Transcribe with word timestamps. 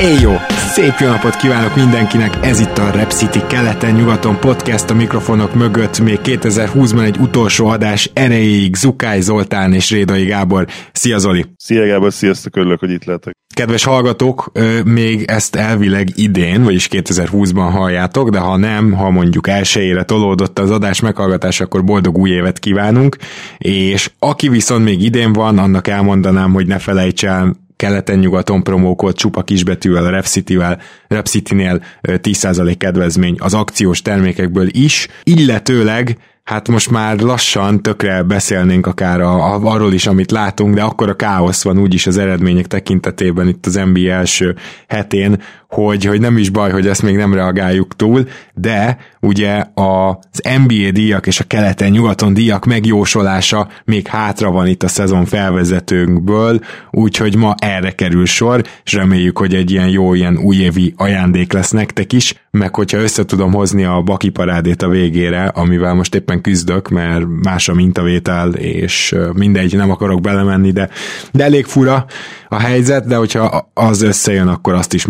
Éjjó! 0.00 0.32
Szép 0.48 0.94
jó 0.98 1.08
napot 1.08 1.36
kívánok 1.36 1.76
mindenkinek! 1.76 2.38
Ez 2.42 2.60
itt 2.60 2.78
a 2.78 2.90
Rep 2.90 3.10
City 3.10 3.40
keleten-nyugaton 3.48 4.38
podcast 4.38 4.90
a 4.90 4.94
mikrofonok 4.94 5.54
mögött. 5.54 6.00
Még 6.00 6.18
2020-ban 6.24 7.04
egy 7.04 7.16
utolsó 7.18 7.66
adás 7.66 8.10
erejéig 8.12 8.74
Zukály 8.74 9.20
Zoltán 9.20 9.72
és 9.72 9.90
Rédai 9.90 10.24
Gábor. 10.24 10.66
Szia 10.92 11.18
Zoli! 11.18 11.44
Szia 11.56 11.86
Gábor, 11.86 12.12
sziasztok, 12.12 12.56
örülök, 12.56 12.78
hogy 12.78 12.90
itt 12.90 13.04
lehetek. 13.04 13.36
Kedves 13.54 13.84
hallgatók, 13.84 14.52
még 14.84 15.24
ezt 15.26 15.56
elvileg 15.56 16.08
idén, 16.14 16.62
vagyis 16.62 16.88
2020-ban 16.90 17.68
halljátok, 17.72 18.30
de 18.30 18.38
ha 18.38 18.56
nem, 18.56 18.92
ha 18.92 19.10
mondjuk 19.10 19.48
elsőjére 19.48 20.02
tolódott 20.02 20.58
az 20.58 20.70
adás 20.70 21.00
meghallgatás, 21.00 21.60
akkor 21.60 21.84
boldog 21.84 22.18
új 22.18 22.30
évet 22.30 22.58
kívánunk, 22.58 23.16
és 23.58 24.10
aki 24.18 24.48
viszont 24.48 24.84
még 24.84 25.02
idén 25.02 25.32
van, 25.32 25.58
annak 25.58 25.88
elmondanám, 25.88 26.52
hogy 26.52 26.66
ne 26.66 26.78
felejts 26.78 27.24
el 27.24 27.68
keleten-nyugaton 27.80 28.62
promókod 28.62 29.14
csupa 29.14 29.42
kisbetűvel, 29.42 30.10
RepCity-vel, 30.10 30.80
RepCity-nél 31.08 31.82
10% 32.02 32.74
kedvezmény 32.78 33.36
az 33.38 33.54
akciós 33.54 34.02
termékekből 34.02 34.68
is, 34.70 35.08
illetőleg 35.22 36.18
hát 36.44 36.68
most 36.68 36.90
már 36.90 37.18
lassan 37.18 37.82
tökre 37.82 38.22
beszélnénk 38.22 38.86
akár 38.86 39.20
a, 39.20 39.54
a, 39.54 39.60
arról 39.62 39.92
is, 39.92 40.06
amit 40.06 40.30
látunk, 40.30 40.74
de 40.74 40.82
akkor 40.82 41.08
a 41.08 41.16
káosz 41.16 41.64
van 41.64 41.78
úgyis 41.78 42.06
az 42.06 42.18
eredmények 42.18 42.66
tekintetében 42.66 43.48
itt 43.48 43.66
az 43.66 43.74
NBA 43.74 44.10
első 44.10 44.56
hetén, 44.88 45.42
hogy, 45.70 46.04
hogy 46.04 46.20
nem 46.20 46.38
is 46.38 46.48
baj, 46.48 46.70
hogy 46.70 46.86
ezt 46.86 47.02
még 47.02 47.16
nem 47.16 47.34
reagáljuk 47.34 47.96
túl, 47.96 48.28
de 48.54 48.98
ugye 49.20 49.64
az 49.74 50.42
NBA 50.66 50.90
díjak 50.92 51.26
és 51.26 51.40
a 51.40 51.44
keleten-nyugaton 51.44 52.34
díjak 52.34 52.64
megjósolása 52.64 53.68
még 53.84 54.06
hátra 54.06 54.50
van 54.50 54.66
itt 54.66 54.82
a 54.82 54.88
szezon 54.88 55.24
felvezetőnkből, 55.24 56.60
úgyhogy 56.90 57.36
ma 57.36 57.54
erre 57.58 57.90
kerül 57.90 58.26
sor, 58.26 58.64
és 58.84 58.92
reméljük, 58.92 59.38
hogy 59.38 59.54
egy 59.54 59.70
ilyen 59.70 59.88
jó, 59.88 60.14
ilyen 60.14 60.38
újévi 60.38 60.94
ajándék 60.96 61.52
lesz 61.52 61.70
nektek 61.70 62.12
is, 62.12 62.34
meg 62.50 62.74
hogyha 62.74 62.98
össze 62.98 63.24
tudom 63.24 63.52
hozni 63.52 63.84
a 63.84 64.00
baki 64.00 64.28
parádét 64.28 64.82
a 64.82 64.88
végére, 64.88 65.44
amivel 65.44 65.94
most 65.94 66.14
éppen 66.14 66.40
küzdök, 66.40 66.88
mert 66.88 67.24
más 67.42 67.68
a 67.68 67.74
mintavétel, 67.74 68.52
és 68.52 69.14
mindegy, 69.32 69.76
nem 69.76 69.90
akarok 69.90 70.20
belemenni, 70.20 70.70
de, 70.70 70.88
de 71.32 71.44
elég 71.44 71.64
fura 71.64 72.06
a 72.48 72.58
helyzet, 72.58 73.06
de 73.06 73.16
hogyha 73.16 73.70
az 73.74 74.02
összejön, 74.02 74.48
akkor 74.48 74.74
azt 74.74 74.94
is 74.94 75.06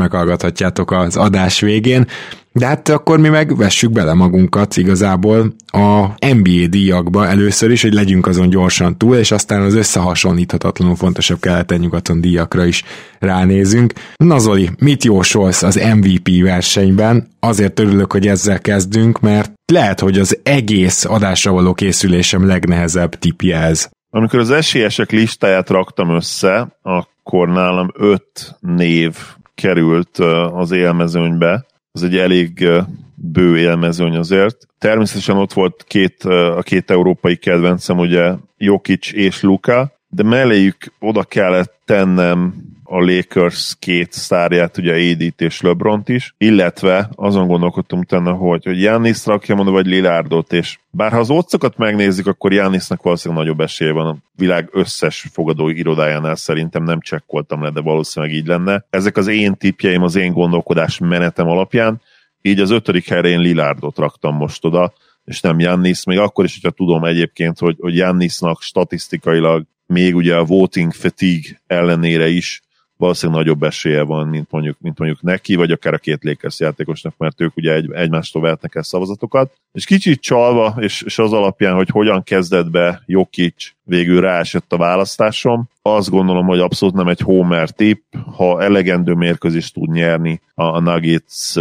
meghallgathatjátok 0.51 0.91
az 0.91 1.17
adás 1.17 1.61
végén. 1.61 2.07
De 2.53 2.67
hát 2.67 2.89
akkor 2.89 3.19
mi 3.19 3.29
meg 3.29 3.57
vessük 3.57 3.91
bele 3.93 4.15
magunkat 4.15 4.77
igazából 4.77 5.55
a 5.67 6.07
NBA 6.35 6.67
díjakba 6.69 7.27
először 7.27 7.71
is, 7.71 7.83
hogy 7.83 7.93
legyünk 7.93 8.27
azon 8.27 8.51
gyorsan 8.51 8.99
túl, 8.99 9.17
és 9.17 9.31
aztán 9.31 9.63
az 9.63 9.75
összehasonlíthatatlanul 9.75 10.97
fontosabb 10.97 11.41
keleten-nyugaton 11.41 12.21
díjakra 12.21 12.65
is 12.65 12.83
ránézünk. 13.19 13.93
Na 14.17 14.39
Zoli, 14.39 14.71
mit 14.79 15.05
jósolsz 15.05 15.63
az 15.63 15.81
MVP 15.95 16.43
versenyben? 16.43 17.29
Azért 17.41 17.81
örülök, 17.81 18.13
hogy 18.13 18.27
ezzel 18.27 18.61
kezdünk, 18.61 19.21
mert 19.21 19.53
lehet, 19.73 20.01
hogy 20.01 20.19
az 20.19 20.39
egész 20.43 21.05
adásra 21.05 21.53
való 21.53 21.75
készülésem 21.75 22.47
legnehezebb 22.47 23.15
tipje 23.15 23.59
ez. 23.59 23.89
Amikor 24.13 24.39
az 24.39 24.51
esélyesek 24.51 25.11
listáját 25.11 25.69
raktam 25.69 26.15
össze, 26.15 26.79
akkor 26.83 27.49
nálam 27.49 27.91
öt 27.95 28.57
név 28.61 29.17
került 29.61 30.19
az 30.53 30.71
élmezőnybe, 30.71 31.67
ez 31.93 32.03
egy 32.03 32.17
elég 32.17 32.69
bő 33.15 33.59
élmezőny 33.59 34.17
azért. 34.17 34.57
Természetesen 34.79 35.37
ott 35.37 35.53
volt 35.53 35.85
két, 35.89 36.25
a 36.25 36.63
két 36.63 36.91
európai 36.91 37.37
kedvencem, 37.37 37.99
ugye 37.99 38.33
Jokic 38.57 39.13
és 39.13 39.43
Luka, 39.43 39.93
de 40.09 40.23
melléjük 40.23 40.77
oda 40.99 41.23
kellett 41.23 41.75
tennem 41.85 42.55
a 42.93 43.01
Lakers 43.01 43.77
két 43.79 44.13
sztárját, 44.13 44.77
ugye 44.77 44.93
Edith 44.93 45.43
és 45.43 45.61
LeBront 45.61 46.09
is, 46.09 46.35
illetve 46.39 47.11
azon 47.15 47.47
gondolkodtunk 47.47 48.03
utána, 48.03 48.33
hogy, 48.33 48.65
hogy 48.65 48.83
Jannis 48.83 49.27
rakja 49.27 49.55
mondom, 49.55 49.75
vagy 49.75 49.87
Lilárdot, 49.87 50.53
és 50.53 50.79
bár 50.91 51.13
ha 51.13 51.19
az 51.19 51.31
otcokat 51.31 51.77
megnézzük, 51.77 52.27
akkor 52.27 52.53
Jannisnak 52.53 53.03
valószínűleg 53.03 53.43
nagyobb 53.45 53.61
esélye 53.61 53.93
van 53.93 54.07
a 54.07 54.17
világ 54.37 54.69
összes 54.73 55.27
fogadó 55.33 55.69
irodájánál, 55.69 56.35
szerintem 56.35 56.83
nem 56.83 57.01
csekkoltam 57.01 57.63
le, 57.63 57.71
de 57.71 57.81
valószínűleg 57.81 58.35
így 58.35 58.47
lenne. 58.47 58.85
Ezek 58.91 59.17
az 59.17 59.27
én 59.27 59.55
tipjeim, 59.55 60.03
az 60.03 60.17
én 60.17 60.33
gondolkodás 60.33 60.99
menetem 60.99 61.49
alapján, 61.49 62.01
így 62.43 62.61
az 62.61 62.71
ötödik 62.71 63.09
helyre 63.09 63.29
én 63.29 63.41
Lilárdot 63.41 63.99
raktam 63.99 64.35
most 64.35 64.65
oda, 64.65 64.93
és 65.25 65.41
nem 65.41 65.59
Jannis, 65.59 66.05
még 66.05 66.19
akkor 66.19 66.45
is, 66.45 66.55
hogyha 66.61 66.77
tudom 66.77 67.05
egyébként, 67.05 67.59
hogy, 67.59 67.77
hogy 67.81 67.97
Jannisnak 67.97 68.63
statisztikailag 68.63 69.65
még 69.87 70.17
ugye 70.17 70.37
a 70.37 70.45
voting 70.45 70.93
fatigue 70.93 71.61
ellenére 71.67 72.29
is 72.29 72.63
valószínűleg 73.01 73.41
nagyobb 73.41 73.63
esélye 73.63 74.03
van, 74.03 74.29
mint 74.29 74.51
mondjuk, 74.51 74.77
mint 74.81 74.99
mondjuk 74.99 75.23
neki, 75.23 75.55
vagy 75.55 75.71
akár 75.71 75.95
a 75.95 75.99
két 75.99 76.25
Lakers 76.25 76.61
játékosnak, 76.61 77.15
mert 77.19 77.41
ők 77.41 77.57
ugye 77.57 77.73
egy, 77.73 77.93
egymástól 77.93 78.43
vehetnek 78.43 78.75
el 78.75 78.83
szavazatokat. 78.83 79.53
És 79.73 79.85
kicsit 79.85 80.21
csalva, 80.21 80.77
és, 80.79 81.03
és 81.03 81.19
az 81.19 81.33
alapján, 81.33 81.75
hogy 81.75 81.89
hogyan 81.89 82.23
kezdett 82.23 82.71
be 82.71 83.03
Jokic, 83.07 83.73
végül 83.85 84.21
ráesett 84.21 84.73
a 84.73 84.77
választásom. 84.77 85.69
Azt 85.83 86.11
gondolom, 86.11 86.47
hogy 86.47 86.59
abszolút 86.59 86.95
nem 86.95 87.09
egy 87.09 87.21
homer 87.21 87.71
tip, 87.71 88.03
ha 88.37 88.63
elegendő 88.63 89.13
mérkőzést 89.13 89.75
tud 89.75 89.91
nyerni, 89.91 90.41
a 90.55 90.81
Nuggets 90.81 91.55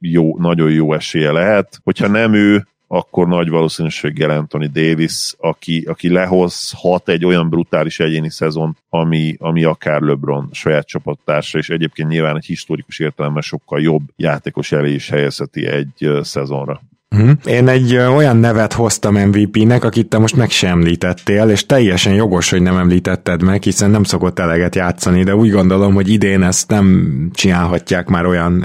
jó, 0.00 0.38
nagyon 0.38 0.70
jó 0.70 0.92
esélye 0.94 1.32
lehet. 1.32 1.80
Hogyha 1.84 2.08
nem 2.08 2.34
ő, 2.34 2.66
akkor 2.88 3.28
nagy 3.28 3.48
valószínűséggel 3.48 4.30
Anthony 4.30 4.70
Davis, 4.72 5.34
aki, 5.38 5.84
aki 5.88 6.08
lehozhat 6.08 7.08
egy 7.08 7.24
olyan 7.24 7.48
brutális 7.48 8.00
egyéni 8.00 8.30
szezon, 8.30 8.76
ami, 8.88 9.36
ami 9.38 9.64
akár 9.64 10.00
LeBron 10.00 10.48
saját 10.52 10.86
csapattársa, 10.86 11.58
és 11.58 11.68
egyébként 11.68 12.08
nyilván 12.08 12.36
egy 12.36 12.44
historikus 12.44 12.98
értelemben 12.98 13.42
sokkal 13.42 13.80
jobb 13.80 14.02
játékos 14.16 14.72
elé 14.72 14.92
is 14.94 15.08
helyezheti 15.08 15.66
egy 15.66 16.10
szezonra. 16.22 16.80
Mhm. 17.08 17.30
Én 17.44 17.68
egy 17.68 17.96
olyan 17.96 18.36
nevet 18.36 18.72
hoztam 18.72 19.14
MVP-nek, 19.14 19.84
akit 19.84 20.08
te 20.08 20.18
most 20.18 20.36
meg 20.36 20.50
sem 20.50 20.70
említettél, 20.70 21.48
és 21.48 21.66
teljesen 21.66 22.14
jogos, 22.14 22.50
hogy 22.50 22.62
nem 22.62 22.76
említetted 22.76 23.42
meg, 23.42 23.62
hiszen 23.62 23.90
nem 23.90 24.02
szokott 24.04 24.38
eleget 24.38 24.74
játszani, 24.74 25.22
de 25.22 25.36
úgy 25.36 25.50
gondolom, 25.50 25.94
hogy 25.94 26.08
idén 26.08 26.42
ezt 26.42 26.70
nem 26.70 27.30
csinálhatják 27.34 28.08
már 28.08 28.26
olyan 28.26 28.64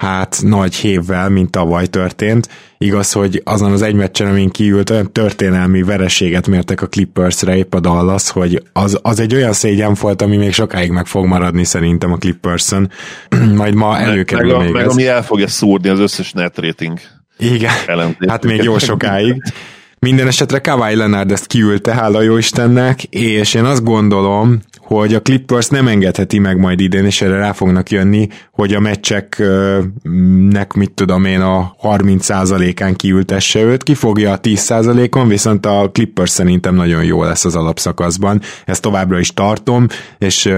hát 0.00 0.38
nagy 0.42 0.74
hévvel, 0.74 1.28
mint 1.28 1.50
tavaly 1.50 1.86
történt. 1.86 2.48
Igaz, 2.78 3.12
hogy 3.12 3.42
azon 3.44 3.72
az 3.72 3.82
egy 3.82 3.94
meccsen, 3.94 4.26
amin 4.26 4.50
kiült, 4.50 4.90
olyan 4.90 5.12
történelmi 5.12 5.82
vereséget 5.82 6.46
mértek 6.46 6.82
a 6.82 6.86
Clippersre 6.86 7.56
épp 7.56 7.74
a 7.74 7.80
Dallas, 7.80 8.30
hogy 8.30 8.62
az, 8.72 8.98
az 9.02 9.20
egy 9.20 9.34
olyan 9.34 9.52
szégyen 9.52 9.96
volt, 10.00 10.22
ami 10.22 10.36
még 10.36 10.52
sokáig 10.52 10.90
meg 10.90 11.06
fog 11.06 11.26
maradni 11.26 11.64
szerintem 11.64 12.12
a 12.12 12.16
Clipperson. 12.16 12.90
Majd 13.56 13.74
ma 13.74 13.98
előkerül 13.98 14.56
meg, 14.56 14.64
még 14.64 14.72
meg 14.72 14.84
ez. 14.84 14.92
ami 14.92 15.06
el 15.06 15.24
fogja 15.24 15.48
szúrni 15.48 15.88
az 15.88 15.98
összes 15.98 16.32
net 16.32 16.58
rating. 16.58 16.98
Igen, 17.38 17.72
Ellentét. 17.86 18.30
hát 18.30 18.44
még 18.44 18.62
jó 18.62 18.78
sokáig. 18.78 19.42
Minden 19.98 20.26
esetre 20.26 20.58
Kawhi 20.58 20.94
Leonard 20.94 21.30
ezt 21.30 21.46
kiülte, 21.46 21.94
hála 21.94 22.20
jó 22.20 22.36
Istennek, 22.36 23.02
és 23.02 23.54
én 23.54 23.64
azt 23.64 23.84
gondolom, 23.84 24.60
hogy 24.94 25.14
a 25.14 25.22
Clippers 25.22 25.68
nem 25.68 25.88
engedheti 25.88 26.38
meg 26.38 26.58
majd 26.58 26.80
idén, 26.80 27.04
és 27.04 27.22
erre 27.22 27.36
rá 27.36 27.52
fognak 27.52 27.90
jönni, 27.90 28.28
hogy 28.52 28.74
a 28.74 28.80
meccseknek, 28.80 30.72
mit 30.72 30.90
tudom 30.90 31.24
én, 31.24 31.40
a 31.40 31.74
30%-án 31.82 32.94
kiültesse 32.94 33.60
őt, 33.62 33.82
kifogja 33.82 34.32
a 34.32 34.40
10%-on, 34.40 35.28
viszont 35.28 35.66
a 35.66 35.90
Clippers 35.92 36.30
szerintem 36.30 36.74
nagyon 36.74 37.04
jó 37.04 37.22
lesz 37.22 37.44
az 37.44 37.56
alapszakaszban. 37.56 38.40
Ezt 38.64 38.82
továbbra 38.82 39.18
is 39.18 39.34
tartom, 39.34 39.86
és 40.18 40.52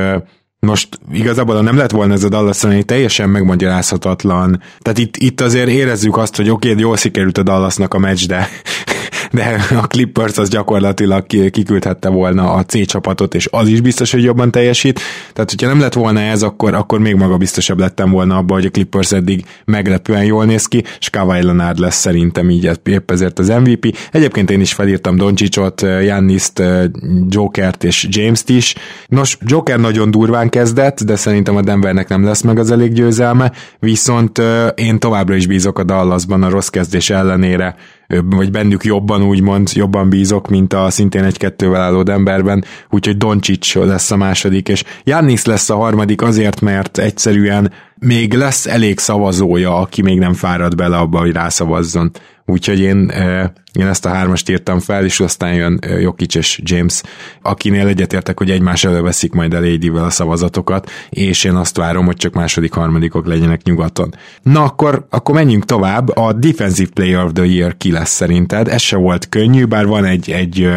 most 0.59 0.89
igazából, 1.13 1.63
nem 1.63 1.77
lett 1.77 1.91
volna 1.91 2.13
ez 2.13 2.25
a 2.25 2.29
Dallas 2.29 2.65
teljesen 2.85 3.29
megmagyarázhatatlan. 3.29 4.63
Tehát 4.81 4.99
itt, 4.99 5.17
itt 5.17 5.41
azért 5.41 5.69
érezzük 5.69 6.17
azt, 6.17 6.37
hogy 6.37 6.51
oké, 6.51 6.71
okay, 6.71 6.83
jól 6.83 6.97
sikerült 6.97 7.39
a 7.39 7.43
Dallasnak 7.43 7.95
a 7.95 7.99
meccs, 7.99 8.27
de 8.27 8.49
de 9.33 9.59
a 9.83 9.87
Clippers 9.87 10.39
az 10.39 10.49
gyakorlatilag 10.49 11.27
kiküldhette 11.27 12.09
volna 12.09 12.53
a 12.53 12.65
C 12.65 12.87
csapatot, 12.87 13.35
és 13.35 13.49
az 13.51 13.69
is 13.69 13.81
biztos, 13.81 14.13
hogy 14.13 14.23
jobban 14.23 14.51
teljesít. 14.51 15.01
Tehát, 15.33 15.51
hogyha 15.51 15.67
nem 15.67 15.81
lett 15.81 15.93
volna 15.93 16.21
ez, 16.21 16.43
akkor, 16.43 16.75
akkor 16.75 16.99
még 16.99 17.15
maga 17.15 17.37
biztosabb 17.37 17.79
lettem 17.79 18.11
volna 18.11 18.37
abban, 18.37 18.57
hogy 18.57 18.67
a 18.67 18.71
Clippers 18.71 19.13
eddig 19.13 19.45
meglepően 19.65 20.25
jól 20.25 20.45
néz 20.45 20.67
ki, 20.67 20.85
és 20.99 21.11
Kawhi 21.11 21.43
Leonard 21.43 21.79
lesz 21.79 21.97
szerintem 21.97 22.51
így 22.51 22.71
épp 22.85 23.11
ezért 23.11 23.39
az 23.39 23.49
MVP. 23.49 23.97
Egyébként 24.13 24.51
én 24.51 24.61
is 24.61 24.73
felírtam 24.73 25.17
Doncsicsot, 25.17 25.81
Janniszt, 25.81 26.63
Jokert 27.29 27.85
és 27.85 28.07
James-t 28.11 28.49
is. 28.49 28.75
Nos, 29.07 29.39
Joker 29.41 29.79
nagyon 29.79 30.11
durván 30.11 30.49
kezdett, 30.49 31.03
de 31.03 31.17
szerintem 31.17 31.57
a 31.57 31.63
Denvernek 31.63 32.09
nem 32.09 32.25
lesz 32.25 32.43
meg 32.43 32.59
az 32.59 32.71
elég 32.71 32.93
győzelme, 32.93 33.53
viszont 33.79 34.43
én 34.75 34.99
továbbra 34.99 35.35
is 35.35 35.47
bízok 35.47 35.79
a 35.79 35.85
Dallasban 35.85 36.43
a 36.43 36.51
rossz 36.51 36.69
kezdés 36.69 37.11
ellenére 37.11 37.77
vagy 38.25 38.51
bennük 38.51 38.85
jobban 38.85 39.23
úgymond, 39.23 39.71
jobban 39.73 40.09
bízok, 40.09 40.49
mint 40.49 40.73
a 40.73 40.91
szintén 40.91 41.25
egy-kettővel 41.25 41.81
álló 41.81 42.03
emberben, 42.07 42.65
úgyhogy 42.91 43.17
Doncsics 43.17 43.75
lesz 43.75 44.11
a 44.11 44.17
második, 44.17 44.69
és 44.69 44.85
Jannis 45.05 45.45
lesz 45.45 45.71
a 45.71 45.77
harmadik 45.77 46.23
azért, 46.23 46.61
mert 46.61 46.99
egyszerűen 46.99 47.73
még 47.99 48.35
lesz 48.35 48.67
elég 48.67 48.99
szavazója, 48.99 49.77
aki 49.77 50.03
még 50.03 50.19
nem 50.19 50.35
fárad 50.35 50.75
bele 50.75 50.97
abba, 50.97 51.19
hogy 51.19 51.33
rászavazzon. 51.33 52.11
Úgyhogy 52.47 52.81
én, 52.81 53.13
én 53.73 53.87
ezt 53.87 54.07
a 54.07 54.09
hármast 54.09 54.51
írtam 54.51 54.81
fel, 54.81 55.05
és 55.05 55.21
aztán 55.21 55.55
jön 55.55 55.79
Jokic 56.01 56.35
és 56.35 56.61
James, 56.63 57.03
akinél 57.43 57.87
egyetértek, 57.87 58.39
hogy 58.39 58.51
egymás 58.51 58.85
előveszik 58.85 59.33
majd 59.33 59.55
a 59.55 59.61
Lady-vel 59.61 60.05
a 60.05 60.11
szavazatokat, 60.11 60.91
és 61.11 61.45
én 61.45 61.55
azt 61.55 61.77
várom, 61.77 62.07
hogy 62.07 62.17
csak 62.17 62.35
második, 62.35 62.73
harmadikok 62.73 63.27
legyenek 63.27 63.63
nyugaton. 63.63 64.15
Na 64.43 64.63
akkor, 64.63 65.07
akkor 65.11 65.35
menjünk 65.35 65.65
tovább. 65.65 66.17
A 66.17 66.33
Defensive 66.33 66.91
Player 66.95 67.25
of 67.25 67.33
the 67.33 67.45
Year 67.45 67.77
ki 67.77 67.93
lesz 67.93 68.11
szerinted? 68.11 68.69
Ez 68.69 68.81
se 68.81 68.97
volt 68.97 69.29
könnyű, 69.29 69.65
bár 69.65 69.87
van 69.87 70.05
egy, 70.05 70.31
egy 70.31 70.69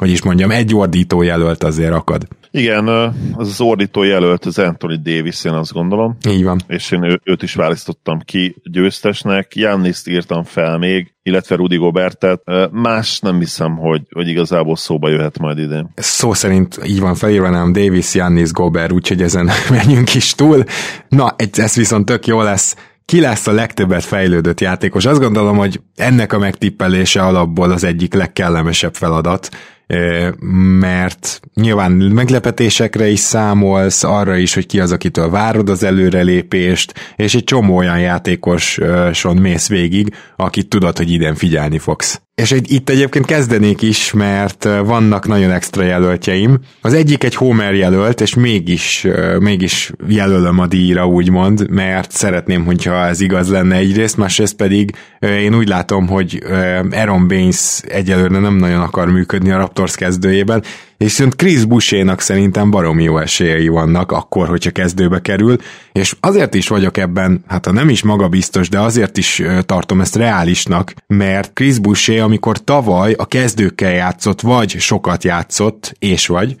hogy 0.00 0.10
is 0.10 0.22
mondjam, 0.22 0.50
egy 0.50 0.74
ordító 0.74 1.22
jelölt 1.22 1.64
azért 1.64 1.92
akad. 1.92 2.26
Igen, 2.50 2.88
az 2.88 3.48
az 3.48 3.60
ordító 3.60 4.02
jelölt 4.02 4.44
az 4.44 4.58
Anthony 4.58 5.02
Davis, 5.02 5.44
én 5.44 5.52
azt 5.52 5.72
gondolom. 5.72 6.16
Így 6.28 6.44
van. 6.44 6.60
És 6.66 6.90
én 6.90 7.02
ő, 7.02 7.20
őt 7.24 7.42
is 7.42 7.54
választottam 7.54 8.18
ki 8.18 8.56
győztesnek. 8.62 9.56
Janniszt 9.56 10.08
írtam 10.08 10.44
fel 10.44 10.78
még, 10.78 11.14
illetve 11.22 11.56
Rudy 11.56 11.76
Gobertet. 11.76 12.42
Más 12.70 13.20
nem 13.20 13.38
hiszem, 13.38 13.76
hogy, 13.76 14.02
hogy 14.10 14.28
igazából 14.28 14.76
szóba 14.76 15.08
jöhet 15.08 15.38
majd 15.38 15.58
idén. 15.58 15.90
Szó 15.94 16.32
szerint 16.32 16.80
így 16.86 17.00
van 17.00 17.14
felírva, 17.14 17.50
nem 17.50 17.72
Davis, 17.72 18.14
Jannis, 18.14 18.52
Gobert, 18.52 18.92
úgyhogy 18.92 19.22
ezen 19.22 19.50
menjünk 19.70 20.14
is 20.14 20.34
túl. 20.34 20.64
Na, 21.08 21.34
ez 21.52 21.74
viszont 21.74 22.04
tök 22.04 22.26
jó 22.26 22.42
lesz 22.42 22.76
ki 23.04 23.20
lesz 23.20 23.46
a 23.46 23.52
legtöbbet 23.52 24.04
fejlődött 24.04 24.60
játékos. 24.60 25.04
Azt 25.04 25.20
gondolom, 25.20 25.56
hogy 25.56 25.80
ennek 25.96 26.32
a 26.32 26.38
megtippelése 26.38 27.22
alapból 27.22 27.70
az 27.70 27.84
egyik 27.84 28.14
legkellemesebb 28.14 28.94
feladat, 28.94 29.48
mert 30.80 31.40
nyilván 31.54 31.92
meglepetésekre 31.92 33.08
is 33.08 33.18
számolsz, 33.18 34.04
arra 34.04 34.36
is, 34.36 34.54
hogy 34.54 34.66
ki 34.66 34.80
az, 34.80 34.92
akitől 34.92 35.30
várod 35.30 35.68
az 35.68 35.82
előrelépést, 35.82 37.14
és 37.16 37.34
egy 37.34 37.44
csomó 37.44 37.76
olyan 37.76 38.00
játékoson 38.00 39.36
mész 39.36 39.68
végig, 39.68 40.14
akit 40.36 40.68
tudod, 40.68 40.96
hogy 40.96 41.10
idén 41.10 41.34
figyelni 41.34 41.78
fogsz. 41.78 42.20
És 42.40 42.54
itt 42.66 42.88
egyébként 42.88 43.26
kezdenék 43.26 43.82
is, 43.82 44.12
mert 44.12 44.68
vannak 44.84 45.26
nagyon 45.26 45.50
extra 45.50 45.82
jelöltjeim. 45.82 46.58
Az 46.80 46.92
egyik 46.94 47.24
egy 47.24 47.34
Homer 47.34 47.74
jelölt, 47.74 48.20
és 48.20 48.34
mégis, 48.34 49.06
mégis 49.38 49.92
jelölöm 50.08 50.58
a 50.58 50.66
díjra, 50.66 51.06
úgymond, 51.06 51.70
mert 51.70 52.10
szeretném, 52.10 52.64
hogyha 52.64 53.06
ez 53.06 53.20
igaz 53.20 53.48
lenne 53.50 53.76
egyrészt, 53.76 54.16
másrészt 54.16 54.56
pedig 54.56 54.90
én 55.20 55.54
úgy 55.54 55.68
látom, 55.68 56.08
hogy 56.08 56.42
Aaron 56.90 57.28
Baines 57.28 57.80
egyelőre 57.88 58.38
nem 58.38 58.56
nagyon 58.56 58.80
akar 58.80 59.08
működni 59.10 59.50
a 59.50 59.56
Raptors 59.56 59.94
kezdőjében, 59.94 60.62
és 61.00 61.06
viszont 61.06 61.36
Chris 61.36 61.64
Busénak 61.64 62.20
szerintem 62.20 62.70
baromi 62.70 63.02
jó 63.02 63.18
esélyei 63.18 63.68
vannak 63.68 64.12
akkor, 64.12 64.48
hogyha 64.48 64.70
kezdőbe 64.70 65.20
kerül, 65.20 65.56
és 65.92 66.16
azért 66.20 66.54
is 66.54 66.68
vagyok 66.68 66.96
ebben, 66.96 67.44
hát 67.46 67.66
ha 67.66 67.72
nem 67.72 67.88
is 67.88 68.02
magabiztos, 68.02 68.68
de 68.68 68.80
azért 68.80 69.16
is 69.16 69.42
tartom 69.66 70.00
ezt 70.00 70.16
reálisnak, 70.16 70.94
mert 71.06 71.52
Chris 71.52 71.78
Busé, 71.78 72.18
amikor 72.18 72.64
tavaly 72.64 73.12
a 73.12 73.26
kezdőkkel 73.26 73.92
játszott, 73.92 74.40
vagy 74.40 74.70
sokat 74.78 75.24
játszott, 75.24 75.94
és 75.98 76.26
vagy, 76.26 76.56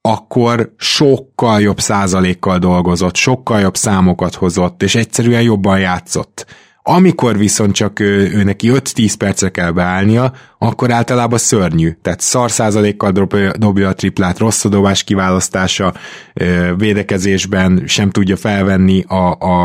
akkor 0.00 0.74
sokkal 0.76 1.60
jobb 1.60 1.80
százalékkal 1.80 2.58
dolgozott, 2.58 3.16
sokkal 3.16 3.60
jobb 3.60 3.76
számokat 3.76 4.34
hozott, 4.34 4.82
és 4.82 4.94
egyszerűen 4.94 5.42
jobban 5.42 5.78
játszott. 5.78 6.46
Amikor 6.86 7.38
viszont 7.38 7.74
csak 7.74 8.00
ő, 8.00 8.30
ő 8.32 8.42
neki 8.42 8.70
5-10 8.72 9.14
percre 9.18 9.50
kell 9.50 9.70
beállnia, 9.70 10.32
akkor 10.58 10.90
általában 10.90 11.38
szörnyű. 11.38 11.90
Tehát 12.02 12.20
szar 12.20 12.50
százalékkal 12.50 13.10
dobja, 13.10 13.52
dobja 13.56 13.88
a 13.88 13.94
triplát, 13.94 14.38
rossz 14.38 14.64
a 14.64 14.68
dobás 14.68 15.04
kiválasztása, 15.04 15.94
védekezésben 16.76 17.82
sem 17.86 18.10
tudja 18.10 18.36
felvenni 18.36 19.02
a, 19.02 19.30
a, 19.38 19.62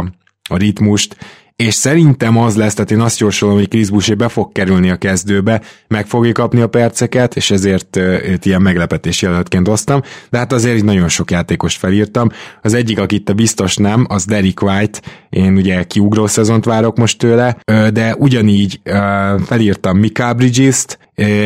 a 0.50 0.58
ritmust, 0.58 1.18
és 1.64 1.74
szerintem 1.74 2.38
az 2.38 2.56
lesz, 2.56 2.74
tehát 2.74 2.92
én 2.92 3.00
azt 3.00 3.20
jósolom, 3.20 3.56
hogy 3.56 3.68
Chris 3.68 3.90
Boucher 3.90 4.16
be 4.16 4.28
fog 4.28 4.52
kerülni 4.52 4.90
a 4.90 4.96
kezdőbe, 4.96 5.62
meg 5.88 6.08
fogja 6.08 6.32
kapni 6.32 6.62
a 6.62 6.68
perceket, 6.68 7.36
és 7.36 7.52
ezért 7.52 7.96
őt 7.96 8.46
ilyen 8.46 8.62
meglepetés 8.62 9.22
jelöltként 9.22 9.68
hoztam, 9.68 10.02
de 10.30 10.38
hát 10.38 10.54
azért 10.54 10.84
nagyon 10.84 11.08
sok 11.08 11.32
játékost 11.32 11.78
felírtam. 11.78 12.30
Az 12.62 12.74
egyik, 12.74 13.00
akit 13.00 13.30
a 13.30 13.34
biztos 13.34 13.76
nem, 13.76 14.06
az 14.10 14.26
Derek 14.26 14.62
White, 14.62 15.00
én 15.30 15.56
ugye 15.56 15.84
kiugró 15.84 16.28
szezont 16.28 16.66
várok 16.66 16.98
most 16.98 17.18
tőle, 17.18 17.58
de 17.94 18.16
ugyanígy 18.18 18.82
felírtam 19.46 19.98
Mika 19.98 20.34
Bridges-t, 20.34 21.00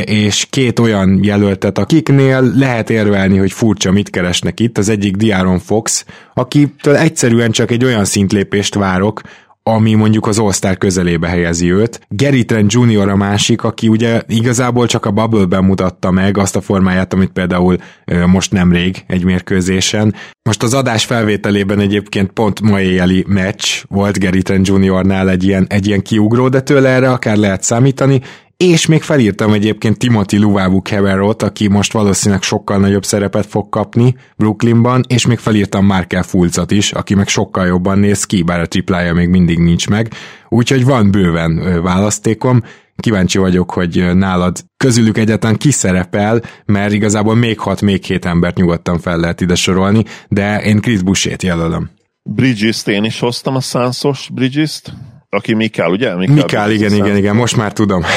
és 0.06 0.48
két 0.50 0.80
olyan 0.80 1.20
jelöltet, 1.24 1.78
akiknél 1.78 2.52
lehet 2.56 2.90
érvelni, 2.90 3.38
hogy 3.38 3.52
furcsa, 3.52 3.92
mit 3.92 4.10
keresnek 4.10 4.60
itt. 4.60 4.78
Az 4.78 4.90
egyik 4.90 5.16
Diaron 5.16 5.60
Fox, 5.60 6.06
akitől 6.34 6.96
egyszerűen 6.96 7.52
csak 7.52 7.72
egy 7.72 7.86
olyan 7.86 8.06
szintlépést 8.06 8.76
várok, 8.76 9.22
ami 9.64 9.94
mondjuk 9.94 10.28
az 10.28 10.40
All-Star 10.40 10.78
közelébe 10.78 11.28
helyezi 11.28 11.72
őt. 11.72 12.02
Gary 12.10 12.46
Trent 12.46 12.74
Jr. 12.74 13.10
a 13.10 13.16
másik, 13.16 13.64
aki 13.64 13.88
ugye 13.88 14.22
igazából 14.28 14.88
csak 14.88 15.06
a 15.06 15.12
Bubble-ben 15.12 15.64
mutatta 15.64 16.12
meg 16.12 16.38
azt 16.38 16.56
a 16.56 16.62
formáját, 16.62 17.14
amit 17.14 17.32
például 17.32 17.78
most 18.26 18.52
nemrég 18.52 19.04
egy 19.08 19.24
mérkőzésen. 19.24 20.16
Most 20.42 20.64
az 20.64 20.74
adás 20.74 21.06
felvételében 21.06 21.80
egyébként 21.80 22.32
pont 22.32 22.62
ma 22.62 22.82
éjjeli 22.82 23.26
meccs 23.28 23.64
volt 23.88 24.20
Gary 24.20 24.42
Trent 24.42 24.68
Jr.-nál 24.68 25.30
egy 25.30 25.44
ilyen, 25.44 25.66
egy 25.70 25.88
ilyen 25.88 26.02
kiugró, 26.02 26.50
de 26.50 26.62
tőle 26.62 26.90
erre 26.90 27.12
akár 27.12 27.38
lehet 27.38 27.64
számítani, 27.64 28.22
és 28.64 28.86
még 28.86 29.02
felírtam 29.02 29.54
egyébként 29.54 29.98
Timothy 29.98 30.38
Luvavu 30.38 30.82
Keverot, 30.82 31.44
aki 31.44 31.68
most 31.68 31.94
valószínűleg 31.94 32.42
sokkal 32.42 32.78
nagyobb 32.78 33.06
szerepet 33.06 33.46
fog 33.46 33.70
kapni 33.70 34.16
Brooklynban, 34.38 35.04
és 35.08 35.26
még 35.26 35.38
felírtam 35.38 35.86
Markel 35.86 36.24
Fulcot 36.24 36.72
is, 36.72 36.92
aki 36.92 37.16
meg 37.16 37.28
sokkal 37.28 37.66
jobban 37.66 38.00
néz 38.00 38.26
ki, 38.26 38.44
bár 38.44 38.60
a 38.60 38.68
triplája 38.68 39.14
még 39.14 39.28
mindig 39.28 39.60
nincs 39.60 39.90
meg, 39.90 40.14
úgyhogy 40.50 40.86
van 40.86 41.12
bőven 41.12 41.82
választékom, 41.82 42.64
kíváncsi 42.96 43.38
vagyok, 43.38 43.72
hogy 43.72 44.16
nálad 44.16 44.58
közülük 44.78 45.18
egyáltalán 45.18 45.58
ki 45.58 45.72
szerepel, 45.72 46.42
mert 46.66 46.94
igazából 46.94 47.36
még 47.36 47.60
hat, 47.60 47.82
még 47.82 48.04
hét 48.04 48.26
embert 48.26 48.58
nyugodtan 48.58 49.00
fel 49.00 49.18
lehet 49.18 49.42
ide 49.42 49.56
sorolni, 49.56 50.04
de 50.28 50.62
én 50.62 50.82
Chris 50.82 51.02
Bushét 51.02 51.44
jelölöm. 51.44 51.90
Bridges-t 52.24 52.88
én 52.88 53.04
is 53.04 53.20
hoztam 53.20 53.56
a 53.56 53.62
szánszos 53.62 54.30
Bridges-t, 54.34 54.94
aki 55.34 55.54
Mikál, 55.54 55.90
ugye? 55.90 56.16
Mikál, 56.16 56.36
Mikál 56.36 56.72
igen, 56.72 56.94
igen, 56.94 57.06
igen, 57.06 57.18
igen, 57.18 57.36
most 57.36 57.56
már 57.56 57.74
tudom. 57.74 58.04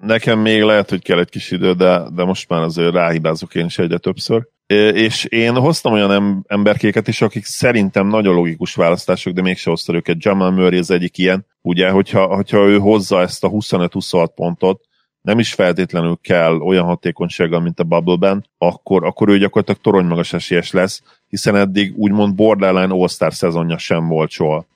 Nekem 0.00 0.38
még 0.38 0.62
lehet, 0.62 0.90
hogy 0.90 1.02
kell 1.02 1.18
egy 1.18 1.28
kis 1.28 1.50
idő, 1.50 1.72
de, 1.72 2.02
de 2.14 2.24
most 2.24 2.48
már 2.48 2.62
azért 2.62 2.92
ráhibázok 2.92 3.54
én 3.54 3.64
is 3.64 3.78
egyre 3.78 3.98
többször. 3.98 4.46
És 4.92 5.24
én 5.24 5.54
hoztam 5.54 5.92
olyan 5.92 6.44
emberkéket 6.48 7.08
is, 7.08 7.22
akik 7.22 7.44
szerintem 7.44 8.06
nagyon 8.06 8.34
logikus 8.34 8.74
választások, 8.74 9.32
de 9.32 9.42
mégse 9.42 9.70
hoztam 9.70 9.94
őket. 9.94 10.24
Jamal 10.24 10.50
Murray 10.50 10.78
az 10.78 10.90
egyik 10.90 11.18
ilyen, 11.18 11.46
ugye, 11.60 11.90
hogyha, 11.90 12.26
hogyha 12.34 12.58
ő 12.58 12.78
hozza 12.78 13.20
ezt 13.20 13.44
a 13.44 13.50
25-26 13.50 14.28
pontot, 14.34 14.80
nem 15.20 15.38
is 15.38 15.54
feltétlenül 15.54 16.18
kell 16.22 16.56
olyan 16.56 16.84
hatékonysággal, 16.84 17.60
mint 17.60 17.80
a 17.80 17.84
Bubble-ben, 17.84 18.44
akkor, 18.58 19.04
akkor 19.04 19.28
ő 19.28 19.38
gyakorlatilag 19.38 19.80
toronymagas 19.80 20.32
esélyes 20.32 20.72
lesz, 20.72 21.02
hiszen 21.28 21.56
eddig 21.56 21.92
úgymond 21.96 22.34
borderline 22.34 22.94
all-star 22.94 23.34
szezonja 23.34 23.78
sem 23.78 24.08
volt 24.08 24.30
soha. 24.30 24.66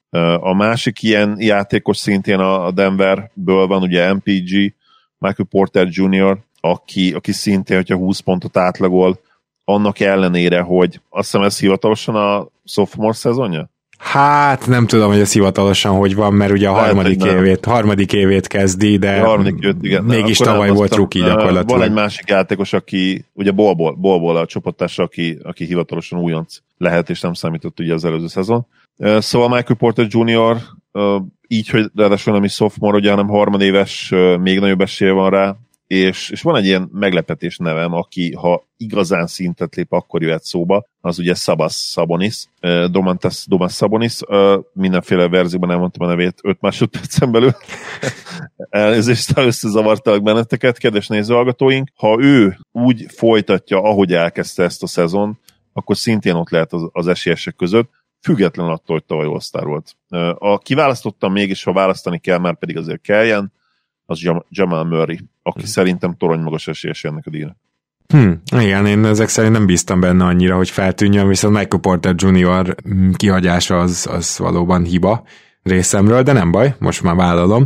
A 0.40 0.54
másik 0.54 1.02
ilyen 1.02 1.36
játékos 1.38 1.96
szintén 1.96 2.38
a 2.38 2.70
Denverből 2.70 3.66
van, 3.66 3.82
ugye 3.82 4.12
MPG, 4.12 4.74
Michael 5.18 5.48
Porter 5.50 5.86
Jr., 5.90 6.38
aki, 6.60 7.12
aki 7.12 7.32
szintén, 7.32 7.76
hogyha 7.76 7.96
20 7.96 8.18
pontot 8.18 8.56
átlagol, 8.56 9.20
annak 9.64 10.00
ellenére, 10.00 10.60
hogy 10.60 11.00
azt 11.08 11.30
hiszem 11.30 11.42
ez 11.46 11.58
hivatalosan 11.58 12.14
a 12.14 12.46
sophomore 12.64 13.14
szezonja? 13.14 13.70
Hát 13.98 14.66
nem 14.66 14.86
tudom, 14.86 15.10
hogy 15.10 15.20
ez 15.20 15.32
hivatalosan 15.32 15.96
hogy 15.96 16.14
van, 16.14 16.34
mert 16.34 16.52
ugye 16.52 16.68
a 16.68 16.72
Lehet, 16.72 16.86
harmadik, 16.86 17.24
évét, 17.24 17.64
harmadik 17.64 18.12
évét 18.12 18.46
kezdi, 18.46 18.96
de 18.96 19.20
a 19.20 19.26
harmadik 19.26 19.56
jött, 19.60 19.82
igen, 19.82 20.04
mégis 20.04 20.36
tavaly 20.36 20.70
volt 20.70 20.94
rookie 20.94 21.26
gyakorlatilag. 21.26 21.68
Van 21.68 21.82
egy 21.82 21.92
másik 21.92 22.28
játékos, 22.28 22.72
aki 22.72 23.24
ugye 23.32 23.50
Bolból, 23.50 23.94
Bolból 23.94 24.36
a 24.36 24.46
csoportásra, 24.46 25.04
aki, 25.04 25.38
aki 25.42 25.64
hivatalosan 25.64 26.18
újonc 26.18 26.56
lehet, 26.76 27.10
és 27.10 27.20
nem 27.20 27.32
számított 27.32 27.80
ugye 27.80 27.94
az 27.94 28.04
előző 28.04 28.26
szezon. 28.26 28.66
Szóval 28.98 29.48
Michael 29.48 29.78
Porter 29.78 30.06
Jr. 30.08 30.56
így, 31.46 31.68
hogy 31.68 31.90
ráadásul 31.94 32.32
nem 32.32 32.44
is 32.44 32.52
sophomore, 32.52 32.96
ugye, 32.96 33.10
hanem 33.10 33.28
harmadéves, 33.28 34.14
még 34.40 34.58
nagyobb 34.58 34.80
esélye 34.80 35.12
van 35.12 35.30
rá, 35.30 35.56
és, 35.88 36.30
és 36.30 36.42
van 36.42 36.56
egy 36.56 36.64
ilyen 36.64 36.88
meglepetés 36.92 37.56
nevem, 37.56 37.92
aki 37.92 38.32
ha 38.32 38.66
igazán 38.76 39.26
szintet 39.26 39.74
lép, 39.74 39.92
akkor 39.92 40.22
jöhet 40.22 40.42
szóba, 40.42 40.84
az 41.00 41.18
ugye 41.18 41.34
Szabas 41.34 41.72
Szabonis, 41.72 42.44
Domantas 42.90 43.44
Domas 43.46 43.72
Szabonis, 43.72 44.20
mindenféle 44.72 45.28
verzióban 45.28 45.70
elmondtam 45.70 46.06
a 46.06 46.10
nevét 46.10 46.40
5 46.42 46.60
másodpercen 46.60 47.32
belül. 47.32 47.52
Elnézést, 48.70 49.38
összezavartalak 49.38 50.22
benneteket, 50.22 50.78
kedves 50.78 51.06
nézőhallgatóink. 51.06 51.88
Ha 51.94 52.18
ő 52.20 52.58
úgy 52.72 53.06
folytatja, 53.08 53.82
ahogy 53.82 54.12
elkezdte 54.12 54.62
ezt 54.62 54.82
a 54.82 54.86
szezon, 54.86 55.38
akkor 55.72 55.96
szintén 55.96 56.34
ott 56.34 56.50
lehet 56.50 56.72
az, 56.72 56.88
az 56.92 57.06
esélyesek 57.06 57.56
között 57.56 57.90
független 58.20 58.68
attól, 58.68 58.96
hogy 58.96 59.04
tavaly 59.04 59.26
all 59.26 59.64
volt. 59.64 59.96
A 60.38 60.58
kiválasztottam 60.58 61.32
mégis, 61.32 61.62
ha 61.62 61.72
választani 61.72 62.18
kell, 62.18 62.38
már 62.38 62.58
pedig 62.58 62.76
azért 62.76 63.00
kelljen, 63.00 63.52
az 64.06 64.20
Jamal 64.48 64.84
Murray, 64.84 65.18
aki 65.42 65.60
hmm. 65.60 65.68
szerintem 65.68 66.16
torony 66.16 66.40
magas 66.40 66.68
esélyes 66.68 67.04
ennek 67.04 67.26
a 67.26 67.30
díjnak. 67.30 67.56
Hm, 68.06 68.32
igen, 68.58 68.86
én 68.86 69.04
ezek 69.04 69.28
szerint 69.28 69.52
nem 69.52 69.66
bíztam 69.66 70.00
benne 70.00 70.24
annyira, 70.24 70.56
hogy 70.56 70.70
feltűnjön, 70.70 71.28
viszont 71.28 71.56
Michael 71.56 71.80
Porter 71.80 72.14
Jr. 72.16 72.74
kihagyása 73.16 73.78
az, 73.78 74.08
az 74.10 74.38
valóban 74.38 74.84
hiba 74.84 75.24
részemről, 75.62 76.22
de 76.22 76.32
nem 76.32 76.50
baj, 76.50 76.74
most 76.78 77.02
már 77.02 77.14
vállalom. 77.14 77.64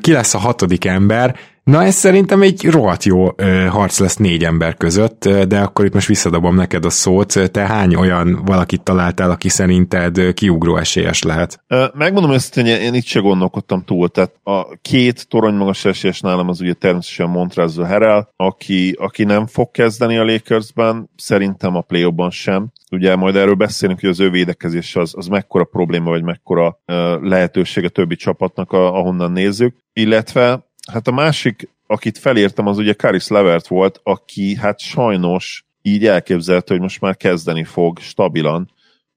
Ki 0.00 0.12
lesz 0.12 0.34
a 0.34 0.38
hatodik 0.38 0.84
ember? 0.84 1.36
Na 1.70 1.82
ez 1.82 1.94
szerintem 1.94 2.42
egy 2.42 2.64
rohadt 2.64 3.04
jó 3.04 3.24
harc 3.68 3.98
lesz 3.98 4.16
négy 4.16 4.44
ember 4.44 4.76
között, 4.76 5.28
de 5.28 5.60
akkor 5.60 5.84
itt 5.84 5.92
most 5.92 6.06
visszadobom 6.06 6.54
neked 6.54 6.84
a 6.84 6.90
szót. 6.90 7.50
Te 7.50 7.66
hány 7.66 7.94
olyan 7.94 8.42
valakit 8.44 8.82
találtál, 8.82 9.30
aki 9.30 9.48
szerinted 9.48 10.34
kiugró 10.34 10.76
esélyes 10.76 11.22
lehet? 11.22 11.64
Megmondom 11.94 12.30
ezt, 12.30 12.54
hogy 12.54 12.66
én 12.66 12.94
itt 12.94 13.04
se 13.04 13.20
gondolkodtam 13.20 13.84
túl. 13.84 14.08
Tehát 14.08 14.32
a 14.42 14.76
két 14.82 15.28
torony 15.28 15.54
magas 15.54 15.84
esélyes 15.84 16.20
nálam 16.20 16.48
az 16.48 16.60
ugye 16.60 16.72
természetesen 16.72 17.28
Montrezl 17.28 17.82
Harrell, 17.82 18.28
aki, 18.36 18.96
aki 18.98 19.24
nem 19.24 19.46
fog 19.46 19.70
kezdeni 19.70 20.16
a 20.16 20.24
Lakersben, 20.24 21.10
szerintem 21.16 21.76
a 21.76 21.80
play 21.80 22.14
sem. 22.30 22.72
Ugye 22.90 23.16
majd 23.16 23.36
erről 23.36 23.54
beszélünk, 23.54 24.00
hogy 24.00 24.08
az 24.08 24.20
ő 24.20 24.30
védekezés 24.30 24.96
az, 24.96 25.12
az 25.16 25.26
mekkora 25.26 25.64
probléma, 25.64 26.10
vagy 26.10 26.22
mekkora 26.22 26.66
uh, 26.66 26.96
lehetőség 27.22 27.84
a 27.84 27.88
többi 27.88 28.16
csapatnak, 28.16 28.72
a, 28.72 28.94
ahonnan 28.98 29.32
nézzük. 29.32 29.76
Illetve 29.92 30.64
Hát 30.92 31.06
a 31.08 31.12
másik, 31.12 31.68
akit 31.86 32.18
felírtam, 32.18 32.66
az 32.66 32.78
ugye 32.78 32.92
Karis 32.92 33.28
Levert 33.28 33.66
volt, 33.66 34.00
aki 34.02 34.54
hát 34.54 34.78
sajnos 34.78 35.64
így 35.82 36.06
elképzelte, 36.06 36.72
hogy 36.72 36.82
most 36.82 37.00
már 37.00 37.16
kezdeni 37.16 37.64
fog 37.64 37.98
stabilan, 37.98 38.70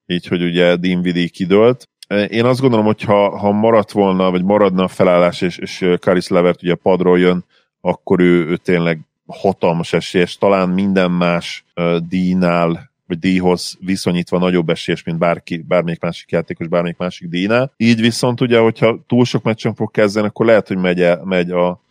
így, 0.06 0.28
hogy 0.28 0.44
ugye 0.44 0.76
Dinwiddie 0.76 1.28
kidőlt. 1.28 1.90
Én 2.28 2.46
azt 2.46 2.60
gondolom, 2.60 2.86
hogy 2.86 3.02
ha, 3.02 3.38
ha 3.38 3.52
maradt 3.52 3.92
volna, 3.92 4.32
vagy 4.32 4.44
maradna 4.44 4.84
a 4.84 4.88
felállás, 4.88 5.42
és, 5.42 5.58
és 5.58 5.86
Karis 6.00 6.28
Levert 6.28 6.64
ugye 6.64 6.76
padról 6.76 7.20
jön, 7.20 7.46
akkor 7.82 8.20
ő, 8.20 8.46
ő 8.48 8.58
tényleg 8.58 9.00
hatalmas 9.28 9.94
esélyes, 9.94 10.38
talán 10.38 10.70
minden 10.70 11.12
más 11.12 11.64
uh, 11.76 11.98
díjnál 11.98 12.89
vagy 13.10 13.20
díjhoz 13.20 13.78
viszonyítva 13.80 14.38
nagyobb 14.38 14.70
esélyes, 14.70 15.04
mint 15.04 15.18
bárki, 15.18 15.58
bármelyik 15.58 16.02
másik 16.02 16.32
játékos, 16.32 16.68
bármelyik 16.68 16.98
másik 16.98 17.28
díjnál. 17.28 17.74
Így 17.78 18.02
viszont 18.02 18.42
ugye, 18.42 18.60
hogyha 18.60 19.04
túl 19.08 19.26
sok 19.26 19.44
meccsen 19.44 19.76
fog 19.76 19.92
kezdeni, 19.92 20.28
akkor 20.28 20.46
lehet, 20.46 20.68
hogy 20.68 20.78
megy, 20.78 21.02
el, 21.02 21.22
megy 21.24 21.52
a, 21.52 21.82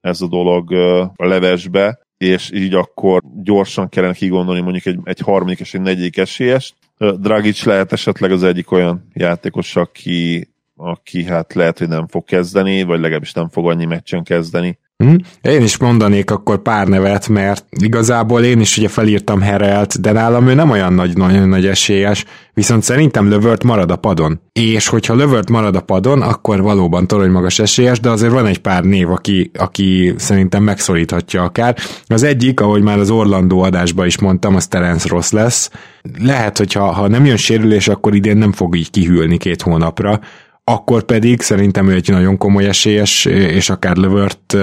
ez 0.00 0.20
a 0.20 0.26
dolog 0.26 0.72
a 1.16 1.26
levesbe, 1.26 1.98
és 2.16 2.50
így 2.52 2.74
akkor 2.74 3.22
gyorsan 3.42 3.88
kellene 3.88 4.14
kigondolni 4.14 4.60
mondjuk 4.60 4.86
egy, 4.86 4.98
egy 5.04 5.20
harmadik 5.20 5.60
és 5.60 5.74
egy 5.74 5.80
negyedik 5.80 6.16
esélyes. 6.16 6.74
Dragic 6.98 7.64
lehet 7.64 7.92
esetleg 7.92 8.30
az 8.30 8.42
egyik 8.42 8.70
olyan 8.70 9.08
játékos, 9.12 9.76
aki, 9.76 10.48
aki 10.76 11.24
hát 11.24 11.54
lehet, 11.54 11.78
hogy 11.78 11.88
nem 11.88 12.06
fog 12.06 12.24
kezdeni, 12.24 12.82
vagy 12.82 13.00
legalábbis 13.00 13.32
nem 13.32 13.48
fog 13.48 13.70
annyi 13.70 13.84
meccsen 13.84 14.22
kezdeni, 14.22 14.78
Hm? 14.96 15.14
Én 15.42 15.62
is 15.62 15.76
mondanék 15.76 16.30
akkor 16.30 16.62
pár 16.62 16.86
nevet, 16.86 17.28
mert 17.28 17.64
igazából 17.70 18.42
én 18.42 18.60
is 18.60 18.76
ugye 18.76 18.88
felírtam 18.88 19.40
Herelt, 19.40 20.00
de 20.00 20.12
nálam 20.12 20.48
ő 20.48 20.54
nem 20.54 20.70
olyan 20.70 20.92
nagy, 20.92 21.16
nagyon 21.16 21.48
nagy 21.48 21.66
esélyes, 21.66 22.24
viszont 22.52 22.82
szerintem 22.82 23.28
Lövört 23.28 23.64
marad 23.64 23.90
a 23.90 23.96
padon. 23.96 24.40
És 24.52 24.88
hogyha 24.88 25.14
Lövört 25.14 25.50
marad 25.50 25.76
a 25.76 25.80
padon, 25.80 26.22
akkor 26.22 26.60
valóban 26.60 27.06
torony 27.06 27.30
magas 27.30 27.58
esélyes, 27.58 28.00
de 28.00 28.10
azért 28.10 28.32
van 28.32 28.46
egy 28.46 28.58
pár 28.58 28.84
név, 28.84 29.10
aki, 29.10 29.50
aki 29.58 30.14
szerintem 30.16 30.62
megszoríthatja 30.62 31.42
akár. 31.42 31.76
Az 32.06 32.22
egyik, 32.22 32.60
ahogy 32.60 32.82
már 32.82 32.98
az 32.98 33.10
Orlandó 33.10 33.62
adásban 33.62 34.06
is 34.06 34.18
mondtam, 34.18 34.54
az 34.54 34.66
Terence 34.66 35.08
Ross 35.08 35.30
lesz. 35.30 35.70
Lehet, 36.18 36.58
hogy 36.58 36.72
ha, 36.72 36.92
ha 36.92 37.08
nem 37.08 37.24
jön 37.24 37.36
sérülés, 37.36 37.88
akkor 37.88 38.14
idén 38.14 38.36
nem 38.36 38.52
fog 38.52 38.76
így 38.76 38.90
kihűlni 38.90 39.36
két 39.36 39.62
hónapra, 39.62 40.20
akkor 40.64 41.02
pedig 41.02 41.40
szerintem 41.40 41.88
ő 41.88 41.94
egy 41.94 42.08
nagyon 42.08 42.36
komoly 42.36 42.66
esélyes, 42.66 43.24
és 43.24 43.70
akár 43.70 43.96
Lövört 43.96 44.56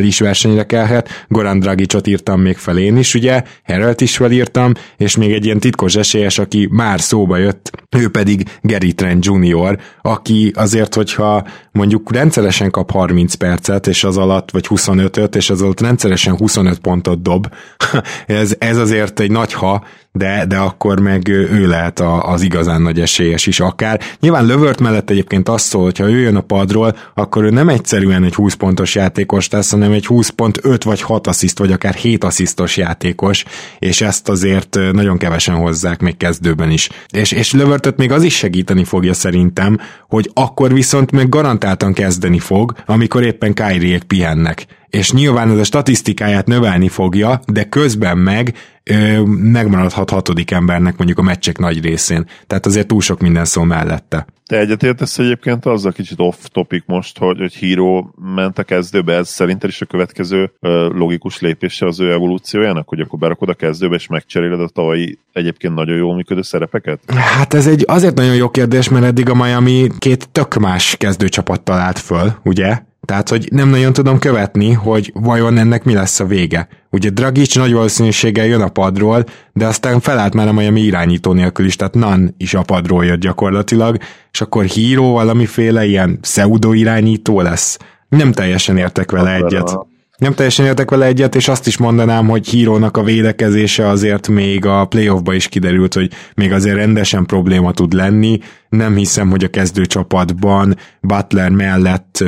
is 0.00 0.20
versenyre 0.20 0.66
kelhet. 0.66 1.26
Goran 1.28 1.58
Dragicot 1.58 2.06
írtam 2.06 2.40
még 2.40 2.56
fel 2.56 2.78
én 2.78 2.96
is, 2.96 3.14
ugye, 3.14 3.42
Heralt 3.62 4.00
is 4.00 4.16
felírtam, 4.16 4.72
és 4.96 5.16
még 5.16 5.32
egy 5.32 5.44
ilyen 5.44 5.60
titkos 5.60 5.96
esélyes, 5.96 6.38
aki 6.38 6.68
már 6.70 7.00
szóba 7.00 7.36
jött, 7.36 7.70
ő 7.96 8.08
pedig 8.08 8.48
Gary 8.62 8.94
Trent 8.94 9.24
Jr., 9.24 9.78
aki 10.02 10.52
azért, 10.54 10.94
hogyha 10.94 11.46
mondjuk 11.72 12.12
rendszeresen 12.12 12.70
kap 12.70 12.90
30 12.90 13.34
percet, 13.34 13.86
és 13.86 14.04
az 14.04 14.16
alatt, 14.16 14.50
vagy 14.50 14.66
25-öt, 14.68 15.36
és 15.36 15.50
az 15.50 15.62
alatt 15.62 15.80
rendszeresen 15.80 16.36
25 16.36 16.78
pontot 16.78 17.22
dob, 17.22 17.46
ez, 18.26 18.54
ez 18.58 18.76
azért 18.76 19.20
egy 19.20 19.30
nagy 19.30 19.52
ha, 19.52 19.84
de, 20.12 20.44
de 20.46 20.56
akkor 20.56 21.00
meg 21.00 21.28
ő 21.28 21.66
lehet 21.66 22.00
a, 22.00 22.22
az 22.22 22.42
igazán 22.42 22.82
nagy 22.82 23.00
esélyes 23.00 23.46
is 23.46 23.60
akár. 23.60 24.00
Nyilván 24.20 24.46
Lövört 24.46 24.80
mellett 24.80 25.10
egyébként 25.10 25.48
azt 25.48 25.64
szól, 25.64 25.82
hogy 25.82 25.98
ha 25.98 26.10
ő 26.10 26.18
jön 26.18 26.36
a 26.36 26.40
padról, 26.40 26.96
akkor 27.14 27.44
ő 27.44 27.50
nem 27.50 27.68
egyszerűen 27.68 28.24
egy 28.24 28.34
20 28.34 28.54
pontos 28.54 28.94
játékos 28.94 29.48
lesz, 29.50 29.67
hanem 29.70 29.92
egy 29.92 30.06
20.5 30.08 30.80
vagy 30.84 31.00
6 31.00 31.26
assziszt, 31.26 31.58
vagy 31.58 31.72
akár 31.72 31.94
7 31.94 32.24
asszisztos 32.24 32.76
játékos, 32.76 33.44
és 33.78 34.00
ezt 34.00 34.28
azért 34.28 34.78
nagyon 34.92 35.18
kevesen 35.18 35.54
hozzák 35.54 36.00
még 36.00 36.16
kezdőben 36.16 36.70
is. 36.70 36.88
És, 37.08 37.32
és 37.32 37.52
Lövörtöt 37.52 37.96
még 37.96 38.12
az 38.12 38.22
is 38.22 38.36
segíteni 38.36 38.84
fogja 38.84 39.14
szerintem, 39.14 39.78
hogy 40.08 40.30
akkor 40.34 40.72
viszont 40.72 41.12
meg 41.12 41.28
garantáltan 41.28 41.92
kezdeni 41.92 42.38
fog, 42.38 42.74
amikor 42.86 43.22
éppen 43.22 43.54
Kyrie-ék 43.54 44.02
pihennek 44.02 44.66
és 44.90 45.12
nyilván 45.12 45.50
ez 45.50 45.58
a 45.58 45.64
statisztikáját 45.64 46.46
növelni 46.46 46.88
fogja, 46.88 47.40
de 47.46 47.64
közben 47.64 48.18
meg 48.18 48.54
ö, 48.84 49.22
megmaradhat 49.26 50.10
hatodik 50.10 50.50
embernek 50.50 50.96
mondjuk 50.96 51.18
a 51.18 51.22
meccsek 51.22 51.58
nagy 51.58 51.84
részén. 51.84 52.26
Tehát 52.46 52.66
azért 52.66 52.86
túl 52.86 53.00
sok 53.00 53.20
minden 53.20 53.44
szó 53.44 53.62
mellette. 53.62 54.26
Te 54.46 54.58
egyetértesz 54.58 55.18
egyébként 55.18 55.66
azzal 55.66 55.92
kicsit 55.92 56.20
off-topic 56.20 56.82
most, 56.86 57.18
hogy, 57.18 57.38
hogy 57.38 57.54
Hero 57.54 58.04
ment 58.34 58.58
a 58.58 58.62
kezdőbe, 58.62 59.14
ez 59.14 59.28
szerinted 59.28 59.68
is 59.68 59.80
a 59.80 59.86
következő 59.86 60.52
ö, 60.60 60.88
logikus 60.88 61.40
lépése 61.40 61.86
az 61.86 62.00
ő 62.00 62.12
evolúciójának, 62.12 62.88
hogy 62.88 63.00
akkor 63.00 63.18
berakod 63.18 63.48
a 63.48 63.54
kezdőbe 63.54 63.94
és 63.94 64.06
megcseréled 64.06 64.60
a 64.60 64.68
tavalyi 64.68 65.18
egyébként 65.32 65.74
nagyon 65.74 65.96
jól 65.96 66.14
működő 66.14 66.42
szerepeket? 66.42 67.00
Hát 67.14 67.54
ez 67.54 67.66
egy 67.66 67.84
azért 67.86 68.14
nagyon 68.14 68.34
jó 68.34 68.50
kérdés, 68.50 68.88
mert 68.88 69.04
eddig 69.04 69.28
a 69.28 69.34
Miami 69.34 69.88
két 69.98 70.28
tök 70.28 70.54
más 70.54 70.96
kezdőcsapat 70.96 71.62
talált 71.62 71.98
föl, 71.98 72.32
ugye? 72.44 72.86
Tehát, 73.04 73.28
hogy 73.28 73.48
nem 73.52 73.68
nagyon 73.68 73.92
tudom 73.92 74.18
követni, 74.18 74.72
hogy 74.72 75.12
vajon 75.14 75.58
ennek 75.58 75.84
mi 75.84 75.94
lesz 75.94 76.20
a 76.20 76.26
vége. 76.26 76.68
Ugye 76.90 77.10
Dragic 77.10 77.54
nagy 77.56 77.72
valószínűséggel 77.72 78.46
jön 78.46 78.60
a 78.60 78.68
padról, 78.68 79.24
de 79.52 79.66
aztán 79.66 80.00
felállt 80.00 80.34
már 80.34 80.48
a 80.48 80.52
Miami 80.52 80.80
irányító 80.80 81.32
nélkül 81.32 81.66
is, 81.66 81.76
tehát 81.76 81.94
Nan 81.94 82.34
is 82.38 82.54
a 82.54 82.62
padról 82.62 83.04
jött 83.04 83.20
gyakorlatilag, 83.20 83.96
és 84.32 84.40
akkor 84.40 84.64
Híró 84.64 85.12
valamiféle 85.12 85.86
ilyen 85.86 86.20
pseudo 86.20 86.72
irányító 86.72 87.40
lesz. 87.40 87.78
Nem 88.08 88.32
teljesen 88.32 88.76
értek 88.76 89.10
vele 89.10 89.34
egyet. 89.34 89.78
Nem 90.18 90.34
teljesen 90.34 90.66
értek 90.66 90.90
vele 90.90 91.06
egyet, 91.06 91.34
és 91.34 91.48
azt 91.48 91.66
is 91.66 91.76
mondanám, 91.76 92.28
hogy 92.28 92.48
hírónak 92.48 92.96
a 92.96 93.02
védekezése 93.02 93.88
azért 93.88 94.28
még 94.28 94.66
a 94.66 94.84
playoffba 94.84 95.34
is 95.34 95.48
kiderült, 95.48 95.94
hogy 95.94 96.12
még 96.34 96.52
azért 96.52 96.76
rendesen 96.76 97.26
probléma 97.26 97.72
tud 97.72 97.92
lenni. 97.92 98.38
Nem 98.68 98.94
hiszem, 98.94 99.30
hogy 99.30 99.44
a 99.44 99.48
kezdőcsapatban 99.48 100.76
Butler 101.00 101.50
mellett 101.50 102.20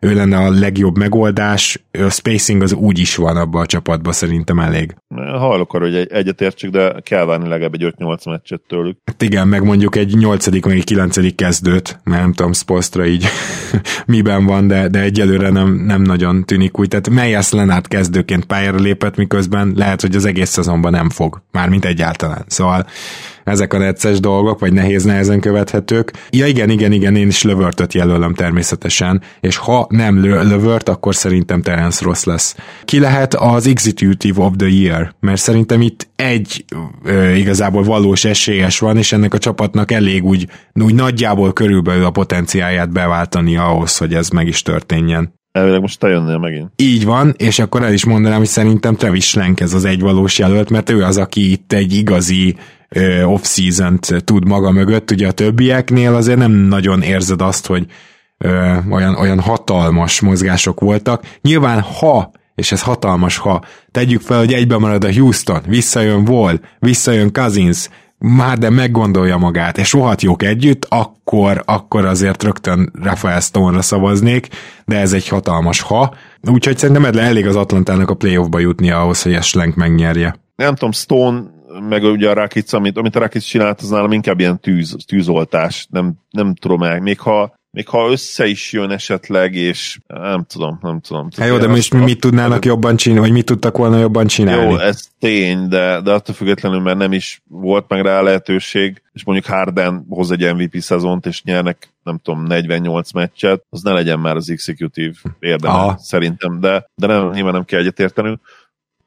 ő 0.00 0.14
lenne 0.14 0.36
a 0.36 0.50
legjobb 0.50 0.98
megoldás. 0.98 1.84
A 1.92 2.10
spacing 2.10 2.62
az 2.62 2.72
úgy 2.72 2.98
is 2.98 3.16
van 3.16 3.36
abban 3.36 3.62
a 3.62 3.66
csapatban, 3.66 4.12
szerintem 4.12 4.58
elég. 4.58 4.94
Hallok 5.14 5.74
arra, 5.74 5.84
hogy 5.84 5.96
egyetértsük, 5.96 6.70
de 6.70 6.94
kell 7.02 7.24
várni 7.24 7.48
legalább 7.48 7.74
egy 7.74 7.92
5-8 7.98 8.30
meccset 8.30 8.60
tőlük. 8.68 8.98
Hát 9.04 9.22
igen, 9.22 9.48
meg 9.48 9.62
mondjuk 9.62 9.96
egy 9.96 10.16
8 10.16 10.50
vagy 10.50 10.72
egy 10.72 10.84
9 10.84 11.34
kezdőt, 11.34 12.00
mert 12.04 12.22
nem 12.22 12.32
tudom, 12.32 12.52
Spolstra 12.52 13.06
így 13.06 13.26
miben 14.06 14.46
van, 14.46 14.66
de, 14.66 14.88
de 14.88 15.00
egyelőre 15.00 15.50
nem, 15.50 15.74
nem 15.74 16.02
nagyon 16.02 16.44
tűnik 16.44 16.78
úgy. 16.78 16.88
Tehát 16.88 17.10
Meyers 17.10 17.52
Lenát 17.52 17.88
kezdőként 17.88 18.44
pályára 18.44 18.78
lépett, 18.78 19.16
miközben 19.16 19.72
lehet, 19.76 20.00
hogy 20.00 20.16
az 20.16 20.24
egész 20.24 20.50
szezonban 20.50 20.92
nem 20.92 21.10
fog, 21.10 21.42
mármint 21.52 21.84
egyáltalán. 21.84 22.44
Szóval 22.46 22.86
ezek 23.50 23.72
a 23.72 23.78
necces 23.78 24.20
dolgok, 24.20 24.58
vagy 24.58 24.72
nehéz 24.72 25.04
nehezen 25.04 25.40
követhetők. 25.40 26.12
Ja 26.30 26.46
igen, 26.46 26.70
igen, 26.70 26.92
igen, 26.92 27.16
én 27.16 27.26
is 27.26 27.42
lövörtöt 27.42 27.94
jelölöm 27.94 28.34
természetesen, 28.34 29.22
és 29.40 29.56
ha 29.56 29.86
nem 29.88 30.24
lövört, 30.24 30.88
akkor 30.88 31.14
szerintem 31.14 31.62
Terence 31.62 32.04
Ross 32.04 32.24
lesz. 32.24 32.56
Ki 32.84 32.98
lehet 32.98 33.34
az 33.34 33.66
Executive 33.66 34.42
of 34.42 34.52
the 34.56 34.68
Year? 34.68 35.14
Mert 35.20 35.40
szerintem 35.40 35.80
itt 35.80 36.08
egy 36.16 36.64
ö, 37.04 37.34
igazából 37.34 37.82
valós 37.82 38.24
esélyes 38.24 38.78
van, 38.78 38.96
és 38.96 39.12
ennek 39.12 39.34
a 39.34 39.38
csapatnak 39.38 39.92
elég 39.92 40.24
úgy, 40.24 40.46
úgy 40.72 40.94
nagyjából 40.94 41.52
körülbelül 41.52 42.04
a 42.04 42.10
potenciáját 42.10 42.92
beváltani 42.92 43.56
ahhoz, 43.56 43.96
hogy 43.96 44.14
ez 44.14 44.28
meg 44.28 44.46
is 44.46 44.62
történjen. 44.62 45.38
Elvileg 45.52 45.80
most 45.80 45.98
te 45.98 46.08
jönnél 46.08 46.38
megint. 46.38 46.70
Így 46.76 47.04
van, 47.04 47.34
és 47.36 47.58
akkor 47.58 47.82
el 47.82 47.92
is 47.92 48.04
mondanám, 48.04 48.38
hogy 48.38 48.46
szerintem 48.46 48.96
Travis 48.96 49.24
Schlenk 49.28 49.60
ez 49.60 49.74
az 49.74 49.84
egy 49.84 50.00
valós 50.00 50.38
jelölt, 50.38 50.70
mert 50.70 50.90
ő 50.90 51.02
az, 51.02 51.16
aki 51.16 51.50
itt 51.50 51.72
egy 51.72 51.92
igazi 51.92 52.56
off-season-t 53.24 54.24
tud 54.24 54.46
maga 54.46 54.70
mögött, 54.70 55.10
ugye 55.10 55.26
a 55.26 55.32
többieknél 55.32 56.14
azért 56.14 56.38
nem 56.38 56.52
nagyon 56.52 57.02
érzed 57.02 57.40
azt, 57.40 57.66
hogy 57.66 57.86
ö, 58.38 58.76
olyan, 58.90 59.14
olyan 59.14 59.40
hatalmas 59.40 60.20
mozgások 60.20 60.80
voltak. 60.80 61.24
Nyilván 61.40 61.80
ha, 61.80 62.30
és 62.54 62.72
ez 62.72 62.82
hatalmas 62.82 63.36
ha, 63.36 63.62
tegyük 63.90 64.20
fel, 64.20 64.38
hogy 64.38 64.52
egyben 64.52 64.80
marad 64.80 65.04
a 65.04 65.12
Houston, 65.12 65.60
visszajön 65.66 66.28
Wall, 66.28 66.60
visszajön 66.78 67.32
Cousins, 67.32 67.88
Harden 68.36 68.72
meggondolja 68.72 69.36
magát, 69.36 69.78
és 69.78 69.92
rohadt 69.92 70.22
jók 70.22 70.42
együtt, 70.42 70.86
akkor, 70.88 71.62
akkor 71.66 72.04
azért 72.04 72.42
rögtön 72.42 72.92
Rafael 73.02 73.40
Stone-ra 73.40 73.82
szavaznék, 73.82 74.48
de 74.84 74.96
ez 74.96 75.12
egy 75.12 75.28
hatalmas 75.28 75.80
ha. 75.80 76.14
Úgyhogy 76.50 76.78
szerintem 76.78 77.04
elég 77.04 77.46
az 77.46 77.56
Atlantának 77.56 78.10
a 78.10 78.14
playoffba 78.14 78.58
jutni 78.58 78.90
ahhoz, 78.90 79.22
hogy 79.22 79.32
ezt 79.32 79.48
Schlenk 79.48 79.74
megnyerje. 79.74 80.34
Nem 80.56 80.74
tudom, 80.74 80.92
Stone 80.92 81.42
meg 81.88 82.02
ugye 82.02 82.30
a 82.30 82.32
Rakic, 82.32 82.72
amit, 82.72 82.96
amit 82.96 83.16
a 83.16 83.18
Rakic 83.18 83.44
csinált, 83.44 83.80
az 83.80 83.88
nálam 83.88 84.12
inkább 84.12 84.40
ilyen 84.40 84.60
tűz, 84.60 84.96
tűzoltás, 85.06 85.86
nem, 85.90 86.12
nem 86.30 86.54
tudom 86.54 86.82
el, 86.82 87.00
még 87.00 87.20
ha 87.20 87.58
még 87.72 87.88
ha 87.88 88.10
össze 88.10 88.46
is 88.46 88.72
jön 88.72 88.90
esetleg, 88.90 89.54
és 89.54 89.98
nem 90.06 90.44
tudom, 90.48 90.78
nem 90.82 91.00
tudom. 91.00 91.28
Hát 91.36 91.48
jó, 91.48 91.58
de 91.58 91.66
most 91.66 91.94
mi 91.94 92.00
mit 92.00 92.20
tudnának 92.20 92.64
jobban 92.64 92.96
csinálni, 92.96 93.24
vagy 93.24 93.32
mit 93.32 93.44
tudtak 93.44 93.76
volna 93.76 93.98
jobban 93.98 94.26
csinálni? 94.26 94.70
Jó, 94.70 94.78
ez 94.78 95.08
tény, 95.18 95.68
de, 95.68 96.00
de 96.00 96.12
attól 96.12 96.34
függetlenül, 96.34 96.80
mert 96.80 96.98
nem 96.98 97.12
is 97.12 97.42
volt 97.48 97.88
meg 97.88 98.02
rá 98.02 98.20
lehetőség, 98.20 99.02
és 99.12 99.24
mondjuk 99.24 99.46
Harden 99.46 100.06
hoz 100.08 100.30
egy 100.30 100.54
MVP 100.54 100.80
szezont, 100.80 101.26
és 101.26 101.42
nyernek, 101.42 101.92
nem 102.02 102.18
tudom, 102.22 102.42
48 102.42 103.12
meccset, 103.12 103.64
az 103.70 103.82
ne 103.82 103.92
legyen 103.92 104.18
már 104.18 104.36
az 104.36 104.50
executive 104.50 105.14
érdeme, 105.38 105.74
Aha. 105.74 105.98
szerintem, 105.98 106.60
de, 106.60 106.90
de 106.94 107.06
nem, 107.06 107.30
nyilván 107.30 107.52
nem 107.52 107.64
kell 107.64 107.80
egyetértenünk. 107.80 108.40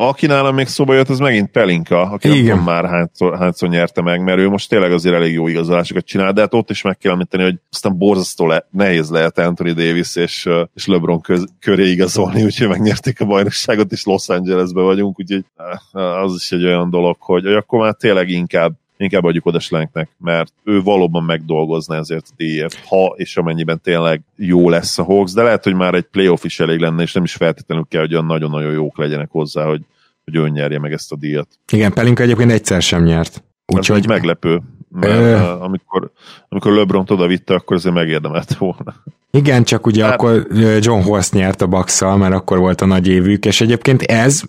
Aki 0.07 0.25
nálam 0.25 0.55
még 0.55 0.67
szóba 0.67 0.93
jött, 0.93 1.10
az 1.10 1.19
megint 1.19 1.51
Pelinka, 1.51 2.01
aki 2.01 2.27
Igen. 2.27 2.55
nem 2.55 2.63
már 2.63 2.86
hányszor, 2.86 3.38
hányszor 3.38 3.69
nyerte 3.69 4.01
meg, 4.01 4.24
mert 4.24 4.39
ő 4.39 4.50
most 4.50 4.69
tényleg 4.69 4.91
azért 4.91 5.15
elég 5.15 5.33
jó 5.33 5.48
igazolásokat 5.48 6.05
csinál, 6.05 6.33
de 6.33 6.41
hát 6.41 6.53
ott 6.53 6.69
is 6.69 6.81
meg 6.81 6.98
kell 6.98 7.12
említeni, 7.12 7.43
hogy 7.43 7.60
aztán 7.72 7.98
borzasztó 7.98 8.48
le, 8.48 8.67
nehéz 8.72 9.10
lehet 9.10 9.39
Anthony 9.39 9.74
Davis 9.74 10.15
és, 10.15 10.50
és 10.74 10.86
LeBron 10.86 11.22
köz, 11.22 11.45
köré 11.60 11.89
igazolni, 11.89 12.43
úgyhogy 12.45 12.67
megnyerték 12.67 13.22
a 13.22 13.25
bajnokságot, 13.25 13.91
és 13.91 14.03
Los 14.03 14.29
Angelesbe 14.29 14.81
vagyunk, 14.81 15.19
úgyhogy 15.19 15.45
az 15.91 16.36
is 16.36 16.51
egy 16.51 16.65
olyan 16.65 16.89
dolog, 16.89 17.15
hogy, 17.19 17.43
hogy 17.43 17.55
akkor 17.55 17.79
már 17.79 17.93
tényleg 17.93 18.29
inkább 18.29 18.74
inkább 18.98 19.24
adjuk 19.24 19.45
oda 19.45 19.60
Slanknek, 19.60 20.10
mert 20.17 20.53
ő 20.63 20.81
valóban 20.81 21.24
megdolgozna 21.24 21.95
ezért 21.95 22.25
a 22.29 22.33
díjért, 22.38 22.86
ha 22.86 23.13
és 23.15 23.38
amennyiben 23.38 23.81
tényleg 23.81 24.22
jó 24.36 24.69
lesz 24.69 24.98
a 24.98 25.03
Hawks, 25.03 25.33
de 25.33 25.43
lehet, 25.43 25.63
hogy 25.63 25.75
már 25.75 25.93
egy 25.93 26.07
playoff 26.12 26.43
is 26.43 26.60
elég 26.60 26.79
lenne, 26.79 27.01
és 27.01 27.13
nem 27.13 27.24
is 27.24 27.33
feltétlenül 27.33 27.86
kell, 27.89 28.01
hogy 28.01 28.13
olyan 28.13 28.25
nagyon-nagyon 28.25 28.74
jók 28.74 28.98
legyenek 28.98 29.29
hozzá, 29.31 29.65
hogy, 29.65 29.81
hogy 30.25 30.36
ön 30.36 30.51
nyerje 30.51 30.80
meg 30.80 30.92
ezt 30.92 31.12
a 31.12 31.15
díjat. 31.15 31.48
Igen, 31.72 31.94
Pelinka 31.94 32.24
egyébként 32.24 32.51
egyszer 32.51 32.82
sem 32.82 33.03
nyert. 33.03 33.44
Úgyhogy 33.65 34.08
meglepő, 34.08 34.62
mert 34.89 35.13
ö... 35.13 35.36
amikor, 35.60 36.12
amikor 36.50 36.72
LeBron 36.72 37.06
oda 37.08 37.27
vitte, 37.27 37.53
akkor 37.53 37.75
azért 37.75 37.96
megérdemelt 37.96 38.53
volna. 38.58 38.94
Igen, 39.32 39.63
csak 39.63 39.86
ugye 39.86 40.03
hát... 40.03 40.13
akkor 40.13 40.48
John 40.80 41.01
Horst 41.01 41.34
nyert 41.34 41.62
a 41.62 41.68
bucks 41.68 42.01
mert 42.01 42.34
akkor 42.34 42.58
volt 42.58 42.82
a 42.82 42.86
nagy 42.86 43.08
évük, 43.08 43.46
és 43.46 43.62
egyébként 43.62 44.01
ez 44.01 44.42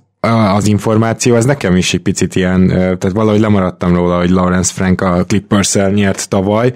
az 0.54 0.66
információ, 0.66 1.34
ez 1.34 1.44
nekem 1.44 1.76
is 1.76 1.94
egy 1.94 2.00
picit 2.00 2.34
ilyen, 2.34 2.66
tehát 2.66 3.12
valahogy 3.12 3.40
lemaradtam 3.40 3.94
róla, 3.94 4.18
hogy 4.18 4.30
Lawrence 4.30 4.72
Frank 4.72 5.00
a 5.00 5.24
clippers 5.24 5.74
nyert 5.74 6.28
tavaly, 6.28 6.72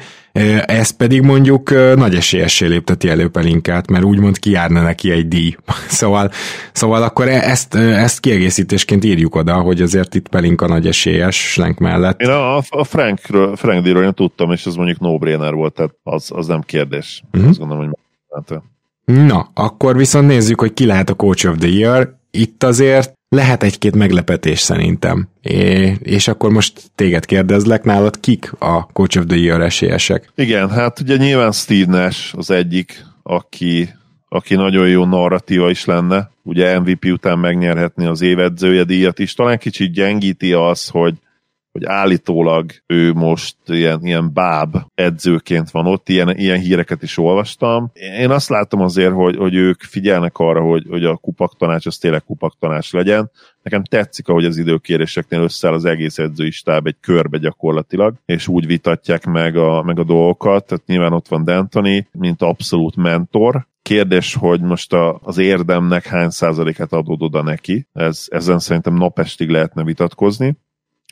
ez 0.67 0.91
pedig 0.91 1.23
mondjuk 1.23 1.71
nagy 1.97 2.15
esélyessé 2.15 2.67
lépteti 2.67 3.09
elő 3.09 3.29
Pelinkát, 3.29 3.91
mert 3.91 4.05
úgymond 4.05 4.39
kijárna 4.39 4.83
neki 4.83 5.11
egy 5.11 5.29
díj. 5.29 5.57
szóval, 6.01 6.31
szóval 6.73 7.03
akkor 7.03 7.29
e- 7.29 7.51
ezt, 7.51 7.75
ezt 7.75 8.21
kiegészítésként 8.21 9.05
írjuk 9.05 9.35
oda, 9.35 9.55
hogy 9.55 9.83
azért 9.83 10.15
itt 10.15 10.29
Pelinka 10.29 10.67
nagy 10.67 10.87
esélyes 10.87 11.51
Slenk 11.51 11.79
mellett. 11.79 12.21
Én 12.21 12.29
a, 12.29 12.57
a 12.57 12.85
Frank, 12.85 13.19
Frank 13.55 13.83
díjról 13.83 14.05
én 14.05 14.15
tudtam, 14.15 14.53
és 14.53 14.67
ez 14.67 14.75
mondjuk 14.75 14.99
no-brainer 14.99 15.53
volt, 15.53 15.75
tehát 15.75 15.95
az, 16.03 16.31
az 16.35 16.47
nem 16.47 16.61
kérdés. 16.61 17.23
Uh-huh. 17.33 17.49
Azt 17.51 17.59
gondolom, 17.59 17.87
hogy 17.87 17.97
Na, 19.05 19.51
akkor 19.55 19.97
viszont 19.97 20.27
nézzük, 20.27 20.61
hogy 20.61 20.73
ki 20.73 20.87
lehet 20.87 21.11
a 21.11 21.15
Coach 21.15 21.49
of 21.49 21.57
the 21.59 21.69
Year. 21.69 22.17
Itt 22.31 22.63
azért 22.63 23.18
lehet 23.29 23.63
egy-két 23.63 23.95
meglepetés 23.95 24.61
szerintem. 24.61 25.29
É, 25.43 25.97
és 26.03 26.29
akkor 26.29 26.51
most 26.51 26.83
téged 26.95 27.25
kérdezlek, 27.25 27.85
nálad 27.85 28.21
kik 28.21 28.53
a 28.59 28.87
Coach 28.87 29.19
of 29.19 29.25
the 29.27 29.37
Year 29.37 29.61
esélyesek? 29.61 30.33
Igen, 30.35 30.71
hát 30.71 31.01
ugye 31.01 31.17
nyilván 31.17 31.53
Steve 31.53 31.99
Nash 31.99 32.37
az 32.37 32.51
egyik, 32.51 33.05
aki, 33.23 33.89
aki 34.29 34.55
nagyon 34.55 34.89
jó 34.89 35.05
narratíva 35.05 35.71
is 35.71 35.85
lenne, 35.85 36.31
ugye 36.43 36.79
MVP 36.79 37.05
után 37.05 37.39
megnyerhetni 37.39 38.07
az 38.07 38.21
évedzője 38.21 38.85
díjat 38.85 39.19
is. 39.19 39.35
Talán 39.35 39.59
kicsit 39.59 39.93
gyengíti 39.93 40.53
az, 40.53 40.89
hogy 40.89 41.15
hogy 41.73 41.85
állítólag 41.85 42.71
ő 42.87 43.13
most 43.13 43.57
ilyen, 43.67 44.01
ilyen 44.03 44.33
báb 44.33 44.77
edzőként 44.95 45.71
van 45.71 45.87
ott, 45.87 46.09
ilyen, 46.09 46.37
ilyen 46.37 46.59
híreket 46.59 47.03
is 47.03 47.19
olvastam. 47.19 47.91
Én 48.19 48.31
azt 48.31 48.49
látom 48.49 48.81
azért, 48.81 49.13
hogy, 49.13 49.37
hogy 49.37 49.55
ők 49.55 49.83
figyelnek 49.83 50.39
arra, 50.39 50.61
hogy, 50.61 50.87
hogy 50.89 51.05
a 51.05 51.17
kupaktanács 51.17 51.87
az 51.87 51.97
tényleg 51.97 52.25
kupaktanács 52.25 52.93
legyen. 52.93 53.31
Nekem 53.63 53.85
tetszik, 53.85 54.29
ahogy 54.29 54.45
az 54.45 54.57
időkéréseknél 54.57 55.41
összeáll 55.41 55.75
az 55.75 55.85
egész 55.85 56.19
edzői 56.19 56.51
stáb 56.51 56.87
egy 56.87 56.97
körbe 57.01 57.39
gyakorlatilag, 57.39 58.15
és 58.25 58.49
úgy 58.49 58.67
vitatják 58.67 59.25
meg 59.25 59.57
a, 59.57 59.83
meg 59.83 59.99
a 59.99 60.05
dolgokat. 60.05 60.67
Tehát 60.67 60.87
nyilván 60.87 61.13
ott 61.13 61.29
van 61.29 61.43
D'Antoni, 61.47 62.05
mint 62.13 62.43
abszolút 62.43 62.97
mentor, 62.97 63.67
Kérdés, 63.83 64.35
hogy 64.35 64.61
most 64.61 64.93
a, 64.93 65.21
az 65.23 65.39
érdemnek 65.39 66.07
hány 66.07 66.31
százalékát 66.31 66.93
adod 66.93 67.23
oda 67.23 67.43
neki. 67.43 67.87
Ez, 67.93 68.27
ezen 68.31 68.59
szerintem 68.59 68.95
napestig 68.95 69.49
lehetne 69.49 69.85
vitatkozni 69.85 70.57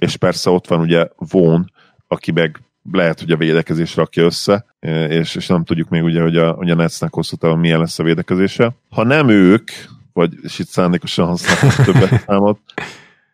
és 0.01 0.17
persze 0.17 0.51
ott 0.51 0.67
van 0.67 0.81
ugye 0.81 1.09
Vaughn, 1.17 1.63
aki 2.09 2.33
meg 2.33 2.61
lehet, 2.93 3.21
hogy 3.21 3.31
a 3.31 3.37
védekezés 3.37 3.97
rakja 3.97 4.25
össze, 4.25 4.67
és, 5.09 5.35
és 5.35 5.47
nem 5.47 5.65
tudjuk 5.65 5.89
még 5.89 6.03
ugye, 6.03 6.23
hogy 6.23 6.37
a, 6.37 6.53
hogy 6.53 6.71
a 6.71 6.75
Netsnek 6.75 7.15
hosszú 7.15 7.37
távon 7.37 7.59
milyen 7.59 7.79
lesz 7.79 7.99
a 7.99 8.03
védekezése. 8.03 8.77
Ha 8.91 9.05
nem 9.05 9.29
ők, 9.29 9.71
vagy 10.13 10.33
és 10.43 10.59
itt 10.59 10.69
szándékosan 10.69 11.27
használom 11.27 11.85
többet 11.85 12.23
számot, 12.27 12.59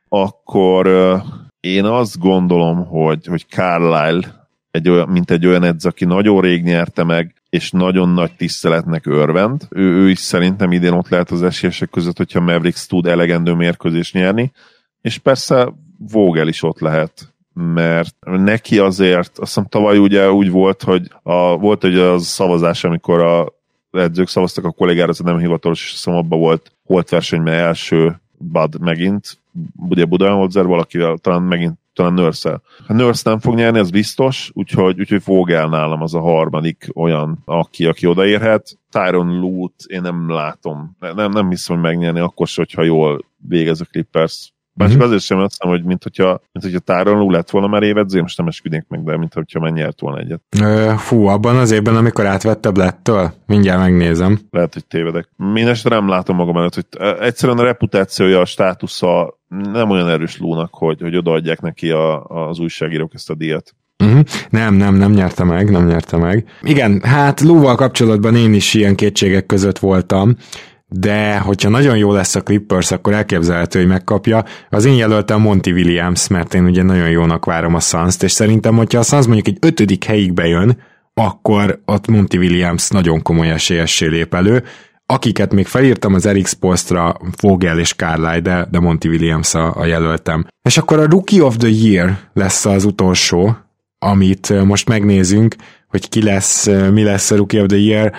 akkor 0.08 0.86
én 1.60 1.84
azt 1.84 2.18
gondolom, 2.18 2.86
hogy, 2.86 3.26
hogy 3.26 3.46
Carlisle 3.48 4.40
egy 4.70 4.88
olyan, 4.88 5.08
mint 5.08 5.30
egy 5.30 5.46
olyan 5.46 5.64
edz, 5.64 5.84
aki 5.84 6.04
nagyon 6.04 6.40
rég 6.40 6.62
nyerte 6.62 7.04
meg, 7.04 7.34
és 7.48 7.70
nagyon 7.70 8.08
nagy 8.08 8.32
tiszteletnek 8.32 9.06
örvend. 9.06 9.66
Ő, 9.70 9.82
ő 9.82 10.10
is 10.10 10.18
szerintem 10.18 10.72
idén 10.72 10.92
ott 10.92 11.08
lehet 11.08 11.30
az 11.30 11.42
esélyesek 11.42 11.90
között, 11.90 12.16
hogyha 12.16 12.40
Mavericks 12.40 12.86
tud 12.86 13.06
elegendő 13.06 13.52
mérkőzést 13.52 14.14
nyerni. 14.14 14.52
És 15.00 15.18
persze 15.18 15.72
Vogel 16.10 16.48
is 16.48 16.62
ott 16.62 16.78
lehet, 16.78 17.32
mert 17.54 18.16
neki 18.20 18.78
azért, 18.78 19.28
azt 19.28 19.38
hiszem 19.38 19.66
tavaly 19.66 19.98
ugye 19.98 20.32
úgy 20.32 20.50
volt, 20.50 20.82
hogy 20.82 21.10
a, 21.22 21.56
volt 21.56 21.84
egy 21.84 21.96
az 21.96 22.26
szavazás, 22.26 22.84
amikor 22.84 23.20
a 23.20 23.52
edzők 23.90 24.28
szavaztak 24.28 24.64
a 24.64 24.70
kollégára, 24.70 25.10
ez 25.10 25.18
nem 25.18 25.38
hivatalos, 25.38 25.84
és 25.84 25.90
hiszem 25.90 26.14
abban 26.14 26.38
volt 26.38 26.72
holt 26.84 27.08
versenyben 27.08 27.54
első 27.54 28.20
Bud 28.38 28.80
megint, 28.80 29.38
ugye 29.88 30.04
Budenholzer 30.04 30.66
valakivel, 30.66 31.16
talán 31.16 31.42
megint 31.42 31.80
talán 31.94 32.12
nurse 32.12 32.60
Ha 32.86 32.94
Nurse 32.94 33.30
nem 33.30 33.38
fog 33.38 33.54
nyerni, 33.54 33.78
az 33.78 33.90
biztos, 33.90 34.50
úgyhogy, 34.52 35.00
úgyhogy 35.00 35.24
Vogel 35.24 35.68
nálam 35.68 36.02
az 36.02 36.14
a 36.14 36.20
harmadik 36.20 36.88
olyan, 36.94 37.42
aki, 37.44 37.86
aki 37.86 38.06
odaérhet. 38.06 38.78
Tyron 38.90 39.40
Lute 39.40 39.84
én 39.86 40.00
nem 40.00 40.30
látom, 40.30 40.96
nem, 40.98 41.30
nem 41.30 41.48
hiszem, 41.48 41.76
hogy 41.76 41.84
megnyerni 41.84 42.20
akkor 42.20 42.46
se, 42.46 42.60
hogyha 42.60 42.82
jól 42.82 43.24
végez 43.48 43.80
a 43.80 43.84
Clippers 43.84 44.51
már 44.74 44.88
csak 44.88 44.96
mm-hmm. 44.96 45.06
azért 45.06 45.22
sem 45.22 45.38
azt 45.38 45.62
hogy 45.62 45.84
mint 45.84 46.02
hogyha, 46.02 46.40
mint 46.52 46.64
hogyha 46.64 46.78
Tyron 46.78 47.30
lett 47.30 47.50
volna 47.50 47.66
már 47.66 47.82
évedző, 47.82 48.20
most 48.20 48.38
nem 48.38 48.46
esküdnék 48.46 48.84
meg, 48.88 49.02
de 49.02 49.16
mint 49.16 49.34
hogyha 49.34 49.60
már 49.60 49.72
nyert 49.72 50.00
volna 50.00 50.18
egyet. 50.18 50.42
Fú, 50.98 51.26
abban 51.26 51.56
az 51.56 51.70
évben, 51.70 51.96
amikor 51.96 52.26
átvette 52.26 52.70
Blettől, 52.70 53.32
mindjárt 53.46 53.80
megnézem. 53.80 54.38
Lehet, 54.50 54.72
hogy 54.72 54.86
tévedek. 54.86 55.28
Mindenesetre 55.36 55.96
nem 55.96 56.08
látom 56.08 56.36
magam 56.36 56.56
előtt, 56.56 56.74
hogy 56.74 56.86
egyszerűen 57.20 57.58
a 57.58 57.62
reputációja, 57.62 58.40
a 58.40 58.44
státusza 58.44 59.38
nem 59.72 59.90
olyan 59.90 60.08
erős 60.08 60.38
lónak, 60.38 60.74
hogy, 60.74 61.00
hogy 61.00 61.16
odaadják 61.16 61.60
neki 61.60 61.90
a, 61.90 62.24
az 62.24 62.58
újságírók 62.58 63.14
ezt 63.14 63.30
a 63.30 63.34
díjat. 63.34 63.74
Uh-huh. 64.04 64.20
Nem, 64.50 64.74
nem, 64.74 64.94
nem 64.94 65.12
nyerte 65.12 65.44
meg, 65.44 65.70
nem 65.70 65.86
nyerte 65.86 66.16
meg. 66.16 66.48
Igen, 66.62 67.00
hát 67.02 67.40
Lúval 67.40 67.74
kapcsolatban 67.74 68.36
én 68.36 68.54
is 68.54 68.74
ilyen 68.74 68.94
kétségek 68.94 69.46
között 69.46 69.78
voltam 69.78 70.36
de 70.94 71.38
hogyha 71.38 71.68
nagyon 71.68 71.96
jó 71.96 72.12
lesz 72.12 72.34
a 72.34 72.40
Clippers, 72.42 72.90
akkor 72.90 73.12
elképzelhető, 73.12 73.78
hogy 73.78 73.88
megkapja. 73.88 74.44
Az 74.70 74.84
én 74.84 74.94
jelöltem 74.94 75.40
Monty 75.40 75.70
Williams, 75.70 76.28
mert 76.28 76.54
én 76.54 76.64
ugye 76.64 76.82
nagyon 76.82 77.10
jónak 77.10 77.44
várom 77.44 77.74
a 77.74 77.80
suns 77.80 78.16
és 78.20 78.32
szerintem, 78.32 78.76
hogyha 78.76 78.98
a 78.98 79.02
Suns 79.02 79.26
mondjuk 79.26 79.46
egy 79.46 79.58
ötödik 79.60 80.04
helyig 80.04 80.32
bejön, 80.32 80.78
akkor 81.14 81.80
ott 81.84 82.06
Monty 82.06 82.36
Williams 82.36 82.88
nagyon 82.88 83.22
komoly 83.22 83.50
esélyessé 83.50 84.06
lép 84.06 84.34
elő. 84.34 84.62
Akiket 85.06 85.54
még 85.54 85.66
felírtam 85.66 86.14
az 86.14 86.26
Eric 86.26 86.52
Postra, 86.52 87.16
Vogel 87.40 87.78
és 87.78 87.94
Carly, 87.94 88.40
de, 88.40 88.66
de 88.70 88.80
Monty 88.80 89.06
Williams 89.08 89.54
a, 89.54 89.76
a 89.76 89.84
jelöltem. 89.84 90.46
És 90.62 90.78
akkor 90.78 90.98
a 90.98 91.06
Rookie 91.08 91.44
of 91.44 91.56
the 91.56 91.68
Year 91.68 92.18
lesz 92.32 92.64
az 92.64 92.84
utolsó, 92.84 93.56
amit 94.02 94.64
most 94.64 94.88
megnézünk, 94.88 95.54
hogy 95.88 96.08
ki 96.08 96.22
lesz, 96.22 96.68
mi 96.92 97.02
lesz 97.02 97.30
a 97.30 97.36
Rookie 97.36 97.60
of 97.60 97.66
the 97.66 97.78
Year. 97.78 98.12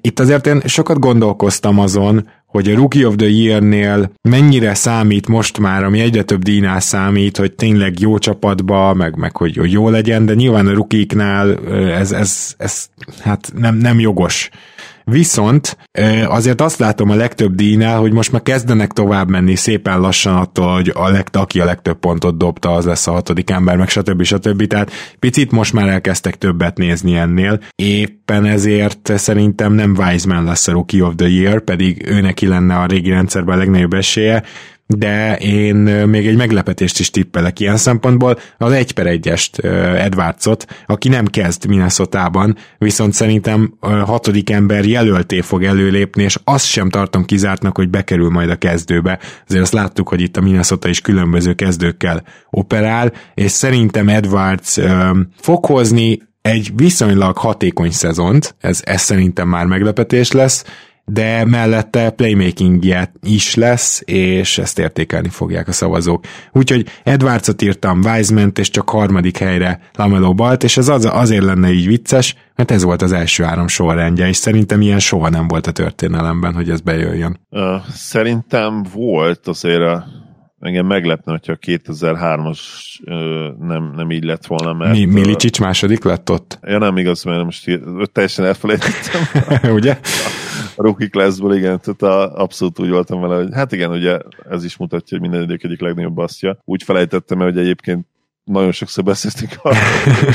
Itt 0.00 0.20
azért 0.20 0.46
én 0.46 0.60
sokat 0.64 0.98
gondolkoztam 0.98 1.78
azon, 1.78 2.28
hogy 2.46 2.70
a 2.70 2.74
Rookie 2.74 3.06
of 3.06 3.16
the 3.16 3.28
Year-nél 3.28 4.12
mennyire 4.22 4.74
számít 4.74 5.28
most 5.28 5.58
már, 5.58 5.84
ami 5.84 6.00
egyre 6.00 6.22
több 6.22 6.42
díjnál 6.42 6.80
számít, 6.80 7.36
hogy 7.36 7.52
tényleg 7.52 8.00
jó 8.00 8.18
csapatba, 8.18 8.94
meg, 8.94 9.16
meg 9.16 9.36
hogy, 9.36 9.56
hogy 9.56 9.72
jó 9.72 9.88
legyen, 9.88 10.26
de 10.26 10.34
nyilván 10.34 10.66
a 10.66 10.72
rukiknál 10.72 11.58
ez, 11.98 12.12
ez, 12.12 12.54
ez 12.58 12.88
hát 13.20 13.52
nem, 13.56 13.76
nem 13.76 14.00
jogos 14.00 14.50
Viszont 15.10 15.76
azért 16.26 16.60
azt 16.60 16.78
látom 16.78 17.10
a 17.10 17.14
legtöbb 17.14 17.54
díjnál, 17.54 17.98
hogy 17.98 18.12
most 18.12 18.32
már 18.32 18.42
kezdenek 18.42 18.92
tovább 18.92 19.28
menni 19.28 19.54
szépen 19.54 20.00
lassan 20.00 20.36
attól, 20.36 20.72
hogy 20.72 20.92
a 20.94 21.08
leg, 21.08 21.26
aki 21.32 21.60
a 21.60 21.64
legtöbb 21.64 21.98
pontot 21.98 22.38
dobta, 22.38 22.70
az 22.74 22.84
lesz 22.84 23.06
a 23.06 23.12
hatodik 23.12 23.50
ember, 23.50 23.76
meg 23.76 23.88
stb. 23.88 24.22
stb. 24.22 24.66
Tehát 24.66 24.90
picit 25.18 25.50
most 25.50 25.72
már 25.72 25.88
elkezdtek 25.88 26.36
többet 26.38 26.78
nézni 26.78 27.14
ennél. 27.14 27.60
Éppen 27.74 28.44
ezért 28.44 29.12
szerintem 29.16 29.72
nem 29.72 29.94
Wiseman 29.98 30.44
lesz 30.44 30.68
a 30.68 30.72
Rookie 30.72 31.04
of 31.04 31.14
the 31.16 31.28
Year, 31.28 31.60
pedig 31.60 32.06
ő 32.08 32.20
neki 32.20 32.46
lenne 32.46 32.76
a 32.76 32.86
régi 32.86 33.10
rendszerben 33.10 33.54
a 33.54 33.58
legnagyobb 33.58 33.94
esélye, 33.94 34.42
de 34.96 35.36
én 35.36 35.76
még 36.06 36.26
egy 36.26 36.36
meglepetést 36.36 36.98
is 36.98 37.10
tippelek 37.10 37.60
ilyen 37.60 37.76
szempontból, 37.76 38.38
az 38.58 38.72
egy 38.72 38.92
per 38.92 39.06
egyest 39.06 39.58
Edwardsot, 39.98 40.66
aki 40.86 41.08
nem 41.08 41.24
kezd 41.24 41.66
Minnesota-ban, 41.66 42.56
viszont 42.78 43.12
szerintem 43.12 43.74
hatodik 43.80 44.50
ember 44.50 44.84
jelölté 44.84 45.40
fog 45.40 45.64
előlépni, 45.64 46.22
és 46.22 46.38
azt 46.44 46.66
sem 46.66 46.88
tartom 46.88 47.24
kizártnak, 47.24 47.76
hogy 47.76 47.88
bekerül 47.88 48.30
majd 48.30 48.50
a 48.50 48.56
kezdőbe. 48.56 49.18
Azért 49.48 49.62
azt 49.62 49.72
láttuk, 49.72 50.08
hogy 50.08 50.20
itt 50.20 50.36
a 50.36 50.40
Minnesota 50.40 50.88
is 50.88 51.00
különböző 51.00 51.52
kezdőkkel 51.52 52.22
operál, 52.50 53.12
és 53.34 53.50
szerintem 53.50 54.08
Edwards 54.08 54.78
fog 55.40 55.64
hozni 55.64 56.28
egy 56.42 56.72
viszonylag 56.74 57.36
hatékony 57.36 57.90
szezont, 57.90 58.54
ez, 58.60 58.80
ez 58.84 59.00
szerintem 59.00 59.48
már 59.48 59.66
meglepetés 59.66 60.32
lesz, 60.32 60.64
de 61.12 61.44
mellette 61.44 62.10
playmaking 62.10 62.84
is 63.22 63.54
lesz, 63.54 64.02
és 64.04 64.58
ezt 64.58 64.78
értékelni 64.78 65.28
fogják 65.28 65.68
a 65.68 65.72
szavazók. 65.72 66.24
Úgyhogy 66.52 66.86
Edwardsot 67.04 67.62
írtam, 67.62 68.00
wiseman 68.04 68.52
és 68.54 68.70
csak 68.70 68.90
harmadik 68.90 69.36
helyre 69.36 69.80
Lamelo 69.94 70.34
Balt, 70.34 70.64
és 70.64 70.76
ez 70.76 70.88
az, 70.88 71.08
azért 71.12 71.44
lenne 71.44 71.70
így 71.72 71.86
vicces, 71.86 72.34
mert 72.56 72.70
ez 72.70 72.82
volt 72.82 73.02
az 73.02 73.12
első 73.12 73.42
három 73.42 73.68
sorrendje, 73.68 74.28
és 74.28 74.36
szerintem 74.36 74.80
ilyen 74.80 74.98
soha 74.98 75.28
nem 75.28 75.48
volt 75.48 75.66
a 75.66 75.72
történelemben, 75.72 76.54
hogy 76.54 76.70
ez 76.70 76.80
bejöjjön. 76.80 77.40
Uh, 77.50 77.60
szerintem 77.94 78.84
volt 78.94 79.46
azért 79.46 79.82
a 79.82 80.04
engem 80.60 80.86
meglepne, 80.86 81.32
hogyha 81.32 81.52
a 81.52 81.66
2003-as 81.66 82.58
uh, 83.04 83.66
nem, 83.66 83.92
nem 83.96 84.10
így 84.10 84.24
lett 84.24 84.46
volna, 84.46 84.72
mert... 84.72 84.92
Mi, 84.92 85.04
Milicsics 85.04 85.60
második 85.60 86.04
lett 86.04 86.30
ott? 86.30 86.58
Ja 86.62 86.78
nem 86.78 86.96
igaz, 86.96 87.24
mert 87.24 87.44
most 87.44 87.80
teljesen 88.12 88.44
elfelejtettem. 88.44 89.22
Ugye? 89.78 89.98
A 90.80 90.82
rookie 90.82 91.08
classból, 91.08 91.54
igen, 91.54 91.80
tehát 91.80 92.02
a, 92.02 92.42
abszolút 92.42 92.78
úgy 92.78 92.90
voltam 92.90 93.20
vele, 93.20 93.36
hogy 93.36 93.48
hát 93.52 93.72
igen, 93.72 93.90
ugye 93.90 94.18
ez 94.48 94.64
is 94.64 94.76
mutatja, 94.76 95.18
hogy 95.18 95.28
minden 95.28 95.42
idők 95.42 95.62
egyik 95.64 95.80
legnagyobb 95.80 96.14
basztja. 96.14 96.58
Úgy 96.64 96.82
felejtettem 96.82 97.40
el, 97.40 97.46
hogy 97.46 97.58
egyébként 97.58 98.06
nagyon 98.44 98.72
sokszor 98.72 99.04
beszéltünk 99.04 99.52
arra. 99.62 99.78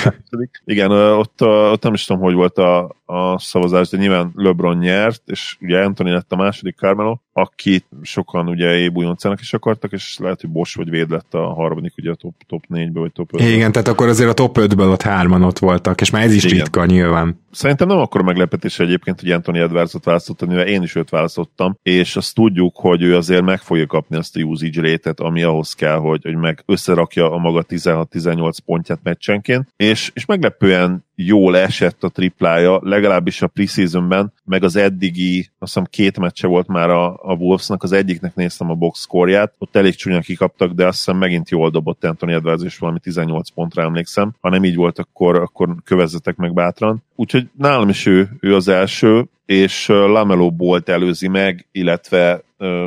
Igen, 0.65 0.91
ott, 0.91 1.41
ott 1.41 1.84
nem 1.84 1.93
is 1.93 2.05
tudom, 2.05 2.21
hogy 2.21 2.34
volt 2.34 2.58
a, 2.58 2.95
a 3.06 3.39
szavazás, 3.39 3.89
de 3.89 3.98
nyilván 3.98 4.32
LeBron 4.36 4.78
nyert, 4.78 5.22
és 5.26 5.58
ugye 5.62 5.84
Anthony 5.84 6.12
lett 6.12 6.32
a 6.32 6.36
második 6.36 6.76
Carmelo, 6.76 7.18
akit 7.34 7.86
sokan 8.02 8.48
ugye 8.48 8.78
ébújoncának 8.78 9.39
is 9.39 9.54
akartak, 9.54 9.91
és 9.91 10.18
lehet, 10.18 10.41
hogy 10.41 10.50
Bosch 10.50 10.78
vagy 10.78 10.89
Véd 10.89 11.10
lett 11.10 11.34
a 11.34 11.54
harmadik, 11.54 11.94
ugye 11.98 12.12
a 12.12 12.15
top, 12.15 12.34
top 12.48 12.63
4-ből, 12.70 12.89
vagy 12.94 13.12
top 13.12 13.30
5 13.34 13.41
Igen, 13.41 13.72
tehát 13.72 13.88
akkor 13.88 14.08
azért 14.08 14.30
a 14.30 14.34
top 14.34 14.58
5-ből 14.60 14.91
ott 14.91 15.02
hárman 15.02 15.44
ott 15.44 15.60
voltak, 15.60 16.02
és 16.02 16.10
már 16.10 16.24
ez 16.24 16.34
is 16.34 16.44
Igen. 16.44 16.58
ritka 16.58 16.86
nyilván. 16.86 17.44
Szerintem 17.52 17.88
nem 17.88 17.98
akkor 17.98 18.22
meglepetés 18.22 18.80
egyébként, 18.80 19.20
hogy 19.20 19.32
Anthony 19.32 19.58
Edwardsot 19.58 20.04
választottam, 20.04 20.48
mivel 20.48 20.68
én 20.68 20.82
is 20.82 20.96
őt 20.96 21.10
választottam, 21.10 21.78
és 21.84 22.15
azt 22.15 22.36
tudjuk, 22.36 22.76
hogy 22.76 23.02
ő 23.02 23.15
azért 23.15 23.44
meg 23.44 23.60
fogja 23.60 23.86
kapni 23.86 24.18
azt 24.18 24.36
a 24.36 24.41
usage 24.41 24.82
rate 24.82 25.24
ami 25.24 25.44
ahhoz 25.44 25.74
kell, 25.74 25.98
hogy, 25.98 26.24
hogy 26.24 26.36
meg 26.36 26.63
összerakja 26.65 27.32
a 27.32 27.38
maga 27.38 27.65
16-18 27.70 28.58
pontját 28.65 29.00
meccsenként, 29.04 29.68
és, 29.76 30.12
és 30.13 30.26
meglepően 30.26 31.06
jól 31.15 31.58
esett 31.58 32.04
a 32.04 32.10
triplája, 32.10 32.80
legalábbis 32.95 33.41
a 33.41 33.47
preseasonben, 33.47 34.34
meg 34.45 34.63
az 34.63 34.75
eddigi, 34.75 35.39
azt 35.39 35.73
hiszem 35.73 35.88
két 35.89 36.19
meccse 36.19 36.47
volt 36.47 36.67
már 36.67 36.89
a, 36.89 37.08
a 37.08 37.34
Wolvesnak, 37.34 37.84
az 37.84 37.91
egyiknek 37.91 38.36
néztem 38.36 38.69
a 38.69 38.73
box 38.73 38.99
score 38.99 39.51
ott 39.58 39.75
elég 39.75 39.95
csúnyán 39.95 40.21
kikaptak, 40.21 40.71
de 40.71 40.88
azt 40.88 40.97
hiszem 40.97 41.17
megint 41.17 41.49
jól 41.49 41.69
dobott 41.69 42.03
Anthony 42.03 42.31
Edwards, 42.31 42.63
és 42.63 42.77
valami 42.77 42.99
18 42.99 43.49
pontra 43.49 43.81
emlékszem. 43.81 44.36
Ha 44.41 44.49
nem 44.49 44.63
így 44.63 44.75
volt, 44.75 44.99
akkor, 44.99 45.36
akkor 45.36 45.75
kövezzetek 45.84 46.36
meg 46.36 46.53
bátran. 46.53 47.03
Úgyhogy 47.15 47.47
nálam 47.58 47.89
is 47.89 48.05
ő, 48.05 48.29
ő 48.39 48.55
az 48.55 48.67
első, 48.67 49.25
és 49.45 49.88
Lamelo 49.88 50.51
Bolt 50.51 50.89
előzi 50.89 51.27
meg, 51.27 51.67
illetve 51.71 52.43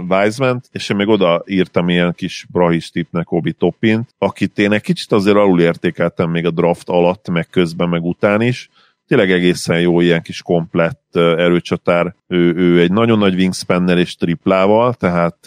Wiseman, 0.08 0.62
és 0.72 0.88
én 0.88 0.96
még 0.96 1.08
oda 1.08 1.42
írtam 1.46 1.88
ilyen 1.88 2.12
kis 2.14 2.46
Brahis 2.52 2.90
tipnek 2.90 3.32
Obi 3.32 3.52
Topint, 3.52 4.14
akit 4.18 4.58
én 4.58 4.72
egy 4.72 4.82
kicsit 4.82 5.12
azért 5.12 5.36
alul 5.36 5.60
értékeltem 5.60 6.30
még 6.30 6.46
a 6.46 6.50
draft 6.50 6.88
alatt, 6.88 7.28
meg 7.28 7.48
közben, 7.50 7.88
meg 7.88 8.04
után 8.04 8.40
is. 8.40 8.70
Tényleg 9.08 9.30
egészen 9.30 9.80
jó 9.80 10.00
ilyen 10.00 10.22
kis 10.22 10.42
komplett 10.42 11.16
erőcsatár. 11.16 12.14
Ő, 12.26 12.54
ő 12.54 12.80
egy 12.80 12.92
nagyon 12.92 13.18
nagy 13.18 13.34
wingspannel 13.34 13.98
és 13.98 14.14
triplával, 14.14 14.94
tehát 14.94 15.38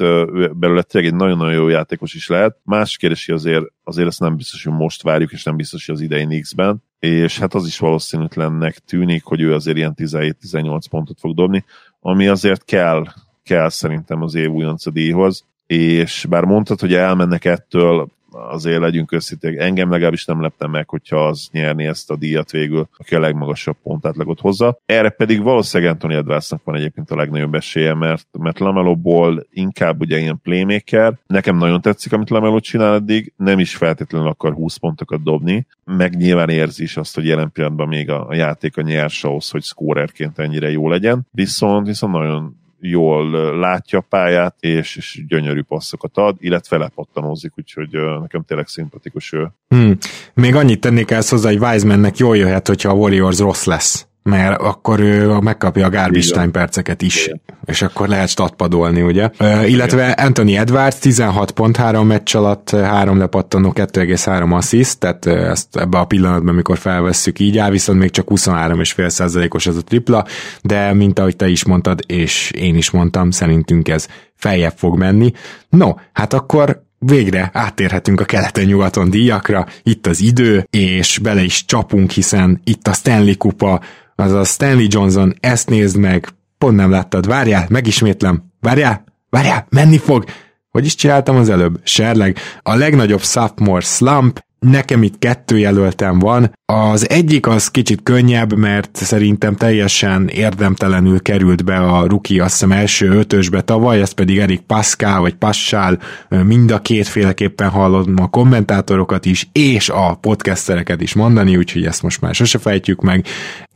belőle 0.53 0.81
tényleg 0.81 1.11
egy 1.11 1.17
nagyon-nagyon 1.17 1.53
jó 1.53 1.67
játékos 1.67 2.13
is 2.13 2.27
lehet. 2.27 2.57
Más 2.63 2.97
kérdés, 2.97 3.29
azért, 3.29 3.65
azért 3.83 4.07
ezt 4.07 4.19
nem 4.19 4.35
biztos, 4.35 4.63
hogy 4.63 4.73
most 4.73 5.01
várjuk, 5.01 5.31
és 5.31 5.43
nem 5.43 5.55
biztos, 5.55 5.85
hogy 5.85 5.95
az 5.95 6.01
idei 6.01 6.39
X-ben 6.39 6.83
és 7.01 7.39
hát 7.39 7.53
az 7.53 7.65
is 7.65 7.79
valószínűtlennek 7.79 8.77
tűnik, 8.77 9.23
hogy 9.23 9.41
ő 9.41 9.53
azért 9.53 9.77
ilyen 9.77 9.93
17-18 9.97 10.81
pontot 10.89 11.19
fog 11.19 11.35
dobni, 11.35 11.65
ami 11.99 12.27
azért 12.27 12.65
kell, 12.65 13.05
kell 13.43 13.69
szerintem 13.69 14.21
az 14.21 14.35
év 14.35 14.49
újonca 14.49 14.91
díjhoz, 14.91 15.45
és 15.65 16.25
bár 16.29 16.43
mondtad, 16.43 16.79
hogy 16.79 16.93
elmennek 16.93 17.45
ettől, 17.45 18.07
azért 18.31 18.79
legyünk 18.79 19.11
összíték. 19.11 19.57
Engem 19.57 19.89
legalábbis 19.89 20.25
nem 20.25 20.41
lepte 20.41 20.67
meg, 20.67 20.89
hogyha 20.89 21.27
az 21.27 21.49
nyerni 21.51 21.85
ezt 21.85 22.11
a 22.11 22.15
díjat 22.15 22.51
végül, 22.51 22.87
aki 22.97 23.15
a 23.15 23.19
legmagasabb 23.19 23.77
pontátlagot 23.83 24.39
hozza. 24.39 24.77
Erre 24.85 25.09
pedig 25.09 25.41
valószínűleg 25.41 25.93
Anthony 25.93 26.13
Edwardsnak 26.13 26.63
van 26.63 26.75
egyébként 26.75 27.11
a 27.11 27.15
legnagyobb 27.15 27.53
esélye, 27.53 27.93
mert, 27.93 28.27
mert 28.39 28.59
Lamelo 28.59 28.95
Ball 28.95 29.45
inkább 29.51 30.01
ugye 30.01 30.17
ilyen 30.17 30.39
playmaker. 30.43 31.13
Nekem 31.27 31.57
nagyon 31.57 31.81
tetszik, 31.81 32.13
amit 32.13 32.29
Lamelo 32.29 32.59
csinál 32.59 32.93
eddig, 32.93 33.33
nem 33.37 33.59
is 33.59 33.75
feltétlenül 33.75 34.27
akar 34.27 34.53
20 34.53 34.75
pontokat 34.75 35.23
dobni, 35.23 35.67
meg 35.85 36.15
nyilván 36.15 36.49
érzi 36.49 36.83
is 36.83 36.97
azt, 36.97 37.15
hogy 37.15 37.25
jelen 37.25 37.51
pillanatban 37.51 37.87
még 37.87 38.09
a, 38.09 38.27
a 38.27 38.35
játék 38.35 38.77
a 38.77 38.81
nyers 38.81 39.23
ahhoz, 39.23 39.49
hogy 39.49 39.63
scorerként 39.63 40.39
ennyire 40.39 40.71
jó 40.71 40.89
legyen. 40.89 41.27
Viszont, 41.31 41.87
viszont 41.87 42.13
nagyon 42.13 42.60
jól 42.81 43.55
látja 43.59 43.99
a 43.99 44.05
pályát, 44.09 44.55
és, 44.59 44.95
és 44.95 45.23
gyönyörű 45.27 45.61
passzokat 45.61 46.17
ad, 46.17 46.35
illetve 46.39 46.77
lepattanózik, 46.77 47.51
úgyhogy 47.57 47.89
nekem 48.21 48.43
tényleg 48.43 48.67
szimpatikus 48.67 49.33
ő. 49.33 49.51
Hmm. 49.67 49.97
Még 50.33 50.55
annyit 50.55 50.79
tennék 50.79 51.11
el 51.11 51.21
hozzá, 51.29 51.49
hogy 51.49 51.59
Wisemannek 51.59 52.17
jól 52.17 52.37
jöhet, 52.37 52.67
hogyha 52.67 52.89
a 52.89 52.95
Warriors 52.95 53.39
rossz 53.39 53.65
lesz 53.65 54.10
mert 54.23 54.61
akkor 54.61 54.99
ő 54.99 55.27
megkapja 55.27 55.85
a 55.85 55.89
garbage 55.89 56.47
perceket 56.51 57.01
is, 57.01 57.25
Igen. 57.25 57.41
és 57.65 57.81
akkor 57.81 58.07
lehet 58.07 58.29
statpadolni, 58.29 59.01
ugye? 59.01 59.29
Uh, 59.39 59.69
illetve 59.69 60.09
Anthony 60.09 60.55
Edwards 60.55 60.99
16 60.99 61.51
pont 61.51 61.77
3 61.77 62.07
meccs 62.07 62.35
alatt, 62.35 62.69
3 62.69 63.17
lepattanó, 63.17 63.71
2,3 63.75 64.55
assist, 64.55 64.99
tehát 64.99 65.25
ezt 65.25 65.75
ebbe 65.75 65.97
a 65.97 66.05
pillanatban, 66.05 66.53
amikor 66.53 66.77
felvesszük 66.77 67.39
így 67.39 67.57
áll, 67.57 67.69
viszont 67.69 67.99
még 67.99 68.09
csak 68.09 68.27
23,5%-os 68.29 69.67
ez 69.67 69.75
a 69.75 69.83
tripla, 69.83 70.25
de 70.61 70.93
mint 70.93 71.19
ahogy 71.19 71.35
te 71.35 71.47
is 71.47 71.65
mondtad, 71.65 71.99
és 72.07 72.51
én 72.51 72.75
is 72.75 72.89
mondtam, 72.89 73.31
szerintünk 73.31 73.87
ez 73.87 74.07
feljebb 74.35 74.73
fog 74.77 74.97
menni. 74.97 75.31
No, 75.69 75.93
hát 76.13 76.33
akkor 76.33 76.83
végre 77.05 77.49
áttérhetünk 77.53 78.21
a 78.21 78.25
keleten-nyugaton 78.25 79.09
díjakra, 79.09 79.65
itt 79.83 80.07
az 80.07 80.21
idő, 80.21 80.67
és 80.69 81.17
bele 81.17 81.43
is 81.43 81.65
csapunk, 81.65 82.11
hiszen 82.11 82.61
itt 82.63 82.87
a 82.87 82.93
Stanley 82.93 83.37
kupa, 83.37 83.81
az 84.15 84.31
a 84.31 84.43
Stanley 84.43 84.85
Johnson, 84.89 85.33
ezt 85.39 85.69
nézd 85.69 85.97
meg, 85.97 86.27
pont 86.57 86.75
nem 86.75 86.89
láttad, 86.89 87.27
várjál, 87.27 87.65
megismétlem, 87.69 88.43
várjál, 88.59 89.03
várjál, 89.29 89.67
menni 89.69 89.97
fog, 89.97 90.23
hogy 90.69 90.85
is 90.85 90.95
csináltam 90.95 91.35
az 91.35 91.49
előbb? 91.49 91.79
Serleg. 91.83 92.37
A 92.61 92.75
legnagyobb 92.75 93.21
sophomore 93.21 93.81
slump, 93.81 94.39
Nekem 94.67 95.03
itt 95.03 95.17
kettő 95.17 95.57
jelöltem 95.57 96.19
van. 96.19 96.53
Az 96.65 97.09
egyik 97.09 97.47
az 97.47 97.67
kicsit 97.67 98.03
könnyebb, 98.03 98.57
mert 98.57 98.95
szerintem 98.95 99.55
teljesen 99.55 100.27
érdemtelenül 100.27 101.21
került 101.21 101.63
be 101.63 101.75
a 101.75 102.05
ruki 102.05 102.39
azt 102.39 102.51
hiszem 102.51 102.71
első 102.71 103.09
ötösbe 103.09 103.61
tavaly, 103.61 104.01
ez 104.01 104.11
pedig 104.11 104.37
Erik 104.37 104.59
Pascal 104.59 105.19
vagy 105.19 105.35
Passál, 105.35 105.99
mind 106.29 106.71
a 106.71 106.81
kétféleképpen 106.81 107.69
hallom 107.69 108.13
a 108.17 108.29
kommentátorokat 108.29 109.25
is, 109.25 109.49
és 109.51 109.89
a 109.89 110.15
podcastereket 110.15 111.01
is 111.01 111.13
mondani, 111.13 111.57
úgyhogy 111.57 111.85
ezt 111.85 112.03
most 112.03 112.21
már 112.21 112.35
sose 112.35 112.57
fejtjük 112.57 113.01
meg. 113.01 113.25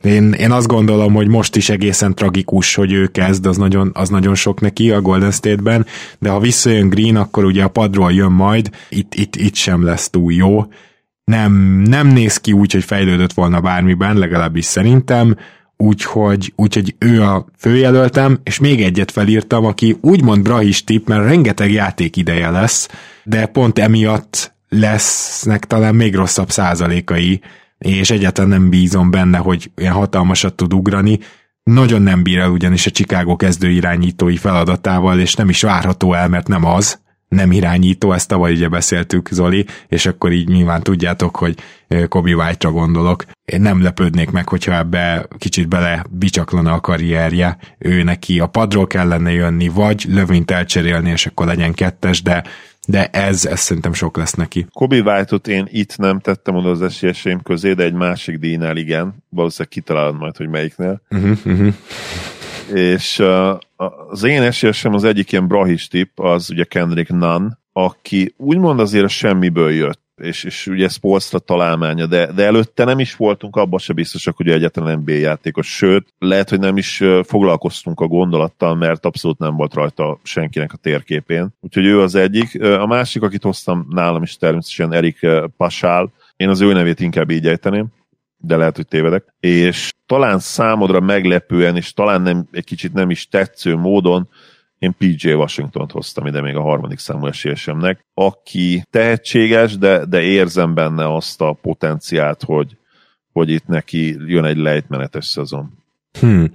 Én, 0.02 0.32
én 0.32 0.50
azt 0.50 0.66
gondolom, 0.66 1.14
hogy 1.14 1.28
most 1.28 1.56
is 1.56 1.68
egészen 1.68 2.14
tragikus, 2.14 2.74
hogy 2.74 2.92
ő 2.92 3.06
kezd, 3.06 3.46
az 3.46 3.56
nagyon, 3.56 3.90
az 3.94 4.08
nagyon 4.08 4.34
sok 4.34 4.60
neki 4.60 4.90
a 4.90 5.00
Golden 5.00 5.30
State-ben, 5.30 5.86
de 6.18 6.30
ha 6.30 6.40
visszajön 6.40 6.88
Green, 6.88 7.16
akkor 7.16 7.44
ugye 7.44 7.62
a 7.62 7.68
padról 7.68 8.12
jön 8.12 8.32
majd, 8.32 8.70
itt, 8.88 9.14
itt, 9.14 9.36
itt 9.36 9.54
sem 9.54 9.84
lesz 9.84 10.10
túl 10.10 10.32
jó. 10.32 10.64
Nem, 11.24 11.52
nem 11.86 12.06
néz 12.06 12.36
ki 12.36 12.52
úgy, 12.52 12.72
hogy 12.72 12.84
fejlődött 12.84 13.32
volna 13.32 13.60
bármiben, 13.60 14.16
legalábbis 14.16 14.64
szerintem, 14.64 15.36
úgyhogy, 15.76 16.52
úgyhogy 16.56 16.94
ő 16.98 17.22
a 17.22 17.46
főjelöltem, 17.58 18.38
és 18.42 18.58
még 18.58 18.82
egyet 18.82 19.10
felírtam, 19.10 19.64
aki 19.64 19.96
úgymond 20.00 20.42
brahis 20.42 20.84
tip, 20.84 21.08
mert 21.08 21.24
rengeteg 21.24 21.72
játék 21.72 22.16
ideje 22.16 22.50
lesz, 22.50 22.88
de 23.24 23.46
pont 23.46 23.78
emiatt 23.78 24.54
lesznek 24.68 25.64
talán 25.64 25.94
még 25.94 26.14
rosszabb 26.14 26.50
százalékai, 26.50 27.40
és 27.78 28.10
egyáltalán 28.10 28.50
nem 28.50 28.70
bízom 28.70 29.10
benne, 29.10 29.38
hogy 29.38 29.70
ilyen 29.76 29.92
hatalmasat 29.92 30.54
tud 30.54 30.72
ugrani. 30.72 31.18
nagyon 31.62 32.02
nem 32.02 32.22
bír 32.22 32.38
el 32.38 32.50
ugyanis 32.50 32.86
a 32.86 32.90
Chicago 32.90 33.36
kezdő 33.36 33.70
irányítói 33.70 34.36
feladatával, 34.36 35.20
és 35.20 35.34
nem 35.34 35.48
is 35.48 35.62
várható 35.62 36.12
el, 36.14 36.28
mert 36.28 36.48
nem 36.48 36.64
az, 36.64 36.98
nem 37.28 37.52
irányító, 37.52 38.12
ezt 38.12 38.28
tavaly 38.28 38.52
ugye 38.52 38.68
beszéltük, 38.68 39.28
Zoli, 39.30 39.66
és 39.88 40.06
akkor 40.06 40.32
így 40.32 40.48
nyilván 40.48 40.82
tudjátok, 40.82 41.36
hogy 41.36 41.54
Kobe 42.08 42.34
White-ra 42.34 42.72
gondolok. 42.72 43.24
Én 43.44 43.60
nem 43.60 43.82
lepődnék 43.82 44.30
meg, 44.30 44.48
hogyha 44.48 44.76
ebbe 44.76 45.26
kicsit 45.38 45.68
bele 45.68 46.04
bicsaklana 46.10 46.72
a 46.72 46.80
karrierje, 46.80 47.56
ő 47.78 48.02
neki 48.02 48.40
a 48.40 48.46
padról 48.46 48.86
kellene 48.86 49.32
jönni, 49.32 49.68
vagy 49.68 50.04
lövint 50.08 50.50
elcserélni, 50.50 51.10
és 51.10 51.26
akkor 51.26 51.46
legyen 51.46 51.74
kettes, 51.74 52.22
de 52.22 52.44
de 52.86 53.06
ez, 53.06 53.44
ez 53.44 53.60
szerintem 53.60 53.92
sok 53.92 54.16
lesz 54.16 54.34
neki. 54.34 54.66
Kobe 54.72 55.00
White-ot 55.00 55.48
én 55.48 55.68
itt 55.70 55.98
nem 55.98 56.20
tettem 56.20 56.54
oda 56.54 56.70
az 56.70 56.82
esélyeseim 56.82 57.42
közé, 57.42 57.72
de 57.72 57.82
egy 57.82 57.92
másik 57.92 58.38
díjnál 58.38 58.76
igen. 58.76 59.14
Valószínűleg 59.28 59.72
kitalálod 59.72 60.18
majd, 60.18 60.36
hogy 60.36 60.48
melyiknél. 60.48 61.00
Uh-huh, 61.10 61.38
uh-huh. 61.44 61.74
És 62.74 63.18
uh, 63.18 63.58
az 64.08 64.24
én 64.24 64.42
esélyesem 64.42 64.94
az 64.94 65.04
egyik 65.04 65.32
ilyen 65.32 65.46
brahis 65.46 65.88
tip, 65.88 66.20
az 66.20 66.50
ugye 66.50 66.64
Kendrick 66.64 67.10
Nunn, 67.10 67.48
aki 67.72 68.34
úgymond 68.36 68.80
azért 68.80 69.04
a 69.04 69.08
semmiből 69.08 69.70
jött 69.70 70.04
és, 70.16 70.44
és 70.44 70.66
ugye 70.66 70.88
Spolstra 70.88 71.38
találmánya, 71.38 72.06
de, 72.06 72.32
de 72.32 72.44
előtte 72.44 72.84
nem 72.84 72.98
is 72.98 73.16
voltunk 73.16 73.56
abban 73.56 73.78
se 73.78 73.92
biztosak, 73.92 74.36
hogy 74.36 74.48
egyetlen 74.48 74.98
NBA 74.98 75.12
játékos, 75.12 75.66
sőt, 75.66 76.14
lehet, 76.18 76.50
hogy 76.50 76.60
nem 76.60 76.76
is 76.76 77.02
foglalkoztunk 77.22 78.00
a 78.00 78.06
gondolattal, 78.06 78.74
mert 78.74 79.04
abszolút 79.04 79.38
nem 79.38 79.56
volt 79.56 79.74
rajta 79.74 80.18
senkinek 80.22 80.72
a 80.72 80.76
térképén. 80.76 81.48
Úgyhogy 81.60 81.84
ő 81.84 82.00
az 82.00 82.14
egyik. 82.14 82.62
A 82.62 82.86
másik, 82.86 83.22
akit 83.22 83.42
hoztam 83.42 83.86
nálam 83.90 84.22
is 84.22 84.36
természetesen 84.36 84.92
Erik 84.92 85.26
Pasál, 85.56 86.12
én 86.36 86.48
az 86.48 86.60
ő 86.60 86.72
nevét 86.72 87.00
inkább 87.00 87.30
így 87.30 87.46
ejteném, 87.46 87.86
de 88.36 88.56
lehet, 88.56 88.76
hogy 88.76 88.86
tévedek. 88.86 89.34
És 89.40 89.92
talán 90.06 90.38
számodra 90.38 91.00
meglepően, 91.00 91.76
és 91.76 91.92
talán 91.92 92.22
nem, 92.22 92.48
egy 92.52 92.64
kicsit 92.64 92.92
nem 92.92 93.10
is 93.10 93.28
tetsző 93.28 93.76
módon 93.76 94.28
én 94.78 94.94
PJ 94.98 95.32
Washington-t 95.32 95.92
hoztam 95.92 96.26
ide 96.26 96.40
még 96.40 96.56
a 96.56 96.60
harmadik 96.60 96.98
számú 96.98 97.26
esélyesemnek, 97.26 98.06
aki 98.14 98.82
tehetséges, 98.90 99.78
de, 99.78 100.04
de 100.04 100.20
érzem 100.20 100.74
benne 100.74 101.14
azt 101.14 101.40
a 101.40 101.52
potenciált, 101.62 102.42
hogy, 102.42 102.76
hogy 103.32 103.50
itt 103.50 103.66
neki 103.66 104.16
jön 104.26 104.44
egy 104.44 104.56
lejtmenetes 104.56 105.26
szezon. 105.26 105.72
Hmm. 106.20 106.50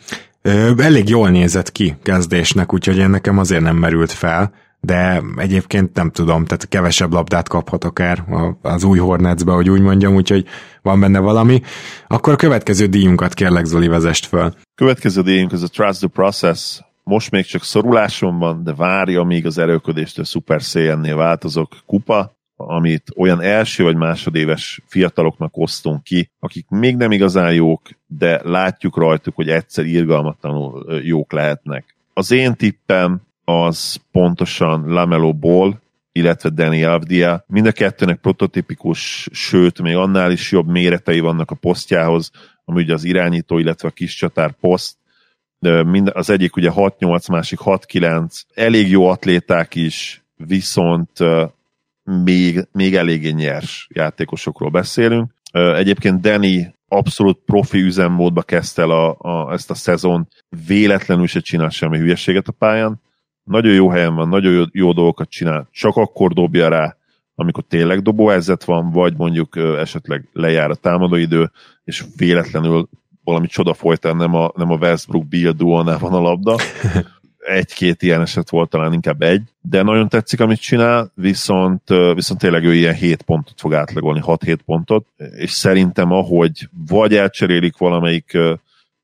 Elég 0.77 1.09
jól 1.09 1.29
nézett 1.29 1.71
ki 1.71 1.95
kezdésnek, 2.03 2.73
úgyhogy 2.73 2.97
én 2.97 3.09
nekem 3.09 3.37
azért 3.37 3.61
nem 3.61 3.77
merült 3.77 4.11
fel, 4.11 4.53
de 4.79 5.23
egyébként 5.35 5.95
nem 5.95 6.11
tudom, 6.11 6.45
tehát 6.45 6.67
kevesebb 6.67 7.13
labdát 7.13 7.47
kaphat 7.47 7.83
akár 7.83 8.23
az 8.61 8.83
új 8.83 8.97
Hornetsbe, 8.97 9.51
hogy 9.51 9.69
úgy 9.69 9.81
mondjam, 9.81 10.15
úgyhogy 10.15 10.45
van 10.81 10.99
benne 10.99 11.19
valami. 11.19 11.61
Akkor 12.07 12.33
a 12.33 12.35
következő 12.35 12.85
díjunkat 12.85 13.33
kérlek 13.33 13.65
Zoli 13.65 13.87
vezest 13.87 14.25
fel. 14.25 14.55
Következő 14.75 15.21
díjunk 15.21 15.51
az 15.51 15.63
a 15.63 15.67
Trust 15.67 15.99
the 15.99 16.07
Process 16.07 16.79
most 17.11 17.31
még 17.31 17.45
csak 17.45 17.63
szoruláson 17.63 18.39
van, 18.39 18.63
de 18.63 18.73
várja, 18.73 19.23
míg 19.23 19.45
az 19.45 19.57
erőködéstől 19.57 20.25
Super 20.25 20.61
Saiyan-nél 20.61 21.15
változok 21.15 21.77
kupa, 21.85 22.31
amit 22.55 23.11
olyan 23.15 23.41
első 23.41 23.83
vagy 23.83 23.95
másodéves 23.95 24.81
fiataloknak 24.85 25.57
osztunk 25.57 26.03
ki, 26.03 26.29
akik 26.39 26.65
még 26.69 26.95
nem 26.95 27.11
igazán 27.11 27.53
jók, 27.53 27.81
de 28.07 28.41
látjuk 28.43 28.97
rajtuk, 28.97 29.35
hogy 29.35 29.49
egyszer 29.49 29.85
irgalmatlanul 29.85 30.99
jók 31.03 31.31
lehetnek. 31.31 31.95
Az 32.13 32.31
én 32.31 32.55
tippem 32.55 33.21
az 33.43 33.97
pontosan 34.11 34.83
Lamelo 34.87 35.33
Ball, 35.33 35.73
illetve 36.11 36.49
Danny 36.49 36.83
Avdia. 36.83 37.43
Mind 37.47 37.65
a 37.65 37.71
kettőnek 37.71 38.19
prototipikus, 38.19 39.29
sőt, 39.31 39.81
még 39.81 39.95
annál 39.95 40.31
is 40.31 40.51
jobb 40.51 40.67
méretei 40.67 41.19
vannak 41.19 41.51
a 41.51 41.55
posztjához, 41.55 42.31
ami 42.65 42.81
ugye 42.81 42.93
az 42.93 43.03
irányító, 43.03 43.57
illetve 43.57 43.87
a 43.87 43.91
kis 43.91 44.15
csatár 44.15 44.51
poszt, 44.51 44.99
az 46.13 46.29
egyik 46.29 46.55
ugye 46.55 46.71
6-8, 46.75 47.31
másik 47.31 47.59
6-9, 47.63 48.41
elég 48.53 48.89
jó 48.89 49.05
atléták 49.05 49.75
is, 49.75 50.23
viszont 50.35 51.11
még, 52.23 52.67
még 52.71 52.95
eléggé 52.95 53.29
nyers 53.29 53.87
játékosokról 53.93 54.69
beszélünk. 54.69 55.33
Egyébként 55.51 56.21
Danny 56.21 56.73
abszolút 56.87 57.39
profi 57.45 57.79
üzemmódba 57.79 58.41
kezdte 58.41 58.81
el 58.81 58.89
a, 58.89 59.15
a, 59.17 59.53
ezt 59.53 59.69
a 59.69 59.73
szezon, 59.75 60.27
véletlenül 60.67 61.27
se 61.27 61.39
csinál 61.39 61.69
semmi 61.69 61.97
hülyeséget 61.97 62.47
a 62.47 62.51
pályán. 62.51 63.01
Nagyon 63.43 63.73
jó 63.73 63.89
helyen 63.89 64.15
van, 64.15 64.29
nagyon 64.29 64.53
jó, 64.53 64.63
jó 64.71 64.91
dolgokat 64.91 65.29
csinál, 65.29 65.67
csak 65.71 65.95
akkor 65.95 66.33
dobja 66.33 66.67
rá, 66.67 66.95
amikor 67.35 67.63
tényleg 67.67 68.01
dobóhelyzet 68.01 68.63
van, 68.63 68.91
vagy 68.91 69.13
mondjuk 69.17 69.55
esetleg 69.55 70.27
lejár 70.33 70.69
a 70.69 70.75
támadóidő, 70.75 71.51
és 71.83 72.03
véletlenül 72.15 72.89
valami 73.31 73.47
csoda 73.47 73.73
folytán 73.73 74.15
nem 74.15 74.35
a, 74.35 74.51
nem 74.55 74.71
a 74.71 74.77
Westbrook 74.77 75.27
Bill 75.27 75.51
duónál 75.51 75.97
van 75.97 76.13
a 76.13 76.19
labda. 76.19 76.55
Egy-két 77.37 78.01
ilyen 78.01 78.21
eset 78.21 78.49
volt, 78.49 78.69
talán 78.69 78.93
inkább 78.93 79.21
egy, 79.21 79.41
de 79.61 79.81
nagyon 79.81 80.09
tetszik, 80.09 80.39
amit 80.39 80.61
csinál, 80.61 81.11
viszont, 81.15 81.81
viszont 82.13 82.39
tényleg 82.39 82.63
ő 82.63 82.73
ilyen 82.73 82.93
7 82.93 83.21
pontot 83.21 83.59
fog 83.59 83.73
átlagolni, 83.73 84.21
6-7 84.25 84.57
pontot, 84.65 85.07
és 85.37 85.51
szerintem 85.51 86.11
ahogy 86.11 86.69
vagy 86.87 87.15
elcserélik 87.15 87.77
valamelyik 87.77 88.37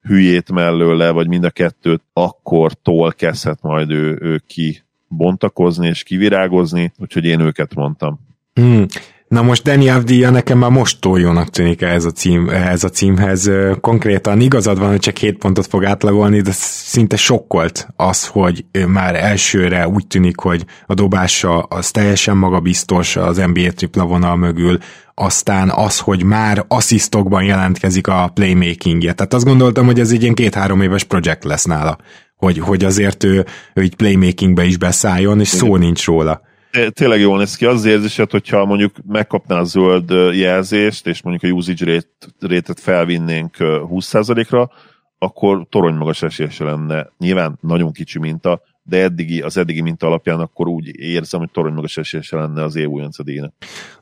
hülyét 0.02 0.52
mellőle, 0.52 1.12
vagy 1.12 1.28
mind 1.28 1.44
a 1.44 1.50
kettőt, 1.50 2.02
akkor 2.14 2.74
tól 2.74 3.12
kezdhet 3.12 3.62
majd 3.62 3.92
ő, 3.92 4.18
ő 4.22 4.42
ki 4.48 4.82
bontakozni 5.08 5.88
és 5.88 6.04
kivirágozni, 6.04 6.94
úgyhogy 6.98 7.26
én 7.26 7.40
őket 7.40 7.76
mondtam. 7.76 8.20
Hmm. 8.54 8.86
Na 9.28 9.42
most 9.42 9.64
Danny 9.64 9.90
Avdia 9.90 10.30
nekem 10.30 10.58
már 10.58 10.70
most 10.70 11.06
jónak 11.06 11.50
tűnik 11.50 11.82
ehhez 11.82 12.06
a, 12.06 12.12
cím, 12.12 12.50
ehhez 12.50 12.84
a 12.84 12.90
címhez. 12.90 13.52
Konkrétan 13.82 14.40
igazad 14.42 14.80
van, 14.80 14.90
hogy 14.90 15.00
csak 15.00 15.18
7 15.18 15.38
pontot 15.38 15.68
fog 15.68 15.86
átlagolni, 15.86 16.42
de 16.42 16.52
szinte 16.52 17.16
sokkolt 17.16 17.88
az, 17.96 18.28
hogy 18.28 18.66
már 18.88 19.16
elsőre 19.16 19.88
úgy 19.88 20.08
tűnik, 20.08 20.40
hogy 20.40 20.66
a 20.86 20.94
dobása 20.94 21.60
az 21.60 21.92
teljesen 21.92 22.38
magabiztos 22.38 23.16
az 23.16 23.38
NBA 23.38 23.72
tripla 23.76 24.06
vonal 24.06 24.36
mögül, 24.36 24.78
aztán 25.14 25.70
az, 25.70 26.00
hogy 26.00 26.24
már 26.24 26.66
asszisztokban 26.68 27.44
jelentkezik 27.44 28.08
a 28.08 28.32
playmakingje. 28.34 29.14
Tehát 29.14 29.34
azt 29.34 29.46
gondoltam, 29.46 29.86
hogy 29.86 30.00
ez 30.00 30.12
egy 30.12 30.22
ilyen 30.22 30.34
két-három 30.34 30.82
éves 30.82 31.04
projekt 31.04 31.44
lesz 31.44 31.66
nála, 31.66 31.98
hogy, 32.36 32.60
hogy 32.60 32.84
azért 32.84 33.24
ő, 33.24 33.46
ő 33.74 33.82
így 33.82 33.96
playmakingbe 33.96 34.66
is 34.66 34.78
beszálljon, 34.78 35.40
és 35.40 35.48
szó 35.48 35.76
nincs 35.76 36.06
róla 36.06 36.47
tényleg 36.90 37.20
jól 37.20 37.38
néz 37.38 37.56
ki. 37.56 37.66
Az 37.66 37.86
érzésed, 37.86 38.32
hogyha 38.32 38.66
mondjuk 38.66 38.96
megkapná 39.08 39.60
a 39.60 39.64
zöld 39.64 40.10
jelzést, 40.34 41.08
és 41.08 41.22
mondjuk 41.22 41.52
a 41.52 41.56
usage 41.56 42.02
rate-et 42.40 42.80
felvinnénk 42.80 43.56
20%-ra, 43.60 44.70
akkor 45.18 45.68
torony 45.70 45.96
magas 45.96 46.22
esélyese 46.22 46.64
lenne. 46.64 47.10
Nyilván 47.18 47.58
nagyon 47.62 47.92
kicsi 47.92 48.20
minta, 48.20 48.62
de 48.88 49.02
eddigi, 49.02 49.42
az 49.42 49.58
eddigi 49.58 49.82
minta 49.82 50.08
alapján 50.08 50.40
akkor 50.40 50.68
úgy 50.68 51.00
érzem, 51.00 51.40
hogy 51.40 51.52
torony 51.52 51.74
magas 51.74 51.98
esélyese 51.98 52.38
lenne 52.38 52.64
az 52.64 52.76
év 52.76 52.88
újonca 52.88 53.24
díjnak. 53.24 53.54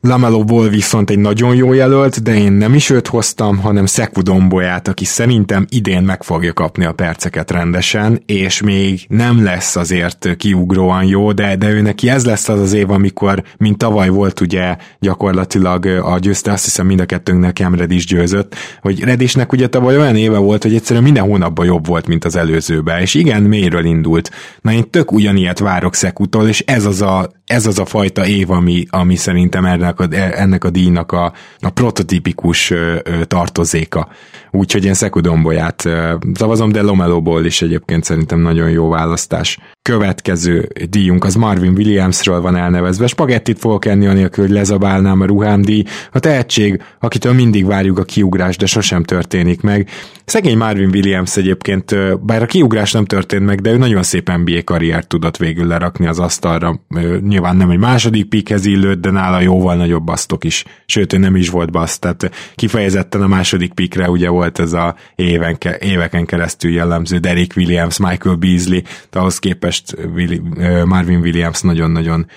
Lamelóból 0.02 0.70
viszont 0.70 1.10
egy 1.10 1.20
nagyon 1.20 1.56
jó 1.56 1.74
jelölt, 1.74 2.24
de 2.24 2.36
én 2.36 2.52
nem 2.52 2.74
is 2.74 2.90
őt 2.90 3.08
hoztam, 3.08 3.58
hanem 3.58 3.86
Szeku 3.86 4.22
Dombolyát, 4.22 4.88
aki 4.88 5.06
szerintem 5.06 5.66
idén 5.70 6.04
meg 6.04 6.24
fogja 6.24 6.54
kapni 6.54 6.86
a 6.86 6.94
perceket 6.94 7.52
rendesen, 7.52 8.22
és 8.26 8.62
még 8.62 9.06
nem 9.08 9.44
lesz 9.44 9.76
azért 9.76 10.36
kiugróan 10.38 11.04
jó, 11.06 11.32
de, 11.32 11.56
de 11.56 11.70
ő 11.70 11.82
neki 11.82 12.10
ez 12.10 12.26
lesz 12.26 12.50
az 12.50 12.60
az 12.60 12.74
év, 12.74 12.90
amikor, 12.90 13.44
mint 13.58 13.78
tavaly 13.78 14.10
volt 14.10 14.40
ugye 14.40 14.78
gyakorlatilag 15.00 15.86
a 15.86 16.20
győzte, 16.20 16.52
azt 16.52 16.64
hiszem 16.64 16.86
mind 16.86 17.00
a 17.00 17.06
kettőnknek 17.06 17.60
Emred 17.60 17.92
is 17.92 18.06
győzött, 18.06 18.56
hogy 18.82 19.00
Redisnek 19.04 19.52
ugye 19.52 19.68
tavaly 19.68 19.98
olyan 19.98 20.16
éve 20.16 20.38
volt, 20.38 20.64
hogy 20.64 20.76
egyszerűen 20.76 21.04
minden 21.04 21.24
hónapban 21.24 21.66
jobb 21.66 21.86
volt, 21.88 22.08
mint 22.08 22.26
az 22.26 22.36
előzőbe, 22.36 23.02
és 23.02 23.14
igen, 23.14 23.42
mélyről 23.42 23.86
indult. 23.86 24.32
Na 24.62 24.74
én 24.76 24.90
tök 24.90 25.12
ugyanilyet 25.12 25.60
várok 25.60 25.96
Szekutól, 25.96 26.48
és 26.48 26.60
ez 26.60 26.86
az 26.86 27.02
a, 27.02 27.32
ez 27.46 27.66
az 27.66 27.80
a 27.80 27.86
fajta 27.86 28.26
év, 28.26 28.52
ami, 28.52 28.86
ami 28.90 29.16
szerintem 29.16 29.66
ennek 29.66 30.00
a, 30.00 30.08
ennek 30.12 30.64
a 30.64 30.70
díjnak 30.70 31.12
a, 31.12 31.34
a 31.60 31.70
prototípikus 31.70 32.74
tartozéka. 33.24 34.08
Úgyhogy 34.56 34.86
én 34.86 34.94
Szekudombolyát 34.94 35.90
szavazom, 36.34 36.72
de 36.72 36.82
Lomelóból 36.82 37.46
is 37.46 37.62
egyébként 37.62 38.04
szerintem 38.04 38.40
nagyon 38.40 38.70
jó 38.70 38.90
választás. 38.90 39.58
Következő 39.82 40.70
díjunk 40.90 41.24
az 41.24 41.36
Marvin 41.36 41.72
Williamsről 41.72 42.42
van 42.42 42.56
elnevezve. 42.56 43.08
Spagettit 43.08 43.60
fogok 43.60 43.86
enni 43.86 44.06
anélkül, 44.06 44.46
hogy 44.46 44.54
lezabálnám 44.54 45.22
a 45.22 45.26
ruhámdíj. 45.26 45.84
A 46.12 46.20
tehetség, 46.20 46.82
akitől 47.00 47.34
mindig 47.34 47.66
várjuk 47.66 48.00
a 48.00 48.04
kiugrás, 48.04 48.58
de 48.58 48.66
sosem 48.66 49.04
történik 49.04 49.62
meg. 49.62 49.90
Szegény 50.26 50.58
Marvin 50.58 50.90
Williams 50.94 51.38
egyébként, 51.38 51.96
bár 52.26 52.42
a 52.42 52.46
kiugrás 52.46 52.92
nem 52.92 53.06
történt 53.06 53.46
meg, 53.46 53.62
de 53.62 53.72
ő 53.72 53.78
nagyon 53.78 54.04
szép 54.04 54.32
NBA 54.44 54.64
karriert 54.64 55.08
tudott 55.08 55.38
végül 55.38 55.68
lerakni 55.68 56.08
az 56.08 56.20
asztalra. 56.20 56.80
Nyilván 57.28 57.58
nem 57.58 57.70
egy 57.70 57.78
második 57.78 58.30
pikhez 58.30 58.66
illőtt, 58.66 59.02
de 59.02 59.12
nála 59.12 59.40
jóval 59.40 59.76
nagyobb 59.76 60.04
basztok 60.04 60.44
is. 60.44 60.64
Sőt, 60.86 61.14
ő 61.14 61.18
nem 61.18 61.36
is 61.36 61.50
volt 61.50 61.72
baszt, 61.72 62.02
tehát 62.02 62.32
kifejezetten 62.56 63.22
a 63.22 63.28
második 63.28 63.74
pikre 63.74 64.10
ugye 64.10 64.30
volt 64.30 64.45
ez 64.60 64.74
a 64.74 64.96
éven, 65.16 65.58
éveken 65.80 66.26
keresztül 66.26 66.72
jellemző 66.72 67.18
Derek 67.18 67.52
Williams, 67.56 67.98
Michael 67.98 68.36
Beasley, 68.36 68.80
de 69.10 69.20
ahhoz 69.20 69.40
képest 69.40 69.96
Marvin 70.86 71.20
Williams 71.20 71.62
nagyon-nagyon 71.62 72.28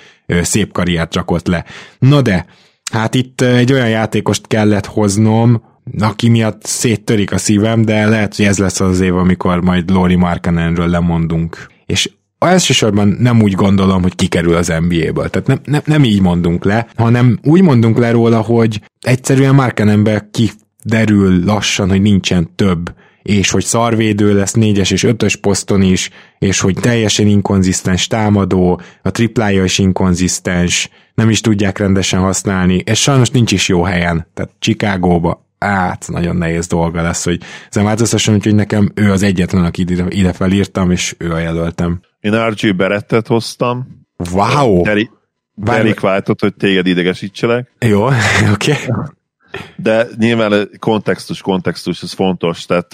szép 0.42 0.72
karriert 0.72 1.14
rakott 1.14 1.46
le. 1.46 1.64
Na 1.98 2.22
de, 2.22 2.46
hát 2.92 3.14
itt 3.14 3.40
egy 3.40 3.72
olyan 3.72 3.88
játékost 3.88 4.46
kellett 4.46 4.86
hoznom, 4.86 5.62
aki 5.98 6.28
miatt 6.28 6.64
széttörik 6.64 7.32
a 7.32 7.38
szívem, 7.38 7.82
de 7.82 8.08
lehet, 8.08 8.36
hogy 8.36 8.44
ez 8.44 8.58
lesz 8.58 8.80
az 8.80 9.00
év, 9.00 9.16
amikor 9.16 9.60
majd 9.60 9.90
Lori 9.90 10.14
Markanenről 10.14 10.88
lemondunk. 10.88 11.66
És 11.86 12.10
elsősorban 12.38 13.16
nem 13.20 13.42
úgy 13.42 13.52
gondolom, 13.52 14.02
hogy 14.02 14.14
kikerül 14.14 14.54
az 14.54 14.72
NBA-ből. 14.88 15.28
Tehát 15.28 15.46
nem, 15.46 15.58
nem, 15.64 15.80
nem 15.84 16.04
így 16.04 16.20
mondunk 16.20 16.64
le, 16.64 16.86
hanem 16.96 17.38
úgy 17.42 17.62
mondunk 17.62 17.98
le 17.98 18.10
róla, 18.10 18.40
hogy 18.40 18.80
egyszerűen 19.00 19.54
Markanenbe 19.54 20.28
kiderül 20.88 21.44
lassan, 21.44 21.88
hogy 21.88 22.02
nincsen 22.02 22.54
több 22.54 22.94
és 23.22 23.50
hogy 23.50 23.64
szarvédő 23.64 24.34
lesz 24.34 24.52
négyes 24.52 24.90
és 24.90 25.02
ötös 25.02 25.36
poszton 25.36 25.82
is, 25.82 26.10
és 26.38 26.60
hogy 26.60 26.74
teljesen 26.80 27.26
inkonzisztens 27.26 28.06
támadó, 28.06 28.80
a 29.02 29.10
triplája 29.10 29.64
is 29.64 29.78
inkonzisztens, 29.78 30.90
nem 31.14 31.30
is 31.30 31.40
tudják 31.40 31.78
rendesen 31.78 32.20
használni, 32.20 32.82
és 32.84 33.00
sajnos 33.00 33.30
nincs 33.30 33.52
is 33.52 33.68
jó 33.68 33.82
helyen, 33.82 34.26
tehát 34.34 34.50
Chicagóba 34.58 35.46
át 35.58 36.04
nagyon 36.08 36.36
nehéz 36.36 36.66
dolga 36.66 37.02
lesz, 37.02 37.24
hogy 37.24 37.40
ezen 37.70 37.84
változtasson, 37.84 38.34
úgyhogy 38.34 38.54
nekem 38.54 38.92
ő 38.94 39.12
az 39.12 39.22
egyetlen, 39.22 39.64
aki 39.64 39.80
ide, 39.88 40.04
ide 40.08 40.32
felírtam, 40.32 40.90
és 40.90 41.14
ő 41.18 41.32
a 41.32 41.38
jelöltem. 41.38 42.00
Én 42.20 42.48
RG 42.48 42.76
Berettet 42.76 43.26
hoztam. 43.26 44.06
Wow! 44.32 44.82
Derek, 44.82 45.10
Derek 45.54 46.02
White-ot, 46.02 46.40
hogy 46.40 46.54
téged 46.54 46.86
idegesítselek. 46.86 47.72
Jó, 47.78 48.04
oké. 48.52 48.72
Okay. 48.72 49.16
De 49.76 50.06
nyilván 50.16 50.70
kontextus, 50.78 51.40
kontextus, 51.40 52.02
ez 52.02 52.12
fontos. 52.12 52.66
Tehát 52.66 52.92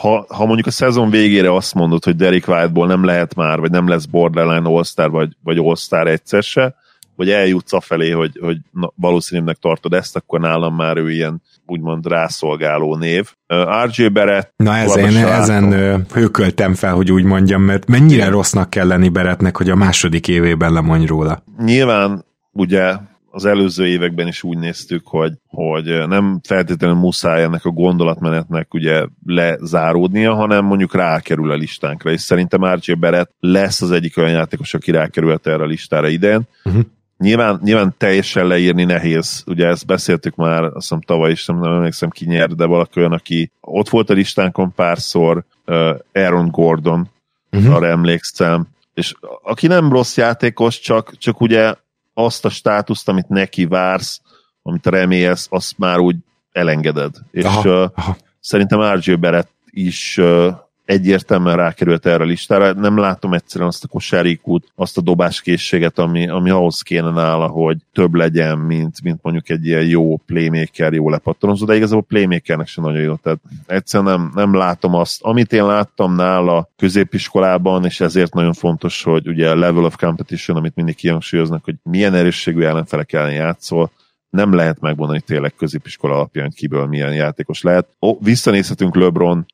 ha, 0.00 0.26
ha 0.28 0.44
mondjuk 0.44 0.66
a 0.66 0.70
szezon 0.70 1.10
végére 1.10 1.54
azt 1.54 1.74
mondod, 1.74 2.04
hogy 2.04 2.16
Derek 2.16 2.48
White-ból 2.48 2.86
nem 2.86 3.04
lehet 3.04 3.34
már, 3.34 3.60
vagy 3.60 3.70
nem 3.70 3.88
lesz 3.88 4.04
borderline 4.04 4.68
All-Star, 4.68 5.10
vagy, 5.10 5.36
vagy 5.42 5.58
All-Star 5.58 6.08
egyszer 6.08 6.42
se, 6.42 6.74
vagy 7.16 7.30
eljutsz 7.30 7.72
afelé, 7.72 8.10
hogy, 8.10 8.38
hogy 8.40 8.56
na, 8.70 8.92
valószínűleg 8.96 9.56
tartod 9.56 9.92
ezt, 9.92 10.16
akkor 10.16 10.40
nálam 10.40 10.74
már 10.74 10.96
ő 10.96 11.10
ilyen 11.10 11.42
úgymond 11.66 12.06
rászolgáló 12.06 12.96
név. 12.96 13.32
Uh, 13.48 13.84
RJ 13.84 14.06
Barrett... 14.06 14.52
Na 14.56 14.76
ez 14.76 14.96
én 14.96 15.16
ezen 15.16 15.72
hőköltem 16.12 16.74
fel, 16.74 16.94
hogy 16.94 17.12
úgy 17.12 17.24
mondjam, 17.24 17.62
mert 17.62 17.86
mennyire 17.86 18.28
rossznak 18.28 18.70
kell 18.70 18.86
lenni 18.86 19.08
Berettnek, 19.08 19.56
hogy 19.56 19.70
a 19.70 19.74
második 19.74 20.28
évében 20.28 20.72
lemondj 20.72 21.06
róla. 21.06 21.42
Nyilván 21.58 22.24
ugye 22.52 22.94
az 23.34 23.44
előző 23.44 23.86
években 23.86 24.26
is 24.26 24.42
úgy 24.42 24.58
néztük, 24.58 25.06
hogy, 25.06 25.32
hogy 25.46 26.08
nem 26.08 26.40
feltétlenül 26.42 26.96
muszáj 26.96 27.42
ennek 27.42 27.64
a 27.64 27.70
gondolatmenetnek 27.70 28.74
ugye 28.74 29.06
lezáródnia, 29.26 30.34
hanem 30.34 30.64
mondjuk 30.64 30.94
rákerül 30.94 31.50
a 31.50 31.54
listánkra, 31.54 32.10
és 32.10 32.20
szerintem 32.20 32.64
RJ 32.64 32.92
Barrett 32.92 33.30
lesz 33.40 33.82
az 33.82 33.90
egyik 33.90 34.16
olyan 34.16 34.30
játékos, 34.30 34.74
aki 34.74 34.90
rákerült 34.90 35.46
erre 35.46 35.62
a 35.62 35.66
listára 35.66 36.08
idén. 36.08 36.42
Uh-huh. 36.64 36.82
Nyilván, 37.18 37.60
nyilván 37.62 37.94
teljesen 37.98 38.46
leírni 38.46 38.84
nehéz, 38.84 39.42
ugye 39.46 39.66
ezt 39.66 39.86
beszéltük 39.86 40.34
már, 40.34 40.62
azt 40.64 40.74
hiszem 40.74 41.00
tavaly 41.00 41.30
is, 41.30 41.46
nem, 41.46 41.58
nem 41.58 41.72
emlékszem 41.72 42.10
ki 42.10 42.24
nyert, 42.24 42.56
de 42.56 42.64
valaki 42.64 42.98
olyan, 42.98 43.12
aki 43.12 43.50
ott 43.60 43.88
volt 43.88 44.10
a 44.10 44.14
listánkon 44.14 44.72
párszor, 44.74 45.44
uh, 45.66 45.90
Aaron 46.12 46.48
Gordon, 46.50 47.10
uh-huh. 47.52 47.74
arra 47.74 47.86
emlékszem, 47.86 48.66
és 48.94 49.14
aki 49.42 49.66
nem 49.66 49.92
rossz 49.92 50.16
játékos, 50.16 50.80
csak, 50.80 51.16
csak 51.18 51.40
ugye 51.40 51.74
azt 52.14 52.44
a 52.44 52.48
státuszt, 52.48 53.08
amit 53.08 53.28
neki 53.28 53.64
vársz, 53.64 54.20
amit 54.62 54.86
remélsz, 54.86 55.46
azt 55.50 55.78
már 55.78 55.98
úgy 55.98 56.16
elengeded. 56.52 57.14
És 57.30 57.44
aha, 57.44 57.82
uh, 57.82 57.90
aha. 57.94 58.16
szerintem 58.40 58.80
RJ 58.80 59.14
Barrett 59.14 59.50
is 59.70 60.18
uh, 60.18 60.54
egyértelműen 60.84 61.56
rákerült 61.56 62.06
erre 62.06 62.22
a 62.22 62.26
listára. 62.26 62.72
Nem 62.72 62.98
látom 62.98 63.32
egyszerűen 63.32 63.68
azt 63.68 63.84
a 63.84 63.88
kosárikút, 63.88 64.72
azt 64.74 64.98
a 64.98 65.00
dobáskészséget, 65.00 65.98
ami, 65.98 66.28
ami 66.28 66.50
ahhoz 66.50 66.80
kéne 66.80 67.10
nála, 67.10 67.46
hogy 67.46 67.76
több 67.92 68.14
legyen, 68.14 68.58
mint, 68.58 69.02
mint 69.02 69.18
mondjuk 69.22 69.48
egy 69.50 69.66
ilyen 69.66 69.86
jó 69.86 70.16
playmaker, 70.16 70.92
jó 70.92 71.10
lepattanozó, 71.10 71.66
de 71.66 71.76
igazából 71.76 72.02
playmakernek 72.02 72.66
sem 72.66 72.84
nagyon 72.84 73.02
jó. 73.02 73.14
Tehát 73.14 73.40
egyszerűen 73.66 74.10
nem, 74.10 74.32
nem 74.34 74.54
látom 74.54 74.94
azt. 74.94 75.22
Amit 75.22 75.52
én 75.52 75.66
láttam 75.66 76.14
nála 76.14 76.68
középiskolában, 76.76 77.84
és 77.84 78.00
ezért 78.00 78.34
nagyon 78.34 78.52
fontos, 78.52 79.02
hogy 79.02 79.28
ugye 79.28 79.50
a 79.50 79.56
level 79.56 79.84
of 79.84 79.96
competition, 79.96 80.56
amit 80.56 80.74
mindig 80.74 80.94
kihangsúlyoznak, 80.94 81.64
hogy 81.64 81.74
milyen 81.82 82.14
erősségű 82.14 82.62
ellenfelek 82.62 83.12
ellen 83.12 83.32
játszol, 83.32 83.90
nem 84.34 84.54
lehet 84.54 84.80
megmondani 84.80 85.20
tényleg 85.20 85.54
középiskola 85.54 86.14
alapján, 86.14 86.44
hogy 86.44 86.54
kiből 86.54 86.86
milyen 86.86 87.14
játékos 87.14 87.62
lehet. 87.62 87.88
Ó, 88.00 88.18
visszanézhetünk 88.20 88.96
LeBron 88.96 89.46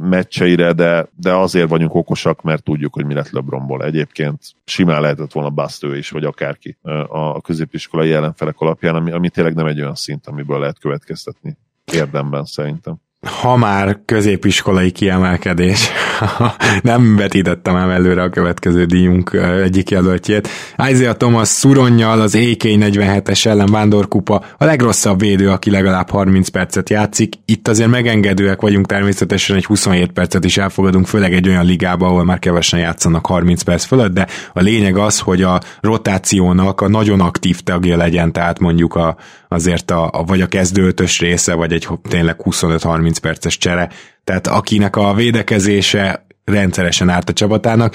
meccseire, 0.00 0.72
de, 0.72 1.08
de 1.16 1.34
azért 1.34 1.68
vagyunk 1.68 1.94
okosak, 1.94 2.42
mert 2.42 2.62
tudjuk, 2.62 2.94
hogy 2.94 3.06
mi 3.06 3.14
lett 3.14 3.30
LeBronból. 3.30 3.84
Egyébként 3.84 4.40
simán 4.64 5.00
lehetett 5.00 5.32
volna 5.32 5.50
Bastő 5.50 5.96
is, 5.96 6.10
vagy 6.10 6.24
akárki 6.24 6.78
a 7.08 7.40
középiskolai 7.40 8.12
ellenfelek 8.12 8.58
alapján, 8.58 8.94
ami, 8.94 9.10
ami 9.10 9.28
tényleg 9.28 9.54
nem 9.54 9.66
egy 9.66 9.80
olyan 9.80 9.94
szint, 9.94 10.26
amiből 10.26 10.58
lehet 10.58 10.78
következtetni 10.78 11.56
érdemben 11.92 12.44
szerintem 12.44 13.00
ha 13.40 13.56
már 13.56 14.00
középiskolai 14.04 14.90
kiemelkedés, 14.90 15.90
nem 16.82 17.16
vetítettem 17.16 17.76
el 17.76 17.92
előre 17.92 18.22
a 18.22 18.28
következő 18.28 18.84
díjunk 18.84 19.32
egyik 19.62 19.90
jelöltjét. 19.90 20.48
Isaiah 20.90 21.16
Thomas 21.16 21.48
szuronnyal 21.48 22.20
az 22.20 22.34
AK-47-es 22.34 23.46
ellen 23.46 23.70
vándorkupa 23.70 24.44
a 24.58 24.64
legrosszabb 24.64 25.20
védő, 25.20 25.50
aki 25.50 25.70
legalább 25.70 26.10
30 26.10 26.48
percet 26.48 26.90
játszik. 26.90 27.34
Itt 27.44 27.68
azért 27.68 27.90
megengedőek 27.90 28.60
vagyunk 28.60 28.86
természetesen, 28.86 29.56
egy 29.56 29.64
27 29.64 30.12
percet 30.12 30.44
is 30.44 30.56
elfogadunk, 30.56 31.06
főleg 31.06 31.34
egy 31.34 31.48
olyan 31.48 31.64
ligába, 31.64 32.06
ahol 32.06 32.24
már 32.24 32.38
kevesen 32.38 32.80
játszanak 32.80 33.26
30 33.26 33.62
perc 33.62 33.84
fölött, 33.84 34.12
de 34.12 34.26
a 34.52 34.60
lényeg 34.60 34.96
az, 34.96 35.18
hogy 35.18 35.42
a 35.42 35.60
rotációnak 35.80 36.80
a 36.80 36.88
nagyon 36.88 37.20
aktív 37.20 37.60
tagja 37.60 37.96
legyen, 37.96 38.32
tehát 38.32 38.58
mondjuk 38.58 38.94
a, 38.94 39.16
azért 39.48 39.90
a, 39.90 40.10
a 40.12 40.24
vagy 40.24 40.40
a 40.40 40.46
kezdőtös 40.46 41.20
része, 41.20 41.54
vagy 41.54 41.72
egy 41.72 41.88
tényleg 42.08 42.36
25-30 42.44 43.16
perces 43.20 43.58
csere, 43.58 43.88
tehát 44.24 44.46
akinek 44.46 44.96
a 44.96 45.14
védekezése 45.14 46.26
rendszeresen 46.44 47.08
árt 47.08 47.28
a 47.28 47.32
csapatának. 47.32 47.94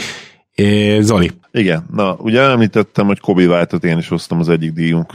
É, 0.55 0.99
Zoli. 1.01 1.31
Igen, 1.51 1.85
na 1.91 2.13
ugye 2.13 2.41
említettem, 2.41 3.05
hogy 3.05 3.19
Kobe 3.19 3.45
White-ot 3.45 3.83
én 3.83 3.97
is 3.97 4.07
hoztam 4.07 4.39
az 4.39 4.49
egyik 4.49 4.71
díjunk, 4.71 5.13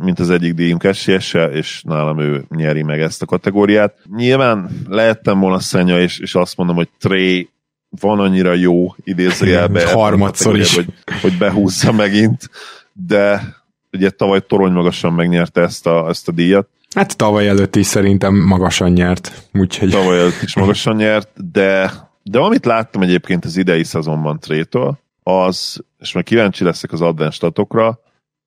mint 0.00 0.18
az 0.18 0.30
egyik 0.30 0.54
díjunk 0.54 0.92
ss 0.92 1.34
és 1.52 1.82
nálam 1.86 2.20
ő 2.20 2.44
nyeri 2.48 2.82
meg 2.82 3.00
ezt 3.00 3.22
a 3.22 3.26
kategóriát. 3.26 3.94
Nyilván 4.16 4.70
lehettem 4.88 5.40
volna 5.40 5.58
szenya, 5.58 6.00
és, 6.00 6.18
és 6.18 6.34
azt 6.34 6.56
mondom, 6.56 6.76
hogy 6.76 6.88
Trey 6.98 7.48
van 8.00 8.20
annyira 8.20 8.54
jó 8.54 8.94
idézőjelbe, 9.04 9.92
harmadszor 9.92 10.58
is. 10.58 10.74
Hogy, 10.74 10.92
hogy 11.20 11.38
behúzza 11.38 11.92
megint, 11.92 12.50
de 12.92 13.54
ugye 13.92 14.10
tavaly 14.10 14.40
torony 14.46 14.72
magasan 14.72 15.12
megnyerte 15.12 15.60
ezt 15.60 15.86
a, 15.86 16.08
ezt 16.08 16.28
a 16.28 16.32
díjat. 16.32 16.68
Hát 16.94 17.16
tavaly 17.16 17.48
előtt 17.48 17.76
is 17.76 17.86
szerintem 17.86 18.34
magasan 18.34 18.90
nyert. 18.90 19.48
Úgyhogy... 19.52 19.90
Tavaly 19.90 20.18
előtt 20.18 20.42
is 20.42 20.56
magasan 20.56 20.96
nyert, 20.96 21.50
de, 21.50 21.92
de 22.22 22.38
amit 22.38 22.64
láttam 22.64 23.02
egyébként 23.02 23.44
az 23.44 23.56
idei 23.56 23.84
szezonban 23.84 24.40
Trétől, 24.40 24.98
az, 25.22 25.84
és 25.98 26.12
meg 26.12 26.24
kíváncsi 26.24 26.64
leszek 26.64 26.92
az 26.92 27.00
advanced 27.00 27.34
statokra, 27.34 28.00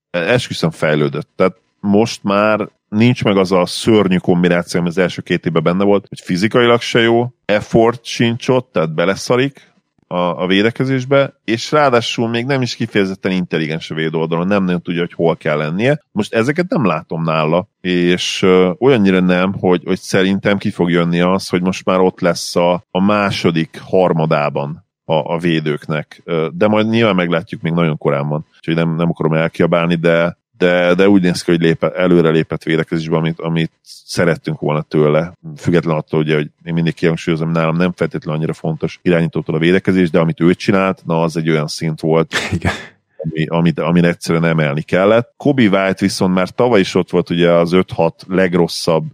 esküszöm 0.09 0.71
fejlődött. 0.71 1.29
Tehát 1.35 1.57
most 1.79 2.23
már 2.23 2.69
nincs 2.89 3.23
meg 3.23 3.37
az 3.37 3.51
a 3.51 3.65
szörnyű 3.65 4.17
kombináció, 4.17 4.79
ami 4.79 4.89
az 4.89 4.97
első 4.97 5.21
két 5.21 5.45
évben 5.45 5.63
benne 5.63 5.83
volt, 5.83 6.05
hogy 6.07 6.19
fizikailag 6.19 6.81
se 6.81 6.99
jó, 6.99 7.33
effort 7.45 8.05
sincs 8.05 8.47
ott, 8.47 8.71
tehát 8.71 8.93
beleszarik, 8.93 9.73
a, 10.07 10.17
a 10.17 10.47
védekezésbe, 10.47 11.33
és 11.43 11.71
ráadásul 11.71 12.29
még 12.29 12.45
nem 12.45 12.61
is 12.61 12.75
kifejezetten 12.75 13.31
intelligens 13.31 13.91
a 13.91 13.95
védőoldalon, 13.95 14.47
nem 14.47 14.63
nagyon 14.63 14.81
tudja, 14.81 14.99
hogy 14.99 15.13
hol 15.13 15.35
kell 15.35 15.57
lennie. 15.57 16.01
Most 16.11 16.33
ezeket 16.33 16.69
nem 16.69 16.85
látom 16.85 17.23
nála, 17.23 17.67
és 17.81 18.41
uh, 18.41 18.69
olyannyira 18.79 19.19
nem, 19.19 19.53
hogy, 19.53 19.81
hogy 19.85 19.99
szerintem 19.99 20.57
ki 20.57 20.71
fog 20.71 20.89
jönni 20.89 21.19
az, 21.19 21.49
hogy 21.49 21.61
most 21.61 21.85
már 21.85 21.99
ott 21.99 22.19
lesz 22.19 22.55
a, 22.55 22.83
a 22.91 23.01
második 23.01 23.79
harmadában 23.83 24.85
a, 25.05 25.33
a 25.33 25.37
védőknek. 25.37 26.23
De 26.53 26.67
majd 26.67 26.89
nyilván 26.89 27.15
meglátjuk 27.15 27.61
még 27.61 27.73
nagyon 27.73 27.97
korán 27.97 28.27
van, 28.27 28.45
úgyhogy 28.55 28.75
nem, 28.75 28.95
nem 28.95 29.09
akarom 29.09 29.33
elkiabálni, 29.33 29.95
de 29.95 30.37
de, 30.57 30.93
de 30.93 31.09
úgy 31.09 31.21
néz 31.21 31.41
ki, 31.41 31.51
hogy 31.51 31.61
lépe, 31.61 31.91
előre 31.91 32.29
lépett 32.29 32.63
védekezésbe, 32.63 33.17
amit, 33.17 33.39
amit 33.39 33.71
szerettünk 33.81 34.59
volna 34.59 34.81
tőle, 34.81 35.33
független 35.57 35.95
attól, 35.95 36.19
ugye, 36.19 36.35
hogy 36.35 36.49
én 36.63 36.73
mindig 36.73 36.93
kihangsúlyozom, 36.93 37.51
nálam 37.51 37.75
nem 37.75 37.93
feltétlenül 37.95 38.39
annyira 38.39 38.53
fontos 38.53 38.99
irányítótól 39.01 39.55
a 39.55 39.59
védekezés, 39.59 40.09
de 40.09 40.19
amit 40.19 40.41
ő 40.41 40.53
csinált, 40.53 41.01
na 41.05 41.21
az 41.21 41.37
egy 41.37 41.49
olyan 41.49 41.67
szint 41.67 41.99
volt, 41.99 42.33
Igen. 42.53 42.73
Ami, 43.17 43.45
amit, 43.45 43.79
amit 43.79 44.05
egyszerűen 44.05 44.43
emelni 44.43 44.81
kellett. 44.81 45.33
Kobe 45.37 45.61
White 45.61 45.95
viszont 45.99 46.33
már 46.33 46.49
tavaly 46.49 46.79
is 46.79 46.95
ott 46.95 47.09
volt 47.09 47.29
ugye 47.29 47.51
az 47.51 47.71
5-6 47.73 48.11
legrosszabb 48.27 49.05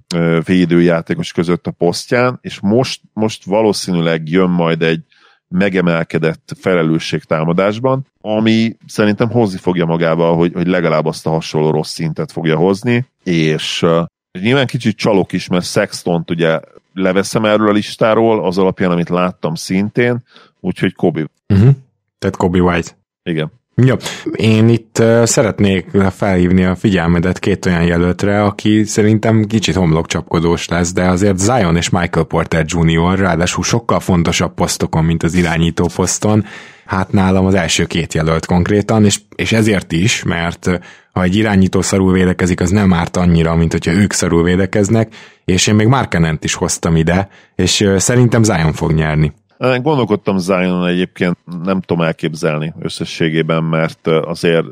védőjátékos 0.45 1.31
között 1.31 1.67
a 1.67 1.71
posztján, 1.71 2.39
és 2.41 2.59
most, 2.59 3.01
most 3.13 3.45
valószínűleg 3.45 4.29
jön 4.29 4.49
majd 4.49 4.81
egy 4.81 5.03
megemelkedett 5.51 6.55
felelősség 6.59 7.23
támadásban, 7.23 8.05
ami 8.21 8.75
szerintem 8.87 9.29
hozni 9.29 9.57
fogja 9.57 9.85
magával, 9.85 10.35
hogy, 10.35 10.53
hogy 10.53 10.67
legalább 10.67 11.05
azt 11.05 11.27
a 11.27 11.29
hasonló 11.29 11.69
rossz 11.69 11.93
szintet 11.93 12.31
fogja 12.31 12.55
hozni, 12.55 13.05
és 13.23 13.81
uh, 13.81 14.05
nyilván 14.39 14.65
kicsit 14.65 14.97
csalok 14.97 15.31
is, 15.31 15.47
mert 15.47 15.65
Sextont 15.65 16.29
ugye 16.29 16.59
leveszem 16.93 17.45
erről 17.45 17.69
a 17.69 17.71
listáról, 17.71 18.45
az 18.45 18.57
alapján, 18.57 18.91
amit 18.91 19.09
láttam 19.09 19.55
szintén, 19.55 20.23
úgyhogy 20.59 20.93
Kobe. 20.93 21.27
Uh-huh. 21.47 21.75
Tehát 22.19 22.35
Kobe 22.35 22.59
White. 22.59 22.91
Igen. 23.23 23.51
Jó, 23.76 23.95
én 24.36 24.69
itt 24.69 25.03
szeretnék 25.24 25.86
felhívni 26.09 26.63
a 26.63 26.76
figyelmedet 26.76 27.39
két 27.39 27.65
olyan 27.65 27.84
jelöltre, 27.84 28.43
aki 28.43 28.84
szerintem 28.84 29.45
kicsit 29.45 29.76
homlokcsapkodós 29.76 30.67
lesz, 30.67 30.93
de 30.93 31.03
azért 31.03 31.38
Zion 31.38 31.76
és 31.76 31.89
Michael 31.89 32.26
Porter 32.26 32.65
Jr. 32.67 33.19
ráadásul 33.19 33.63
sokkal 33.63 33.99
fontosabb 33.99 34.53
posztokon, 34.53 35.03
mint 35.03 35.24
az 35.24 35.34
irányító 35.34 35.89
poszton, 35.95 36.45
hát 36.86 37.11
nálam 37.11 37.45
az 37.45 37.53
első 37.53 37.86
két 37.86 38.13
jelölt 38.13 38.45
konkrétan, 38.45 39.05
és, 39.05 39.19
és 39.36 39.51
ezért 39.51 39.91
is, 39.91 40.24
mert 40.24 40.69
ha 41.11 41.24
egy 41.24 41.36
irányító 41.36 41.82
szarul 41.82 42.13
védekezik, 42.13 42.61
az 42.61 42.69
nem 42.69 42.93
árt 42.93 43.17
annyira, 43.17 43.55
mint 43.55 43.72
hogyha 43.72 43.91
ők 43.91 44.13
szarul 44.13 44.43
védekeznek, 44.43 45.13
és 45.45 45.67
én 45.67 45.76
még 45.76 45.88
Markenent 45.88 46.43
is 46.43 46.53
hoztam 46.53 46.95
ide, 46.95 47.30
és 47.55 47.89
szerintem 47.97 48.43
Zion 48.43 48.74
fog 48.74 48.91
nyerni. 48.91 49.34
Gondolkodtam 49.62 50.38
Zion 50.38 50.88
egyébként, 50.88 51.38
nem 51.64 51.82
tudom 51.82 52.03
elképzelni 52.03 52.74
összességében, 52.80 53.64
mert 53.64 54.07
azért 54.07 54.66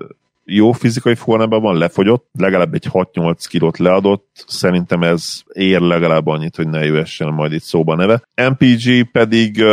jó 0.46 0.72
fizikai 0.72 1.16
formában 1.16 1.62
van, 1.62 1.78
lefogyott, 1.78 2.30
legalább 2.40 2.74
egy 2.74 2.88
6-8 2.92 3.44
kilót 3.50 3.78
leadott, 3.78 4.46
szerintem 4.48 5.04
ez 5.04 5.42
ér 5.54 5.80
legalább 5.80 6.28
annyit, 6.28 6.56
hogy 6.56 6.68
ne 6.68 6.86
jöhessen 6.86 7.34
majd 7.34 7.52
itt 7.52 7.62
szóba 7.62 7.96
neve. 7.96 8.22
MPG 8.50 9.12
pedig 9.12 9.64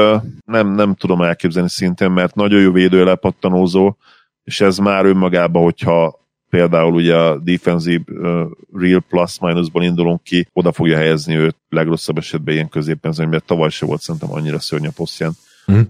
nem, 0.45 0.75
nem 0.75 0.95
tudom 0.95 1.23
elképzelni 1.23 1.69
szintén, 1.69 2.11
mert 2.11 2.35
nagyon 2.35 2.61
jó 2.61 2.73
védő 2.73 3.05
lepattanózó, 3.05 3.97
és 4.45 4.61
ez 4.61 4.79
már 4.79 5.05
önmagában, 5.05 5.63
hogyha 5.63 6.26
például 6.57 6.95
ugye 6.95 7.17
a 7.17 7.39
defensive 7.39 8.05
uh, 8.07 8.51
real 8.73 9.03
plus 9.09 9.39
minusból 9.39 9.83
indulunk 9.83 10.23
ki, 10.23 10.49
oda 10.53 10.73
fogja 10.73 10.97
helyezni 10.97 11.35
őt 11.35 11.57
legrosszabb 11.69 12.19
esetben 12.19 12.55
ilyen 12.55 12.69
középen, 12.69 13.29
mert 13.29 13.45
tavaly 13.45 13.71
se 13.71 13.87
volt 13.87 14.01
szerintem 14.01 14.33
annyira 14.33 14.59
szörny 14.59 14.87
a 14.87 14.91
posztján 14.91 15.33
mm. 15.73 15.81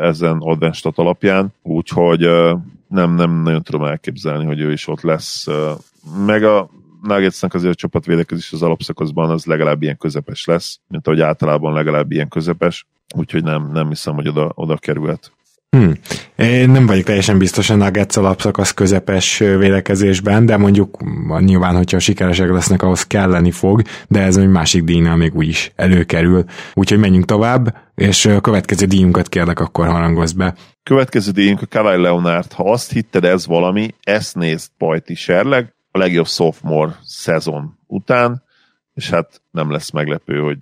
ezen 0.00 0.36
advanced 0.40 0.92
alapján, 0.94 1.52
úgyhogy 1.62 2.20
nem, 2.88 3.14
nem 3.14 3.42
nagyon 3.42 3.62
tudom 3.62 3.84
elképzelni, 3.84 4.44
hogy 4.44 4.60
ő 4.60 4.72
is 4.72 4.88
ott 4.88 5.00
lesz. 5.00 5.46
Meg 6.26 6.44
a 6.44 6.70
Nuggetsnek 7.02 7.54
azért 7.54 7.72
a 7.72 7.76
csapatvédekezés 7.76 8.52
az 8.52 8.62
alapszakaszban 8.62 9.30
az 9.30 9.44
legalább 9.44 9.82
ilyen 9.82 9.96
közepes 9.96 10.44
lesz, 10.44 10.80
mint 10.88 11.06
ahogy 11.06 11.20
általában 11.20 11.72
legalább 11.72 12.12
ilyen 12.12 12.28
közepes, 12.28 12.86
úgyhogy 13.16 13.42
nem, 13.42 13.70
nem 13.72 13.88
hiszem, 13.88 14.14
hogy 14.14 14.28
oda, 14.28 14.52
oda 14.54 14.76
kerülhet. 14.76 15.32
Hmm. 15.74 15.92
Én 16.36 16.70
nem 16.70 16.86
vagyok 16.86 17.04
teljesen 17.04 17.38
biztos 17.38 17.70
a 17.70 17.74
Nuggets 17.74 18.16
alapszakasz 18.16 18.72
közepes 18.72 19.38
védekezésben, 19.38 20.46
de 20.46 20.56
mondjuk 20.56 20.98
nyilván, 21.38 21.76
hogyha 21.76 21.98
sikeresek 21.98 22.50
lesznek, 22.50 22.82
ahhoz 22.82 23.02
kelleni 23.06 23.50
fog, 23.50 23.82
de 24.08 24.20
ez 24.20 24.36
egy 24.36 24.48
másik 24.48 24.84
díjnál 24.84 25.16
még 25.16 25.34
úgyis 25.34 25.72
előkerül. 25.76 26.44
Úgyhogy 26.74 26.98
menjünk 26.98 27.24
tovább, 27.24 27.76
és 27.94 28.26
a 28.26 28.40
következő 28.40 28.86
díjunkat 28.86 29.28
kérlek, 29.28 29.60
akkor 29.60 29.86
harangozz 29.86 30.32
be. 30.32 30.54
Következő 30.82 31.30
díjunk 31.30 31.62
a 31.62 31.66
Kawhi 31.66 32.00
Leonard. 32.00 32.52
Ha 32.52 32.70
azt 32.70 32.92
hitted 32.92 33.24
ez 33.24 33.46
valami, 33.46 33.94
ezt 34.02 34.34
nézd 34.34 34.70
Pajti 34.78 35.14
Serleg, 35.14 35.74
a 35.90 35.98
legjobb 35.98 36.26
sophomore 36.26 36.98
szezon 37.02 37.78
után, 37.86 38.42
és 38.94 39.10
hát 39.10 39.42
nem 39.50 39.70
lesz 39.70 39.90
meglepő, 39.90 40.38
hogy 40.38 40.58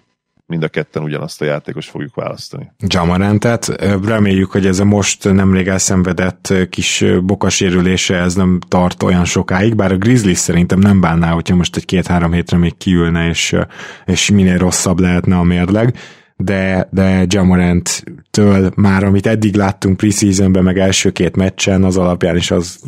mind 0.52 0.64
a 0.64 0.68
ketten 0.68 1.02
ugyanazt 1.02 1.40
a 1.40 1.44
játékos 1.44 1.88
fogjuk 1.88 2.14
választani. 2.14 2.72
Jamarantet, 2.86 3.66
reméljük, 4.04 4.50
hogy 4.50 4.66
ez 4.66 4.78
a 4.78 4.84
most 4.84 5.32
nemrég 5.32 5.68
elszenvedett 5.68 6.52
kis 6.70 7.04
bokasérülése 7.22 8.16
ez 8.16 8.34
nem 8.34 8.60
tart 8.68 9.02
olyan 9.02 9.24
sokáig, 9.24 9.74
bár 9.76 9.92
a 9.92 9.96
Grizzlies 9.96 10.38
szerintem 10.38 10.78
nem 10.78 11.00
bánná, 11.00 11.30
hogyha 11.30 11.54
most 11.54 11.76
egy 11.76 11.84
két-három 11.84 12.32
hétre 12.32 12.56
még 12.56 12.76
kiülne, 12.76 13.28
és, 13.28 13.56
és 14.04 14.30
minél 14.30 14.58
rosszabb 14.58 15.00
lehetne 15.00 15.36
a 15.36 15.42
mérleg 15.42 15.94
de, 16.44 16.88
de 16.90 17.24
Jamorant 17.28 18.04
től 18.30 18.72
már, 18.76 19.04
amit 19.04 19.26
eddig 19.26 19.56
láttunk 19.56 19.96
preseasonben, 19.96 20.62
meg 20.62 20.78
első 20.78 21.10
két 21.10 21.36
meccsen, 21.36 21.84
az 21.84 21.96
alapján 21.96 22.36
is 22.36 22.50
az 22.50 22.80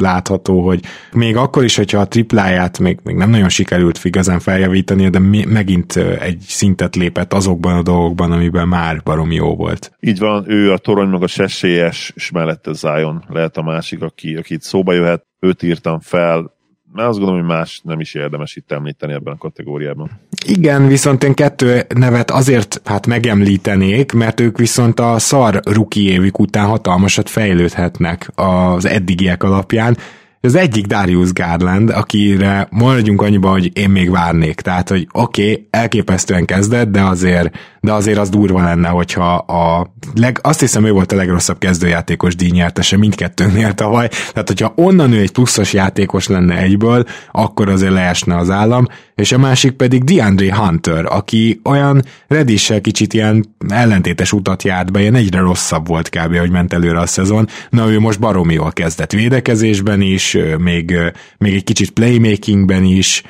látható, 0.00 0.66
hogy 0.66 0.80
még 1.12 1.36
akkor 1.36 1.64
is, 1.64 1.76
hogyha 1.76 1.98
a 1.98 2.08
tripláját 2.08 2.78
még, 2.78 2.98
még 3.02 3.16
nem 3.16 3.30
nagyon 3.30 3.48
sikerült 3.48 4.04
igazán 4.04 4.38
feljavítani, 4.38 5.08
de 5.08 5.18
mi, 5.18 5.44
megint 5.44 5.96
egy 6.20 6.38
szintet 6.40 6.96
lépett 6.96 7.32
azokban 7.32 7.76
a 7.76 7.82
dolgokban, 7.82 8.32
amiben 8.32 8.68
már 8.68 9.00
baromi 9.04 9.34
jó 9.34 9.56
volt. 9.56 9.92
Így 10.00 10.18
van, 10.18 10.44
ő 10.46 10.72
a 10.72 10.78
torony 10.78 11.08
maga 11.08 11.26
esélyes, 11.36 12.12
és 12.14 12.30
mellette 12.30 12.72
Zion 12.72 13.24
lehet 13.28 13.56
a 13.56 13.62
másik, 13.62 14.02
aki, 14.02 14.36
aki 14.36 14.54
itt 14.54 14.62
szóba 14.62 14.92
jöhet. 14.92 15.26
Őt 15.40 15.62
írtam 15.62 16.00
fel, 16.00 16.56
mert 16.98 17.10
azt 17.10 17.18
gondolom, 17.18 17.46
hogy 17.46 17.56
más 17.56 17.80
nem 17.84 18.00
is 18.00 18.14
érdemes 18.14 18.56
itt 18.56 18.72
említeni 18.72 19.12
ebben 19.12 19.32
a 19.32 19.36
kategóriában. 19.36 20.10
Igen, 20.46 20.86
viszont 20.86 21.24
én 21.24 21.34
kettő 21.34 21.82
nevet 21.94 22.30
azért 22.30 22.80
hát 22.84 23.06
megemlítenék, 23.06 24.12
mert 24.12 24.40
ők 24.40 24.58
viszont 24.58 25.00
a 25.00 25.18
szar 25.18 25.60
ruki 25.64 26.10
évük 26.10 26.38
után 26.38 26.66
hatalmasat 26.66 27.28
fejlődhetnek 27.28 28.30
az 28.34 28.84
eddigiek 28.84 29.42
alapján, 29.42 29.96
az 30.40 30.54
egyik 30.54 30.86
Darius 30.86 31.32
Garland, 31.32 31.90
akire 31.90 32.68
maradjunk 32.70 33.22
annyiba, 33.22 33.50
hogy 33.50 33.70
én 33.72 33.90
még 33.90 34.10
várnék. 34.10 34.60
Tehát, 34.60 34.88
hogy 34.88 35.08
oké, 35.12 35.50
okay, 35.50 35.66
elképesztően 35.70 36.44
kezdett, 36.44 36.90
de 36.90 37.02
azért, 37.02 37.56
de 37.80 37.92
azért 37.92 38.18
az 38.18 38.28
durva 38.28 38.62
lenne, 38.62 38.88
hogyha 38.88 39.34
a 39.34 39.92
leg, 40.14 40.38
azt 40.42 40.60
hiszem 40.60 40.84
ő 40.84 40.92
volt 40.92 41.12
a 41.12 41.16
legrosszabb 41.16 41.58
kezdőjátékos 41.58 42.36
díjnyertese 42.36 42.96
mindkettőnél 42.96 43.72
tavaly. 43.72 44.08
Tehát, 44.08 44.48
hogyha 44.48 44.72
onnan 44.76 45.12
ő 45.12 45.20
egy 45.20 45.32
pluszos 45.32 45.72
játékos 45.72 46.26
lenne 46.26 46.56
egyből, 46.58 47.04
akkor 47.32 47.68
azért 47.68 47.92
leesne 47.92 48.36
az 48.36 48.50
állam. 48.50 48.86
És 49.14 49.32
a 49.32 49.38
másik 49.38 49.72
pedig 49.72 50.04
DeAndre 50.04 50.56
Hunter, 50.56 51.04
aki 51.04 51.60
olyan 51.64 52.02
redissel 52.28 52.80
kicsit 52.80 53.12
ilyen 53.12 53.44
ellentétes 53.68 54.32
utat 54.32 54.62
járt 54.62 54.92
be, 54.92 55.00
ilyen 55.00 55.14
egyre 55.14 55.40
rosszabb 55.40 55.86
volt 55.86 56.08
kb. 56.08 56.36
hogy 56.36 56.50
ment 56.50 56.72
előre 56.72 57.00
a 57.00 57.06
szezon. 57.06 57.48
Na 57.70 57.90
ő 57.90 58.00
most 58.00 58.20
baromi 58.20 58.54
jól 58.54 58.72
kezdett 58.72 59.12
védekezésben 59.12 60.00
is, 60.00 60.27
még, 60.58 60.98
még 61.38 61.54
egy 61.54 61.64
kicsit 61.64 61.90
playmakingben 61.90 62.84
is, 62.84 63.22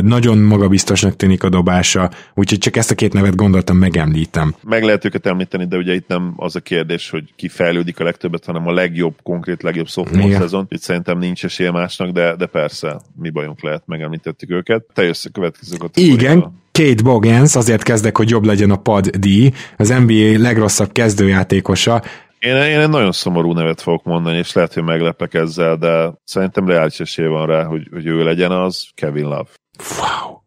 nagyon 0.00 0.38
magabiztosnak 0.38 1.16
tűnik 1.16 1.42
a 1.42 1.48
dobása, 1.48 2.10
úgyhogy 2.34 2.58
csak 2.58 2.76
ezt 2.76 2.90
a 2.90 2.94
két 2.94 3.12
nevet 3.12 3.36
gondoltam, 3.36 3.76
megemlítem. 3.76 4.54
Meg 4.62 4.82
lehet 4.82 5.04
őket 5.04 5.26
említeni, 5.26 5.66
de 5.66 5.76
ugye 5.76 5.94
itt 5.94 6.08
nem 6.08 6.32
az 6.36 6.56
a 6.56 6.60
kérdés, 6.60 7.10
hogy 7.10 7.32
ki 7.36 7.48
fejlődik 7.48 8.00
a 8.00 8.04
legtöbbet, 8.04 8.44
hanem 8.44 8.66
a 8.66 8.72
legjobb, 8.72 9.14
konkrét 9.22 9.62
legjobb 9.62 9.88
sophomore 9.88 10.38
szezon. 10.38 10.66
Itt 10.68 10.80
szerintem 10.80 11.18
nincs 11.18 11.44
esélye 11.44 11.70
másnak, 11.70 12.10
de, 12.10 12.36
de 12.36 12.46
persze, 12.46 13.00
mi 13.20 13.30
bajunk 13.30 13.62
lehet, 13.62 13.82
megemlítettük 13.86 14.50
őket. 14.50 14.84
Te 14.92 15.02
jössz 15.02 15.24
a 15.24 15.30
következő 15.30 15.76
Igen, 15.94 16.62
Kate 16.72 17.02
Bogans, 17.02 17.56
azért 17.56 17.82
kezdek, 17.82 18.16
hogy 18.16 18.30
jobb 18.30 18.44
legyen 18.44 18.70
a 18.70 18.76
pad 18.76 19.06
D, 19.06 19.26
az 19.76 19.88
NBA 19.88 20.38
legrosszabb 20.38 20.92
kezdőjátékosa, 20.92 22.02
én, 22.44 22.56
én 22.56 22.80
egy 22.80 22.88
nagyon 22.88 23.12
szomorú 23.12 23.52
nevet 23.52 23.80
fogok 23.80 24.04
mondani, 24.04 24.36
és 24.36 24.52
lehet, 24.52 24.74
hogy 24.74 24.82
meglepek 24.82 25.34
ezzel, 25.34 25.76
de 25.76 26.12
szerintem 26.24 26.66
reális 26.66 27.00
esély 27.00 27.26
van 27.26 27.46
rá, 27.46 27.64
hogy, 27.64 27.88
hogy 27.92 28.06
ő 28.06 28.24
legyen 28.24 28.50
az 28.50 28.88
Kevin 28.94 29.24
Love. 29.24 29.48
Wow. 29.98 30.38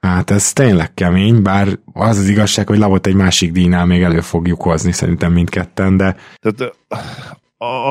Hát 0.00 0.30
ez 0.30 0.52
tényleg 0.52 0.94
kemény, 0.94 1.42
bár 1.42 1.68
az 1.92 2.18
az 2.18 2.28
igazság, 2.28 2.68
hogy 2.68 2.78
Lavot 2.78 3.06
egy 3.06 3.14
másik 3.14 3.52
díjnál 3.52 3.86
még 3.86 4.02
elő 4.02 4.20
fogjuk 4.20 4.62
hozni 4.62 4.92
szerintem 4.92 5.32
mindketten, 5.32 5.96
de... 5.96 6.16
Tehát 6.38 6.76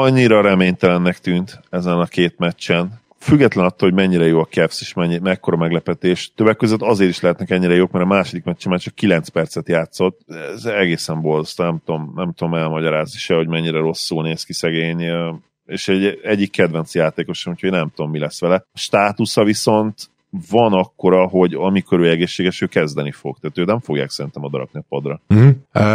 annyira 0.01 0.41
reménytelennek 0.41 1.17
tűnt 1.17 1.59
ezen 1.69 1.99
a 1.99 2.05
két 2.05 2.37
meccsen, 2.37 3.01
független 3.19 3.65
attól, 3.65 3.89
hogy 3.89 3.97
mennyire 3.97 4.25
jó 4.25 4.39
a 4.39 4.45
Cavs 4.45 4.81
és 4.81 4.93
mennyi, 4.93 5.17
mekkora 5.17 5.57
meglepetés, 5.57 6.31
többek 6.35 6.57
között 6.57 6.81
azért 6.81 7.09
is 7.09 7.19
lehetnek 7.19 7.49
ennyire 7.49 7.73
jók, 7.73 7.91
mert 7.91 8.05
a 8.05 8.07
második 8.07 8.43
meccsen 8.43 8.71
már 8.71 8.79
csak 8.79 8.95
9 8.95 9.29
percet 9.29 9.67
játszott. 9.67 10.19
Ez 10.53 10.65
egészen 10.65 11.21
bolszta, 11.21 11.63
nem 11.63 11.81
tudom, 11.85 12.11
nem 12.15 12.33
tudom 12.33 12.53
elmagyarázni 12.53 13.19
se, 13.19 13.35
hogy 13.35 13.47
mennyire 13.47 13.79
rosszul 13.79 14.23
néz 14.23 14.43
ki 14.43 14.53
szegény 14.53 15.01
és 15.69 15.87
egy, 15.87 16.19
egyik 16.23 16.51
kedvenc 16.51 16.95
játékos, 16.95 17.45
úgyhogy 17.45 17.71
nem 17.71 17.91
tudom, 17.95 18.11
mi 18.11 18.19
lesz 18.19 18.39
vele. 18.39 18.55
A 18.55 18.77
státusza 18.77 19.43
viszont 19.43 20.09
van 20.49 20.73
akkora, 20.73 21.27
hogy 21.27 21.53
amikor 21.53 21.99
ő 21.99 22.09
egészséges, 22.09 22.61
ő 22.61 22.65
kezdeni 22.65 23.11
fog. 23.11 23.37
Tehát 23.41 23.57
ő 23.57 23.63
nem 23.63 23.79
fogják 23.79 24.09
szerintem 24.09 24.43
odarakni 24.43 24.79
a 24.79 24.83
padra. 24.89 25.21
Mm. 25.33 25.49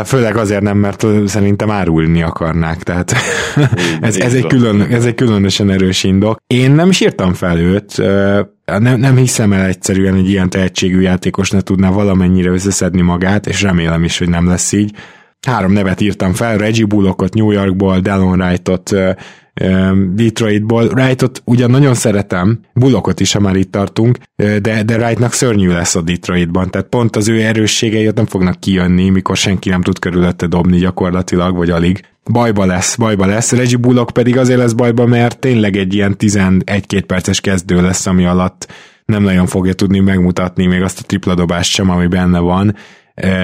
Főleg 0.05 0.37
azért 0.37 0.63
nem, 0.63 0.79
mert 0.79 1.07
szerintem 1.27 1.71
árulni 1.71 2.23
akarnák. 2.23 2.83
Tehát 2.83 3.13
ez, 4.01 4.17
ez, 4.17 4.35
egy 4.35 4.47
külön, 4.47 4.81
ez 4.81 5.05
egy 5.05 5.15
különösen 5.15 5.71
erős 5.71 6.05
indok. 6.05 6.41
Én 6.47 6.71
nem 6.71 6.91
sírtam 6.91 7.33
fel 7.33 7.59
őt, 7.59 7.97
nem, 8.65 9.01
nem 9.01 9.17
hiszem 9.17 9.53
el 9.53 9.65
egyszerűen, 9.65 10.15
hogy 10.15 10.29
ilyen 10.29 10.51
tehetségű 10.51 11.01
játékos 11.01 11.51
ne 11.51 11.61
tudná 11.61 11.91
valamennyire 11.91 12.51
összeszedni 12.51 13.01
magát, 13.01 13.47
és 13.47 13.63
remélem 13.63 14.05
is, 14.05 14.19
hogy 14.19 14.29
nem 14.29 14.49
lesz 14.49 14.73
így. 14.73 14.95
Három 15.47 15.73
nevet 15.73 16.01
írtam 16.01 16.33
fel, 16.33 16.59
Reggie 16.59 16.87
Bullockot 16.87 17.35
New 17.35 17.51
Yorkból, 17.51 18.01
Dallon 18.01 18.41
Wrightot 18.41 18.95
Detroitból. 20.15 20.85
Wrightot 20.85 21.43
ugyan 21.45 21.71
nagyon 21.71 21.95
szeretem, 21.95 22.61
Bullockot 22.73 23.21
is, 23.21 23.33
ha 23.33 23.41
már 23.41 23.57
itt 23.57 23.71
tartunk, 23.71 24.19
de, 24.37 24.83
de 24.83 24.97
Wrightnak 24.97 25.33
szörnyű 25.33 25.69
lesz 25.69 25.95
a 25.95 26.01
Detroitban, 26.01 26.71
tehát 26.71 26.87
pont 26.87 27.17
az 27.17 27.29
ő 27.29 27.41
erősségei 27.41 28.09
ott 28.09 28.17
nem 28.17 28.27
fognak 28.27 28.61
kijönni, 28.61 29.09
mikor 29.09 29.37
senki 29.37 29.69
nem 29.69 29.83
tud 29.83 29.99
körülötte 29.99 30.47
dobni 30.47 30.79
gyakorlatilag, 30.79 31.57
vagy 31.57 31.71
alig. 31.71 32.01
Bajba 32.33 32.65
lesz, 32.65 32.97
bajba 32.97 33.27
lesz. 33.27 33.53
Reggie 33.53 33.77
Bullock 33.77 34.13
pedig 34.13 34.39
azért 34.39 34.59
lesz 34.59 34.73
bajba, 34.73 35.07
mert 35.07 35.39
tényleg 35.39 35.77
egy 35.77 35.95
ilyen 35.95 36.17
11-2 36.19 37.03
perces 37.07 37.41
kezdő 37.41 37.83
lesz, 37.83 38.07
ami 38.07 38.25
alatt 38.25 38.73
nem 39.05 39.23
nagyon 39.23 39.47
fogja 39.47 39.73
tudni 39.73 39.99
megmutatni 39.99 40.67
még 40.67 40.83
azt 40.83 40.99
a 41.01 41.03
tripla 41.07 41.35
dobást 41.35 41.71
sem, 41.71 41.91
ami 41.91 42.07
benne 42.07 42.39
van, 42.39 42.77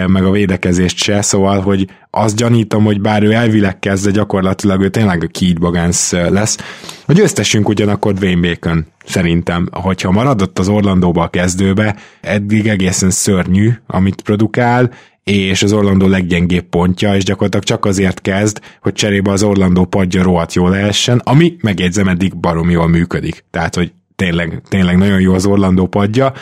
meg 0.07 0.25
a 0.25 0.31
védekezést 0.31 0.97
se, 0.97 1.23
szóval, 1.23 1.61
hogy 1.61 1.87
azt 2.11 2.37
gyanítom, 2.37 2.85
hogy 2.85 3.01
bár 3.01 3.23
ő 3.23 3.33
elvileg 3.33 3.79
kezd, 3.79 4.05
de 4.05 4.11
gyakorlatilag 4.11 4.81
ő 4.81 4.89
tényleg 4.89 5.23
a 5.25 5.39
Keith 5.39 5.61
Bagans 5.61 6.11
lesz. 6.11 6.59
A 7.07 7.13
győztessünk 7.13 7.69
ugyanakkor 7.69 8.13
Dwayne 8.13 8.41
Bacon, 8.41 8.87
szerintem. 9.05 9.69
Hogyha 9.73 10.11
maradott 10.11 10.59
az 10.59 10.69
Orlandóba 10.69 11.23
a 11.23 11.29
kezdőbe, 11.29 11.97
eddig 12.21 12.69
egészen 12.69 13.11
szörnyű, 13.11 13.71
amit 13.87 14.23
produkál, 14.23 14.91
és 15.25 15.63
az 15.63 15.73
Orlandó 15.73 16.07
leggyengébb 16.07 16.65
pontja, 16.65 17.17
és 17.17 17.25
gyakorlatilag 17.25 17.65
csak 17.65 17.85
azért 17.85 18.21
kezd, 18.21 18.61
hogy 18.81 18.93
cserébe 18.93 19.31
az 19.31 19.43
Orlandó 19.43 19.85
padja 19.85 20.23
rohadt 20.23 20.55
jól 20.55 20.71
lehessen, 20.71 21.21
ami 21.25 21.57
megjegyzem 21.61 22.09
eddig 22.09 22.37
barom 22.37 22.71
jól 22.71 22.89
működik. 22.89 23.45
Tehát, 23.51 23.75
hogy 23.75 23.93
tényleg, 24.17 24.63
tényleg 24.69 24.97
nagyon 24.97 25.21
jó 25.21 25.35
az 25.35 25.47
Orlandó 25.47 25.87
padja, 25.87 26.33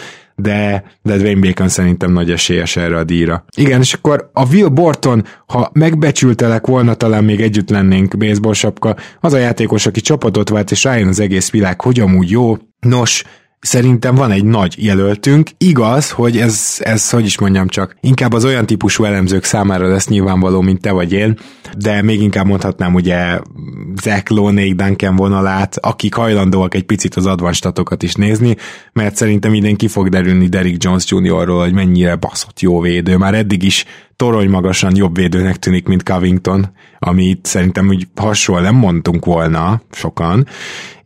de, 0.40 0.84
de 1.02 1.16
Dwayne 1.16 1.40
Bacon 1.40 1.68
szerintem 1.68 2.12
nagy 2.12 2.30
esélyes 2.30 2.76
erre 2.76 2.98
a 2.98 3.04
díjra. 3.04 3.44
Igen, 3.56 3.80
és 3.80 3.92
akkor 3.92 4.30
a 4.32 4.46
Will 4.46 4.68
Borton, 4.68 5.24
ha 5.46 5.70
megbecsültelek 5.72 6.66
volna, 6.66 6.94
talán 6.94 7.24
még 7.24 7.40
együtt 7.40 7.70
lennénk 7.70 8.16
baseball 8.16 8.52
sapka, 8.52 8.96
az 9.20 9.32
a 9.32 9.38
játékos, 9.38 9.86
aki 9.86 10.00
csapatot 10.00 10.48
vált, 10.48 10.70
és 10.70 10.84
rájön 10.84 11.08
az 11.08 11.20
egész 11.20 11.50
világ, 11.50 11.80
hogy 11.80 12.00
amúgy 12.00 12.30
jó. 12.30 12.56
Nos, 12.80 13.24
Szerintem 13.60 14.14
van 14.14 14.30
egy 14.30 14.44
nagy 14.44 14.74
jelöltünk. 14.84 15.50
Igaz, 15.58 16.10
hogy 16.10 16.38
ez, 16.38 16.76
ez, 16.78 17.10
hogy 17.10 17.24
is 17.24 17.38
mondjam 17.38 17.68
csak, 17.68 17.96
inkább 18.00 18.32
az 18.32 18.44
olyan 18.44 18.66
típusú 18.66 19.04
elemzők 19.04 19.44
számára 19.44 19.88
lesz 19.88 20.08
nyilvánvaló, 20.08 20.60
mint 20.60 20.80
te 20.80 20.92
vagy 20.92 21.12
én, 21.12 21.38
de 21.78 22.02
még 22.02 22.20
inkább 22.20 22.46
mondhatnám 22.46 22.94
ugye 22.94 23.40
Zach 24.02 24.32
Lowe, 24.32 24.72
Duncan 24.74 25.16
vonalát, 25.16 25.76
akik 25.80 26.14
hajlandóak 26.14 26.74
egy 26.74 26.84
picit 26.84 27.14
az 27.14 27.26
advanstatokat 27.26 28.02
is 28.02 28.14
nézni, 28.14 28.56
mert 28.92 29.16
szerintem 29.16 29.54
idén 29.54 29.76
ki 29.76 29.88
fog 29.88 30.08
derülni 30.08 30.48
Derrick 30.48 30.82
Jones 30.82 31.04
Jr.-ról, 31.10 31.62
hogy 31.62 31.72
mennyire 31.72 32.16
baszott 32.16 32.60
jó 32.60 32.80
védő. 32.80 33.16
Már 33.16 33.34
eddig 33.34 33.62
is 33.62 33.84
torony 34.16 34.48
magasan 34.48 34.96
jobb 34.96 35.16
védőnek 35.16 35.56
tűnik, 35.56 35.86
mint 35.86 36.02
Covington, 36.02 36.72
amit 36.98 37.46
szerintem 37.46 37.88
úgy 37.88 38.08
hasonló 38.16 38.62
nem 38.62 38.74
mondtunk 38.74 39.24
volna 39.24 39.82
sokan, 39.90 40.46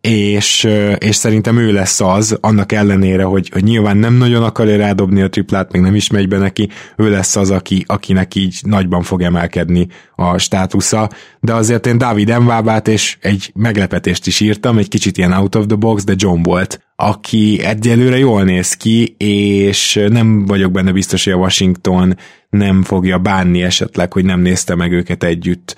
és, 0.08 0.68
és 0.98 1.16
szerintem 1.16 1.58
ő 1.58 1.72
lesz 1.72 2.00
az, 2.00 2.38
annak 2.40 2.72
ellenére, 2.72 3.22
hogy, 3.22 3.48
hogy 3.52 3.62
nyilván 3.62 3.96
nem 3.96 4.14
nagyon 4.14 4.42
akarja 4.42 4.76
rádobni 4.76 5.20
a 5.20 5.28
triplát, 5.28 5.72
még 5.72 5.82
nem 5.82 5.94
is 5.94 6.10
megy 6.10 6.28
be 6.28 6.38
neki, 6.38 6.68
ő 6.96 7.10
lesz 7.10 7.36
az, 7.36 7.50
aki, 7.50 7.84
akinek 7.86 8.34
így 8.34 8.60
nagyban 8.62 9.02
fog 9.02 9.22
emelkedni 9.22 9.86
a 10.14 10.38
státusza, 10.38 11.10
de 11.40 11.54
azért 11.54 11.86
én 11.86 11.98
David 11.98 12.38
Mvábát 12.38 12.88
és 12.88 13.16
egy 13.20 13.52
meglepetést 13.54 14.26
is 14.26 14.40
írtam, 14.40 14.78
egy 14.78 14.88
kicsit 14.88 15.18
ilyen 15.18 15.32
out 15.32 15.54
of 15.54 15.66
the 15.66 15.76
box, 15.76 16.04
de 16.04 16.14
John 16.16 16.42
volt, 16.42 16.80
aki 16.96 17.60
egyelőre 17.64 18.18
jól 18.18 18.42
néz 18.42 18.74
ki, 18.74 19.14
és 19.18 20.00
nem 20.08 20.46
vagyok 20.46 20.72
benne 20.72 20.92
biztos, 20.92 21.24
hogy 21.24 21.32
a 21.32 21.36
Washington 21.36 22.16
nem 22.50 22.82
fogja 22.82 23.18
bánni 23.18 23.62
esetleg, 23.62 24.12
hogy 24.12 24.24
nem 24.24 24.40
nézte 24.40 24.74
meg 24.74 24.92
őket 24.92 25.24
együtt 25.24 25.76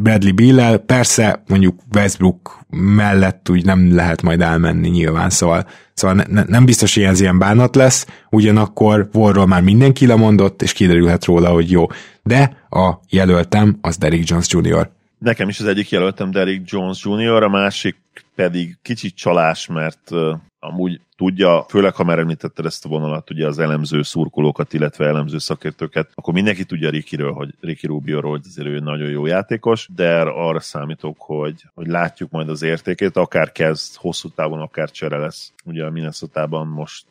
Bradley 0.00 0.34
Bill-el. 0.34 0.78
Persze 0.78 1.42
mondjuk 1.46 1.80
Westbrook 1.94 2.64
mellett 2.70 3.50
úgy 3.50 3.64
nem 3.64 3.94
lehet 3.94 4.22
majd 4.22 4.40
elmenni 4.40 4.88
nyilván, 4.88 5.30
szóval, 5.30 5.66
szóval 5.94 6.24
ne, 6.28 6.42
nem 6.46 6.64
biztos, 6.64 6.94
hogy 6.94 7.02
ez 7.02 7.20
ilyen 7.20 7.38
bánat 7.38 7.76
lesz, 7.76 8.06
ugyanakkor 8.30 9.08
Warról 9.12 9.46
már 9.46 9.62
mindenki 9.62 10.06
lemondott, 10.06 10.62
és 10.62 10.72
kiderülhet 10.72 11.24
róla, 11.24 11.48
hogy 11.48 11.70
jó. 11.70 11.86
De 12.22 12.66
a 12.70 12.92
jelöltem 13.10 13.78
az 13.80 13.96
Derrick 13.96 14.28
Jones 14.28 14.46
Jr. 14.48 14.90
Nekem 15.18 15.48
is 15.48 15.60
az 15.60 15.66
egyik 15.66 15.90
jelöltem 15.90 16.30
Derrick 16.30 16.70
Jones 16.70 17.04
Jr., 17.04 17.42
a 17.42 17.48
másik 17.48 17.96
pedig 18.34 18.76
kicsit 18.82 19.16
csalás, 19.16 19.66
mert 19.66 20.10
amúgy 20.66 21.00
tudja, 21.16 21.64
főleg 21.68 21.94
ha 21.94 22.04
már 22.04 22.18
említetted 22.18 22.64
ezt 22.66 22.84
a 22.84 22.88
vonalat, 22.88 23.30
ugye 23.30 23.46
az 23.46 23.58
elemző 23.58 24.02
szurkolókat, 24.02 24.72
illetve 24.72 25.06
elemző 25.06 25.38
szakértőket, 25.38 26.10
akkor 26.14 26.34
mindenki 26.34 26.64
tudja 26.64 26.90
Rikiről, 26.90 27.32
hogy 27.32 27.54
Riki 27.60 27.86
Rubio-ról, 27.86 28.30
hogy 28.30 28.44
azért 28.46 28.68
ő 28.68 28.78
nagyon 28.78 29.08
jó 29.08 29.26
játékos, 29.26 29.88
de 29.94 30.20
arra 30.20 30.60
számítok, 30.60 31.16
hogy, 31.18 31.64
hogy 31.74 31.86
látjuk 31.86 32.30
majd 32.30 32.48
az 32.48 32.62
értékét, 32.62 33.16
akár 33.16 33.52
kezd, 33.52 33.96
hosszú 33.96 34.28
távon, 34.28 34.60
akár 34.60 34.90
csere 34.90 35.16
lesz. 35.18 35.52
Ugye 35.64 35.84
a 35.84 35.90
minnesota 35.90 36.64
most 36.64 37.06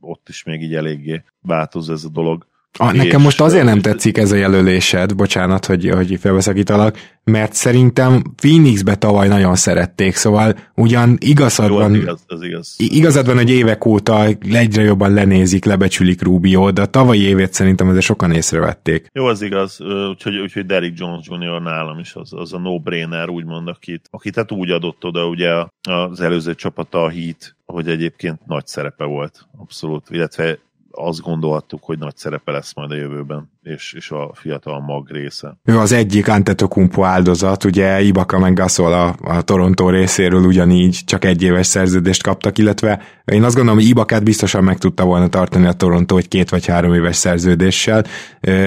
ott 0.00 0.28
is 0.28 0.42
még 0.42 0.62
így 0.62 0.74
eléggé 0.74 1.22
változ 1.40 1.90
ez 1.90 2.04
a 2.04 2.08
dolog. 2.08 2.46
A, 2.78 2.92
nekem 2.92 3.20
most 3.20 3.40
azért 3.40 3.64
nem 3.64 3.80
tetszik 3.80 4.18
ez 4.18 4.32
a 4.32 4.36
jelölésed, 4.36 5.14
bocsánat, 5.14 5.66
hogy, 5.66 5.90
hogy 5.90 6.18
felveszakítalak, 6.20 6.96
mert 7.24 7.52
szerintem 7.52 8.22
Phoenixbe 8.36 8.94
tavaly 8.94 9.28
nagyon 9.28 9.54
szerették, 9.54 10.14
szóval 10.14 10.56
ugyan 10.74 11.16
igazad 11.20 11.70
van, 11.70 11.94
igaz, 11.94 12.24
az 12.26 12.42
igaz. 12.42 12.74
igazad 12.78 13.26
van, 13.26 13.36
hogy 13.36 13.50
évek 13.50 13.84
óta 13.84 14.26
egyre 14.52 14.82
jobban 14.82 15.12
lenézik, 15.12 15.64
lebecsülik 15.64 16.22
Rubio, 16.22 16.70
de 16.70 16.82
a 16.82 16.86
tavalyi 16.86 17.22
évét 17.22 17.52
szerintem 17.52 17.88
azért 17.88 18.04
sokan 18.04 18.32
észrevették. 18.32 19.06
Jó, 19.12 19.24
az 19.24 19.42
igaz, 19.42 19.80
úgyhogy, 20.10 20.38
úgyhogy 20.38 20.66
Derrick 20.66 20.98
Jones 20.98 21.26
Jr. 21.28 21.62
nálam 21.62 21.98
is 21.98 22.14
az, 22.14 22.32
az 22.32 22.52
a 22.52 22.58
no-brainer, 22.58 23.28
úgymond, 23.28 23.68
akit, 23.68 24.08
akit 24.10 24.36
hát 24.36 24.52
úgy 24.52 24.70
adott 24.70 25.04
oda 25.04 25.28
ugye 25.28 25.50
az 25.88 26.20
előző 26.20 26.54
csapata 26.54 27.02
a 27.02 27.10
Heat, 27.10 27.56
hogy 27.64 27.88
egyébként 27.88 28.46
nagy 28.46 28.66
szerepe 28.66 29.04
volt, 29.04 29.46
abszolút, 29.58 30.06
illetve 30.10 30.58
azt 30.98 31.20
gondoltuk, 31.20 31.84
hogy 31.84 31.98
nagy 31.98 32.16
szerepe 32.16 32.52
lesz 32.52 32.74
majd 32.74 32.90
a 32.90 32.94
jövőben 32.94 33.50
és, 33.68 33.92
és 33.96 34.10
a 34.10 34.30
fiatal 34.34 34.80
mag 34.80 35.10
része. 35.10 35.58
Ő 35.64 35.78
az 35.78 35.92
egyik 35.92 36.28
Antetokumpo 36.28 37.02
áldozat, 37.02 37.64
ugye 37.64 38.00
Ibaka 38.00 38.38
meg 38.38 38.54
Gasol 38.54 38.92
a, 38.92 39.16
a 39.22 39.42
Toronto 39.42 39.90
részéről 39.90 40.44
ugyanígy 40.44 40.98
csak 41.04 41.24
egy 41.24 41.42
éves 41.42 41.66
szerződést 41.66 42.22
kaptak, 42.22 42.58
illetve 42.58 43.02
én 43.24 43.42
azt 43.42 43.54
gondolom, 43.54 43.78
hogy 43.80 43.88
Ibakát 43.88 44.24
biztosan 44.24 44.64
meg 44.64 44.78
tudta 44.78 45.04
volna 45.04 45.28
tartani 45.28 45.66
a 45.66 45.72
Toronto 45.72 46.16
egy 46.16 46.28
két 46.28 46.50
vagy 46.50 46.66
három 46.66 46.94
éves 46.94 47.16
szerződéssel, 47.16 48.04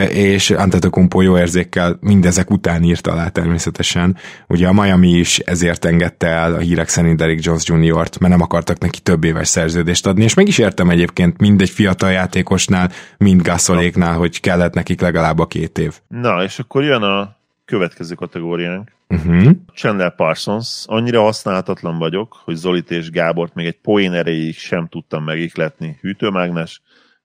és 0.10 0.50
Antetokumpo 0.50 1.22
jó 1.22 1.38
érzékkel 1.38 1.98
mindezek 2.02 2.52
után 2.52 2.84
írt 2.84 3.08
alá 3.08 3.28
természetesen. 3.28 4.18
Ugye 4.48 4.68
a 4.68 4.74
Miami 4.74 5.10
is 5.10 5.40
ezért 5.40 5.86
engedte 5.86 6.28
el 6.28 6.54
a 6.54 6.58
hírek 6.58 6.90
szerint 6.90 7.18
Derek 7.18 7.44
Jones 7.44 7.64
Jr.-t, 7.66 8.20
mert 8.20 8.34
nem 8.34 8.42
akartak 8.42 8.80
neki 8.80 9.00
több 9.00 9.24
éves 9.24 9.48
szerződést 9.48 10.08
adni, 10.08 10.24
és 10.24 10.34
meg 10.34 10.48
is 10.48 10.58
értem 10.58 10.90
egyébként 10.90 11.40
mindegy 11.40 11.70
fiatal 11.70 12.12
játékosnál, 12.12 12.92
mind 13.18 13.42
Gasoléknál, 13.42 14.18
hogy 14.18 14.40
kellett 14.40 14.74
neki 14.74 14.91
nekik 14.92 15.14
legalább 15.14 15.40
a 15.40 15.48
két 15.48 15.78
év. 15.78 16.00
Na, 16.08 16.44
és 16.44 16.60
akkor 16.60 16.84
jön 16.84 17.02
a 17.02 17.36
következő 17.66 18.16
kategóriánk. 18.16 18.92
Uh-huh. 19.10 19.52
Chandler 19.74 20.16
Parsons. 20.16 20.84
Annyira 20.86 21.22
használhatatlan 21.22 21.98
vagyok, 21.98 22.42
hogy 22.44 22.56
Zolit 22.56 22.92
és 22.92 23.10
Gábort 23.10 23.54
még 23.54 23.66
egy 23.66 23.80
poén 23.80 24.14
erejéig 24.14 24.58
sem 24.58 24.88
tudtam 24.88 25.24
megikletni. 25.24 25.98
Hűtőmágnes, 26.02 26.82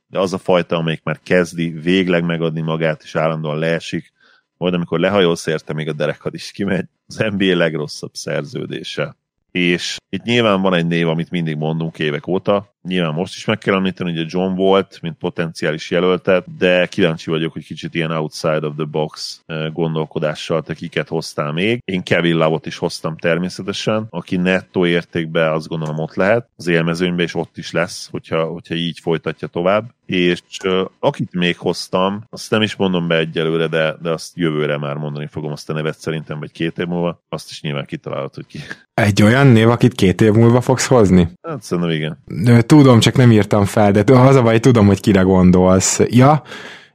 de 0.07 0.19
az 0.19 0.33
a 0.33 0.39
fajta, 0.39 0.77
amelyik 0.77 1.03
már 1.03 1.21
kezdi 1.23 1.69
végleg 1.69 2.25
megadni 2.25 2.61
magát, 2.61 3.03
és 3.03 3.15
állandóan 3.15 3.59
leesik, 3.59 4.13
majd 4.57 4.75
amikor 4.75 5.01
lehajolsz 5.01 5.47
érte, 5.47 5.73
még 5.73 5.89
a 5.89 5.93
derekad 5.93 6.35
is 6.35 6.51
kimegy. 6.51 6.87
Az 7.07 7.17
NBA 7.17 7.57
legrosszabb 7.57 8.15
szerződése. 8.15 9.17
És 9.51 9.97
itt 10.09 10.23
nyilván 10.23 10.61
van 10.61 10.75
egy 10.75 10.87
név, 10.87 11.09
amit 11.09 11.31
mindig 11.31 11.57
mondunk 11.57 11.99
évek 11.99 12.27
óta, 12.27 12.76
Nyilván 12.87 13.15
most 13.15 13.35
is 13.37 13.45
meg 13.45 13.59
kell 13.59 13.75
említeni, 13.75 14.11
hogy 14.11 14.21
a 14.21 14.27
John 14.29 14.55
volt, 14.55 14.99
mint 15.03 15.17
potenciális 15.19 15.91
jelöltet, 15.91 16.57
de 16.59 16.87
kíváncsi 16.87 17.31
vagyok, 17.31 17.53
hogy 17.53 17.65
kicsit 17.65 17.95
ilyen 17.95 18.11
outside 18.11 18.67
of 18.67 18.75
the 18.77 18.85
box 18.85 19.43
eh, 19.47 19.73
gondolkodással 19.73 20.63
te 20.63 20.75
kiket 20.75 21.09
hoztál 21.09 21.53
még. 21.53 21.83
Én 21.85 22.03
Kevin 22.03 22.37
Lavot 22.37 22.67
is 22.67 22.77
hoztam 22.77 23.17
természetesen, 23.17 24.07
aki 24.11 24.37
nettó 24.37 24.87
értékben 24.87 25.53
azt 25.53 25.69
gondolom 25.69 25.99
ott 25.99 26.15
lehet, 26.15 26.49
az 26.57 26.67
élmezőnyben 26.67 27.25
is 27.25 27.35
ott 27.35 27.57
is 27.57 27.73
lesz, 27.73 28.09
hogyha, 28.11 28.45
hogyha 28.45 28.75
így 28.75 28.99
folytatja 29.01 29.49
tovább. 29.49 29.95
És 30.07 30.41
akit 30.99 31.35
még 31.35 31.57
hoztam, 31.57 32.25
azt 32.31 32.51
nem 32.51 32.63
is 32.63 32.77
mondom 32.77 33.09
be 33.09 33.17
egyelőre, 33.17 33.67
de, 33.67 33.97
de 34.03 34.11
azt 34.11 34.37
jövőre 34.37 34.79
már 34.79 34.97
mondani 34.97 35.27
fogom 35.27 35.53
azt 35.53 35.71
a 35.71 35.73
nevet 35.73 35.99
szerintem, 35.99 36.39
vagy 36.39 36.53
két 36.53 36.79
év 36.79 36.87
múlva, 36.87 37.23
azt 37.29 37.51
is 37.51 37.61
nyilván 37.61 37.85
kitalálod, 37.85 38.35
hogy 38.35 38.47
ki. 38.47 38.59
Egy 38.95 39.23
olyan 39.23 39.47
név, 39.47 39.69
akit 39.69 39.95
két 39.95 40.21
év 40.21 40.33
múlva 40.33 40.61
fogsz 40.61 40.87
hozni? 40.87 41.29
Hát 41.43 41.63
szerintem 41.63 41.93
igen. 41.93 42.19
Tudom, 42.77 43.01
csak 43.01 43.17
nem 43.17 43.33
írtam 43.33 43.65
fel, 43.65 43.93
de 43.93 44.05
az 44.13 44.37
a 44.37 44.43
baj, 44.43 44.61
tudom, 44.61 44.87
hogy 44.87 45.01
kire 45.01 45.21
gondolsz. 45.21 46.01
Ja, 46.09 46.43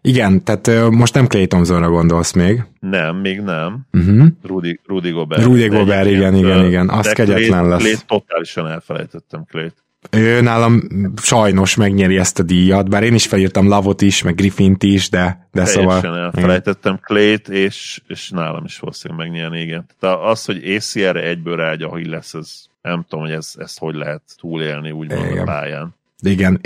igen, 0.01 0.43
tehát 0.43 0.89
most 0.91 1.13
nem 1.13 1.27
Clay 1.27 1.47
Thompsonra 1.47 1.89
gondolsz 1.89 2.31
még. 2.31 2.63
Nem, 2.79 3.15
még 3.15 3.39
nem. 3.39 3.79
Uh-huh. 3.93 4.27
Rudy, 4.43 4.79
Rudy 4.85 5.09
Gobert. 5.09 5.43
Rudy 5.43 5.67
Gobert, 5.67 6.09
igen, 6.09 6.35
igen, 6.35 6.65
igen. 6.65 6.89
Az 6.89 7.11
kegyetlen 7.11 7.67
lesz. 7.67 7.81
Clay 7.81 7.95
totálisan 8.07 8.67
elfelejtettem 8.67 9.43
Clay-t. 9.49 9.75
Ő 10.11 10.41
nálam 10.41 10.81
sajnos 11.21 11.75
megnyeri 11.75 12.17
ezt 12.17 12.39
a 12.39 12.43
díjat, 12.43 12.89
bár 12.89 13.03
én 13.03 13.13
is 13.13 13.27
felírtam 13.27 13.67
Lavot 13.67 14.01
is, 14.01 14.21
meg 14.21 14.35
Griffint 14.35 14.83
is, 14.83 15.09
de, 15.09 15.47
de 15.51 15.65
szóval... 15.65 16.05
elfelejtettem 16.05 16.99
Clayt, 17.01 17.49
és, 17.49 18.01
és 18.07 18.29
nálam 18.29 18.63
is 18.65 18.79
valószínűleg 18.79 19.27
megnyerni, 19.27 19.61
igen. 19.61 19.85
Tehát 19.99 20.19
az, 20.23 20.45
hogy 20.45 20.75
ACR-re 20.75 21.23
egyből 21.23 21.55
rágy, 21.55 21.81
ahogy 21.81 22.07
lesz, 22.07 22.33
ez 22.33 22.69
nem 22.81 23.05
tudom, 23.09 23.25
hogy 23.25 23.33
ez, 23.33 23.53
ezt 23.57 23.79
hogy 23.79 23.95
lehet 23.95 24.21
túlélni 24.39 24.91
úgymond 24.91 25.25
igen. 25.25 25.37
a 25.37 25.43
pályán. 25.43 25.95
Igen, 26.23 26.59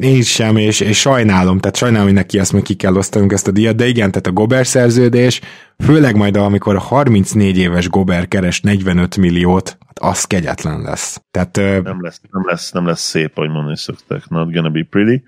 én 0.00 0.22
sem, 0.22 0.56
és, 0.56 0.80
és 0.80 1.00
sajnálom, 1.00 1.58
tehát 1.58 1.76
sajnálom, 1.76 2.06
hogy 2.06 2.14
neki 2.14 2.38
ezt 2.38 2.52
meg 2.52 2.62
ki 2.62 2.74
kell 2.74 2.96
osztanunk 2.96 3.32
ezt 3.32 3.48
a 3.48 3.50
díjat, 3.50 3.76
de 3.76 3.86
igen, 3.86 4.10
tehát 4.10 4.26
a 4.26 4.32
Gober 4.32 4.66
szerződés, 4.66 5.40
főleg 5.78 6.16
majd 6.16 6.36
amikor 6.36 6.74
a 6.74 6.80
34 6.80 7.58
éves 7.58 7.88
Gober 7.88 8.28
keres 8.28 8.60
45 8.60 9.16
milliót, 9.16 9.76
hát 9.86 9.98
az 9.98 10.24
kegyetlen 10.24 10.80
lesz. 10.80 11.22
Tehát, 11.30 11.56
nem, 11.56 12.02
lesz, 12.02 12.20
nem, 12.30 12.46
lesz, 12.46 12.70
nem 12.70 12.86
lesz 12.86 13.02
szép, 13.02 13.36
ahogy 13.36 13.50
mondani 13.50 13.76
szoktak, 13.76 14.28
not 14.28 14.52
gonna 14.52 14.70
be 14.70 14.86
pretty. 14.90 15.22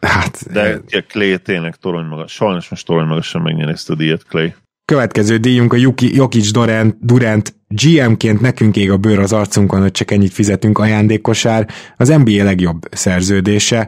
Hát, 0.00 0.52
De 0.52 0.80
Clay 1.08 1.38
tényleg 1.38 1.76
torony 1.76 2.06
maga. 2.06 2.26
Sajnos 2.26 2.68
most 2.68 2.86
torony 2.86 3.06
magasan 3.06 3.42
megnyeri 3.42 3.70
ezt 3.70 3.90
a 3.90 3.94
díjat, 3.94 4.24
Clay. 4.24 4.54
Következő 4.84 5.36
díjunk 5.36 5.72
a 5.72 5.76
Yuki, 5.76 6.14
Jokic 6.14 6.50
Durant, 6.50 6.96
Durant 7.00 7.54
GM-ként 7.68 8.40
nekünk 8.40 8.76
ég 8.76 8.90
a 8.90 8.96
bőr 8.96 9.18
az 9.18 9.32
arcunkon, 9.32 9.80
hogy 9.80 9.90
csak 9.90 10.10
ennyit 10.10 10.32
fizetünk 10.32 10.78
ajándékosár. 10.78 11.68
Az 11.96 12.08
NBA 12.08 12.44
legjobb 12.44 12.88
szerződése. 12.90 13.78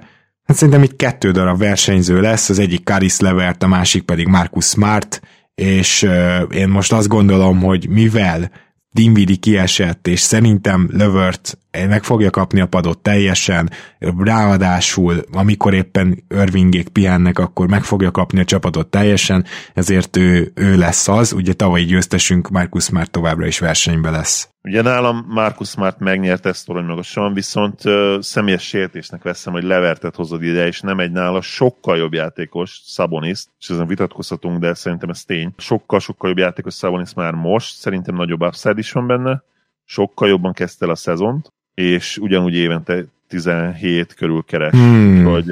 Hát 0.44 0.56
szerintem 0.56 0.82
itt 0.82 0.96
kettő 0.96 1.30
darab 1.30 1.58
versenyző 1.58 2.20
lesz, 2.20 2.48
az 2.48 2.58
egyik 2.58 2.84
Karis 2.84 3.20
Levert, 3.20 3.62
a 3.62 3.68
másik 3.68 4.02
pedig 4.02 4.26
Marcus 4.26 4.64
Smart, 4.64 5.20
és 5.54 6.02
uh, 6.02 6.56
én 6.56 6.68
most 6.68 6.92
azt 6.92 7.08
gondolom, 7.08 7.60
hogy 7.60 7.88
mivel 7.88 8.50
Dinvidi 8.92 9.36
kiesett, 9.36 10.06
és 10.06 10.20
szerintem 10.20 10.88
Lövört 10.92 11.58
meg 11.70 12.04
fogja 12.04 12.30
kapni 12.30 12.60
a 12.60 12.66
padot 12.66 12.98
teljesen, 12.98 13.70
ráadásul, 14.18 15.24
amikor 15.32 15.74
éppen 15.74 16.24
Irvingék 16.28 16.88
pihennek, 16.88 17.38
akkor 17.38 17.68
meg 17.68 17.82
fogja 17.82 18.10
kapni 18.10 18.40
a 18.40 18.44
csapatot 18.44 18.86
teljesen, 18.86 19.44
ezért 19.74 20.16
ő, 20.16 20.52
ő 20.54 20.76
lesz 20.76 21.08
az, 21.08 21.32
ugye 21.32 21.52
tavalyi 21.52 21.84
győztesünk 21.84 22.48
Marcus 22.48 22.90
már 22.90 23.06
továbbra 23.06 23.46
is 23.46 23.58
versenybe 23.58 24.10
lesz. 24.10 24.48
Ugye 24.62 24.82
nálam 24.82 25.24
Marcus 25.28 25.68
Smart 25.68 25.98
megnyert 25.98 26.46
ezt 26.46 26.66
torony 26.66 26.84
magasan, 26.84 27.34
viszont 27.34 27.84
uh, 27.84 28.20
személyes 28.20 28.62
sértésnek 28.62 29.22
veszem, 29.22 29.52
hogy 29.52 29.62
levertet 29.62 30.16
hozod 30.16 30.42
ide, 30.42 30.66
és 30.66 30.80
nem 30.80 30.98
egy 30.98 31.12
nála 31.12 31.40
sokkal 31.40 31.96
jobb 31.96 32.12
játékos, 32.12 32.80
Sabonis, 32.84 33.44
és 33.60 33.68
ezen 33.68 33.86
vitatkozhatunk, 33.86 34.58
de 34.58 34.74
szerintem 34.74 35.08
ez 35.08 35.24
tény. 35.24 35.54
Sokkal-sokkal 35.56 36.28
jobb 36.28 36.38
játékos 36.38 36.74
Sabonis 36.74 37.14
már 37.14 37.32
most, 37.32 37.76
szerintem 37.76 38.14
nagyobb 38.14 38.42
upside 38.42 38.78
is 38.78 38.92
van 38.92 39.06
benne, 39.06 39.42
sokkal 39.84 40.28
jobban 40.28 40.52
kezdte 40.52 40.84
el 40.84 40.90
a 40.90 40.96
szezont, 40.96 41.52
és 41.80 42.18
ugyanúgy 42.18 42.54
évente 42.54 43.04
17 43.28 44.14
körül 44.14 44.44
keres. 44.46 44.72
Hmm. 44.72 45.24
Hogy, 45.24 45.46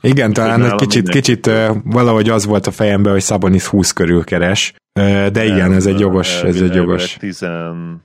igen, 0.00 0.32
talán 0.32 0.64
egy 0.64 0.74
kicsit, 0.74 1.08
kicsit 1.08 1.46
uh, 1.46 1.76
valahogy 1.84 2.28
az 2.28 2.44
volt 2.44 2.66
a 2.66 2.70
fejemben, 2.70 3.12
hogy 3.12 3.22
Sabonis 3.22 3.66
20 3.66 3.92
körül 3.92 4.24
keres, 4.24 4.74
de 5.32 5.44
igen, 5.44 5.72
ez 5.72 5.86
egy 5.86 6.00
jogos, 6.00 6.42
ez 6.42 6.60
egy 6.60 6.74
jogos. 6.74 7.16
10, 7.16 7.46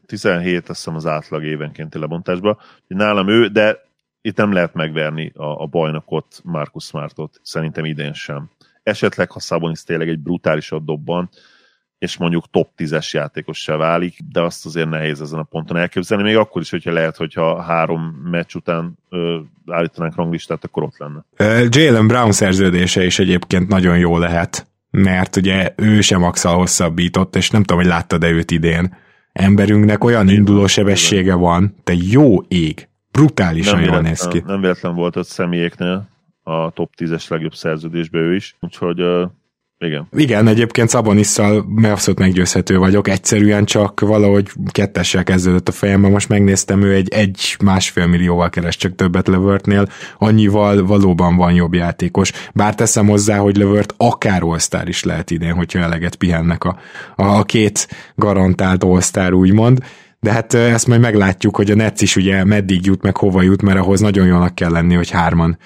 17 0.06 0.70
azt 0.70 0.78
hiszem 0.78 0.96
az 0.96 1.06
átlag 1.06 1.44
évenkénti 1.44 2.00
lebontásba. 2.00 2.58
Nálam 2.88 3.30
ő, 3.30 3.48
de 3.48 3.84
itt 4.22 4.38
nem 4.38 4.52
lehet 4.52 4.74
megverni 4.74 5.32
a, 5.36 5.62
a 5.62 5.66
bajnokot, 5.66 6.42
Marcus 6.44 6.84
Smartot, 6.84 7.40
szerintem 7.44 7.86
idén 7.86 8.14
sem. 8.14 8.50
Esetleg, 8.84 9.32
ha 9.32 9.40
Szabonis 9.40 9.84
tényleg 9.84 10.10
egy 10.10 10.20
brutálisat 10.20 10.86
dobban, 10.86 11.30
és 11.98 12.18
mondjuk 12.18 12.50
top 12.52 12.70
10-es 12.78 13.10
játékossá 13.10 13.76
válik, 13.76 14.18
de 14.32 14.42
azt 14.42 14.66
azért 14.66 14.90
nehéz 14.90 15.22
ezen 15.22 15.40
a 15.40 15.44
ponton 15.44 15.78
elképzelni, 15.78 16.24
még 16.24 16.36
akkor 16.36 16.62
is, 16.62 16.70
hogyha 16.70 16.92
lehet, 16.92 17.16
hogyha 17.16 17.62
három 17.62 18.02
meccs 18.24 18.56
után 18.56 18.98
ö, 19.10 19.40
állítanánk 19.68 20.16
ranglistát, 20.16 20.64
akkor 20.64 20.84
ott 20.84 20.98
lenne. 20.98 21.26
Jalen 21.70 22.08
Brown 22.08 22.32
szerződése 22.32 23.06
is 23.06 23.20
egyébként 23.20 23.68
nagyon 23.68 23.98
jó 23.98 24.18
lehet 24.18 24.68
mert 24.96 25.36
ugye 25.36 25.74
ő 25.76 26.02
sem 26.02 26.20
maxal 26.20 26.56
hosszabbított, 26.56 27.36
és 27.36 27.50
nem 27.50 27.64
tudom, 27.64 27.78
hogy 27.78 27.92
láttad-e 27.92 28.30
őt 28.30 28.52
idén. 28.52 28.96
Emberünknek 29.32 30.04
olyan 30.04 30.30
induló 30.30 30.68
sebessége 30.68 31.34
van, 31.34 31.76
te 31.84 31.94
jó 32.12 32.42
ég, 32.42 32.88
brutálisan 33.12 33.82
jól 33.82 34.02
néz 34.02 34.28
ki. 34.28 34.44
Nem 34.46 34.62
véletlen 34.62 34.96
volt 34.96 35.16
ott 35.16 35.28
személyeknél 35.28 36.08
a 36.44 36.72
top 36.72 36.94
10-es 36.98 37.30
legjobb 37.30 37.54
szerződésbe 37.54 38.20
ő 38.20 38.36
is, 38.36 38.56
úgyhogy 38.60 39.02
igen. 39.86 40.08
Igen, 40.16 40.48
egyébként 40.48 40.90
Szabonisszal 40.90 41.66
abszolút 41.84 42.20
meggyőzhető 42.20 42.78
vagyok, 42.78 43.08
egyszerűen 43.08 43.66
csak 43.66 44.00
valahogy 44.00 44.50
kettessel 44.72 45.24
kezdődött 45.24 45.68
a 45.68 45.72
fejemben, 45.72 46.12
most 46.12 46.30
megnéztem, 46.30 46.82
ő 46.82 46.94
egy 46.94 47.10
egy-másfél 47.14 48.06
millióval 48.08 48.50
keres 48.50 48.78
csak 48.78 48.96
többet 48.96 49.28
Lövörtnél, 49.28 49.88
annyival 50.18 50.86
valóban 50.86 51.36
van 51.36 51.54
jobb 51.54 51.74
játékos, 51.74 52.32
bár 52.54 52.76
teszem 52.76 53.08
hozzá, 53.08 53.38
hogy 53.38 53.58
Lövört 53.58 53.94
akár 53.98 54.42
all 54.44 54.58
is 54.86 55.04
lehet 55.04 55.32
idén, 55.32 55.54
hogyha 55.54 55.80
eleget 55.80 56.16
pihennek 56.16 56.64
a, 56.64 56.78
a 57.16 57.44
két 57.44 57.88
garantált 58.16 58.84
all 58.84 59.32
úgymond, 59.32 59.80
de 60.20 60.32
hát 60.32 60.54
ezt 60.54 60.88
majd 60.88 61.02
meglátjuk, 61.02 61.56
hogy 61.56 61.72
a 61.72 61.76
Netsz 61.76 62.02
is 62.02 62.16
ugye 62.16 62.44
meddig 62.44 62.86
jut, 62.86 63.02
meg 63.02 63.18
hova 63.18 63.42
jut, 63.42 63.62
mert 63.62 63.80
ahhoz 63.80 64.00
nagyon 64.00 64.26
jónak 64.26 64.56
kell 64.56 64.72
lenni, 64.72 64.96
hogy 64.96 65.10
hárman 65.10 65.58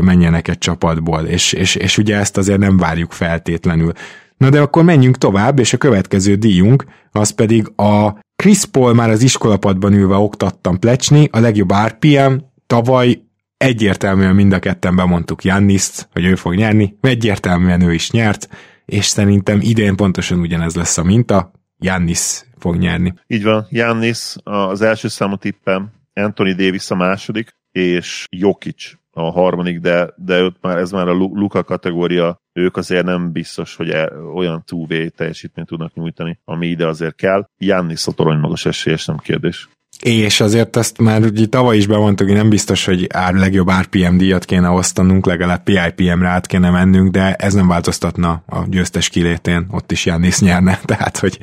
menjenek 0.00 0.48
egy 0.48 0.58
csapatból, 0.58 1.20
és, 1.20 1.52
és, 1.52 1.74
és 1.74 1.98
ugye 1.98 2.16
ezt 2.16 2.36
azért 2.36 2.58
nem 2.58 2.76
várjuk 2.76 3.12
feltétlenül. 3.12 3.92
Na 4.36 4.50
de 4.50 4.60
akkor 4.60 4.84
menjünk 4.84 5.18
tovább, 5.18 5.58
és 5.58 5.72
a 5.72 5.76
következő 5.78 6.34
díjunk, 6.34 6.84
az 7.12 7.30
pedig 7.30 7.72
a 7.76 8.18
Chris 8.36 8.64
Paul 8.64 8.94
már 8.94 9.10
az 9.10 9.22
iskolapadban 9.22 9.92
ülve 9.92 10.16
oktattam 10.16 10.78
plecsni, 10.78 11.28
a 11.32 11.38
legjobb 11.38 11.72
RPM, 11.86 12.32
tavaly 12.66 13.20
egyértelműen 13.56 14.34
mind 14.34 14.52
a 14.52 14.58
ketten 14.58 14.96
bemondtuk 14.96 15.44
Janniszt, 15.44 16.08
hogy 16.12 16.24
ő 16.24 16.34
fog 16.34 16.54
nyerni, 16.54 16.96
egyértelműen 17.00 17.82
ő 17.82 17.92
is 17.92 18.10
nyert, 18.10 18.48
és 18.84 19.04
szerintem 19.04 19.58
idén 19.62 19.96
pontosan 19.96 20.38
ugyanez 20.38 20.74
lesz 20.74 20.98
a 20.98 21.02
minta, 21.02 21.50
Jannis 21.78 22.44
fog 22.58 22.76
nyerni. 22.76 23.14
Így 23.26 23.44
van, 23.44 23.66
Jannis 23.70 24.34
az 24.44 24.82
első 24.82 25.08
számú 25.08 25.36
tippem, 25.36 25.90
Anthony 26.14 26.56
Davis 26.56 26.90
a 26.90 26.94
második, 26.94 27.56
és 27.72 28.26
Jokic 28.30 28.99
a 29.12 29.30
harmadik, 29.30 29.80
de, 29.80 30.14
de 30.16 30.42
ott 30.42 30.56
már, 30.60 30.78
ez 30.78 30.90
már 30.90 31.08
a 31.08 31.12
Luka 31.12 31.64
kategória, 31.64 32.40
ők 32.52 32.76
azért 32.76 33.04
nem 33.04 33.32
biztos, 33.32 33.76
hogy 33.76 33.90
e, 33.90 34.12
olyan 34.34 34.62
túvé 34.66 35.08
teljesítményt 35.08 35.68
tudnak 35.68 35.94
nyújtani, 35.94 36.38
ami 36.44 36.66
ide 36.66 36.86
azért 36.86 37.14
kell. 37.14 37.48
Janni 37.58 37.96
Szotorony 37.96 38.38
magas 38.38 38.66
esélyes, 38.66 39.06
nem 39.06 39.16
kérdés. 39.16 39.68
És 40.02 40.40
azért 40.40 40.76
ezt 40.76 40.98
már 40.98 41.22
ugye 41.22 41.46
tavaly 41.46 41.76
is 41.76 41.86
bemondtuk, 41.86 42.26
hogy 42.26 42.36
nem 42.36 42.48
biztos, 42.48 42.84
hogy 42.84 43.06
ár, 43.12 43.34
legjobb 43.34 43.70
RPM 43.80 44.16
díjat 44.16 44.44
kéne 44.44 44.68
osztanunk, 44.68 45.26
legalább 45.26 45.62
PIPM-re 45.62 46.28
át 46.28 46.46
kéne 46.46 46.70
mennünk, 46.70 47.10
de 47.10 47.34
ez 47.34 47.54
nem 47.54 47.68
változtatna 47.68 48.42
a 48.46 48.64
győztes 48.68 49.08
kilétén, 49.08 49.66
ott 49.70 49.92
is 49.92 50.06
Jannis 50.06 50.40
nyerne, 50.40 50.78
tehát 50.84 51.18
hogy 51.18 51.38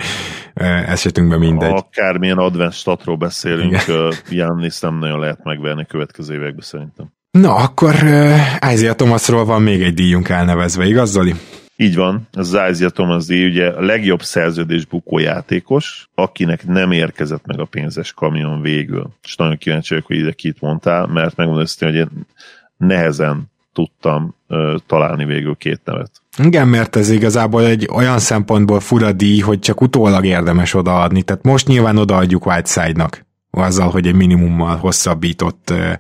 esetünkben 0.88 1.40
mindegy. 1.40 1.72
Akármilyen 1.72 2.38
advanced 2.38 2.80
statról 2.80 3.18
beszélünk, 3.18 3.76
Jannis 4.30 4.80
nem 4.80 4.98
nagyon 4.98 5.20
lehet 5.20 5.44
megverni 5.44 5.86
következő 5.86 6.34
években 6.34 6.64
szerintem. 6.64 7.17
Na, 7.42 7.56
akkor 7.56 7.94
uh, 7.94 8.74
Isaiah 8.74 8.96
Thomasról 8.96 9.46
van 9.46 9.62
még 9.62 9.82
egy 9.82 9.94
díjunk 9.94 10.30
elnevezve, 10.30 10.86
igaz 10.86 11.12
Zoli? 11.12 11.34
Így 11.76 11.96
van, 11.96 12.28
az 12.32 12.48
Isaiah 12.48 12.92
Thomas 12.92 13.26
díj, 13.26 13.46
ugye 13.46 13.68
a 13.68 13.82
legjobb 13.82 14.22
szerződés 14.22 14.86
bukó 14.86 15.20
játékos, 15.20 16.10
akinek 16.16 16.68
nem 16.68 16.92
érkezett 16.92 17.46
meg 17.46 17.60
a 17.60 17.66
pénzes 17.66 18.14
kamion 18.14 18.62
végül. 18.62 19.10
És 19.24 19.36
nagyon 19.36 19.58
kíváncsi 19.58 19.94
vagyok, 19.94 20.08
hogy 20.08 20.18
ide 20.18 20.32
kit 20.32 20.62
mondtál, 20.62 21.06
mert 21.06 21.36
megmondom 21.36 21.66
hogy 21.80 21.96
én 21.96 22.10
nehezen 22.78 23.52
tudtam 23.74 24.36
uh, 24.48 24.76
találni 24.88 25.26
végül 25.26 25.56
két 25.56 25.82
nevet. 25.84 26.12
Igen, 26.38 26.68
mert 26.68 26.96
ez 26.96 27.10
igazából 27.10 27.66
egy 27.66 27.88
olyan 27.94 28.20
szempontból 28.20 28.80
fura 28.80 29.12
díj, 29.12 29.40
hogy 29.40 29.60
csak 29.60 29.82
utólag 29.82 30.26
érdemes 30.26 30.74
odaadni. 30.74 31.22
Tehát 31.22 31.44
most 31.44 31.68
nyilván 31.68 31.98
odaadjuk 31.98 32.46
Whiteside-nak, 32.46 33.26
azzal, 33.52 33.90
hogy 33.90 34.08
egy 34.08 34.16
minimummal 34.16 34.76
hosszabbított 34.76 35.70
uh, 35.72 35.94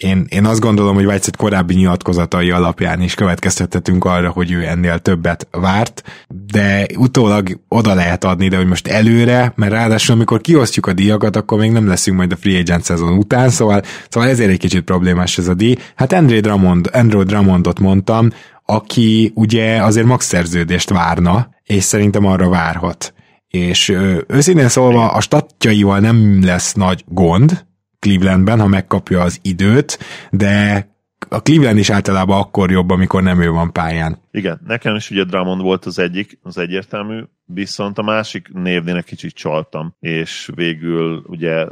én, 0.00 0.26
én 0.28 0.44
azt 0.44 0.60
gondolom, 0.60 0.94
hogy 0.94 1.04
Whiteside 1.04 1.36
korábbi 1.36 1.74
nyilatkozatai 1.74 2.50
alapján 2.50 3.00
is 3.00 3.14
következtethetünk 3.14 4.04
arra, 4.04 4.30
hogy 4.30 4.52
ő 4.52 4.66
ennél 4.66 4.98
többet 4.98 5.48
várt, 5.50 6.02
de 6.28 6.86
utólag 6.96 7.60
oda 7.68 7.94
lehet 7.94 8.24
adni, 8.24 8.48
de 8.48 8.56
hogy 8.56 8.66
most 8.66 8.86
előre, 8.86 9.52
mert 9.56 9.72
ráadásul 9.72 10.14
amikor 10.14 10.40
kiosztjuk 10.40 10.86
a 10.86 10.92
díjakat, 10.92 11.36
akkor 11.36 11.58
még 11.58 11.70
nem 11.70 11.86
leszünk 11.86 12.16
majd 12.16 12.32
a 12.32 12.36
free 12.36 12.58
agent 12.58 12.84
szezon 12.84 13.16
után, 13.16 13.48
szóval, 13.48 13.82
szóval 14.08 14.28
ezért 14.28 14.50
egy 14.50 14.58
kicsit 14.58 14.84
problémás 14.84 15.38
ez 15.38 15.48
a 15.48 15.54
díj. 15.54 15.76
Hát 15.94 16.12
Andrew 16.12 16.40
Drummond, 16.40 16.90
Andrew 16.92 17.22
Drummondot 17.22 17.80
mondtam, 17.80 18.30
aki 18.64 19.32
ugye 19.34 19.82
azért 19.82 20.06
max 20.06 20.26
szerződést 20.26 20.90
várna, 20.90 21.48
és 21.64 21.82
szerintem 21.82 22.26
arra 22.26 22.48
várhat. 22.48 23.14
És 23.48 23.88
őszintén 24.26 24.68
szólva 24.68 25.12
a 25.12 25.20
statjaival 25.20 25.98
nem 25.98 26.44
lesz 26.44 26.72
nagy 26.72 27.04
gond, 27.08 27.64
Clevelandben, 28.04 28.60
ha 28.60 28.66
megkapja 28.66 29.20
az 29.20 29.38
időt, 29.42 29.98
de 30.30 30.86
a 31.28 31.42
Cleveland 31.42 31.78
is 31.78 31.90
általában 31.90 32.40
akkor 32.40 32.70
jobb, 32.70 32.90
amikor 32.90 33.22
nem 33.22 33.40
ő 33.40 33.50
van 33.50 33.72
pályán. 33.72 34.18
Igen, 34.30 34.60
nekem 34.66 34.94
is 34.94 35.10
ugye 35.10 35.24
Drummond 35.24 35.60
volt 35.60 35.84
az 35.84 35.98
egyik, 35.98 36.38
az 36.42 36.58
egyértelmű, 36.58 37.22
viszont 37.44 37.98
a 37.98 38.02
másik 38.02 38.48
névnél 38.52 38.96
egy 38.96 39.04
kicsit 39.04 39.34
csaltam, 39.34 39.94
és 40.00 40.50
végül 40.54 41.22
ugye 41.26 41.66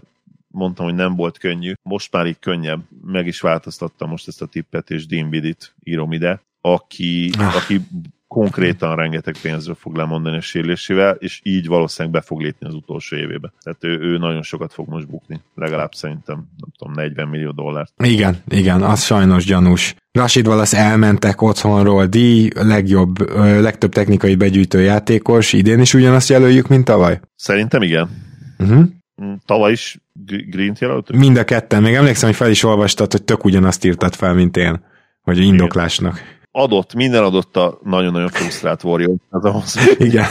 mondtam, 0.49 0.85
hogy 0.85 0.95
nem 0.95 1.17
volt 1.17 1.39
könnyű, 1.39 1.73
most 1.83 2.13
már 2.13 2.27
így 2.27 2.39
könnyebb, 2.39 2.81
meg 3.05 3.27
is 3.27 3.41
változtattam 3.41 4.09
most 4.09 4.29
ezt 4.29 4.43
a 4.43 4.47
tippet, 4.47 4.91
és 4.91 5.07
Dean 5.07 5.31
Bidit 5.31 5.75
írom 5.85 6.13
ide, 6.13 6.43
aki, 6.61 7.31
ah. 7.39 7.57
aki 7.57 7.81
konkrétan 8.33 8.97
rengeteg 8.97 9.35
pénzről 9.43 9.75
fog 9.75 9.97
lemondani 9.97 10.37
a 10.37 10.41
sérülésével, 10.41 11.15
és 11.19 11.41
így 11.43 11.67
valószínűleg 11.67 12.21
be 12.21 12.27
fog 12.27 12.41
lépni 12.41 12.67
az 12.67 12.75
utolsó 12.75 13.17
évébe. 13.17 13.53
Tehát 13.63 13.85
ő, 13.85 13.99
ő 14.01 14.19
nagyon 14.19 14.43
sokat 14.43 14.73
fog 14.73 14.89
most 14.89 15.09
bukni, 15.09 15.41
legalább 15.55 15.93
szerintem, 15.93 16.37
nem 16.37 16.71
tudom, 16.79 16.93
40 16.95 17.29
millió 17.29 17.51
dollárt. 17.51 17.93
Igen, 18.05 18.37
igen, 18.49 18.83
az 18.83 19.05
sajnos 19.05 19.45
gyanús. 19.45 19.95
Rashid 20.13 20.47
Wallace 20.47 20.79
elmentek 20.79 21.43
otthonról, 21.43 22.07
díj, 22.07 22.51
legjobb, 22.55 23.31
legtöbb 23.39 23.93
technikai 23.93 24.35
begyűjtő 24.35 24.81
játékos, 24.81 25.53
idén 25.53 25.81
is 25.81 25.95
ugyanazt 25.95 26.29
jelöljük, 26.29 26.69
mint 26.69 26.85
tavaly? 26.85 27.21
Szerintem 27.37 27.83
igen. 27.83 28.09
Uh-huh. 28.59 28.85
Tavaly 29.47 29.73
is 29.73 29.99
Green-t 30.51 30.79
jelöltük? 30.79 31.17
Mind 31.17 31.37
a 31.37 31.45
ketten. 31.45 31.83
Még 31.83 31.95
emlékszem, 31.95 32.29
hogy 32.29 32.39
fel 32.39 32.51
is 32.51 32.63
olvastad, 32.63 33.13
hogy 33.13 33.23
tök 33.23 33.45
ugyanazt 33.45 33.85
írtad 33.85 34.15
fel, 34.15 34.35
mint 34.35 34.57
én 34.57 34.81
vagy 35.25 35.39
indoklásnak. 35.39 36.41
Adott, 36.53 36.95
minden 36.95 37.23
adott 37.23 37.57
a 37.57 37.79
nagyon-nagyon 37.83 38.29
frusztrált 38.29 38.85
Warrior. 38.85 39.15
Az 39.31 39.45
ahhoz, 39.45 39.77
Igen. 39.99 40.27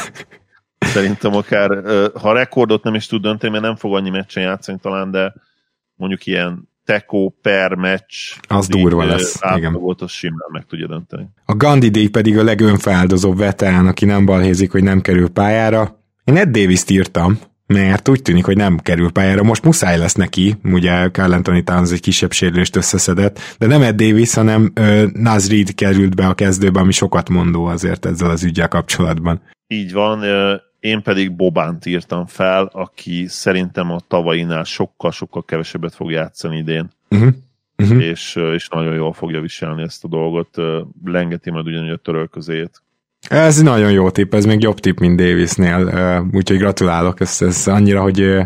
Szerintem 0.78 1.36
akár, 1.36 1.70
ha 2.14 2.34
rekordot 2.34 2.84
nem 2.84 2.96
is 2.96 3.08
tud 3.08 3.22
dönteni, 3.22 3.52
mert 3.52 3.64
nem 3.64 3.76
fog 3.76 3.96
annyi 3.96 4.10
meccsen 4.10 4.44
játszani 4.44 4.78
talán, 4.82 5.12
de 5.12 5.34
mondjuk 5.96 6.26
ilyen 6.26 6.70
Teko 6.86 7.30
per 7.42 7.74
meccs. 7.74 8.14
Az 8.48 8.68
durva 8.68 9.06
lesz. 9.06 9.40
Igen. 9.56 9.74
Volt, 9.74 10.02
az 10.02 10.12
simán 10.12 10.50
meg 10.52 10.66
tudja 10.66 10.88
dönteni. 10.88 11.30
A 11.46 11.56
Gandhi 11.56 11.90
Day 11.90 12.10
pedig 12.10 12.38
a 12.38 12.44
legönfeláldozóbb 12.44 13.38
veterán, 13.38 13.88
aki 13.88 14.06
nem 14.06 14.26
balhézik, 14.26 14.72
hogy 14.72 14.84
nem 14.84 15.02
kerül 15.02 15.30
pályára. 15.30 16.00
Én 16.24 16.38
Ed 16.38 16.50
davis 16.50 16.84
írtam, 16.88 17.40
mert 17.72 18.10
úgy 18.10 18.22
tűnik, 18.22 18.46
hogy 18.46 18.58
nem 18.58 18.78
kerül 18.78 19.12
pályára. 19.12 19.44
Most 19.44 19.64
muszáj 19.64 19.98
lesz 19.98 20.16
neki, 20.16 20.56
ugye 20.64 21.10
Carl 21.10 21.34
Anthony 21.34 21.64
Towns 21.64 21.92
egy 21.92 22.00
kisebb 22.00 22.32
sérülést 22.32 22.76
összeszedett, 22.76 23.40
de 23.58 23.68
nem 23.68 23.82
Ed 23.82 23.96
Davis, 23.96 24.34
hanem 24.34 24.72
uh, 24.80 25.04
Naz 25.12 25.50
Reed 25.50 25.76
került 25.76 26.16
be 26.16 26.28
a 26.28 26.34
kezdőbe, 26.34 26.80
ami 26.80 26.92
sokat 26.92 27.30
mondó 27.30 27.66
azért 27.66 28.06
ezzel 28.06 28.30
az 28.30 28.44
ügyel 28.44 28.68
kapcsolatban. 28.68 29.42
Így 29.68 29.94
van, 29.94 30.24
én 30.80 31.02
pedig 31.02 31.36
Bobánt 31.36 31.86
írtam 31.86 32.26
fel, 32.26 32.70
aki 32.74 33.26
szerintem 33.28 33.92
a 33.92 34.00
tavainál 34.08 34.64
sokkal-sokkal 34.64 35.46
kevesebbet 35.46 35.96
fog 35.96 36.12
játszani 36.12 36.58
idén. 36.58 36.90
Uh-huh. 37.10 37.30
Uh-huh. 37.78 38.04
És, 38.04 38.36
és 38.54 38.68
nagyon 38.68 38.94
jól 38.94 39.14
fogja 39.14 39.42
viselni 39.42 39.82
ezt 39.82 40.04
a 40.04 40.08
dolgot. 40.08 40.56
Lengeti 41.04 41.52
majd 41.52 41.68
ugyanúgy 41.68 41.90
a 41.90 41.98
törölközét. 41.98 42.82
Ez 43.30 43.62
nagyon 43.62 43.92
jó 43.92 44.10
tipp, 44.10 44.34
ez 44.34 44.46
még 44.46 44.62
jobb 44.62 44.80
tipp, 44.80 45.00
mint 45.00 45.18
Davisnél, 45.18 45.92
úgyhogy 46.34 46.58
gratulálok, 46.58 47.20
ez, 47.20 47.38
ez 47.42 47.68
annyira, 47.68 48.02
hogy 48.02 48.38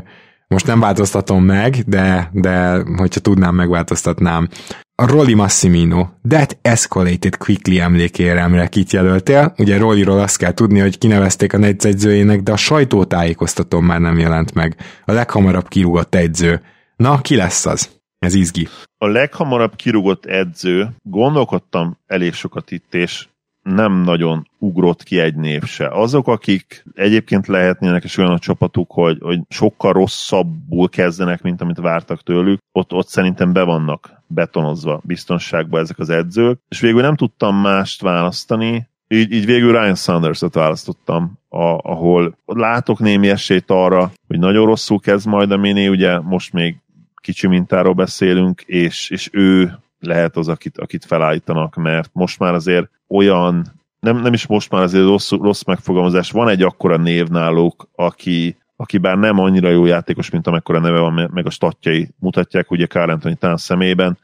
most 0.47 0.67
nem 0.67 0.79
változtatom 0.79 1.43
meg, 1.43 1.75
de, 1.85 2.29
de 2.33 2.83
hogyha 2.97 3.19
tudnám, 3.19 3.55
megváltoztatnám. 3.55 4.49
A 4.95 5.07
Rolly 5.07 5.33
Massimino, 5.33 6.07
That 6.29 6.57
Escalated 6.61 7.37
Quickly 7.37 7.79
emlékéremre 7.79 8.67
kit 8.67 8.91
jelöltél. 8.91 9.53
Ugye 9.57 9.77
Rollyról 9.77 10.19
azt 10.19 10.37
kell 10.37 10.53
tudni, 10.53 10.79
hogy 10.79 10.97
kinevezték 10.97 11.53
a 11.53 11.57
negyzegyzőjének, 11.57 12.41
de 12.41 12.51
a 12.51 12.57
sajtótájékoztatón 12.57 13.83
már 13.83 13.99
nem 13.99 14.19
jelent 14.19 14.53
meg. 14.53 14.75
A 15.05 15.11
leghamarabb 15.11 15.67
kirúgott 15.67 16.15
edző. 16.15 16.61
Na, 16.95 17.21
ki 17.21 17.35
lesz 17.35 17.65
az? 17.65 17.89
Ez 18.19 18.33
izgi. 18.33 18.67
A 18.97 19.07
leghamarabb 19.07 19.75
kirúgott 19.75 20.25
edző, 20.25 20.89
gondolkodtam 21.03 21.97
elég 22.05 22.33
sokat 22.33 22.71
itt, 22.71 22.93
és 22.93 23.27
nem 23.69 24.01
nagyon 24.01 24.47
ugrott 24.57 25.03
ki 25.03 25.19
egy 25.19 25.35
név 25.35 25.63
se. 25.63 25.87
Azok, 25.87 26.27
akik 26.27 26.85
egyébként 26.93 27.47
lehetnének, 27.47 28.03
és 28.03 28.17
olyan 28.17 28.31
a 28.31 28.39
csapatuk, 28.39 28.91
hogy, 28.91 29.17
hogy 29.21 29.39
sokkal 29.49 29.93
rosszabbul 29.93 30.89
kezdenek, 30.89 31.41
mint 31.41 31.61
amit 31.61 31.79
vártak 31.79 32.23
tőlük, 32.23 32.59
ott, 32.71 32.93
ott 32.93 33.07
szerintem 33.07 33.53
be 33.53 33.63
vannak 33.63 34.21
betonozva 34.27 35.01
biztonságba 35.03 35.79
ezek 35.79 35.99
az 35.99 36.09
edzők, 36.09 36.59
és 36.69 36.79
végül 36.79 37.01
nem 37.01 37.15
tudtam 37.15 37.55
mást 37.55 38.01
választani, 38.01 38.87
így, 39.07 39.31
így 39.31 39.45
végül 39.45 39.71
Ryan 39.71 39.95
Sanders-ot 39.95 40.53
választottam, 40.53 41.39
a, 41.49 41.63
ahol 41.63 42.37
látok 42.45 42.99
némi 42.99 43.29
esélyt 43.29 43.71
arra, 43.71 44.11
hogy 44.27 44.39
nagyon 44.39 44.65
rosszul 44.65 44.99
kezd 44.99 45.27
majd 45.27 45.51
a 45.51 45.57
mini, 45.57 45.87
ugye 45.87 46.19
most 46.19 46.53
még 46.53 46.75
kicsi 47.15 47.47
mintáról 47.47 47.93
beszélünk, 47.93 48.61
és, 48.61 49.09
és 49.09 49.29
ő 49.31 49.79
lehet 50.05 50.37
az, 50.37 50.47
akit, 50.47 50.77
akit 50.77 51.05
felállítanak, 51.05 51.75
mert 51.75 52.09
most 52.13 52.39
már 52.39 52.53
azért 52.53 52.89
olyan, 53.07 53.65
nem, 53.99 54.21
nem 54.21 54.33
is 54.33 54.47
most 54.47 54.71
már 54.71 54.81
azért 54.81 55.05
rossz, 55.05 55.31
rossz 55.31 55.63
megfogalmazás, 55.63 56.31
van 56.31 56.49
egy 56.49 56.61
akkora 56.61 56.97
név 56.97 57.27
náluk, 57.27 57.89
aki, 57.95 58.57
aki 58.75 58.97
bár 58.97 59.17
nem 59.17 59.39
annyira 59.39 59.69
jó 59.69 59.85
játékos, 59.85 60.29
mint 60.29 60.47
amekkora 60.47 60.79
neve 60.79 60.99
van, 60.99 61.29
meg 61.33 61.45
a 61.45 61.49
statjai 61.49 62.09
mutatják, 62.19 62.71
ugye 62.71 62.87
Carl 62.87 63.11
Anthony 63.11 63.37
Tán 63.37 63.57
szemében, 63.57 64.17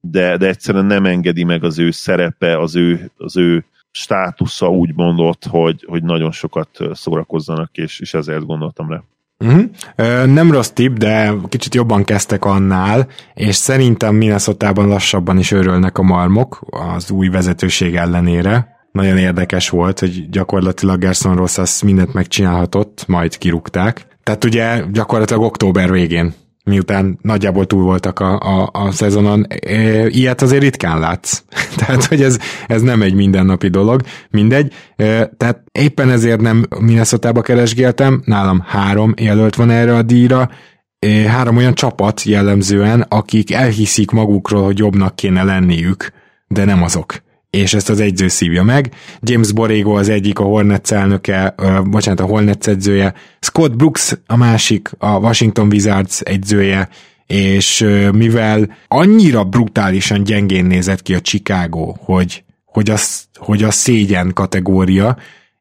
de, 0.00 0.36
de 0.36 0.46
egyszerűen 0.46 0.84
nem 0.84 1.06
engedi 1.06 1.44
meg 1.44 1.64
az 1.64 1.78
ő 1.78 1.90
szerepe, 1.90 2.58
az 2.58 2.76
ő, 2.76 3.10
az 3.16 3.36
ő 3.36 3.64
státusza 3.90 4.70
úgy 4.70 4.94
mondott, 4.94 5.44
hogy, 5.44 5.84
hogy 5.88 6.02
nagyon 6.02 6.32
sokat 6.32 6.78
szórakozzanak, 6.92 7.76
és, 7.76 8.00
és 8.00 8.14
ezért 8.14 8.46
gondoltam 8.46 8.90
rá. 8.90 9.02
Uh-huh. 9.44 10.26
Nem 10.26 10.50
rossz 10.50 10.68
tipp, 10.68 10.96
de 10.96 11.32
kicsit 11.48 11.74
jobban 11.74 12.04
kezdtek 12.04 12.44
annál, 12.44 13.06
és 13.34 13.54
szerintem 13.54 14.14
minnesota 14.14 14.72
lassabban 14.74 15.38
is 15.38 15.50
örülnek 15.50 15.98
a 15.98 16.02
marmok 16.02 16.60
az 16.94 17.10
új 17.10 17.28
vezetőség 17.28 17.94
ellenére. 17.94 18.72
Nagyon 18.92 19.18
érdekes 19.18 19.68
volt, 19.68 19.98
hogy 19.98 20.30
gyakorlatilag 20.30 20.98
Gerson 20.98 21.36
Rosas 21.36 21.82
mindent 21.82 22.12
megcsinálhatott, 22.12 23.04
majd 23.06 23.38
kirúgták. 23.38 24.06
Tehát 24.22 24.44
ugye 24.44 24.82
gyakorlatilag 24.92 25.42
október 25.42 25.90
végén 25.90 26.34
miután 26.64 27.18
nagyjából 27.22 27.66
túl 27.66 27.82
voltak 27.82 28.20
a, 28.20 28.38
a, 28.38 28.70
a 28.72 28.90
szezonon. 28.90 29.46
E, 29.48 30.06
ilyet 30.06 30.42
azért 30.42 30.62
ritkán 30.62 30.98
látsz. 30.98 31.42
tehát, 31.76 32.04
hogy 32.04 32.22
ez, 32.22 32.38
ez 32.66 32.82
nem 32.82 33.02
egy 33.02 33.14
mindennapi 33.14 33.68
dolog, 33.68 34.00
mindegy. 34.30 34.72
E, 34.96 35.26
tehát 35.26 35.62
éppen 35.72 36.10
ezért 36.10 36.40
nem 36.40 36.66
minnesota 36.80 37.40
keresgéltem, 37.40 38.22
nálam 38.24 38.62
három 38.66 39.14
jelölt 39.16 39.54
van 39.54 39.70
erre 39.70 39.96
a 39.96 40.02
díjra, 40.02 40.50
e, 40.98 41.08
három 41.08 41.56
olyan 41.56 41.74
csapat 41.74 42.22
jellemzően, 42.22 43.00
akik 43.08 43.52
elhiszik 43.52 44.10
magukról, 44.10 44.64
hogy 44.64 44.78
jobbnak 44.78 45.16
kéne 45.16 45.42
lenniük, 45.42 46.12
de 46.46 46.64
nem 46.64 46.82
azok 46.82 47.23
és 47.54 47.74
ezt 47.74 47.90
az 47.90 48.00
egyző 48.00 48.28
szívja 48.28 48.62
meg. 48.62 48.94
James 49.20 49.52
Borrego 49.52 49.92
az 49.92 50.08
egyik, 50.08 50.38
a 50.38 50.42
Hornets 50.42 50.92
elnöke, 50.92 51.54
uh, 51.58 51.82
bocsánat, 51.82 52.20
a 52.20 52.24
Hornets 52.24 52.66
edzője, 52.66 53.14
Scott 53.40 53.76
Brooks 53.76 54.12
a 54.26 54.36
másik, 54.36 54.90
a 54.98 55.18
Washington 55.18 55.66
Wizards 55.66 56.20
egyzője, 56.20 56.88
és 57.26 57.80
uh, 57.80 58.12
mivel 58.12 58.76
annyira 58.88 59.44
brutálisan 59.44 60.24
gyengén 60.24 60.64
nézett 60.64 61.02
ki 61.02 61.14
a 61.14 61.20
Chicago, 61.20 61.94
hogy, 61.98 62.44
hogy, 62.64 62.90
az, 62.90 63.24
hogy 63.34 63.62
a 63.62 63.70
szégyen 63.70 64.32
kategória, 64.32 65.16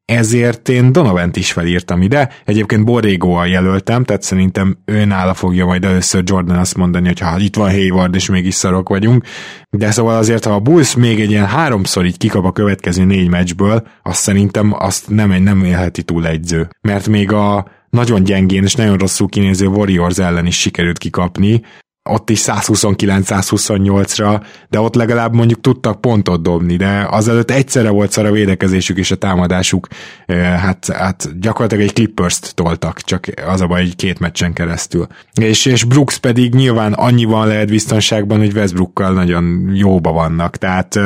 ezért 0.06 0.70
én 0.70 0.92
Donovant 0.92 1.36
is 1.36 1.52
felírtam 1.52 2.02
ide. 2.02 2.30
Egyébként 2.46 2.86
Borrego-a 2.86 3.46
jelöltem, 3.46 4.04
tehát 4.04 4.22
szerintem 4.22 4.78
ő 4.86 5.06
nála 5.06 5.34
fogja 5.34 5.66
majd 5.66 5.86
először 5.86 6.24
Jordan 6.26 6.58
azt 6.58 6.78
mondani, 6.78 7.08
hogy 7.08 7.20
ha 7.20 7.40
itt 7.40 7.56
van 7.56 7.70
Hayward, 7.70 8.16
és 8.16 8.30
mégis 8.30 8.54
szarok 8.54 8.90
vagyunk. 8.90 9.24
De 9.70 9.92
szóval 9.92 10.18
azért, 10.18 10.46
ha 10.46 10.52
a 10.54 10.60
Bulls 10.60 10.96
még 10.96 11.20
egy 11.20 11.30
ilyen 11.30 11.48
háromszor 11.48 12.06
így 12.06 12.18
kikap 12.18 12.46
a 12.46 12.52
következő 12.52 13.04
négy 13.04 13.30
meccsből, 13.30 13.88
azt 14.04 14.22
szerintem 14.22 14.76
azt 14.80 15.10
nem, 15.10 15.44
nem 15.44 15.64
élheti 15.64 16.04
túl 16.04 16.28
egyző. 16.28 16.70
Mert 16.82 17.08
még 17.08 17.32
a 17.32 17.68
nagyon 17.90 18.24
gyengén 18.24 18.64
és 18.64 18.76
nagyon 18.76 18.98
rosszul 18.98 19.28
kinéző 19.28 19.68
Warriors 19.68 20.18
ellen 20.18 20.46
is 20.46 20.60
sikerült 20.60 20.98
kikapni, 20.98 21.62
ott 22.10 22.30
is 22.30 22.42
129-128-ra, 22.46 24.46
de 24.70 24.80
ott 24.80 24.96
legalább 24.96 25.34
mondjuk 25.34 25.62
tudtak 25.62 26.02
pontot 26.02 26.42
dobni, 26.42 26.76
de 26.76 27.06
azelőtt 27.10 27.52
egyszerre 27.52 27.90
volt 27.90 28.12
szar 28.12 28.26
a 28.26 28.32
védekezésük 28.32 28.98
és 28.98 29.12
a 29.12 29.16
támadásuk, 29.16 29.88
hát, 30.28 30.92
hát 30.92 31.40
gyakorlatilag 31.40 31.84
egy 31.84 31.94
Clippers-t 31.94 32.56
toltak, 32.56 33.02
csak 33.02 33.26
az 33.48 33.62
a 33.62 33.68
baj, 33.68 33.82
egy 33.82 33.96
két 33.96 34.20
meccsen 34.20 34.54
keresztül. 34.54 35.08
És, 35.42 35.66
és 35.66 35.84
Brooks 35.84 36.18
pedig 36.18 36.54
nyilván 36.54 36.94
annyiban 36.94 37.48
lehet 37.48 37.70
biztonságban, 37.70 38.38
hogy 38.38 38.54
Westbrookkal 38.54 39.14
nagyon 39.14 39.72
jóba 39.74 40.12
vannak, 40.12 40.58
tehát 40.58 41.00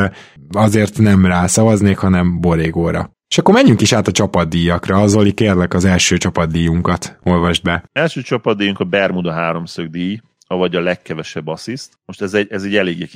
azért 0.51 0.97
nem 0.97 1.25
rá 1.25 1.47
szavaznék, 1.47 1.97
hanem 1.97 2.41
Borégóra. 2.41 3.15
És 3.29 3.37
akkor 3.37 3.53
menjünk 3.53 3.81
is 3.81 3.93
át 3.93 4.07
a 4.07 4.11
csapatdíjakra. 4.11 5.07
Zoli, 5.07 5.31
kérlek 5.31 5.73
az 5.73 5.85
első 5.85 6.17
csapatdíjunkat 6.17 7.19
olvasd 7.23 7.63
be. 7.63 7.83
Első 7.91 8.21
csapatdíjunk 8.21 8.79
a 8.79 8.83
Bermuda 8.83 9.31
háromszög 9.31 9.89
díj, 9.89 10.19
vagy 10.55 10.75
a 10.75 10.81
legkevesebb 10.81 11.47
assziszt. 11.47 11.97
Most 12.05 12.21
ez 12.21 12.33
egy, 12.33 12.51
ez 12.51 12.63
egy 12.63 12.75
eléggé 12.75 13.07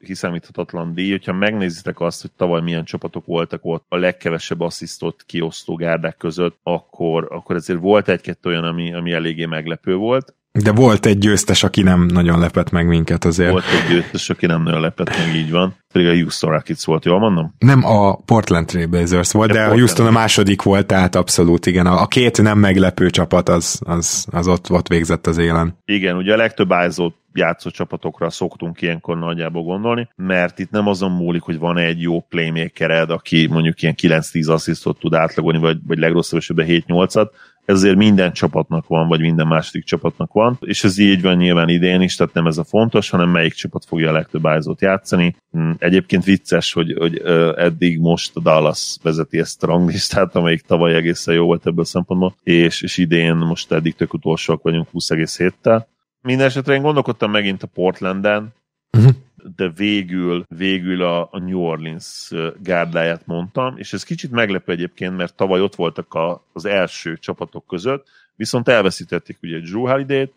kiszámíthatatlan 0.00 0.94
díj, 0.94 1.10
hogyha 1.10 1.32
megnézitek 1.32 2.00
azt, 2.00 2.20
hogy 2.20 2.30
tavaly 2.36 2.60
milyen 2.60 2.84
csapatok 2.84 3.26
voltak 3.26 3.60
ott 3.64 3.84
a 3.88 3.96
legkevesebb 3.96 4.60
asszisztot 4.60 5.22
kiosztó 5.22 5.74
gárdák 5.74 6.16
között, 6.16 6.58
akkor, 6.62 7.28
akkor 7.30 7.56
ezért 7.56 7.80
volt 7.80 8.08
egy-kettő 8.08 8.48
olyan, 8.48 8.64
ami, 8.64 8.94
ami 8.94 9.12
eléggé 9.12 9.44
meglepő 9.44 9.94
volt. 9.94 10.34
De 10.52 10.72
volt 10.72 11.06
egy 11.06 11.18
győztes, 11.18 11.62
aki 11.62 11.82
nem 11.82 12.06
nagyon 12.06 12.38
lepett 12.38 12.70
meg 12.70 12.86
minket 12.86 13.24
azért. 13.24 13.50
Volt 13.50 13.64
egy 13.64 13.92
győztes, 13.92 14.30
aki 14.30 14.46
nem 14.46 14.62
nagyon 14.62 14.80
lepett 14.80 15.08
meg, 15.08 15.34
így 15.34 15.50
van. 15.50 15.76
Pedig 15.92 16.08
a 16.08 16.12
Houston 16.12 16.50
Rockets 16.50 16.84
volt, 16.84 17.04
jól 17.04 17.18
mondom? 17.18 17.54
Nem, 17.58 17.84
a 17.84 18.16
Portland 18.16 18.66
Trailblazers 18.66 19.32
volt, 19.32 19.52
de, 19.52 19.58
de 19.58 19.64
a 19.64 19.72
Houston 19.72 20.06
a 20.06 20.10
második 20.10 20.62
volt, 20.62 20.86
tehát 20.86 21.14
abszolút 21.14 21.66
igen. 21.66 21.86
A, 21.86 22.00
a 22.00 22.06
két 22.06 22.42
nem 22.42 22.58
meglepő 22.58 23.10
csapat 23.10 23.48
az, 23.48 23.80
az, 23.84 24.26
az 24.30 24.48
ott, 24.48 24.70
ott 24.70 24.88
végzett 24.88 25.26
az 25.26 25.38
élen. 25.38 25.76
Igen, 25.84 26.16
ugye 26.16 26.32
a 26.32 26.36
legtöbb 26.36 26.72
áldozó 26.72 27.12
játszó 27.32 27.70
csapatokra 27.70 28.30
szoktunk 28.30 28.82
ilyenkor 28.82 29.18
nagyjából 29.18 29.62
gondolni, 29.62 30.08
mert 30.16 30.58
itt 30.58 30.70
nem 30.70 30.86
azon 30.86 31.10
múlik, 31.10 31.42
hogy 31.42 31.58
van 31.58 31.78
egy 31.78 32.00
jó 32.00 32.20
playmakered, 32.20 33.10
aki 33.10 33.46
mondjuk 33.46 33.82
ilyen 33.82 33.94
9-10 34.02 34.52
asszisztot 34.52 34.98
tud 34.98 35.14
átlagolni, 35.14 35.58
vagy, 35.58 35.78
vagy 35.86 35.98
legrosszabb 35.98 36.38
esetben 36.38 36.66
7-8-at, 36.68 37.28
ezért 37.70 37.96
minden 37.96 38.32
csapatnak 38.32 38.86
van, 38.86 39.08
vagy 39.08 39.20
minden 39.20 39.46
második 39.46 39.84
csapatnak 39.84 40.32
van, 40.32 40.58
és 40.60 40.84
ez 40.84 40.98
így 40.98 41.22
van 41.22 41.36
nyilván 41.36 41.68
idén 41.68 42.00
is, 42.00 42.16
tehát 42.16 42.34
nem 42.34 42.46
ez 42.46 42.58
a 42.58 42.64
fontos, 42.64 43.10
hanem 43.10 43.28
melyik 43.28 43.52
csapat 43.52 43.84
fogja 43.84 44.08
a 44.08 44.12
legtöbb 44.12 44.46
áldozót 44.46 44.80
játszani. 44.80 45.36
Hmm, 45.50 45.76
egyébként 45.78 46.24
vicces, 46.24 46.72
hogy, 46.72 46.94
hogy 46.98 47.22
eddig 47.56 47.98
most 47.98 48.36
a 48.36 48.40
Dallas 48.40 48.96
vezeti 49.02 49.38
ezt 49.38 49.62
a 49.62 49.66
ranglistát, 49.66 50.36
amelyik 50.36 50.60
tavaly 50.60 50.94
egészen 50.94 51.34
jó 51.34 51.44
volt 51.44 51.66
ebből 51.66 51.84
a 51.84 51.86
szempontból, 51.86 52.34
és, 52.42 52.82
és 52.82 52.98
idén 52.98 53.34
most 53.34 53.72
eddig 53.72 53.94
tök 53.94 54.14
utolsóak 54.14 54.62
vagyunk 54.62 54.88
20,7-tel. 54.92 55.82
Mindenesetre 56.22 56.74
én 56.74 56.82
gondolkodtam 56.82 57.30
megint 57.30 57.62
a 57.62 57.66
Portlanden, 57.66 58.52
uh-huh. 58.98 59.12
De 59.56 59.68
végül, 59.68 60.44
végül 60.48 61.02
a, 61.02 61.28
New 61.32 61.60
Orleans 61.60 62.30
gárdáját 62.62 63.26
mondtam, 63.26 63.76
és 63.76 63.92
ez 63.92 64.02
kicsit 64.02 64.30
meglepő 64.30 64.72
egyébként, 64.72 65.16
mert 65.16 65.34
tavaly 65.34 65.60
ott 65.60 65.74
voltak 65.74 66.14
a, 66.14 66.44
az 66.52 66.64
első 66.64 67.16
csapatok 67.16 67.66
között, 67.66 68.06
viszont 68.36 68.68
elveszítették 68.68 69.38
ugye 69.42 69.58
Drew 69.58 69.86
Holiday-t, 69.86 70.32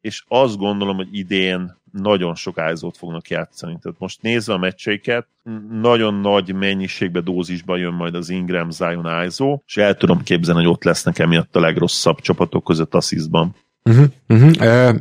és 0.00 0.24
azt 0.28 0.56
gondolom, 0.56 0.96
hogy 0.96 1.08
idén 1.10 1.76
nagyon 1.92 2.34
sok 2.34 2.58
áldozót 2.58 2.96
fognak 2.96 3.28
játszani. 3.30 3.78
Tehát 3.82 3.98
most 3.98 4.22
nézve 4.22 4.52
a 4.52 4.58
meccseiket, 4.58 5.26
nagyon 5.70 6.14
nagy 6.14 6.54
mennyiségbe, 6.54 7.20
dózisban 7.20 7.78
jön 7.78 7.92
majd 7.92 8.14
az 8.14 8.28
Ingram 8.28 8.70
Zion 8.70 9.06
áldozó, 9.06 9.62
és 9.66 9.76
el 9.76 9.96
tudom 9.96 10.22
képzelni, 10.22 10.62
hogy 10.64 10.72
ott 10.72 10.84
lesznek 10.84 11.18
emiatt 11.18 11.56
a 11.56 11.60
legrosszabb 11.60 12.20
csapatok 12.20 12.64
között 12.64 12.94
asszisztban. 12.94 13.54
Uh-huh, 13.88 14.04
uh-huh. 14.28 14.50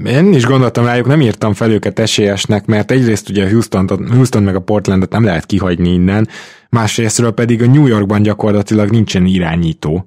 Uh, 0.03 0.11
én 0.11 0.33
is 0.33 0.45
gondoltam 0.45 0.85
rájuk, 0.85 1.07
nem 1.07 1.21
írtam 1.21 1.53
fel 1.53 1.71
őket 1.71 1.99
esélyesnek, 1.99 2.65
mert 2.65 2.91
egyrészt 2.91 3.29
ugye 3.29 3.49
Houston, 3.49 3.88
Houston 4.11 4.43
meg 4.43 4.55
a 4.55 4.61
Portlandet 4.61 5.11
nem 5.11 5.23
lehet 5.23 5.45
kihagyni 5.45 5.89
innen, 5.89 6.27
másrésztről 6.69 7.31
pedig 7.31 7.61
a 7.61 7.65
New 7.65 7.85
Yorkban 7.85 8.21
gyakorlatilag 8.21 8.89
nincsen 8.89 9.25
irányító. 9.25 10.05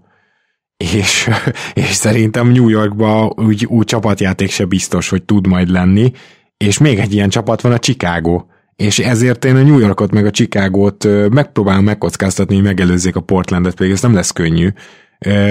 És, 0.76 1.30
és 1.74 1.90
szerintem 1.90 2.48
New 2.48 2.68
Yorkban 2.68 3.32
úgy, 3.36 3.66
úgy 3.66 3.86
csapatjáték 3.86 4.50
se 4.50 4.64
biztos, 4.64 5.08
hogy 5.08 5.22
tud 5.22 5.46
majd 5.46 5.70
lenni, 5.70 6.12
és 6.56 6.78
még 6.78 6.98
egy 6.98 7.12
ilyen 7.12 7.28
csapat 7.28 7.60
van 7.60 7.72
a 7.72 7.78
Chicago, 7.78 8.44
és 8.76 8.98
ezért 8.98 9.44
én 9.44 9.56
a 9.56 9.62
New 9.62 9.78
Yorkot 9.78 10.10
meg 10.10 10.26
a 10.26 10.30
Chicagót 10.30 11.06
megpróbálom 11.30 11.84
megkockáztatni, 11.84 12.54
hogy 12.54 12.64
megelőzzék 12.64 13.16
a 13.16 13.20
Portlandet, 13.20 13.74
pedig 13.74 13.92
ez 13.92 14.02
nem 14.02 14.14
lesz 14.14 14.30
könnyű, 14.30 14.68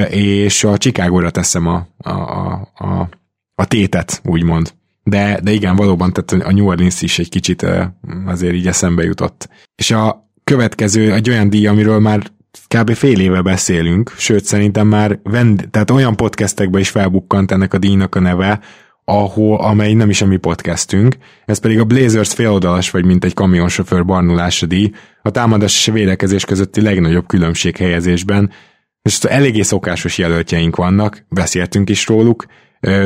és 0.09 0.63
a 0.63 0.77
Chicagóra 0.77 1.29
teszem 1.29 1.67
a, 1.67 1.87
a, 1.97 2.11
a, 2.11 2.71
a 2.73 3.09
tétet, 3.65 4.21
úgymond. 4.23 4.73
De, 5.03 5.39
de 5.43 5.51
igen, 5.51 5.75
valóban, 5.75 6.13
tehát 6.13 6.45
a 6.45 6.51
New 6.53 6.65
Orleans 6.65 7.01
is 7.01 7.19
egy 7.19 7.29
kicsit 7.29 7.65
azért 8.25 8.53
így 8.53 8.67
eszembe 8.67 9.03
jutott. 9.03 9.49
És 9.75 9.91
a 9.91 10.31
következő 10.43 11.13
egy 11.13 11.29
olyan 11.29 11.49
díj, 11.49 11.67
amiről 11.67 11.99
már 11.99 12.31
kb. 12.67 12.93
fél 12.93 13.19
éve 13.19 13.41
beszélünk, 13.41 14.13
sőt 14.17 14.45
szerintem 14.45 14.87
már 14.87 15.19
vend, 15.23 15.67
tehát 15.71 15.91
olyan 15.91 16.15
podcastekben 16.15 16.81
is 16.81 16.89
felbukkant 16.89 17.51
ennek 17.51 17.73
a 17.73 17.77
díjnak 17.77 18.15
a 18.15 18.19
neve, 18.19 18.59
ahol, 19.05 19.59
amely 19.59 19.93
nem 19.93 20.09
is 20.09 20.21
a 20.21 20.25
mi 20.25 20.37
podcastünk, 20.37 21.17
ez 21.45 21.59
pedig 21.59 21.79
a 21.79 21.83
Blazers 21.83 22.33
féloldalas 22.33 22.89
vagy 22.89 23.05
mint 23.05 23.23
egy 23.23 23.33
kamionsofőr 23.33 24.05
barnulása 24.05 24.65
díj, 24.65 24.91
a 25.21 25.29
támadás 25.29 25.75
és 25.75 25.87
a 25.87 25.91
védekezés 25.91 26.45
közötti 26.45 26.81
legnagyobb 26.81 27.27
különbség 27.27 27.77
helyezésben, 27.77 28.51
és 29.01 29.19
eléggé 29.19 29.61
szokásos 29.61 30.17
jelöltjeink 30.17 30.75
vannak, 30.75 31.25
beszéltünk 31.29 31.89
is 31.89 32.07
róluk, 32.07 32.45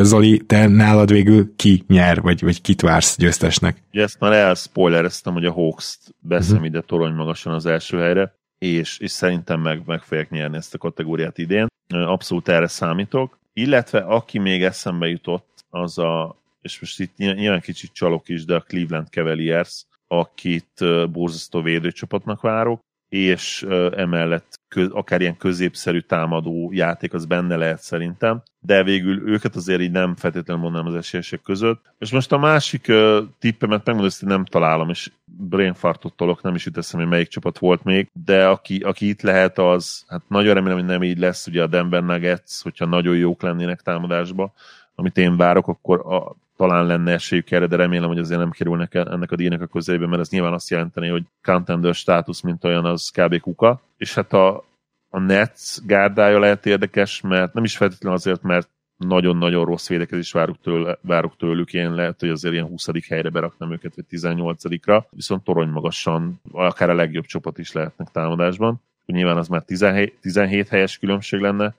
Zoli, 0.01 0.41
te 0.45 0.67
nálad 0.67 1.11
végül 1.11 1.55
ki 1.55 1.83
nyer, 1.87 2.21
vagy, 2.21 2.41
vagy 2.41 2.61
kit 2.61 2.81
vársz 2.81 3.17
győztesnek? 3.17 3.83
Ugye 3.91 4.03
ezt 4.03 4.19
már 4.19 4.33
elspoilereztem, 4.33 5.33
hogy 5.33 5.45
a 5.45 5.51
Hawks-t 5.51 5.99
beszem 6.19 6.51
uh-huh. 6.51 6.67
ide 6.67 6.81
torony 6.81 7.13
magasan 7.13 7.53
az 7.53 7.65
első 7.65 7.97
helyre 7.97 8.33
és, 8.63 8.97
és 8.97 9.11
szerintem 9.11 9.59
meg, 9.59 9.81
meg 9.85 10.01
fogják 10.01 10.29
nyerni 10.29 10.57
ezt 10.57 10.73
a 10.73 10.77
kategóriát 10.77 11.37
idén. 11.37 11.67
Abszolút 11.87 12.47
erre 12.47 12.67
számítok. 12.67 13.39
Illetve 13.53 13.99
aki 13.99 14.39
még 14.39 14.63
eszembe 14.63 15.07
jutott, 15.07 15.65
az 15.69 15.97
a, 15.97 16.35
és 16.61 16.79
most 16.79 16.99
itt 16.99 17.17
nyilván 17.17 17.61
kicsit 17.61 17.93
csalok 17.93 18.29
is, 18.29 18.45
de 18.45 18.55
a 18.55 18.59
Cleveland 18.59 19.07
Cavaliers, 19.07 19.85
akit 20.07 20.83
borzasztó 21.11 21.61
védőcsapatnak 21.61 22.41
várok, 22.41 22.79
és 23.09 23.65
emellett 23.95 24.59
köz, 24.73 24.89
akár 24.91 25.21
ilyen 25.21 25.37
középszerű 25.37 25.99
támadó 25.99 26.69
játék 26.73 27.13
az 27.13 27.25
benne 27.25 27.55
lehet 27.55 27.81
szerintem, 27.81 28.41
de 28.59 28.83
végül 28.83 29.27
őket 29.27 29.55
azért 29.55 29.81
így 29.81 29.91
nem 29.91 30.15
feltétlenül 30.15 30.63
mondanám 30.63 30.87
az 30.87 30.95
esélyesek 30.95 31.41
között. 31.41 31.81
És 31.99 32.11
most 32.11 32.31
a 32.31 32.37
másik 32.37 32.85
uh, 32.89 33.17
tippemet 33.39 33.85
megmondom, 33.85 34.11
hogy 34.19 34.27
nem 34.27 34.45
találom, 34.45 34.89
és 34.89 35.11
brainfartot 35.25 36.13
tolok, 36.13 36.41
nem 36.41 36.55
is 36.55 36.65
jut 36.65 36.91
hogy 36.91 37.07
melyik 37.07 37.27
csapat 37.27 37.57
volt 37.59 37.83
még, 37.83 38.09
de 38.25 38.47
aki, 38.47 38.77
aki 38.77 39.07
itt 39.07 39.21
lehet 39.21 39.57
az, 39.57 40.03
hát 40.07 40.21
nagyon 40.27 40.53
remélem, 40.53 40.77
hogy 40.77 40.87
nem 40.87 41.03
így 41.03 41.17
lesz, 41.17 41.47
ugye 41.47 41.63
a 41.63 41.67
Denver 41.67 42.03
Nuggets, 42.03 42.61
hogyha 42.61 42.85
nagyon 42.85 43.15
jók 43.15 43.41
lennének 43.41 43.81
támadásba, 43.81 44.53
amit 44.95 45.17
én 45.17 45.37
várok, 45.37 45.67
akkor 45.67 45.99
a, 45.99 46.35
talán 46.57 46.85
lenne 46.85 47.11
esélyük 47.11 47.51
erre, 47.51 47.67
de 47.67 47.75
remélem, 47.75 48.07
hogy 48.07 48.19
azért 48.19 48.39
nem 48.39 48.51
kerülnek 48.51 48.93
ennek 48.93 49.31
a 49.31 49.35
díjnak 49.35 49.61
a 49.61 49.67
közelébe, 49.67 50.07
mert 50.07 50.21
ez 50.21 50.29
nyilván 50.29 50.53
azt 50.53 50.69
jelenteni, 50.69 51.07
hogy 51.07 51.23
contender 51.41 51.93
státusz, 51.93 52.41
mint 52.41 52.63
olyan, 52.63 52.85
az 52.85 53.09
kb. 53.09 53.39
kuka. 53.39 53.81
És 53.97 54.13
hát 54.13 54.33
a, 54.33 54.63
a 55.09 55.19
Nets 55.19 55.81
gárdája 55.85 56.39
lehet 56.39 56.65
érdekes, 56.65 57.21
mert 57.21 57.53
nem 57.53 57.63
is 57.63 57.77
feltétlenül 57.77 58.17
azért, 58.17 58.41
mert 58.41 58.69
nagyon-nagyon 58.97 59.65
rossz 59.65 59.87
védekezés 59.87 60.31
várok, 60.31 60.57
tőle, 60.61 60.97
várok 61.01 61.37
tőlük, 61.37 61.73
én 61.73 61.93
lehet, 61.93 62.19
hogy 62.19 62.29
azért 62.29 62.53
ilyen 62.53 62.67
20. 62.67 62.87
helyre 63.07 63.29
beraknám 63.29 63.71
őket, 63.71 63.95
vagy 63.95 64.05
18-ra, 64.09 65.03
viszont 65.09 65.43
torony 65.43 65.69
magasan, 65.69 66.41
akár 66.51 66.89
a 66.89 66.95
legjobb 66.95 67.25
csapat 67.25 67.57
is 67.57 67.71
lehetnek 67.71 68.07
támadásban. 68.11 68.81
Nyilván 69.05 69.37
az 69.37 69.47
már 69.47 69.63
17, 69.63 70.17
17 70.21 70.67
helyes 70.67 70.97
különbség 70.97 71.39
lenne, 71.39 71.75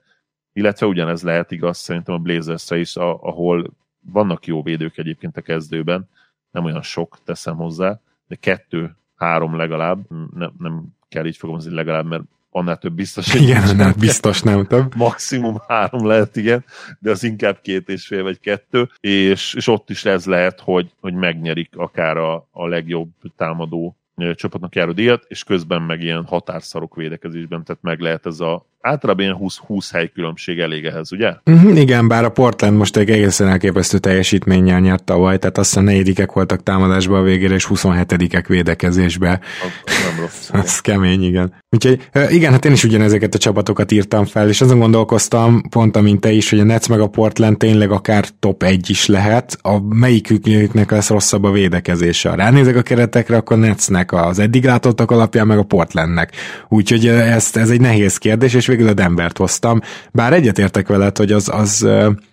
illetve 0.53 0.85
ugyanez 0.85 1.23
lehet 1.23 1.51
igaz 1.51 1.77
szerintem 1.77 2.15
a 2.15 2.17
Blazersre 2.17 2.77
is, 2.77 2.95
ahol 2.95 3.69
vannak 4.11 4.45
jó 4.45 4.63
védők 4.63 4.97
egyébként 4.97 5.37
a 5.37 5.41
kezdőben, 5.41 6.09
nem 6.51 6.63
olyan 6.63 6.81
sok 6.81 7.17
teszem 7.23 7.55
hozzá, 7.55 7.99
de 8.27 8.35
kettő, 8.35 8.95
három 9.15 9.55
legalább, 9.55 9.99
nem, 10.33 10.53
nem 10.57 10.83
kell 11.09 11.25
így 11.25 11.37
fogalmazni 11.37 11.73
legalább, 11.73 12.05
mert 12.05 12.23
annál 12.49 12.77
több 12.77 12.93
biztos. 12.93 13.33
Igen, 13.33 13.63
annál 13.63 13.93
biztos 13.99 14.41
nem 14.41 14.65
több. 14.65 14.95
Maximum 14.95 15.57
három 15.67 16.05
lehet, 16.05 16.35
igen, 16.35 16.65
de 16.99 17.11
az 17.11 17.23
inkább 17.23 17.59
két 17.61 17.89
és 17.89 18.07
fél 18.07 18.23
vagy 18.23 18.39
kettő, 18.39 18.89
és, 18.99 19.53
és 19.53 19.67
ott 19.67 19.89
is 19.89 20.05
ez 20.05 20.25
lehet, 20.25 20.59
hogy, 20.59 20.91
hogy 20.99 21.13
megnyerik 21.13 21.77
akár 21.77 22.17
a, 22.17 22.47
a 22.51 22.67
legjobb 22.67 23.09
támadó 23.35 23.97
csapatnak 24.35 24.75
járó 24.75 24.91
díjat, 24.91 25.25
és 25.27 25.43
közben 25.43 25.81
meg 25.81 26.01
ilyen 26.01 26.25
határszarok 26.25 26.95
védekezésben, 26.95 27.63
tehát 27.63 27.81
meg 27.81 27.99
lehet 27.99 28.25
ez 28.25 28.39
a 28.39 28.65
általában 28.85 29.23
ilyen 29.23 29.35
20, 29.35 29.57
20 29.57 29.91
hely 29.91 30.09
különbség 30.13 30.59
elég 30.59 30.85
ehhez, 30.85 31.11
ugye? 31.11 31.33
Uh-huh, 31.45 31.79
igen, 31.79 32.07
bár 32.07 32.23
a 32.23 32.29
Portland 32.29 32.77
most 32.77 32.97
egy 32.97 33.09
egészen 33.09 33.47
elképesztő 33.47 33.97
teljesítménnyel 33.97 34.79
nyert 34.79 35.03
tavaly, 35.03 35.37
tehát 35.37 35.57
azt 35.57 35.69
hiszem 35.69 35.83
negyedikek 35.83 36.31
voltak 36.31 36.63
támadásba 36.63 37.17
a 37.17 37.21
végére, 37.21 37.53
és 37.53 37.67
27-ek 37.69 38.43
védekezésbe. 38.47 39.39
Az, 39.85 39.93
nem 40.07 40.19
rossz. 40.19 40.49
az 40.63 40.79
kemény, 40.79 41.23
igen. 41.23 41.53
Úgyhogy 41.69 42.09
igen, 42.29 42.51
hát 42.51 42.65
én 42.65 42.71
is 42.71 42.83
ugyanezeket 42.83 43.35
a 43.35 43.37
csapatokat 43.37 43.91
írtam 43.91 44.25
fel, 44.25 44.49
és 44.49 44.61
azon 44.61 44.79
gondolkoztam, 44.79 45.61
pont 45.69 45.95
amint 45.95 46.19
te 46.19 46.31
is, 46.31 46.49
hogy 46.49 46.59
a 46.59 46.63
Nets 46.63 46.89
meg 46.89 46.99
a 46.99 47.07
Portland 47.07 47.57
tényleg 47.57 47.91
akár 47.91 48.25
top 48.39 48.63
1 48.63 48.89
is 48.89 49.05
lehet, 49.05 49.57
a 49.61 49.79
melyiküknek 49.79 50.91
lesz 50.91 51.09
rosszabb 51.09 51.43
a 51.43 51.51
védekezése. 51.51 52.29
Ha 52.29 52.35
ránézek 52.35 52.75
a 52.75 52.81
keretekre, 52.81 53.35
akkor 53.35 53.57
Netsnek 53.57 54.11
az 54.11 54.39
eddig 54.39 54.65
látottak 54.65 55.11
alapján, 55.11 55.47
meg 55.47 55.57
a 55.57 55.63
Portlandnek. 55.63 56.31
Úgyhogy 56.69 57.07
ezt, 57.07 57.57
ez 57.57 57.69
egy 57.69 57.81
nehéz 57.81 58.17
kérdés, 58.17 58.53
és 58.53 58.67
végül 58.75 58.91
a 58.91 58.93
Denvert 58.93 59.37
hoztam. 59.37 59.79
Bár 60.11 60.33
egyetértek 60.33 60.87
veled, 60.87 61.17
hogy 61.17 61.31
az, 61.31 61.49
az 61.53 61.77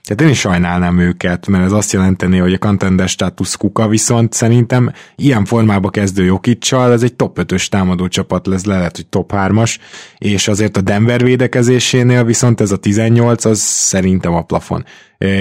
tehát 0.04 0.20
én 0.20 0.28
is 0.28 0.38
sajnálnám 0.38 0.98
őket, 0.98 1.46
mert 1.46 1.64
ez 1.64 1.72
azt 1.72 1.92
jelenteni, 1.92 2.38
hogy 2.38 2.52
a 2.52 2.58
contender 2.58 3.08
status 3.08 3.56
kuka, 3.56 3.88
viszont 3.88 4.32
szerintem 4.32 4.92
ilyen 5.16 5.44
formába 5.44 5.90
kezdő 5.90 6.24
Jokicsal, 6.24 6.92
ez 6.92 7.02
egy 7.02 7.14
top 7.14 7.38
5-ös 7.40 7.66
támadó 7.66 8.08
csapat 8.08 8.46
lesz, 8.46 8.64
lehet, 8.64 8.96
hogy 8.96 9.06
top 9.06 9.32
3-as, 9.34 9.76
és 10.18 10.48
azért 10.48 10.76
a 10.76 10.80
Denver 10.80 11.24
védekezésénél 11.24 12.24
viszont 12.24 12.60
ez 12.60 12.70
a 12.72 12.76
18, 12.76 13.44
az 13.44 13.58
szerintem 13.58 14.34
a 14.34 14.42
plafon. 14.42 14.84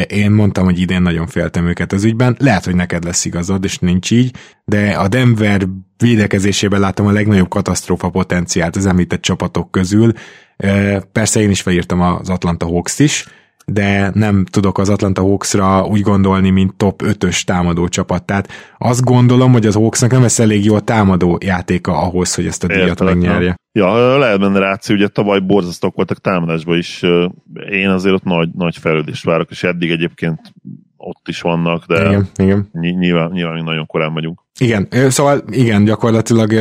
Én 0.07 0.31
mondtam, 0.31 0.63
hogy 0.63 0.79
idén 0.79 1.01
nagyon 1.01 1.27
féltem 1.27 1.67
őket 1.67 1.93
az 1.93 2.03
ügyben, 2.03 2.35
lehet, 2.39 2.65
hogy 2.65 2.75
neked 2.75 3.03
lesz 3.03 3.25
igazad, 3.25 3.63
és 3.63 3.77
nincs 3.77 4.11
így, 4.11 4.35
de 4.65 4.89
a 4.89 5.07
Denver 5.07 5.67
védekezésében 5.97 6.79
látom 6.79 7.07
a 7.07 7.11
legnagyobb 7.11 7.49
katasztrófa 7.49 8.09
potenciált 8.09 8.75
az 8.75 8.85
említett 8.85 9.21
csapatok 9.21 9.71
közül, 9.71 10.11
Persze 11.11 11.41
én 11.41 11.49
is 11.49 11.61
felírtam 11.61 12.01
az 12.01 12.29
Atlanta 12.29 12.65
Hawks 12.65 12.99
is, 12.99 13.25
de 13.65 14.11
nem 14.13 14.45
tudok 14.45 14.77
az 14.77 14.89
Atlanta 14.89 15.21
Hawksra 15.21 15.85
úgy 15.85 16.01
gondolni, 16.01 16.49
mint 16.49 16.75
top 16.75 17.01
5-ös 17.05 17.41
támadó 17.43 17.87
csapat. 17.87 18.23
Tehát 18.25 18.49
azt 18.77 19.03
gondolom, 19.03 19.51
hogy 19.51 19.65
az 19.65 19.73
Hawksnak 19.73 20.11
nem 20.11 20.21
lesz 20.21 20.39
elég 20.39 20.65
jó 20.65 20.75
a 20.75 20.79
támadó 20.79 21.37
játéka 21.45 21.97
ahhoz, 22.01 22.35
hogy 22.35 22.45
ezt 22.45 22.63
a 22.63 22.67
díjat 22.67 22.87
Értelek, 22.87 23.13
megnyerje. 23.13 23.55
Ja, 23.71 24.17
lehet 24.17 24.39
benne 24.39 24.59
ráció, 24.59 24.95
ugye 24.95 25.07
tavaly 25.07 25.39
borzasztók 25.39 25.95
voltak 25.95 26.17
támadásban 26.17 26.77
is. 26.77 27.01
Én 27.71 27.89
azért 27.89 28.15
ott 28.15 28.23
nagy, 28.23 28.49
nagy 28.53 28.77
fejlődést 28.77 29.23
várok, 29.23 29.49
és 29.49 29.63
eddig 29.63 29.91
egyébként 29.91 30.39
ott 30.97 31.27
is 31.27 31.41
vannak, 31.41 31.85
de 31.85 32.05
igen, 32.05 32.27
igen. 32.35 32.69
Nyilván, 32.71 33.31
nyilván 33.31 33.53
még 33.53 33.63
nagyon 33.63 33.85
korán 33.85 34.13
vagyunk. 34.13 34.40
Igen, 34.59 34.87
szóval 35.09 35.43
igen, 35.49 35.83
gyakorlatilag 35.83 36.51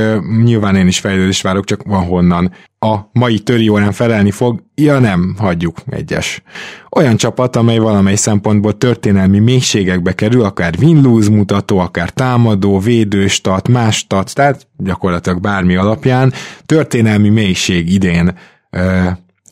nyilván 0.43 0.76
én 0.76 0.86
is 0.86 0.99
fejlődést 0.99 1.43
várok, 1.43 1.64
csak 1.64 1.82
van 1.82 2.05
honnan. 2.05 2.53
A 2.78 2.97
mai 3.12 3.38
töri 3.38 3.68
órán 3.68 3.93
felelni 3.93 4.30
fog, 4.30 4.62
ja 4.74 4.99
nem, 4.99 5.34
hagyjuk 5.38 5.76
egyes. 5.86 6.43
Olyan 6.97 7.16
csapat, 7.16 7.57
amely 7.57 7.78
valamely 7.78 8.14
szempontból 8.14 8.78
történelmi 8.78 9.38
mélységekbe 9.38 10.12
kerül, 10.12 10.43
akár 10.45 10.74
win-lose 10.78 11.30
mutató, 11.30 11.78
akár 11.78 12.11
támadó, 12.11 12.78
védő, 12.78 13.26
stat, 13.26 13.68
más 13.68 13.97
stat, 13.97 14.34
tehát 14.34 14.66
gyakorlatilag 14.76 15.41
bármi 15.41 15.76
alapján. 15.76 16.32
Történelmi 16.66 17.28
mélység 17.28 17.93
idén, 17.93 18.38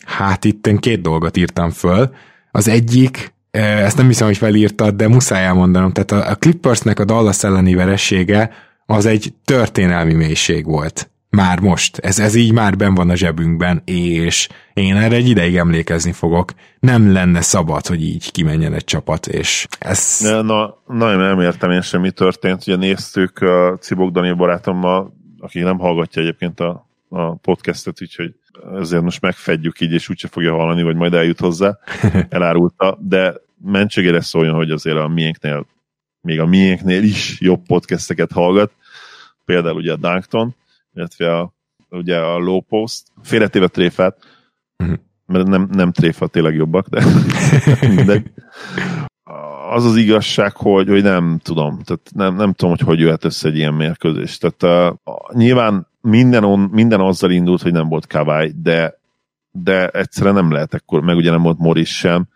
hát 0.04 0.44
itt 0.44 0.66
én 0.66 0.76
két 0.76 1.00
dolgot 1.00 1.36
írtam 1.36 1.70
föl. 1.70 2.10
Az 2.50 2.68
egyik, 2.68 3.34
ezt 3.58 3.96
nem 3.96 4.06
hiszem, 4.06 4.26
hogy 4.26 4.36
felírtad, 4.36 4.94
de 4.94 5.08
muszáj 5.08 5.44
elmondanom. 5.44 5.92
Tehát 5.92 6.28
a, 6.28 6.34
Clippersnek 6.34 6.98
a 6.98 7.04
Dallas 7.04 7.44
elleni 7.44 7.74
veressége 7.74 8.50
az 8.86 9.06
egy 9.06 9.32
történelmi 9.44 10.12
mélység 10.12 10.64
volt. 10.64 11.10
Már 11.30 11.60
most. 11.60 11.98
Ez, 11.98 12.18
ez 12.18 12.34
így 12.34 12.52
már 12.52 12.76
ben 12.76 12.94
van 12.94 13.10
a 13.10 13.16
zsebünkben, 13.16 13.82
és 13.84 14.48
én 14.74 14.96
erre 14.96 15.16
egy 15.16 15.28
ideig 15.28 15.56
emlékezni 15.56 16.12
fogok. 16.12 16.52
Nem 16.80 17.12
lenne 17.12 17.40
szabad, 17.40 17.86
hogy 17.86 18.02
így 18.02 18.32
kimenjen 18.32 18.74
egy 18.74 18.84
csapat, 18.84 19.26
és 19.26 19.66
ez... 19.78 20.18
Na, 20.20 20.42
na 20.42 20.78
nagyon 20.86 21.18
nem 21.18 21.40
értem 21.40 21.70
én 21.70 21.80
sem, 21.80 22.00
mi 22.00 22.10
történt. 22.10 22.62
Ugye 22.66 22.76
néztük 22.76 23.38
a 23.38 23.76
Cibok 23.80 24.10
Daniel 24.10 24.34
barátommal, 24.34 25.12
aki 25.38 25.60
nem 25.60 25.78
hallgatja 25.78 26.22
egyébként 26.22 26.60
a, 26.60 26.88
a 27.08 27.34
podcastet, 27.34 28.02
úgyhogy 28.02 28.34
ezért 28.80 29.02
most 29.02 29.20
megfedjük 29.20 29.80
így, 29.80 29.92
és 29.92 30.08
úgyse 30.08 30.28
fogja 30.28 30.54
hallani, 30.54 30.82
vagy 30.82 30.96
majd 30.96 31.14
eljut 31.14 31.40
hozzá, 31.40 31.78
elárulta, 32.28 32.98
de 33.00 33.34
mentségére 33.64 34.20
szóljon, 34.20 34.54
hogy 34.54 34.70
azért 34.70 34.96
a 34.96 35.08
miénknél, 35.08 35.66
még 36.20 36.40
a 36.40 36.46
miénknél 36.46 37.02
is 37.02 37.40
jobb 37.40 37.66
podcasteket 37.66 38.32
hallgat, 38.32 38.72
például 39.44 39.76
ugye 39.76 39.92
a 39.92 39.96
Dunkton, 39.96 40.54
illetve 40.94 41.36
a, 41.36 41.52
ugye 41.90 42.18
a 42.18 42.38
Low 42.38 42.60
Post, 42.60 43.02
félretéve 43.22 43.66
tréfát, 43.66 44.18
uh-huh. 44.78 44.96
mert 45.26 45.46
nem, 45.46 45.68
nem 45.72 45.92
tréfa, 45.92 46.26
tényleg 46.26 46.54
jobbak, 46.54 46.86
de 46.88 47.04
mindegy. 47.94 48.30
Az 49.70 49.84
az 49.84 49.96
igazság, 49.96 50.56
hogy, 50.56 50.88
hogy 50.88 51.02
nem 51.02 51.38
tudom, 51.42 51.80
tehát 51.82 52.10
nem, 52.14 52.34
nem 52.34 52.52
tudom, 52.52 52.74
hogy 52.76 52.86
hogy 52.86 53.00
jöhet 53.00 53.24
össze 53.24 53.48
egy 53.48 53.56
ilyen 53.56 53.74
mérkőzés. 53.74 54.38
Tehát 54.38 54.96
uh, 55.04 55.16
nyilván 55.32 55.86
minden, 56.00 56.44
on, 56.44 56.58
minden 56.60 57.00
azzal 57.00 57.30
indult, 57.30 57.62
hogy 57.62 57.72
nem 57.72 57.88
volt 57.88 58.06
Kavály, 58.06 58.52
de, 58.62 59.00
de 59.50 59.88
egyszerűen 59.88 60.34
nem 60.34 60.52
lehet 60.52 60.74
ekkor, 60.74 61.02
meg 61.02 61.16
ugye 61.16 61.30
nem 61.30 61.42
volt 61.42 61.58
Morris 61.58 61.96
sem, 61.96 62.28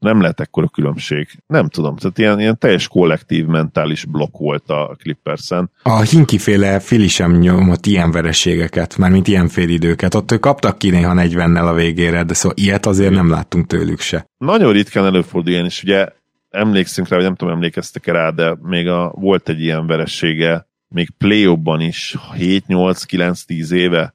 nem 0.00 0.20
lehet 0.20 0.40
ekkora 0.40 0.68
különbség. 0.68 1.28
Nem 1.46 1.68
tudom, 1.68 1.96
tehát 1.96 2.18
ilyen, 2.18 2.40
ilyen 2.40 2.58
teljes 2.58 2.88
kollektív 2.88 3.46
mentális 3.46 4.04
blokk 4.04 4.36
volt 4.38 4.68
a 4.70 4.96
Clippersen. 4.98 5.70
A 5.82 6.00
Hinki-féle 6.00 6.80
Fili 6.80 7.08
sem 7.08 7.38
nyomott 7.38 7.86
ilyen 7.86 8.10
vereségeket, 8.10 8.96
mármint 8.96 9.28
ilyen 9.28 9.48
félidőket. 9.48 10.14
Ott 10.14 10.32
ők 10.32 10.40
kaptak 10.40 10.78
ki 10.78 10.90
néha 10.90 11.14
40-nel 11.16 11.68
a 11.68 11.74
végére, 11.74 12.22
de 12.22 12.34
szóval 12.34 12.56
ilyet 12.60 12.86
azért 12.86 13.12
nem 13.12 13.30
láttunk 13.30 13.66
tőlük 13.66 14.00
se. 14.00 14.26
Nagyon 14.38 14.72
ritkán 14.72 15.04
előfordul 15.04 15.52
ilyen, 15.52 15.64
és 15.64 15.82
ugye 15.82 16.08
emlékszünk 16.50 17.08
rá, 17.08 17.16
vagy 17.16 17.24
nem 17.24 17.34
tudom, 17.34 17.54
emlékeztek 17.54 18.06
rá, 18.06 18.30
de 18.30 18.56
még 18.62 18.88
a, 18.88 19.12
volt 19.14 19.48
egy 19.48 19.60
ilyen 19.60 19.86
veressége, 19.86 20.68
még 20.88 21.10
play 21.18 21.58
is 21.78 22.16
7-8-9-10 22.38 23.70
éve 23.70 24.14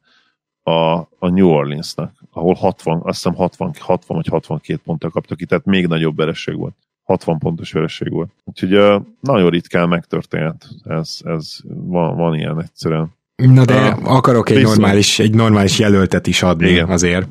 a, 0.68 0.98
a 1.20 1.30
New 1.30 1.48
Orleansnak, 1.48 2.12
ahol 2.32 2.54
60, 2.54 3.02
azt 3.04 3.16
hiszem 3.16 3.36
60, 3.36 3.72
60 3.80 4.18
vagy 4.18 4.28
62 4.28 4.80
ponttal 4.84 5.10
kaptak 5.10 5.38
ki, 5.38 5.46
tehát 5.46 5.66
még 5.66 5.88
nagyobb 5.88 6.16
vereség 6.16 6.58
volt. 6.58 6.76
60 7.04 7.38
pontos 7.38 7.72
vereség 7.72 8.12
volt. 8.12 8.30
Úgyhogy 8.44 8.74
uh, 8.74 9.02
nagyon 9.20 9.50
ritkán 9.50 9.90
megtörtént. 9.90 10.68
Ez, 10.84 11.18
ez 11.24 11.56
van, 11.66 12.18
van 12.18 12.36
ilyen 12.36 12.62
egyszerűen. 12.62 13.14
Na 13.36 13.66
de 13.66 13.90
uh, 13.90 14.12
akarok 14.16 14.50
egy 14.50 14.64
normális, 14.64 15.20
egy 15.20 15.34
normális 15.34 15.80
jelöltet 15.80 16.28
is 16.28 16.44
adni 16.44 16.70
Igen. 16.70 16.90
azért. 16.90 17.28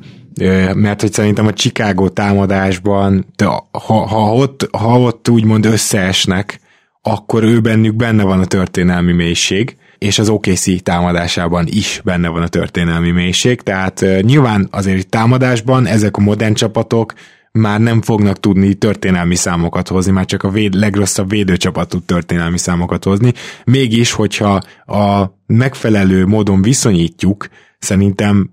Mert 0.73 1.01
hogy 1.01 1.13
szerintem 1.13 1.47
a 1.47 1.53
Chicago 1.53 2.09
támadásban, 2.09 3.25
de 3.35 3.45
ha, 3.71 4.07
ha, 4.07 4.33
ott, 4.33 4.67
ha 4.71 4.99
ott 4.99 5.29
úgymond 5.29 5.65
összeesnek, 5.65 6.59
akkor 7.01 7.43
ő 7.43 7.59
bennük 7.59 7.95
benne 7.95 8.23
van 8.23 8.39
a 8.39 8.45
történelmi 8.45 9.11
mélység, 9.11 9.77
és 9.97 10.19
az 10.19 10.29
OKC 10.29 10.83
támadásában 10.83 11.65
is 11.69 12.01
benne 12.03 12.27
van 12.27 12.41
a 12.41 12.47
történelmi 12.47 13.11
mélység, 13.11 13.61
tehát 13.61 14.05
nyilván 14.21 14.67
azért 14.71 15.09
támadásban 15.09 15.85
ezek 15.85 16.17
a 16.17 16.21
modern 16.21 16.53
csapatok 16.53 17.13
már 17.51 17.79
nem 17.79 18.01
fognak 18.01 18.39
tudni 18.39 18.73
történelmi 18.73 19.35
számokat 19.35 19.87
hozni, 19.87 20.11
már 20.11 20.25
csak 20.25 20.43
a 20.43 20.49
véd, 20.49 20.73
legrosszabb 20.73 21.29
védőcsapat 21.29 21.89
tud 21.89 22.03
történelmi 22.03 22.57
számokat 22.57 23.03
hozni. 23.03 23.33
Mégis, 23.65 24.11
hogyha 24.11 24.61
a 24.85 25.25
megfelelő 25.45 26.25
módon 26.25 26.61
viszonyítjuk, 26.61 27.47
szerintem 27.79 28.49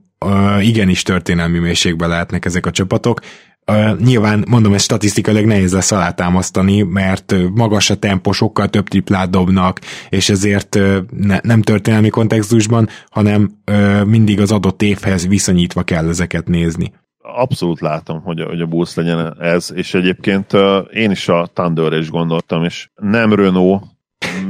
igenis 0.60 1.02
történelmi 1.02 1.58
mélységbe 1.58 2.06
lehetnek 2.06 2.44
ezek 2.44 2.66
a 2.66 2.70
csapatok. 2.70 3.20
Uh, 3.66 3.98
nyilván, 3.98 4.44
mondom, 4.48 4.72
ez 4.72 4.82
statisztikailag 4.82 5.44
nehéz 5.44 5.72
lesz 5.72 5.92
alátámasztani, 5.92 6.82
mert 6.82 7.34
magas 7.54 7.90
a 7.90 7.96
tempo, 7.96 8.32
sokkal 8.32 8.68
több 8.68 8.88
triplát 8.88 9.30
dobnak, 9.30 9.80
és 10.08 10.28
ezért 10.28 10.74
uh, 10.74 10.96
ne, 11.10 11.38
nem 11.42 11.62
történelmi 11.62 12.08
kontextusban, 12.08 12.88
hanem 13.10 13.50
uh, 13.70 14.04
mindig 14.04 14.40
az 14.40 14.52
adott 14.52 14.82
évhez 14.82 15.26
viszonyítva 15.26 15.82
kell 15.82 16.08
ezeket 16.08 16.48
nézni. 16.48 16.92
Abszolút 17.18 17.80
látom, 17.80 18.22
hogy 18.22 18.42
hogy 18.42 18.60
a 18.60 18.66
Bulls 18.66 18.94
legyen 18.94 19.40
ez, 19.40 19.72
és 19.74 19.94
egyébként 19.94 20.52
én 20.92 21.10
is 21.10 21.28
a 21.28 21.48
Thunderre 21.52 21.98
is 21.98 22.10
gondoltam, 22.10 22.64
és 22.64 22.90
nem 22.94 23.34
Renault, 23.34 23.82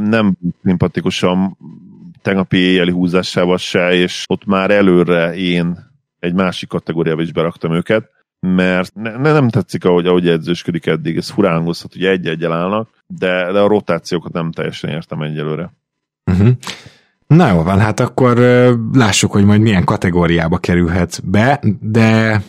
nem 0.00 0.36
szimpatikusan 0.62 1.58
tegnapi 2.22 2.56
éjjeli 2.56 2.90
húzásával 2.90 3.56
se, 3.56 3.92
és 3.92 4.24
ott 4.28 4.44
már 4.44 4.70
előre 4.70 5.34
én 5.34 5.90
egy 6.18 6.34
másik 6.34 6.68
kategóriába 6.68 7.22
is 7.22 7.32
beraktam 7.32 7.72
őket, 7.72 8.10
mert 8.46 8.94
ne, 8.94 9.32
nem 9.32 9.48
tetszik, 9.48 9.84
ahogy, 9.84 10.06
ahogy 10.06 10.28
edzősködik 10.28 10.86
eddig, 10.86 11.16
ez 11.16 11.30
furán 11.30 11.54
hangozhat, 11.54 11.92
hogy 11.92 12.04
egy-egy 12.04 12.44
állnak, 12.44 12.88
de, 13.06 13.52
de 13.52 13.58
a 13.58 13.66
rotációkat 13.66 14.32
nem 14.32 14.52
teljesen 14.52 14.90
értem 14.90 15.22
egyelőre. 15.22 15.72
Uh-huh. 16.30 16.48
Na 17.26 17.52
jó 17.52 17.62
van, 17.62 17.78
hát 17.78 18.00
akkor 18.00 18.38
lássuk, 18.92 19.32
hogy 19.32 19.44
majd 19.44 19.60
milyen 19.60 19.84
kategóriába 19.84 20.58
kerülhet 20.58 21.20
be, 21.24 21.60
de 21.80 22.42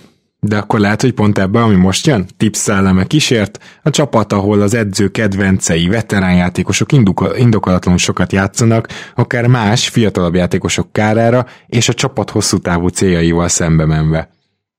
de 0.44 0.58
akkor 0.58 0.80
lehet, 0.80 1.02
hogy 1.02 1.14
pont 1.14 1.38
ebbe, 1.38 1.62
ami 1.62 1.76
most 1.76 2.06
jön, 2.06 2.26
tips 2.38 2.58
szelleme 2.58 3.04
kísért, 3.04 3.60
a 3.84 3.90
csapat, 3.90 4.34
ahol 4.34 4.62
az 4.62 4.74
edző 4.74 5.08
kedvencei, 5.08 5.88
veteránjátékosok 5.88 6.92
indokolatlanul 7.38 8.00
sokat 8.00 8.32
játszanak, 8.32 8.88
akár 9.16 9.48
más, 9.48 9.90
fiatalabb 9.90 10.36
játékosok 10.36 10.92
kárára, 10.92 11.46
és 11.68 11.90
a 11.90 11.94
csapat 11.94 12.30
hosszú 12.30 12.58
távú 12.58 12.88
céljaival 12.88 13.48
szembe 13.48 13.86
menve. 13.86 14.30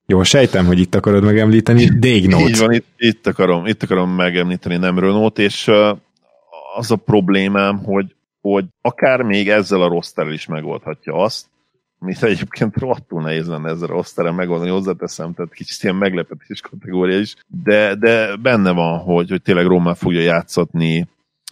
Jó, 0.07 0.22
sejtem, 0.22 0.66
hogy 0.66 0.78
itt 0.78 0.94
akarod 0.94 1.24
megemlíteni, 1.24 1.98
Dégnót. 1.98 2.48
Így 2.48 2.59
van, 2.59 2.72
itt, 2.72 2.86
itt, 2.96 3.26
akarom, 3.26 3.66
itt 3.66 3.82
akarom 3.82 4.11
megemlíteni 4.11 4.76
nem 4.76 4.98
Renault, 4.98 5.38
és 5.38 5.70
az 6.76 6.90
a 6.90 6.96
problémám, 6.96 7.78
hogy, 7.78 8.14
hogy 8.40 8.64
akár 8.80 9.22
még 9.22 9.48
ezzel 9.48 9.82
a 9.82 9.88
rosterrel 9.88 10.32
is 10.32 10.46
megoldhatja 10.46 11.14
azt, 11.14 11.46
amit 11.98 12.22
egyébként 12.22 12.76
rohadtul 12.76 13.22
nehéz 13.22 13.48
lenne 13.48 13.70
ezzel 13.70 13.88
a 13.88 13.92
rosterrel 13.92 14.32
megoldani, 14.32 14.70
hozzáteszem, 14.70 15.34
tehát 15.34 15.55
kicsit 15.55 15.82
ilyen 15.82 15.96
meglepetés 15.96 16.61
kategória 16.61 17.18
is, 17.18 17.34
de, 17.64 17.94
de 17.94 18.36
benne 18.36 18.70
van, 18.70 18.98
hogy, 18.98 19.30
hogy 19.30 19.42
tényleg 19.42 19.66
Rommel 19.66 19.94
fogja 19.94 20.20
játszatni 20.20 21.09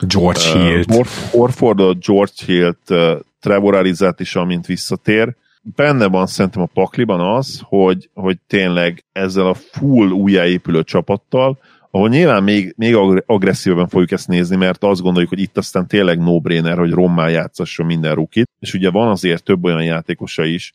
George 0.06 0.40
uh, 0.54 0.62
Hill. 0.62 1.04
Horfordot, 1.30 2.04
George 2.04 2.32
Hill-t, 2.46 2.90
uh, 2.90 3.20
Trevor 3.40 3.74
Arizát 3.74 4.20
is, 4.20 4.36
amint 4.36 4.66
visszatér, 4.66 5.34
benne 5.62 6.06
van 6.06 6.26
szerintem 6.26 6.62
a 6.62 6.70
pakliban 6.74 7.20
az, 7.20 7.60
hogy, 7.64 8.10
hogy 8.14 8.38
tényleg 8.46 9.04
ezzel 9.12 9.46
a 9.46 9.54
full 9.54 10.10
újjáépülő 10.10 10.82
csapattal, 10.82 11.58
ahol 11.90 12.08
nyilván 12.08 12.42
még, 12.42 12.74
még 12.76 12.94
agresszívebben 13.26 13.88
fogjuk 13.88 14.10
ezt 14.10 14.28
nézni, 14.28 14.56
mert 14.56 14.84
azt 14.84 15.00
gondoljuk, 15.00 15.30
hogy 15.30 15.40
itt 15.40 15.56
aztán 15.56 15.86
tényleg 15.86 16.18
no-brainer, 16.18 16.78
hogy 16.78 16.90
rommá 16.90 17.28
játszasson 17.28 17.86
minden 17.86 18.14
rukit, 18.14 18.50
és 18.58 18.74
ugye 18.74 18.90
van 18.90 19.08
azért 19.08 19.44
több 19.44 19.64
olyan 19.64 19.84
játékosa 19.84 20.44
is, 20.44 20.74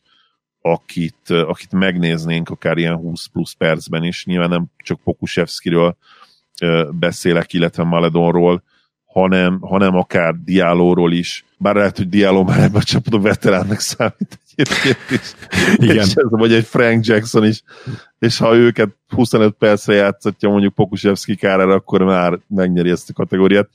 akit, 0.60 1.30
akit 1.30 1.72
megnéznénk 1.72 2.50
akár 2.50 2.78
ilyen 2.78 2.96
20 2.96 3.26
plusz 3.26 3.52
percben 3.52 4.04
is, 4.04 4.24
nyilván 4.24 4.48
nem 4.48 4.64
csak 4.76 5.00
Pokusevskiről 5.00 5.96
beszélek, 6.90 7.52
illetve 7.52 7.82
Maledonról, 7.82 8.62
hanem, 9.04 9.60
hanem 9.60 9.96
akár 9.96 10.34
Dialóról 10.44 11.12
is, 11.12 11.44
bár 11.56 11.74
lehet, 11.74 11.96
hogy 11.96 12.08
Dialó 12.08 12.44
már 12.44 12.58
ebben 12.58 12.80
a 12.80 12.82
csapatban 12.82 13.22
veteránnak 13.22 13.80
számít 13.80 14.38
egyébként 14.58 15.10
is. 15.10 15.34
Igen. 15.76 15.96
És 15.96 16.14
ez, 16.14 16.30
vagy 16.30 16.52
egy 16.52 16.64
Frank 16.64 17.04
Jackson 17.04 17.46
is, 17.46 17.62
és 18.18 18.38
ha 18.38 18.56
őket 18.56 18.88
25 19.08 19.54
percre 19.58 19.94
játszatja 19.94 20.48
mondjuk 20.48 20.74
Pokusevski 20.74 21.36
kárára, 21.36 21.74
akkor 21.74 22.02
már 22.02 22.38
megnyeri 22.46 22.90
ezt 22.90 23.10
a 23.10 23.12
kategóriát. 23.12 23.68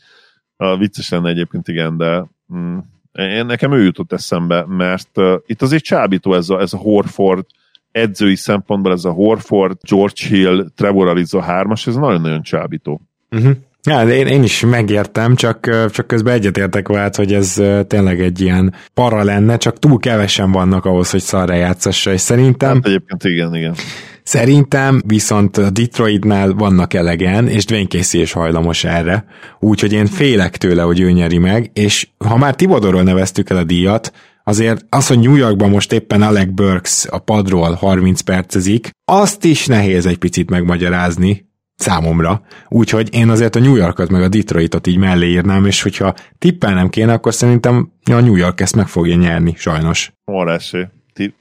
A 0.55 0.77
vicces 0.77 1.09
lenne 1.09 1.29
egyébként, 1.29 1.67
igen, 1.67 1.97
de 1.97 2.25
mm, 2.53 2.77
én, 3.11 3.45
nekem 3.45 3.73
ő 3.73 3.84
jutott 3.84 4.11
eszembe, 4.11 4.65
mert 4.65 5.17
uh, 5.17 5.34
itt 5.45 5.61
azért 5.61 5.84
csábító 5.84 6.34
ez 6.34 6.49
a, 6.49 6.59
ez 6.59 6.73
a 6.73 6.77
Horford, 6.77 7.45
edzői 7.91 8.36
szempontból 8.36 8.91
ez 8.91 9.05
a 9.05 9.11
Horford, 9.11 9.77
George 9.81 10.27
Hill, 10.27 10.69
Trevor 10.75 11.07
Ariza 11.07 11.45
3-as, 11.47 11.88
ez 11.88 11.95
nagyon-nagyon 11.95 12.41
csábító. 12.41 13.01
Uh-huh. 13.31 13.55
Ja, 13.89 14.09
én, 14.09 14.27
én 14.27 14.43
is 14.43 14.59
megértem, 14.59 15.36
csak, 15.36 15.69
csak 15.91 16.07
közben 16.07 16.34
egyetértek 16.34 16.88
vált, 16.88 17.15
hogy 17.15 17.34
ez 17.34 17.61
tényleg 17.88 18.21
egy 18.21 18.41
ilyen 18.41 18.73
para 18.93 19.23
lenne, 19.23 19.57
csak 19.57 19.79
túl 19.79 19.99
kevesen 19.99 20.51
vannak 20.51 20.86
ahhoz, 20.86 21.11
hogy 21.11 21.21
szarra 21.21 21.53
játszassa, 21.53 22.13
és 22.13 22.21
szerintem... 22.21 22.73
Hát 22.73 22.86
egyébként 22.86 23.23
igen, 23.23 23.55
igen. 23.55 23.75
Szerintem 24.23 25.01
viszont 25.05 25.57
a 25.57 25.69
Detroitnál 25.69 26.53
vannak 26.53 26.93
elegen, 26.93 27.47
és 27.47 27.65
Dwayne 27.65 27.88
Casey 27.88 28.21
is 28.21 28.31
hajlamos 28.31 28.84
erre, 28.84 29.25
úgyhogy 29.59 29.93
én 29.93 30.05
félek 30.05 30.57
tőle, 30.57 30.81
hogy 30.81 30.99
ő 30.99 31.11
nyeri 31.11 31.38
meg, 31.38 31.71
és 31.73 32.07
ha 32.17 32.38
már 32.38 32.55
Tibodorról 32.55 33.03
neveztük 33.03 33.49
el 33.49 33.57
a 33.57 33.63
díjat, 33.63 34.11
azért 34.43 34.86
az, 34.89 35.07
hogy 35.07 35.19
New 35.19 35.36
Yorkban 35.36 35.69
most 35.69 35.93
éppen 35.93 36.21
Alec 36.21 36.49
Burks 36.49 37.05
a 37.09 37.19
padról 37.19 37.73
30 37.73 38.21
percezik, 38.21 38.89
azt 39.05 39.45
is 39.45 39.65
nehéz 39.65 40.05
egy 40.05 40.17
picit 40.17 40.49
megmagyarázni, 40.49 41.51
számomra. 41.76 42.41
Úgyhogy 42.69 43.13
én 43.13 43.30
azért 43.30 43.55
a 43.55 43.59
New 43.59 43.76
Yorkot 43.76 44.09
meg 44.09 44.21
a 44.21 44.28
Detroitot 44.28 44.88
így 44.88 44.97
mellé 44.97 45.28
írnám, 45.28 45.65
és 45.65 45.82
hogyha 45.82 46.13
tippelnem 46.39 46.89
kéne, 46.89 47.13
akkor 47.13 47.34
szerintem 47.34 47.91
a 48.03 48.19
New 48.19 48.36
York 48.36 48.61
ezt 48.61 48.76
meg 48.76 48.88
fogja 48.88 49.15
nyerni, 49.15 49.53
sajnos. 49.57 50.13
Van 50.26 50.49
esély. 50.49 50.86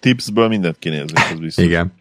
Tipsből 0.01 0.49
mindent 0.49 0.79
kinézni, 0.79 1.21
ez 1.33 1.39
biztos. 1.39 1.65
Igen. 1.65 1.93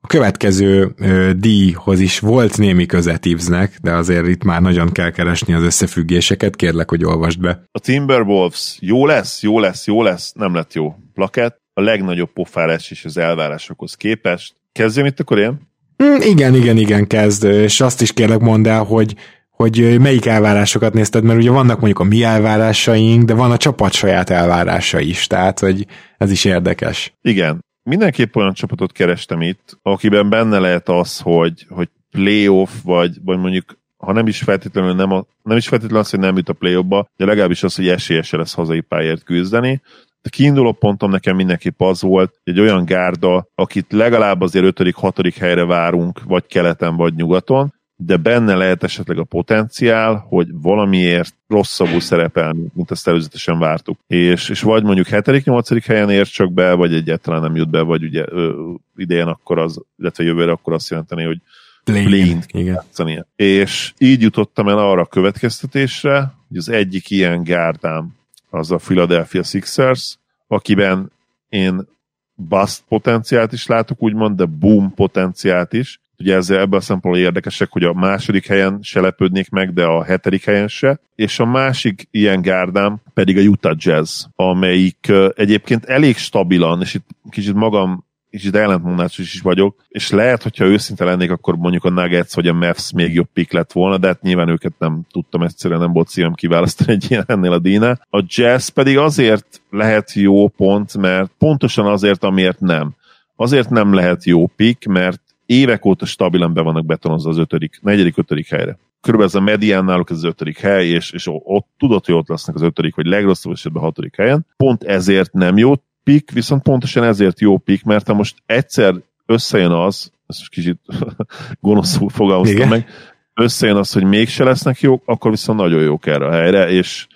A 0.00 0.06
következő 0.06 0.94
ö, 0.96 1.30
díjhoz 1.36 2.00
is 2.00 2.18
volt 2.18 2.58
némi 2.58 2.86
köze 2.86 3.16
Tipsnek, 3.16 3.78
de 3.82 3.92
azért 3.92 4.26
itt 4.26 4.44
már 4.44 4.60
nagyon 4.60 4.92
kell 4.92 5.10
keresni 5.10 5.54
az 5.54 5.62
összefüggéseket, 5.62 6.56
kérlek, 6.56 6.90
hogy 6.90 7.04
olvasd 7.04 7.40
be. 7.40 7.64
A 7.72 7.78
Timberwolves 7.78 8.76
jó 8.80 9.06
lesz, 9.06 9.42
jó 9.42 9.58
lesz, 9.60 9.86
jó 9.86 10.02
lesz, 10.02 10.32
nem 10.32 10.54
lett 10.54 10.72
jó. 10.72 10.94
Plakett, 11.14 11.60
a 11.72 11.80
legnagyobb 11.80 12.32
pofárás 12.32 12.90
is 12.90 13.04
az 13.04 13.16
elvárásokhoz 13.16 13.94
képest. 13.94 14.54
Kezdjem 14.72 15.06
itt 15.06 15.20
akkor 15.20 15.38
én? 15.38 15.60
Mm, 16.02 16.20
igen, 16.20 16.54
igen, 16.54 16.76
igen, 16.76 17.06
kezd, 17.06 17.44
és 17.44 17.80
azt 17.80 18.00
is 18.00 18.12
kérlek 18.12 18.40
mondd 18.40 18.68
el, 18.68 18.84
hogy 18.84 19.14
hogy 19.50 20.00
melyik 20.00 20.26
elvárásokat 20.26 20.92
nézted, 20.92 21.24
mert 21.24 21.38
ugye 21.38 21.50
vannak 21.50 21.76
mondjuk 21.76 21.98
a 21.98 22.04
mi 22.04 22.22
elvárásaink, 22.22 23.22
de 23.22 23.34
van 23.34 23.50
a 23.50 23.56
csapat 23.56 23.92
saját 23.92 24.30
elvárása 24.30 24.98
is, 24.98 25.26
tehát 25.26 25.58
hogy 25.58 25.86
ez 26.18 26.30
is 26.30 26.44
érdekes. 26.44 27.12
Igen. 27.22 27.64
Mindenképp 27.82 28.36
olyan 28.36 28.52
csapatot 28.52 28.92
kerestem 28.92 29.40
itt, 29.40 29.78
akiben 29.82 30.28
benne 30.28 30.58
lehet 30.58 30.88
az, 30.88 31.20
hogy, 31.20 31.66
hogy 31.68 31.88
playoff, 32.10 32.70
vagy, 32.82 33.16
vagy 33.24 33.38
mondjuk 33.38 33.78
ha 33.96 34.12
nem 34.12 34.26
is 34.26 34.38
feltétlenül 34.38 34.94
nem, 34.94 35.12
a, 35.12 35.24
nem 35.42 35.56
is 35.56 35.68
feltétlenül 35.68 36.02
az, 36.02 36.10
hogy 36.10 36.18
nem 36.18 36.36
jut 36.36 36.48
a 36.48 36.52
play 36.52 36.84
de 37.16 37.24
legalábbis 37.24 37.62
az, 37.62 37.74
hogy 37.74 37.88
esélyese 37.88 38.36
lesz 38.36 38.54
hazai 38.54 38.80
pályáért 38.80 39.24
küzdeni. 39.24 39.82
A 40.26 40.28
kiinduló 40.28 40.72
pontom 40.72 41.10
nekem 41.10 41.36
mindenképp 41.36 41.80
az 41.80 42.02
volt, 42.02 42.40
egy 42.44 42.60
olyan 42.60 42.84
gárda, 42.84 43.46
akit 43.54 43.92
legalább 43.92 44.40
azért 44.40 44.80
5.-6. 44.80 45.34
helyre 45.38 45.64
várunk, 45.64 46.22
vagy 46.22 46.46
keleten, 46.46 46.96
vagy 46.96 47.14
nyugaton, 47.14 47.74
de 47.96 48.16
benne 48.16 48.54
lehet 48.54 48.82
esetleg 48.82 49.18
a 49.18 49.24
potenciál, 49.24 50.24
hogy 50.28 50.48
valamiért 50.52 51.34
rosszabbul 51.48 52.00
szerepel, 52.00 52.54
mint 52.74 52.90
azt 52.90 53.08
előzetesen 53.08 53.58
vártuk. 53.58 53.98
És, 54.06 54.48
és 54.48 54.60
vagy 54.60 54.82
mondjuk 54.82 55.06
7.-8. 55.06 55.82
helyen 55.86 56.10
ér 56.10 56.26
csak 56.26 56.52
be, 56.52 56.72
vagy 56.72 56.94
egyáltalán 56.94 57.40
nem 57.40 57.56
jut 57.56 57.70
be, 57.70 57.80
vagy 57.80 58.04
ugye 58.04 58.24
ö, 58.28 58.72
idején 58.96 59.26
akkor 59.26 59.58
az, 59.58 59.80
illetve 59.96 60.24
jövőre 60.24 60.52
akkor 60.52 60.72
azt 60.72 60.90
jelenteni, 60.90 61.24
hogy 61.24 61.38
Plane-t 61.84 62.46
játszani. 62.52 63.24
És 63.36 63.92
így 63.98 64.22
jutottam 64.22 64.68
el 64.68 64.78
arra 64.78 65.00
a 65.00 65.06
következtetésre, 65.06 66.32
hogy 66.48 66.56
az 66.56 66.68
egyik 66.68 67.10
ilyen 67.10 67.42
gárdám 67.42 68.14
az 68.54 68.70
a 68.70 68.76
Philadelphia 68.76 69.42
Sixers, 69.42 70.18
akiben 70.46 71.12
én 71.48 71.86
bust 72.34 72.82
potenciált 72.88 73.52
is 73.52 73.66
látok, 73.66 74.02
úgymond, 74.02 74.36
de 74.36 74.44
boom 74.44 74.94
potenciált 74.94 75.72
is. 75.72 76.00
Ugye 76.18 76.34
ezzel 76.34 76.60
ebben 76.60 76.78
a 76.78 76.82
szempontból 76.82 77.22
érdekesek, 77.22 77.68
hogy 77.70 77.84
a 77.84 77.92
második 77.92 78.46
helyen 78.46 78.78
se 78.82 79.00
lepődnék 79.00 79.50
meg, 79.50 79.72
de 79.72 79.84
a 79.84 80.04
hetedik 80.04 80.44
helyen 80.44 80.68
se. 80.68 81.00
És 81.14 81.38
a 81.38 81.44
másik 81.44 82.08
ilyen 82.10 82.40
gárdám 82.40 82.96
pedig 83.14 83.38
a 83.38 83.40
Utah 83.40 83.76
Jazz, 83.78 84.24
amelyik 84.36 85.12
egyébként 85.34 85.84
elég 85.84 86.16
stabilan, 86.16 86.80
és 86.80 86.94
itt 86.94 87.08
kicsit 87.30 87.54
magam 87.54 88.04
kicsit 88.36 88.56
ellentmondás 88.56 89.18
is 89.18 89.40
vagyok, 89.40 89.84
és 89.88 90.10
lehet, 90.10 90.42
hogyha 90.42 90.64
őszinte 90.64 91.04
lennék, 91.04 91.30
akkor 91.30 91.56
mondjuk 91.56 91.84
a 91.84 91.90
Nuggets 91.90 92.34
vagy 92.34 92.48
a 92.48 92.52
Mavs 92.52 92.92
még 92.92 93.14
jobb 93.14 93.28
pick 93.32 93.52
lett 93.52 93.72
volna, 93.72 93.98
de 93.98 94.06
hát 94.06 94.22
nyilván 94.22 94.48
őket 94.48 94.72
nem 94.78 95.00
tudtam 95.10 95.42
egyszerűen, 95.42 95.80
nem 95.80 95.92
volt 95.92 96.08
szívem 96.08 96.34
kiválasztani 96.34 96.92
egy 96.92 97.06
ilyen 97.10 97.24
ennél 97.26 97.52
a 97.52 97.58
díjnál. 97.58 98.06
A 98.10 98.24
Jazz 98.26 98.68
pedig 98.68 98.98
azért 98.98 99.62
lehet 99.70 100.12
jó 100.12 100.48
pont, 100.48 100.96
mert 100.96 101.30
pontosan 101.38 101.86
azért, 101.86 102.24
amiért 102.24 102.60
nem. 102.60 102.94
Azért 103.36 103.70
nem 103.70 103.92
lehet 103.92 104.24
jó 104.24 104.46
pick, 104.46 104.86
mert 104.86 105.20
évek 105.46 105.84
óta 105.84 106.06
stabilan 106.06 106.52
be 106.52 106.60
vannak 106.60 106.86
betonozva 106.86 107.30
az 107.30 107.38
ötödik, 107.38 107.78
negyedik, 107.82 108.18
ötödik 108.18 108.48
helyre. 108.48 108.78
Körülbelül 109.00 109.34
ez 109.34 109.40
a 109.40 109.44
medián 109.44 109.84
náluk 109.84 110.10
ez 110.10 110.16
az 110.16 110.24
ötödik 110.24 110.58
hely, 110.58 110.86
és, 110.86 111.10
és 111.10 111.26
ott 111.26 111.66
tudod, 111.78 112.04
hogy 112.04 112.14
ott 112.14 112.28
lesznek 112.28 112.56
az 112.56 112.62
ötödik, 112.62 112.94
vagy 112.94 113.06
legrosszabb 113.06 113.52
esetben 113.52 113.82
hatodik 113.82 114.16
helyen. 114.16 114.46
Pont 114.56 114.82
ezért 114.82 115.32
nem 115.32 115.56
jó 115.56 115.74
pick, 116.04 116.30
viszont 116.30 116.62
pontosan 116.62 117.04
ezért 117.04 117.40
jó 117.40 117.58
pick, 117.58 117.84
mert 117.84 118.06
ha 118.06 118.14
most 118.14 118.36
egyszer 118.46 118.94
összejön 119.26 119.70
az, 119.70 120.12
ezt 120.26 120.38
most 120.38 120.50
kicsit 120.50 120.78
gonoszul 121.60 122.08
fogalmaztam 122.08 122.56
Igen. 122.56 122.68
meg, 122.68 122.86
összejön 123.34 123.76
az, 123.76 123.92
hogy 123.92 124.04
mégse 124.04 124.44
lesznek 124.44 124.80
jók, 124.80 125.02
akkor 125.06 125.30
viszont 125.30 125.58
nagyon 125.58 125.82
jók 125.82 126.06
erre 126.06 126.26
a 126.26 126.32
helyre, 126.32 126.68
és, 126.70 127.06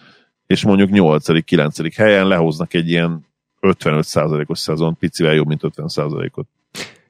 és 0.47 0.64
mondjuk 0.64 0.91
8.-9. 0.93 1.93
helyen 1.97 2.26
lehoznak 2.26 2.74
egy 2.74 2.89
ilyen 2.89 3.26
55%-os 3.61 4.59
szezon, 4.59 4.97
picivel 4.97 5.34
jobb, 5.34 5.47
mint 5.47 5.61
50%-ot. 5.62 6.47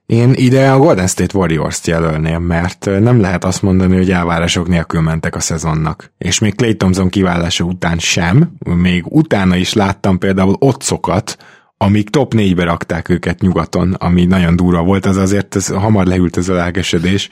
Én 0.07 0.33
ide 0.35 0.71
a 0.71 0.79
Golden 0.79 1.07
State 1.07 1.39
Warriors-t 1.39 1.87
jelölném, 1.87 2.43
mert 2.43 2.85
nem 2.85 3.21
lehet 3.21 3.45
azt 3.45 3.63
mondani, 3.63 3.97
hogy 3.97 4.11
elvárások 4.11 4.69
nélkül 4.69 5.01
mentek 5.01 5.35
a 5.35 5.41
szezonnak. 5.41 6.13
És 6.19 6.39
még 6.39 6.55
Clay 6.55 6.77
Thompson 6.77 7.09
kiválása 7.09 7.65
után 7.65 7.99
sem, 7.99 8.53
még 8.65 9.05
utána 9.07 9.57
is 9.57 9.73
láttam 9.73 10.19
például 10.19 10.57
otcokat, 10.59 11.37
amik 11.79 12.11
top 12.11 12.35
négybe 12.35 12.65
rakták 12.65 13.09
őket 13.09 13.41
nyugaton, 13.41 13.93
ami 13.93 14.25
nagyon 14.25 14.57
durva 14.57 14.83
volt, 14.83 15.07
az 15.07 15.17
azért 15.17 15.57
ez, 15.57 15.67
hamar 15.67 16.07
leült 16.07 16.37
ez 16.37 16.49
a 16.49 16.55
lelkesedés. 16.55 17.29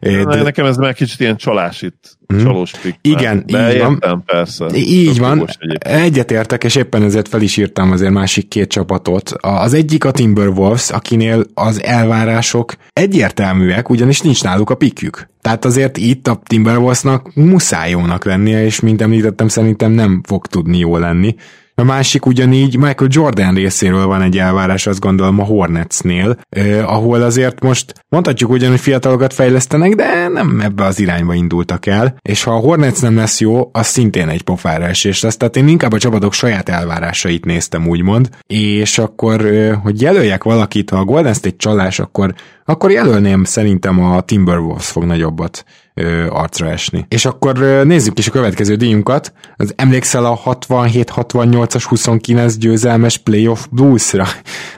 De... 0.00 0.42
Nekem 0.42 0.66
ez 0.66 0.76
már 0.76 0.94
kicsit 0.94 1.20
ilyen 1.20 1.36
csalás 1.36 1.82
itt, 1.82 2.18
hmm. 2.26 2.38
csalós 2.38 2.70
pick. 2.70 2.98
Igen, 3.00 3.44
De 3.46 3.68
így 3.68 3.74
értem, 3.74 3.98
van. 4.00 4.22
persze. 4.26 4.66
Így 4.74 5.18
van, 5.18 5.46
egyetértek, 5.78 6.64
és 6.64 6.76
éppen 6.76 7.02
ezért 7.02 7.28
fel 7.28 7.40
is 7.40 7.56
írtam 7.56 7.92
azért 7.92 8.12
másik 8.12 8.48
két 8.48 8.68
csapatot. 8.68 9.30
Az 9.40 9.74
egyik 9.74 10.04
a 10.04 10.10
Timberwolves, 10.10 10.90
akinél 10.90 11.44
az 11.54 11.82
elvárások 11.82 12.74
egyértelműek, 12.92 13.90
ugyanis 13.90 14.20
nincs 14.20 14.42
náluk 14.42 14.70
a 14.70 14.74
pikjük. 14.74 15.28
Tehát 15.40 15.64
azért 15.64 15.96
itt 15.96 16.26
a 16.26 16.40
Timberwolvesnak 16.44 17.34
muszáj 17.34 17.90
jónak 17.90 18.24
lennie, 18.24 18.64
és 18.64 18.80
mint 18.80 19.02
említettem, 19.02 19.48
szerintem 19.48 19.92
nem 19.92 20.20
fog 20.26 20.46
tudni 20.46 20.78
jó 20.78 20.96
lenni. 20.96 21.34
A 21.76 21.82
másik 21.82 22.26
ugyanígy 22.26 22.76
Michael 22.76 23.10
Jordan 23.12 23.54
részéről 23.54 24.06
van 24.06 24.22
egy 24.22 24.38
elvárás, 24.38 24.86
azt 24.86 25.00
gondolom 25.00 25.40
a 25.40 25.44
Hornetsnél, 25.44 26.36
eh, 26.48 26.92
ahol 26.92 27.22
azért 27.22 27.62
most 27.62 27.92
mondhatjuk 28.08 28.50
ugyan, 28.50 28.70
hogy 28.70 28.80
fiatalokat 28.80 29.32
fejlesztenek, 29.32 29.94
de 29.94 30.28
nem 30.28 30.60
ebbe 30.60 30.84
az 30.84 31.00
irányba 31.00 31.34
indultak 31.34 31.86
el, 31.86 32.16
és 32.22 32.42
ha 32.42 32.50
a 32.50 32.58
Hornets 32.58 33.00
nem 33.00 33.16
lesz 33.16 33.40
jó, 33.40 33.70
az 33.72 33.86
szintén 33.86 34.28
egy 34.28 34.42
pofára 34.42 34.84
esés 34.84 35.22
lesz, 35.22 35.36
tehát 35.36 35.56
én 35.56 35.68
inkább 35.68 35.92
a 35.92 35.98
csapatok 35.98 36.32
saját 36.32 36.68
elvárásait 36.68 37.44
néztem, 37.44 37.88
úgymond, 37.88 38.28
és 38.46 38.98
akkor, 38.98 39.44
eh, 39.44 39.78
hogy 39.82 40.00
jelöljek 40.00 40.44
valakit, 40.44 40.90
ha 40.90 40.96
a 40.96 41.04
Golden 41.04 41.34
State 41.34 41.56
csalás, 41.56 41.98
akkor, 41.98 42.34
akkor 42.64 42.90
jelölném 42.90 43.44
szerintem 43.44 44.04
a 44.04 44.20
Timberwolves 44.20 44.90
fog 44.90 45.04
nagyobbat 45.04 45.64
ö, 45.94 46.26
arcra 46.30 46.68
esni. 46.68 47.06
És 47.08 47.24
akkor 47.24 47.58
ö, 47.58 47.84
nézzük 47.84 48.18
is 48.18 48.28
a 48.28 48.30
következő 48.30 48.74
díjunkat. 48.74 49.32
Az 49.56 49.72
emlékszel 49.76 50.24
a 50.24 50.38
67-68-as 50.44 51.84
29 51.88 52.56
győzelmes 52.56 53.18
playoff 53.18 53.66
Blues-ra? 53.70 54.24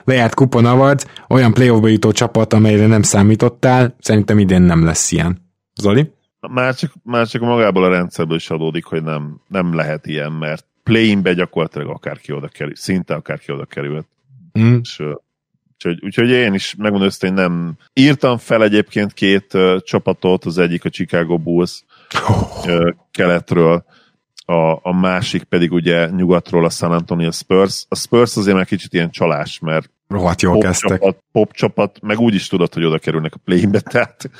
Lejárt 0.05 0.34
Kupon 0.34 0.66
Awards, 0.66 1.05
olyan 1.28 1.53
playoffba 1.53 1.89
jutó 1.89 2.12
csapat, 2.12 2.53
amelyre 2.53 2.87
nem 2.87 3.03
számítottál, 3.03 3.97
szerintem 3.99 4.39
idén 4.39 4.62
nem 4.62 4.84
lesz 4.84 5.12
ilyen. 5.12 5.45
Zoli? 5.74 6.14
Már 6.51 6.74
csak, 6.74 6.93
már 7.03 7.26
csak 7.26 7.43
magából 7.43 7.84
a 7.84 7.89
rendszerből 7.89 8.37
is 8.37 8.51
adódik, 8.51 8.84
hogy 8.84 9.03
nem, 9.03 9.41
nem 9.49 9.74
lehet 9.74 10.07
ilyen, 10.07 10.32
mert 10.32 10.66
play-inbe 10.82 11.32
gyakorlatilag 11.32 11.89
akárki 11.89 12.32
oda 12.32 12.49
kerül, 12.49 12.74
szinte 12.74 13.14
akárki 13.14 13.53
oda 13.53 13.64
került. 13.64 14.07
Mm. 14.59 14.76
És 14.82 15.03
Úgyhogy, 15.76 16.04
úgyhogy 16.04 16.30
én 16.30 16.54
is 16.54 16.74
megmondom 16.78 17.08
hogy 17.18 17.32
nem 17.32 17.74
írtam 17.92 18.38
fel 18.38 18.62
egyébként 18.62 19.12
két 19.12 19.54
uh, 19.54 19.76
csapatot, 19.80 20.44
az 20.44 20.58
egyik 20.58 20.84
a 20.84 20.90
Chicago 20.90 21.38
Bulls 21.38 21.84
uh, 22.64 22.88
keletről, 23.11 23.84
a, 24.46 24.88
a 24.88 24.92
másik 24.92 25.42
pedig 25.42 25.72
ugye 25.72 26.11
nyugatról 26.11 26.64
a 26.64 26.70
San 26.70 26.92
Antonio 26.92 27.30
Spurs. 27.30 27.86
A 27.88 27.96
Spurs 27.96 28.36
azért 28.36 28.57
már 28.57 28.66
kicsit 28.66 28.92
ilyen 28.92 29.11
csalás, 29.11 29.58
mert 29.58 29.90
Rohadt 30.08 30.42
jól 30.42 30.53
pop 30.53 30.62
kezdtek. 30.62 30.90
Csapat, 30.90 31.24
pop 31.32 31.53
csapat, 31.53 32.00
meg 32.00 32.18
úgy 32.18 32.34
is 32.34 32.46
tudod, 32.46 32.74
hogy 32.74 32.84
oda 32.84 32.98
kerülnek 32.98 33.34
a 33.34 33.40
play-be, 33.44 33.80
tehát 33.80 34.30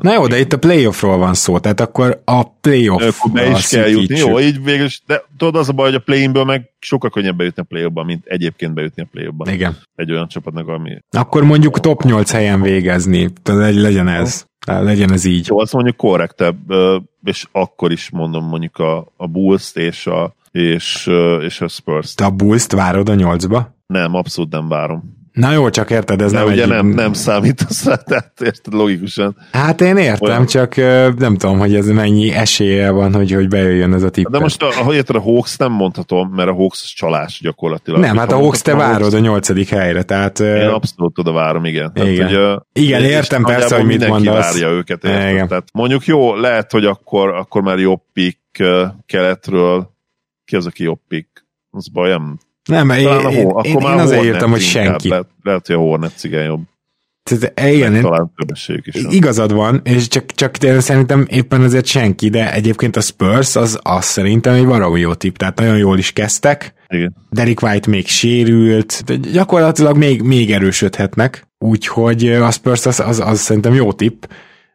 Na 0.00 0.12
jó, 0.12 0.26
de 0.26 0.38
itt 0.38 0.52
a 0.52 0.58
playoffról 0.58 1.16
van 1.16 1.34
szó, 1.34 1.58
tehát 1.58 1.80
akkor 1.80 2.22
a 2.24 2.48
playoff 2.48 3.18
Akkor 3.18 3.32
be 3.32 3.48
is 3.48 3.68
kell 3.68 3.88
jutni, 3.88 4.18
jó, 4.18 4.40
így 4.40 4.64
végül 4.64 4.86
de 5.06 5.22
tudod 5.36 5.56
az 5.56 5.68
a 5.68 5.72
baj, 5.72 5.86
hogy 5.86 5.94
a 5.94 6.04
play 6.04 6.44
meg 6.44 6.70
sokkal 6.78 7.10
könnyebb 7.10 7.36
bejutni 7.36 7.62
a 7.62 7.64
play 7.68 8.04
mint 8.04 8.26
egyébként 8.26 8.74
bejutni 8.74 9.02
a 9.02 9.08
play 9.10 9.54
Igen. 9.54 9.76
Egy 9.94 10.12
olyan 10.12 10.28
csapatnak, 10.28 10.68
ami... 10.68 10.98
Akkor 11.10 11.44
mondjuk 11.44 11.80
top 11.80 12.02
8 12.02 12.30
helyen 12.30 12.62
végezni, 12.62 13.32
tehát 13.42 13.74
legyen 13.74 14.08
ez. 14.08 14.46
Legyen 14.66 15.12
ez 15.12 15.24
így. 15.24 15.46
Jó, 15.48 15.58
azt 15.58 15.72
mondjuk 15.72 15.96
korrektebb, 15.96 16.56
és 17.24 17.46
akkor 17.52 17.92
is 17.92 18.10
mondom 18.10 18.44
mondjuk 18.44 18.78
a, 18.78 19.12
a 19.16 19.26
Bulls-t 19.26 19.76
és 19.76 20.06
a, 20.06 20.34
és, 20.50 21.10
és 21.40 21.60
a 21.60 21.68
Spurs-t. 21.68 22.16
Te 22.16 22.24
a 22.24 22.30
Bulls-t 22.30 22.72
várod 22.72 23.08
a 23.08 23.14
nyolcba? 23.14 23.74
Nem, 23.86 24.14
abszolút 24.14 24.50
nem 24.50 24.68
várom. 24.68 25.23
Na 25.34 25.52
jó, 25.52 25.70
csak 25.70 25.90
érted, 25.90 26.22
ez 26.22 26.32
De 26.32 26.38
nem 26.38 26.46
ugye 26.46 26.62
egy... 26.62 26.68
nem, 26.68 26.86
nem 26.86 27.12
számítasz 27.12 27.84
rá, 27.84 27.94
tehát 28.08 28.32
érted 28.44 28.72
logikusan. 28.72 29.36
Hát 29.52 29.80
én 29.80 29.96
értem, 29.96 30.28
Olyan. 30.30 30.46
csak 30.46 30.76
nem 31.18 31.36
tudom, 31.36 31.58
hogy 31.58 31.74
ez 31.74 31.86
mennyi 31.86 32.30
esélye 32.32 32.90
van, 32.90 33.14
hogy, 33.14 33.32
hogy 33.32 33.48
bejöjjön 33.48 33.92
ez 33.94 34.02
a 34.02 34.10
tipp. 34.10 34.26
De 34.26 34.38
most, 34.38 34.62
a- 34.62 34.66
ahogy 34.80 34.94
érted, 34.94 35.16
a 35.16 35.20
Hawks 35.20 35.56
nem 35.56 35.72
mondhatom, 35.72 36.28
mert 36.28 36.48
a 36.48 36.52
Hawks 36.52 36.94
csalás 36.94 37.40
gyakorlatilag. 37.42 38.00
nem, 38.00 38.16
hát 38.16 38.32
a 38.32 38.36
Hawks 38.36 38.62
te 38.62 38.74
várod 38.74 39.14
a 39.14 39.18
nyolcadik 39.18 39.68
helyre, 39.68 40.02
tehát... 40.02 40.40
Én 40.40 40.68
abszolút 40.68 41.18
oda 41.18 41.32
várom, 41.32 41.64
igen. 41.64 41.92
Igen. 41.94 42.34
hogy, 42.52 42.58
Igen, 42.72 43.04
értem 43.04 43.42
persze, 43.44 43.74
hogy 43.76 43.86
mit 43.86 43.98
mindenki 43.98 44.24
mondasz. 44.26 44.52
várja 44.52 44.68
őket, 44.68 45.04
érted? 45.04 45.30
Igen. 45.30 45.48
Tehát 45.48 45.64
mondjuk 45.72 46.06
jó, 46.06 46.34
lehet, 46.36 46.72
hogy 46.72 46.84
akkor, 46.84 47.28
akkor 47.28 47.62
már 47.62 47.78
jobb 47.78 48.00
pick 48.12 48.38
keletről. 49.06 49.92
Ki 50.44 50.56
az, 50.56 50.66
aki 50.66 50.82
jobb 50.82 51.00
pick? 51.08 51.46
Az 51.70 51.88
baj, 51.88 52.08
nem. 52.08 52.38
Nem, 52.64 52.90
én, 52.90 53.04
Talán 53.04 53.24
a 53.24 53.30
én, 53.30 53.44
Hor- 53.44 53.66
én, 53.66 53.72
akkor 53.72 53.82
én 53.82 53.88
már 53.88 53.98
a 53.98 54.02
azért 54.02 54.24
írtam, 54.24 54.50
hogy 54.50 54.60
senki. 54.60 55.08
Lehet, 55.08 55.26
lehet, 55.42 55.66
hogy 55.66 55.76
a 55.76 55.78
Hornets 55.78 56.24
igen 56.24 56.44
jobb. 56.44 56.60
Tehát, 57.22 57.74
igen, 57.74 57.94
én, 57.94 58.02
Talán 58.02 58.32
is. 58.84 59.04
Igazad 59.10 59.52
van, 59.52 59.80
és 59.84 60.08
csak, 60.08 60.26
csak 60.26 60.56
tényleg 60.56 60.80
szerintem 60.80 61.26
éppen 61.28 61.60
azért 61.60 61.86
senki, 61.86 62.28
de 62.28 62.52
egyébként 62.52 62.96
a 62.96 63.00
Spurs 63.00 63.56
az, 63.56 63.78
az 63.82 64.04
szerintem 64.04 64.54
egy 64.54 64.64
valami 64.64 65.00
jó 65.00 65.14
tipp, 65.14 65.36
tehát 65.36 65.58
nagyon 65.58 65.76
jól 65.76 65.98
is 65.98 66.12
kezdtek, 66.12 66.74
Igen. 66.88 67.14
Derek 67.30 67.62
White 67.62 67.90
még 67.90 68.06
sérült, 68.06 69.02
de 69.04 69.16
gyakorlatilag 69.32 69.96
még, 69.96 70.22
még 70.22 70.52
erősödhetnek, 70.52 71.46
úgyhogy 71.58 72.28
a 72.28 72.50
Spurs 72.50 72.86
az, 72.86 73.00
az, 73.00 73.20
az 73.20 73.40
szerintem 73.40 73.74
jó 73.74 73.92
tipp. 73.92 74.24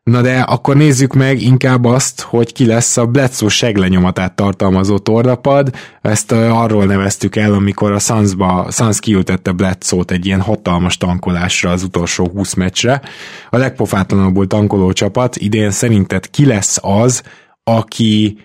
Na 0.09 0.21
de 0.21 0.39
akkor 0.39 0.75
nézzük 0.75 1.13
meg 1.13 1.41
inkább 1.41 1.85
azt, 1.85 2.21
hogy 2.21 2.53
ki 2.53 2.65
lesz 2.65 2.97
a 2.97 3.05
Bledsoe 3.05 3.49
seglenyomatát 3.49 4.35
tartalmazó 4.35 4.97
tornapad. 4.97 5.75
Ezt 6.01 6.31
arról 6.31 6.85
neveztük 6.85 7.35
el, 7.35 7.53
amikor 7.53 7.91
a 7.91 7.99
Sunsba, 7.99 8.67
Suns 8.71 8.99
kiültette 8.99 9.51
Bledsoe-t 9.51 10.11
egy 10.11 10.25
ilyen 10.25 10.41
hatalmas 10.41 10.97
tankolásra 10.97 11.71
az 11.71 11.83
utolsó 11.83 12.27
20 12.27 12.53
meccsre. 12.53 13.01
A 13.49 13.57
legpofátlanabbul 13.57 14.47
tankoló 14.47 14.91
csapat 14.91 15.35
idén 15.35 15.71
szerinted 15.71 16.29
ki 16.29 16.45
lesz 16.45 16.79
az, 16.81 17.23
aki 17.63 18.37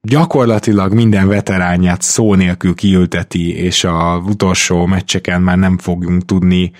gyakorlatilag 0.00 0.92
minden 0.92 1.28
veteránját 1.28 2.02
szó 2.02 2.34
nélkül 2.34 2.74
kiülteti, 2.74 3.56
és 3.56 3.84
a 3.84 4.22
utolsó 4.26 4.86
meccseken 4.86 5.42
már 5.42 5.58
nem 5.58 5.78
fogunk 5.78 6.24
tudni 6.24 6.72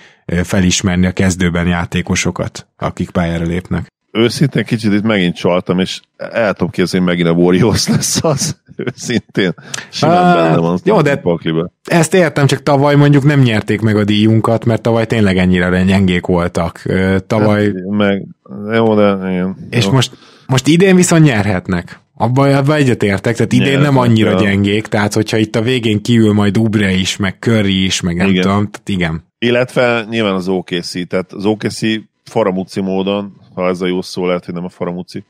felismerni 0.43 1.05
a 1.05 1.11
kezdőben 1.11 1.67
játékosokat, 1.67 2.67
akik 2.77 3.09
pályára 3.09 3.45
lépnek. 3.45 3.95
Őszintén 4.11 4.63
kicsit 4.63 4.93
itt 4.93 5.03
megint 5.03 5.35
csaltam, 5.35 5.79
és 5.79 5.99
el 6.17 6.53
tudom 6.53 6.69
képzelni, 6.69 7.05
megint 7.05 7.27
a 7.27 7.31
Warriors 7.31 7.87
lesz 7.87 8.23
az. 8.23 8.57
Őszintén. 8.75 9.53
Simán 9.89 10.15
Á, 10.15 10.35
benne 10.35 10.57
van. 10.57 10.79
jó, 10.83 11.01
de- 11.01 11.15
Pakliba. 11.15 11.71
Ezt 11.83 12.13
értem, 12.13 12.47
csak 12.47 12.63
tavaly 12.63 12.95
mondjuk 12.95 13.23
nem 13.23 13.39
nyerték 13.39 13.81
meg 13.81 13.95
a 13.95 14.03
díjunkat, 14.03 14.65
mert 14.65 14.81
tavaly 14.81 15.05
tényleg 15.05 15.37
ennyire 15.37 15.83
gyengék 15.83 16.25
voltak. 16.25 16.83
Tavaly, 17.27 17.63
Hát, 17.65 17.73
meg, 17.97 18.25
jó, 18.73 18.95
de 18.95 19.31
igen. 19.31 19.67
és 19.69 19.85
jó. 19.85 19.91
most, 19.91 20.11
most 20.47 20.67
idén 20.67 20.95
viszont 20.95 21.23
nyerhetnek. 21.23 21.99
Abban, 22.19 22.53
abban 22.53 22.75
egyetértek, 22.75 23.35
tehát 23.35 23.53
idén 23.53 23.79
nem 23.79 23.97
annyira 23.97 24.29
ja. 24.31 24.37
gyengék, 24.39 24.87
tehát 24.87 25.13
hogyha 25.13 25.37
itt 25.37 25.55
a 25.55 25.61
végén 25.61 26.01
kiül 26.01 26.33
majd 26.33 26.57
Ubre 26.57 26.91
is, 26.91 27.17
meg 27.17 27.35
Curry 27.39 27.83
is, 27.85 28.01
meg 28.01 28.15
nem 28.15 28.29
Igen. 28.29 28.41
tudom, 28.41 28.69
tehát 28.71 28.89
igen. 28.89 29.23
Illetve 29.39 30.05
nyilván 30.09 30.33
az 30.33 30.47
OKC, 30.47 31.07
tehát 31.07 31.33
az 31.33 31.45
OKC 31.45 31.79
faramuci 32.23 32.81
módon, 32.81 33.33
ha 33.57 33.67
ez 33.67 33.81
a 33.81 33.87
jó 33.87 34.01
szó 34.01 34.25
lehet, 34.25 34.45
hogy 34.45 34.53
nem 34.53 34.63
a 34.63 34.69
faramuci, 34.69 35.25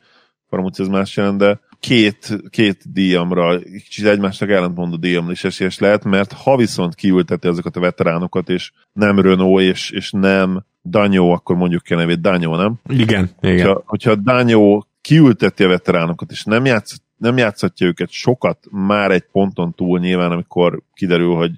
faramuci 0.49 0.81
az 0.81 0.87
más 0.87 1.17
jelent, 1.17 1.37
de 1.37 1.59
két, 1.79 2.37
két 2.49 2.91
díjamra, 2.91 3.59
kicsit 3.59 4.05
egymásnak 4.05 4.49
ellentmondó 4.49 4.95
díjamra 4.95 5.31
is 5.31 5.43
esélyes 5.43 5.79
lehet, 5.79 6.03
mert 6.03 6.31
ha 6.31 6.57
viszont 6.57 6.95
kiülteti 6.95 7.47
azokat 7.47 7.75
a 7.75 7.79
veteránokat, 7.79 8.49
és 8.49 8.71
nem 8.93 9.19
Renault, 9.19 9.61
és, 9.61 9.89
és 9.89 10.11
nem 10.11 10.63
Danyó, 10.85 11.31
akkor 11.31 11.55
mondjuk 11.55 11.83
ki 11.83 11.93
a 11.93 11.97
nevét 11.97 12.21
Danyó, 12.21 12.55
nem? 12.55 12.73
Igen, 12.89 13.29
igen. 13.41 13.65
Hogyha, 13.65 13.83
hogyha 13.85 14.15
Dányó 14.15 14.87
kiülteti 15.01 15.63
a 15.63 15.67
veteránokat, 15.67 16.31
és 16.31 16.43
nem, 16.43 16.65
játsz, 16.65 16.97
nem 17.17 17.37
játszhatja 17.37 17.87
őket 17.87 18.09
sokat, 18.09 18.57
már 18.71 19.11
egy 19.11 19.25
ponton 19.31 19.73
túl 19.73 19.99
nyilván, 19.99 20.31
amikor 20.31 20.81
kiderül, 20.93 21.35
hogy 21.35 21.51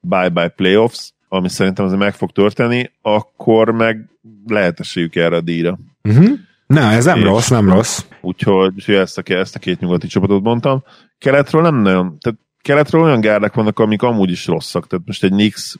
bye-bye 0.00 0.48
playoffs, 0.48 1.12
ami 1.28 1.48
szerintem 1.48 1.84
azért 1.84 2.00
meg 2.00 2.14
fog 2.14 2.30
történni, 2.30 2.90
akkor 3.02 3.70
meg 3.70 4.08
lehet 4.46 4.80
esélyük 4.80 5.16
erre 5.16 5.36
a 5.36 5.40
díjra. 5.40 5.78
Uh-huh. 6.02 6.30
Na, 6.66 6.80
ez 6.80 7.04
nem 7.04 7.18
És- 7.18 7.24
rossz, 7.24 7.48
nem 7.48 7.68
rossz. 7.68 8.04
Úgyhogy 8.20 8.72
úgyhogy 8.74 8.94
ezt 8.94 9.18
a, 9.18 9.22
ezt 9.24 9.56
a 9.56 9.58
két 9.58 9.80
nyugati 9.80 10.06
csapatot 10.06 10.42
mondtam. 10.42 10.82
Keletről 11.18 11.62
nem 11.62 11.74
nagyon, 11.74 12.18
tehát 12.18 12.38
keletről 12.62 13.02
olyan 13.02 13.20
gárdák 13.20 13.54
vannak, 13.54 13.78
amik 13.78 14.02
amúgy 14.02 14.30
is 14.30 14.46
rosszak. 14.46 14.86
Tehát 14.86 15.06
most 15.06 15.24
egy 15.24 15.32
Nix, 15.32 15.78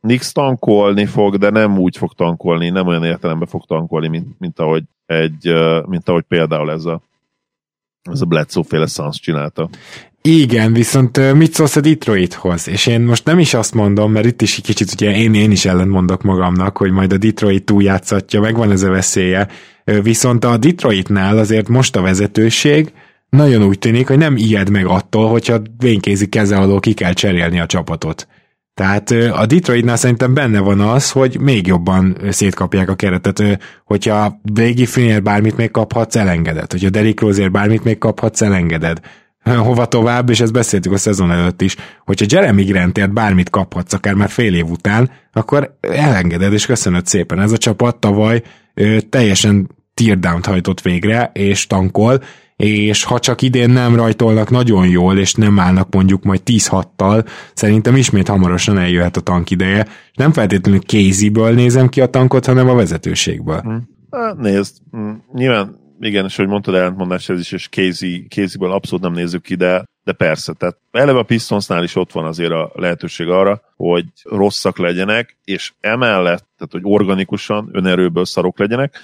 Nix 0.00 0.32
tankolni 0.32 1.06
fog, 1.06 1.36
de 1.36 1.50
nem 1.50 1.78
úgy 1.78 1.96
fog 1.96 2.12
tankolni, 2.12 2.68
nem 2.68 2.86
olyan 2.86 3.04
értelemben 3.04 3.48
fog 3.48 3.64
tankolni, 3.66 4.08
mint, 4.08 4.38
mint, 4.38 4.58
ahogy, 4.58 4.82
egy, 5.06 5.52
mint 5.86 6.08
ahogy 6.08 6.24
például 6.28 6.70
ez 6.70 6.84
a, 6.84 7.02
ez 8.02 8.20
a 8.20 8.26
Bledsoe 8.26 8.64
féle 8.64 8.86
Suns 8.86 9.20
csinálta. 9.20 9.68
Igen, 10.22 10.72
viszont 10.72 11.34
mit 11.34 11.52
szólsz 11.52 11.76
a 11.76 11.80
Detroithoz? 11.80 12.68
És 12.68 12.86
én 12.86 13.00
most 13.00 13.24
nem 13.24 13.38
is 13.38 13.54
azt 13.54 13.74
mondom, 13.74 14.12
mert 14.12 14.26
itt 14.26 14.42
is 14.42 14.60
kicsit 14.62 14.92
ugye 14.92 15.16
én, 15.16 15.34
én 15.34 15.50
is 15.50 15.64
ellentmondok 15.64 16.22
magamnak, 16.22 16.76
hogy 16.76 16.90
majd 16.90 17.12
a 17.12 17.16
Detroit 17.16 17.64
túljátszatja, 17.64 18.40
megvan 18.40 18.70
ez 18.70 18.82
a 18.82 18.90
veszélye. 18.90 19.48
Viszont 20.02 20.44
a 20.44 20.56
Detroitnál 20.56 21.38
azért 21.38 21.68
most 21.68 21.96
a 21.96 22.00
vezetőség 22.02 22.92
nagyon 23.28 23.62
úgy 23.62 23.78
tűnik, 23.78 24.08
hogy 24.08 24.18
nem 24.18 24.36
ijed 24.36 24.70
meg 24.70 24.86
attól, 24.86 25.28
hogyha 25.28 25.62
vénykézi 25.78 26.28
keze 26.28 26.56
alól 26.56 26.80
ki 26.80 26.92
kell 26.92 27.12
cserélni 27.12 27.60
a 27.60 27.66
csapatot. 27.66 28.28
Tehát 28.74 29.10
a 29.10 29.46
Detroitnál 29.46 29.96
szerintem 29.96 30.34
benne 30.34 30.58
van 30.58 30.80
az, 30.80 31.10
hogy 31.10 31.40
még 31.40 31.66
jobban 31.66 32.16
szétkapják 32.30 32.88
a 32.88 32.94
keretet, 32.94 33.58
hogyha 33.84 34.40
Blake 34.42 34.72
Griffinért 34.72 35.22
bármit 35.22 35.56
még 35.56 35.70
kaphatsz, 35.70 36.16
elengeded. 36.16 36.70
Hogyha 36.70 36.90
Derrick 36.90 37.20
Roseért 37.20 37.52
bármit 37.52 37.84
még 37.84 37.98
kaphatsz, 37.98 38.42
elengeded. 38.42 39.00
Hova 39.44 39.86
tovább, 39.86 40.30
és 40.30 40.40
ezt 40.40 40.52
beszéltük 40.52 40.92
a 40.92 40.98
szezon 40.98 41.30
előtt 41.30 41.62
is, 41.62 41.76
hogyha 42.04 42.26
Jeremy 42.28 42.64
Grantért 42.64 43.12
bármit 43.12 43.50
kaphatsz, 43.50 43.92
akár 43.92 44.14
már 44.14 44.28
fél 44.28 44.54
év 44.54 44.66
után, 44.66 45.10
akkor 45.32 45.76
elengeded, 45.80 46.52
és 46.52 46.66
köszönöd 46.66 47.06
szépen. 47.06 47.40
Ez 47.40 47.52
a 47.52 47.58
csapat 47.58 47.96
tavaly 47.96 48.42
ö, 48.74 49.00
teljesen 49.00 49.68
teardown 49.94 50.40
hajtott 50.42 50.80
végre, 50.80 51.30
és 51.34 51.66
tankol, 51.66 52.22
és 52.56 53.04
ha 53.04 53.18
csak 53.18 53.42
idén 53.42 53.70
nem 53.70 53.94
rajtolnak 53.94 54.50
nagyon 54.50 54.88
jól, 54.88 55.18
és 55.18 55.34
nem 55.34 55.58
állnak 55.58 55.94
mondjuk 55.94 56.24
majd 56.24 56.40
10-6-tal, 56.44 57.26
szerintem 57.54 57.96
ismét 57.96 58.28
hamarosan 58.28 58.78
eljöhet 58.78 59.16
a 59.16 59.20
tank 59.20 59.50
ideje. 59.50 59.86
Nem 60.14 60.32
feltétlenül 60.32 60.80
Casey-ből 60.80 61.54
nézem 61.54 61.88
ki 61.88 62.00
a 62.00 62.06
tankot, 62.06 62.46
hanem 62.46 62.68
a 62.68 62.74
vezetőségből. 62.74 63.62
Hát 64.10 64.36
nézd, 64.36 64.76
mm, 64.96 65.10
nyilván 65.32 65.78
igen, 66.00 66.24
és 66.24 66.36
hogy 66.36 66.46
mondtad 66.46 66.74
ellentmondás 66.74 67.28
ez 67.28 67.38
is, 67.38 67.52
és 67.52 67.68
Casey, 67.68 68.26
Casey-ből 68.28 68.72
abszolút 68.72 69.04
nem 69.04 69.12
nézzük 69.12 69.42
ki, 69.42 69.54
de, 69.54 69.84
de 70.04 70.12
persze, 70.12 70.52
tehát 70.52 70.76
eleve 70.90 71.18
a 71.18 71.22
Pistonsnál 71.22 71.82
is 71.82 71.96
ott 71.96 72.12
van 72.12 72.24
azért 72.24 72.52
a 72.52 72.70
lehetőség 72.74 73.28
arra, 73.28 73.60
hogy 73.76 74.04
rosszak 74.22 74.78
legyenek, 74.78 75.36
és 75.44 75.72
emellett, 75.80 76.46
tehát 76.56 76.72
hogy 76.72 76.82
organikusan, 76.84 77.68
önerőből 77.72 78.24
szarok 78.24 78.58
legyenek, 78.58 78.98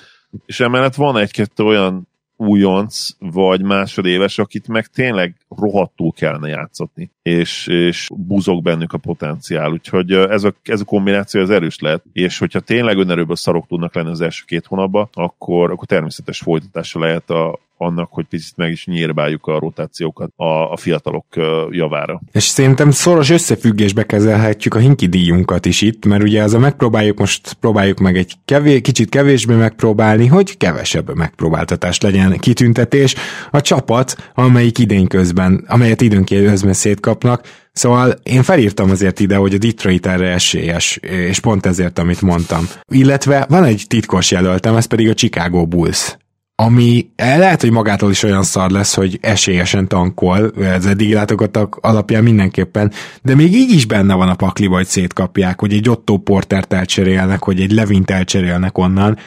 és 0.47 0.61
emellett 0.61 0.95
van 0.95 1.17
egy-kettő 1.17 1.65
olyan 1.65 2.09
újonc, 2.37 3.09
vagy 3.19 3.63
másodéves, 3.63 4.39
akit 4.39 4.69
meg 4.69 4.87
tényleg 4.87 5.37
rohadtul 5.49 6.13
kellene 6.13 6.49
játszatni, 6.49 7.11
és, 7.23 7.67
és 7.67 8.09
buzog 8.15 8.63
bennük 8.63 8.93
a 8.93 8.99
potenciál, 8.99 9.73
úgyhogy 9.73 10.13
ez 10.13 10.45
a, 10.45 10.55
ez 10.63 10.81
a 10.81 10.85
kombináció 10.85 11.41
az 11.41 11.51
erős 11.51 11.79
lehet, 11.79 12.03
és 12.13 12.39
hogyha 12.39 12.61
tényleg 12.61 12.99
önerőből 12.99 13.37
szarok 13.37 13.67
tudnak 13.67 13.95
lenni 13.95 14.11
az 14.11 14.21
első 14.21 14.43
két 14.47 14.67
hónapban, 14.67 15.09
akkor, 15.13 15.71
akkor 15.71 15.87
természetes 15.87 16.39
folytatása 16.39 16.99
lehet 16.99 17.31
a, 17.31 17.59
annak, 17.79 18.09
hogy 18.11 18.25
picit 18.25 18.57
meg 18.57 18.71
is 18.71 18.87
nyírbáljuk 18.87 19.47
a 19.47 19.59
rotációkat 19.59 20.33
a, 20.37 20.73
a 20.73 20.77
fiatalok 20.77 21.27
javára. 21.71 22.21
És 22.33 22.43
szerintem 22.43 22.91
szoros 22.91 23.31
összefüggésbe 23.31 24.03
kezelhetjük 24.03 24.75
a 24.75 24.79
hinki 24.79 25.07
díjunkat 25.07 25.67
is 25.67 25.81
itt, 25.81 26.07
mert 26.07 26.23
ugye 26.23 26.43
az 26.43 26.55
a 26.55 26.59
megpróbáljuk 26.59 27.19
most 27.19 27.53
próbáljuk 27.53 27.99
meg 27.99 28.17
egy 28.17 28.35
kevés, 28.45 28.81
kicsit 28.81 29.09
kevésbé 29.09 29.55
megpróbálni, 29.55 30.27
hogy 30.27 30.57
kevesebb 30.57 31.15
megpróbáltatás 31.15 32.01
legyen 32.01 32.39
kitüntetés. 32.39 33.15
A 33.51 33.61
csapat, 33.61 34.31
amelyik 34.35 34.79
idén 34.79 35.07
közben, 35.07 35.65
amelyet 35.69 36.01
időnként 36.01 36.75
szétkapnak, 36.75 37.65
Szóval 37.73 38.15
én 38.23 38.43
felírtam 38.43 38.91
azért 38.91 39.21
ide, 39.21 39.37
hogy 39.37 39.55
a 39.55 39.59
Detroit 39.59 40.07
erre 40.07 40.29
esélyes, 40.29 40.97
és 40.97 41.41
pont 41.41 41.67
ezért, 41.67 41.99
amit 41.99 42.21
mondtam. 42.21 42.69
Illetve 42.93 43.47
van 43.49 43.65
egy 43.65 43.85
titkos 43.89 44.31
jelöltem, 44.31 44.77
ez 44.77 44.85
pedig 44.85 45.09
a 45.09 45.15
Chicago 45.15 45.67
Bulls 45.67 46.17
ami 46.59 47.11
lehet, 47.17 47.61
hogy 47.61 47.71
magától 47.71 48.11
is 48.11 48.23
olyan 48.23 48.43
szar 48.43 48.71
lesz, 48.71 48.95
hogy 48.95 49.19
esélyesen 49.21 49.89
tankol, 49.89 50.53
ez 50.61 50.87
eddigi 50.87 51.13
látogattak 51.13 51.79
alapján 51.81 52.23
mindenképpen, 52.23 52.93
de 53.23 53.35
még 53.35 53.55
így 53.55 53.71
is 53.71 53.87
benne 53.87 54.15
van 54.15 54.29
a 54.29 54.35
pakli, 54.35 54.67
vagy 54.67 54.87
szétkapják, 54.87 55.61
hogy 55.61 55.73
egy 55.73 55.89
Otto 55.89 56.17
Portert 56.17 56.73
elcserélnek, 56.73 57.43
hogy 57.43 57.61
egy 57.61 57.73
Levint 57.73 58.11
elcserélnek 58.11 58.79
onnan, 58.79 59.19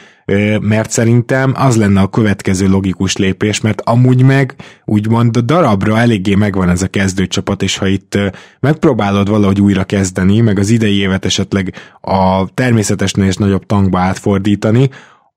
mert 0.60 0.90
szerintem 0.90 1.52
az 1.56 1.76
lenne 1.76 2.00
a 2.00 2.08
következő 2.08 2.68
logikus 2.68 3.16
lépés, 3.16 3.60
mert 3.60 3.80
amúgy 3.80 4.22
meg 4.22 4.54
úgymond 4.84 5.36
a 5.36 5.40
darabra 5.40 5.98
eléggé 5.98 6.34
megvan 6.34 6.68
ez 6.68 6.82
a 6.82 6.88
kezdőcsapat, 6.88 7.62
és 7.62 7.76
ha 7.76 7.86
itt 7.86 8.18
megpróbálod 8.60 9.28
valahogy 9.28 9.60
újra 9.60 9.84
kezdeni, 9.84 10.40
meg 10.40 10.58
az 10.58 10.70
idei 10.70 10.98
évet 10.98 11.24
esetleg 11.24 11.74
a 12.00 12.48
természetesnél 12.54 13.26
és 13.26 13.36
nagyobb 13.36 13.66
tankba 13.66 13.98
átfordítani, 13.98 14.90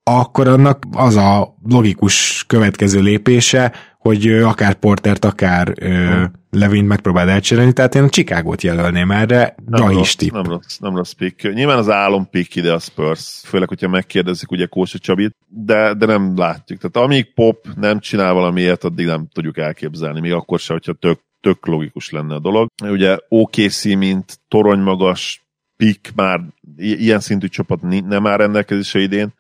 akkor 0.04 0.48
annak 0.48 0.86
az 0.92 1.16
a 1.16 1.56
logikus 1.64 2.44
következő 2.48 3.02
lépése, 3.02 3.74
hogy 3.98 4.28
akár 4.28 4.74
Portert, 4.74 5.26
akár 5.26 5.68
hmm. 5.68 6.32
Levint 6.50 6.88
megpróbál 6.88 7.30
elcserélni, 7.30 7.74
tehát 7.74 7.96
én 7.96 8.04
a 8.04 8.10
Chicago-t 8.10 8.62
jelölném 8.62 9.12
erre, 9.12 9.56
nem 9.66 9.88
rossz, 9.88 10.16
nem 10.16 10.44
rossz, 10.44 10.78
nem 10.78 10.96
rossz 10.96 11.12
pick. 11.12 11.54
Nyilván 11.54 11.78
az 11.78 11.90
álom 11.90 12.30
pick 12.30 12.56
ide 12.56 12.74
a 12.74 12.80
Spurs, 12.80 13.42
főleg, 13.46 13.68
hogyha 13.68 13.88
megkérdezik 13.88 14.52
ugye 14.52 14.66
Kósa 14.66 14.98
Csabit, 14.98 15.36
de, 15.48 15.94
de 15.94 16.06
nem 16.06 16.38
látjuk. 16.38 16.80
Tehát 16.80 17.08
amíg 17.08 17.34
Pop 17.34 17.68
nem 17.76 18.00
csinál 18.00 18.34
valamiért, 18.34 18.84
addig 18.84 19.06
nem 19.06 19.28
tudjuk 19.34 19.58
elképzelni, 19.58 20.20
még 20.20 20.34
akkor 20.34 20.60
se, 20.60 20.74
hogyha 20.74 20.94
tök, 20.94 21.20
tök 21.42 21.66
logikus 21.66 22.10
lenne 22.10 22.36
a 22.36 22.40
dolog. 22.40 22.70
Ugye 22.84 23.18
OKC, 23.28 23.84
mint 23.84 24.40
torony 24.48 24.80
magas 24.80 25.44
pick 25.78 26.16
már 26.16 26.40
ilyen 26.78 27.20
szintű 27.20 27.48
csapat 27.48 27.82
nem 27.82 28.28
áll 28.28 28.38
rendelkezésre 28.38 29.00
idén, 29.00 29.34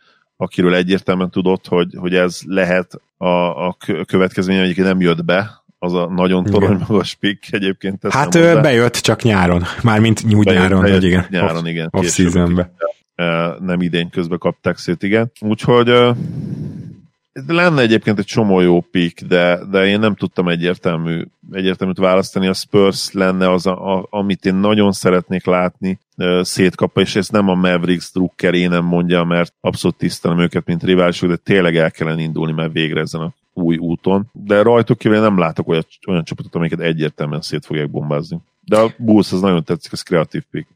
akiről 0.44 0.76
egyértelműen 0.76 1.30
tudott, 1.30 1.68
hogy, 1.68 1.95
hogy 1.98 2.15
ez 2.15 2.40
lehet 2.45 3.02
a, 3.18 3.28
a 3.68 3.78
következmény, 4.06 4.65
hogy 4.65 4.84
nem 4.84 5.02
jött 5.02 5.26
be, 5.26 5.64
az 5.80 5.94
a 5.94 6.07
nagyon 6.07 6.44
torony 6.44 6.78
magas 6.88 7.15
pick 7.15 7.53
egyébként. 7.53 8.07
Hát 8.10 8.36
ő 8.36 8.61
bejött 8.61 8.94
csak 8.94 9.22
nyáron, 9.22 9.64
mármint 9.82 10.24
nyújt 10.24 10.45
bejött, 10.45 10.61
nyáron, 10.61 10.82
bejött, 10.82 10.99
vagy 10.99 11.07
igen. 11.07 11.26
Nyáron, 11.30 11.57
off, 11.57 11.68
igen. 11.68 11.88
Off 11.91 12.06
seasonbe. 12.06 12.72
Nem 13.60 13.82
idén 13.82 14.10
közben 14.10 14.38
kapták 14.38 14.78
szét, 14.78 15.03
igen. 15.03 15.32
Úgyhogy 15.40 15.91
lenne 17.48 17.82
egyébként 17.82 18.20
egy 18.20 18.26
csomó 18.26 18.60
jó 18.60 18.82
pick, 18.82 19.22
de, 19.22 19.60
de 19.72 19.86
én 19.86 19.99
nem 19.99 20.15
tudtam 20.15 20.48
egyértelmű, 20.48 21.26
egyértelműt 21.52 21.98
választani. 21.98 22.48
A 22.48 22.53
Spurs 22.53 23.11
lenne 23.11 23.52
az, 23.52 23.65
a, 23.65 23.98
a, 23.98 24.07
amit 24.10 24.45
én 24.45 24.56
nagyon 24.56 24.91
szeretnék 24.91 25.45
látni 25.45 25.99
szétkapva, 26.41 27.02
és 27.02 27.15
ez 27.15 27.30
nem 27.30 27.49
a 27.49 27.53
Mavericks 27.53 28.11
drukker, 28.11 28.53
én 28.53 28.69
nem 28.69 28.85
mondja, 28.85 29.23
mert 29.23 29.53
abszolút 29.61 29.98
tisztelem 29.98 30.40
őket, 30.40 30.65
mint 30.65 30.84
riválisok, 30.84 31.30
de 31.30 31.35
tényleg 31.35 31.77
el 31.77 31.91
kellene 31.91 32.22
indulni, 32.22 32.52
mert 32.52 32.72
végre 32.72 32.99
ezen 32.99 33.22
a 33.22 33.34
új 33.53 33.77
úton. 33.77 34.30
De 34.31 34.61
rajtuk 34.61 34.98
kívül 34.98 35.19
nem 35.19 35.38
látok 35.38 35.68
olyan, 35.68 35.85
olyan 36.07 36.23
csapatot, 36.23 36.56
amiket 36.56 36.80
egyértelműen 36.80 37.41
szét 37.41 37.65
fogják 37.65 37.90
bombázni. 37.90 38.38
De 38.61 38.77
a 38.77 38.91
Bulls 38.98 39.31
az 39.31 39.41
nagyon 39.41 39.64
tetszik, 39.64 39.91
az 39.91 40.02
kreatív 40.02 40.44
pick. 40.52 40.68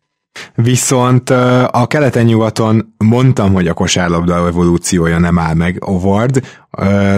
Viszont 0.56 1.30
a 1.70 1.86
keleten-nyugaton 1.88 2.94
mondtam, 2.98 3.54
hogy 3.54 3.68
a 3.68 3.74
kosárlabda 3.74 4.48
evolúciója 4.48 5.18
nem 5.20 5.40
áll 5.40 5.54
meg. 5.54 5.78
Award, 5.86 6.42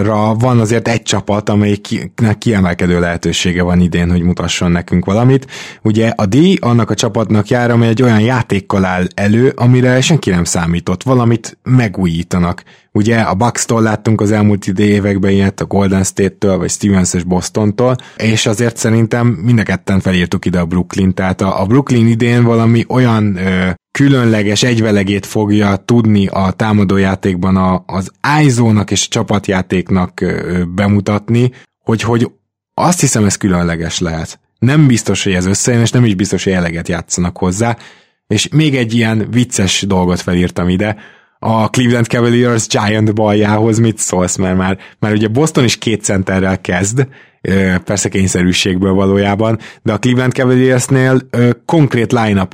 ra 0.02 0.34
van 0.34 0.60
azért 0.60 0.88
egy 0.88 1.02
csapat, 1.02 1.48
amelyiknek 1.48 2.38
kiemelkedő 2.38 3.00
lehetősége 3.00 3.62
van 3.62 3.80
idén, 3.80 4.10
hogy 4.10 4.22
mutasson 4.22 4.70
nekünk 4.70 5.04
valamit. 5.04 5.46
Ugye 5.82 6.12
a 6.16 6.26
díj 6.26 6.56
annak 6.60 6.90
a 6.90 6.94
csapatnak 6.94 7.48
jár, 7.48 7.70
amely 7.70 7.88
egy 7.88 8.02
olyan 8.02 8.20
játékkal 8.20 8.84
áll 8.84 9.06
elő, 9.14 9.52
amire 9.56 10.00
senki 10.00 10.30
nem 10.30 10.44
számított, 10.44 11.02
valamit 11.02 11.58
megújítanak. 11.62 12.62
Ugye 12.92 13.16
a 13.20 13.34
Bucks-tól 13.34 13.82
láttunk 13.82 14.20
az 14.20 14.32
elmúlt 14.32 14.66
években 14.66 15.30
ilyet, 15.30 15.60
a 15.60 15.64
Golden 15.64 16.04
State-től, 16.04 16.58
vagy 16.58 16.70
Stevens 16.70 17.14
és 17.14 17.24
Boston-tól, 17.24 17.96
és 18.16 18.46
azért 18.46 18.76
szerintem 18.76 19.26
mind 19.26 19.58
a 19.58 19.62
ketten 19.62 20.00
felírtuk 20.00 20.44
ide 20.44 20.58
a 20.58 20.64
Brooklyn, 20.64 21.14
tehát 21.14 21.40
a, 21.40 21.60
a 21.60 21.66
Brooklyn 21.66 22.06
idén 22.06 22.44
valami 22.44 22.84
olyan 22.88 23.36
ö, 23.36 23.70
különleges 23.90 24.62
egyvelegét 24.62 25.26
fogja 25.26 25.76
tudni 25.76 26.26
a 26.26 26.50
támadójátékban 26.50 27.56
a, 27.56 27.82
az 27.86 28.12
ISO-nak 28.42 28.90
és 28.90 29.04
a 29.04 29.08
csapatjátéknak 29.10 30.24
bemutatni, 30.74 31.50
hogy, 31.78 32.02
hogy 32.02 32.30
azt 32.74 33.00
hiszem 33.00 33.24
ez 33.24 33.36
különleges 33.36 33.98
lehet. 33.98 34.40
Nem 34.58 34.86
biztos, 34.86 35.24
hogy 35.24 35.32
ez 35.32 35.46
összejön, 35.46 35.80
és 35.80 35.90
nem 35.90 36.04
is 36.04 36.14
biztos, 36.14 36.44
hogy 36.44 36.52
eleget 36.52 36.88
játszanak 36.88 37.36
hozzá. 37.36 37.76
És 38.26 38.48
még 38.48 38.76
egy 38.76 38.94
ilyen 38.94 39.26
vicces 39.30 39.82
dolgot 39.82 40.20
felírtam 40.20 40.68
ide, 40.68 40.96
a 41.42 41.68
Cleveland 41.68 42.06
Cavaliers 42.06 42.66
Giant 42.66 43.14
baljához 43.14 43.78
mit 43.78 43.98
szólsz, 43.98 44.36
mert 44.36 44.56
már, 44.56 44.78
már 44.98 45.12
ugye 45.12 45.28
Boston 45.28 45.64
is 45.64 45.78
két 45.78 46.02
centerrel 46.02 46.60
kezd, 46.60 47.06
persze 47.84 48.08
kényszerűségből 48.08 48.92
valójában, 48.92 49.58
de 49.82 49.92
a 49.92 49.98
Cleveland 49.98 50.32
Cavaliersnél 50.32 51.20
konkrét 51.64 52.12
line 52.12 52.48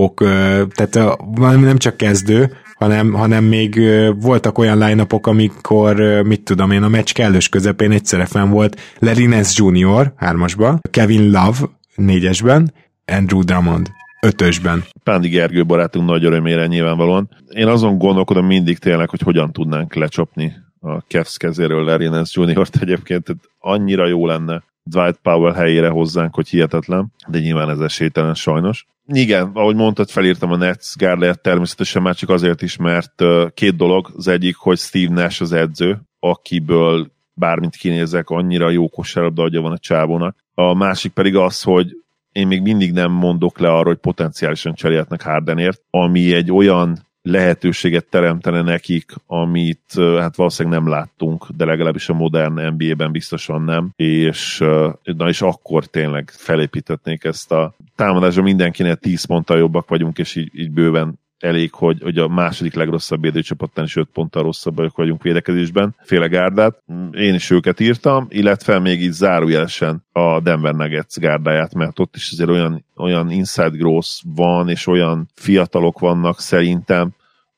tehát 0.75 1.19
nem 1.39 1.79
csak 1.79 1.97
kezdő, 1.97 2.53
hanem, 2.79 3.13
hanem 3.13 3.45
még 3.45 3.81
voltak 4.21 4.59
olyan 4.59 4.79
line 4.79 5.07
amikor, 5.27 6.23
mit 6.23 6.43
tudom 6.43 6.71
én, 6.71 6.83
a 6.83 6.89
meccs 6.89 7.13
kellős 7.13 7.49
közepén 7.49 7.91
egyszerre 7.91 8.27
fenn 8.27 8.51
volt 8.51 8.81
Larry 8.99 9.27
Nance 9.27 9.65
Jr. 9.65 10.13
hármasban, 10.17 10.81
Kevin 10.91 11.31
Love 11.31 11.59
négyesben, 11.95 12.73
Andrew 13.05 13.43
Drummond 13.43 13.91
ötösben. 14.23 14.85
Pándi 15.03 15.29
Gergő 15.29 15.65
barátunk 15.65 16.09
nagy 16.09 16.25
örömére 16.25 16.67
nyilvánvalóan. 16.67 17.29
Én 17.49 17.67
azon 17.67 17.99
gondolkodom 17.99 18.47
mindig 18.47 18.79
tényleg, 18.79 19.09
hogy 19.09 19.21
hogyan 19.21 19.53
tudnánk 19.53 19.95
lecsapni 19.95 20.53
a 20.81 20.99
Cavs 20.99 21.37
kezéről 21.37 21.85
Larry 21.85 22.07
Nance 22.07 22.43
Jr.-t 22.43 22.77
egyébként, 22.81 23.25
tehát 23.25 23.43
annyira 23.59 24.07
jó 24.07 24.27
lenne 24.27 24.63
Dwight 24.87 25.19
Powell 25.23 25.53
helyére 25.53 25.89
hozzánk, 25.89 26.35
hogy 26.35 26.49
hihetetlen, 26.49 27.07
de 27.29 27.39
nyilván 27.39 27.71
ez 27.71 27.81
esélytelen 27.81 28.35
sajnos. 28.35 28.87
Igen, 29.07 29.51
ahogy 29.55 29.77
mondtad, 29.77 30.11
felírtam 30.11 30.53
a 30.53 30.57
Nets 30.57 30.97
Garlert 30.97 31.43
természetesen 31.43 32.03
már 32.03 32.15
csak 32.15 32.29
azért 32.29 32.63
is, 32.63 32.77
mert 32.77 33.23
két 33.55 33.77
dolog. 33.77 34.13
Az 34.17 34.29
egyik, 34.29 34.57
hogy 34.57 34.79
Steve 34.79 35.15
Nash 35.15 35.43
az 35.43 35.53
edző, 35.53 36.01
akiből 36.19 37.11
bármit 37.35 37.77
kinézek, 37.77 38.31
annyira 38.31 38.71
jó 38.71 38.89
kosárlabda 38.89 39.43
agya 39.43 39.61
van 39.61 39.73
a 39.73 39.79
csávónak. 39.79 40.37
A 40.55 40.75
másik 40.75 41.13
pedig 41.13 41.37
az, 41.37 41.63
hogy 41.63 41.97
én 42.33 42.47
még 42.47 42.63
mindig 42.63 42.93
nem 42.93 43.13
mondok 43.13 43.59
le 43.59 43.69
arra, 43.69 43.89
hogy 43.89 43.97
potenciálisan 43.97 44.75
cserélhetnek 44.75 45.23
Hardenért, 45.23 45.83
ami 45.91 46.35
egy 46.35 46.53
olyan 46.53 47.06
lehetőséget 47.27 48.07
teremtene 48.07 48.63
nekik, 48.63 49.13
amit 49.27 49.93
hát 49.97 50.37
valószínűleg 50.37 50.79
nem 50.79 50.89
láttunk, 50.89 51.47
de 51.57 51.65
legalábbis 51.65 52.09
a 52.09 52.15
modern 52.15 52.75
NBA-ben 52.75 53.13
biztosan 53.13 53.63
nem, 53.63 53.91
és, 53.97 54.59
na 55.03 55.29
és 55.29 55.43
akkor 55.43 55.85
tényleg 55.85 56.31
felépítetnék 56.37 57.25
ezt 57.25 57.53
a 57.53 57.75
támadásra. 57.97 58.43
Mindenkinek 58.43 58.99
10 58.99 59.25
ponttal 59.25 59.59
jobbak 59.59 59.89
vagyunk, 59.89 60.19
és 60.19 60.35
így, 60.35 60.51
így 60.55 60.71
bőven 60.71 61.19
elég, 61.39 61.73
hogy, 61.73 62.03
hogy 62.03 62.19
a 62.19 62.29
második 62.29 62.75
legrosszabb 62.75 63.21
védőcsapatnál 63.21 63.85
is 63.85 63.97
5 63.97 64.09
ponttal 64.13 64.43
rosszabbak 64.43 64.97
vagyunk 64.97 65.23
védekezésben, 65.23 65.95
féle 66.03 66.27
gárdát. 66.27 66.83
Én 67.13 67.35
is 67.35 67.51
őket 67.51 67.81
írtam, 67.81 68.27
illetve 68.29 68.79
még 68.79 69.03
így 69.03 69.13
zárójelesen 69.13 70.05
a 70.13 70.41
Denver 70.41 70.75
Nuggets 70.75 71.19
gárdáját, 71.19 71.75
mert 71.75 71.99
ott 71.99 72.17
is 72.17 72.31
azért 72.33 72.51
olyan, 72.51 72.85
olyan 72.97 73.31
inside 73.31 73.77
growth 73.77 74.09
van, 74.35 74.69
és 74.69 74.87
olyan 74.87 75.29
fiatalok 75.35 75.99
vannak 75.99 76.41
szerintem, 76.41 77.15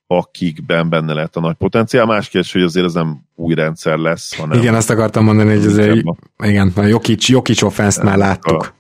akikben 0.07 0.89
benne 0.89 1.13
lehet 1.13 1.37
a 1.37 1.41
nagy 1.41 1.55
potenciál. 1.55 2.07
Más 2.07 2.29
kérdés, 2.29 2.53
hogy 2.53 2.63
azért 2.63 2.87
ez 2.87 2.93
nem 2.93 3.21
új 3.35 3.55
rendszer 3.55 3.99
lesz. 3.99 4.37
Hanem 4.37 4.59
igen, 4.59 4.75
azt 4.75 4.91
akartam 4.91 5.25
mondani, 5.25 5.57
hogy 5.57 5.67
azért, 5.67 6.05
igen, 6.45 6.73
a 6.77 6.83
Jokic, 6.83 7.29
Jokic 7.29 7.63
offense 7.63 8.03
már 8.03 8.17
láttuk. 8.17 8.77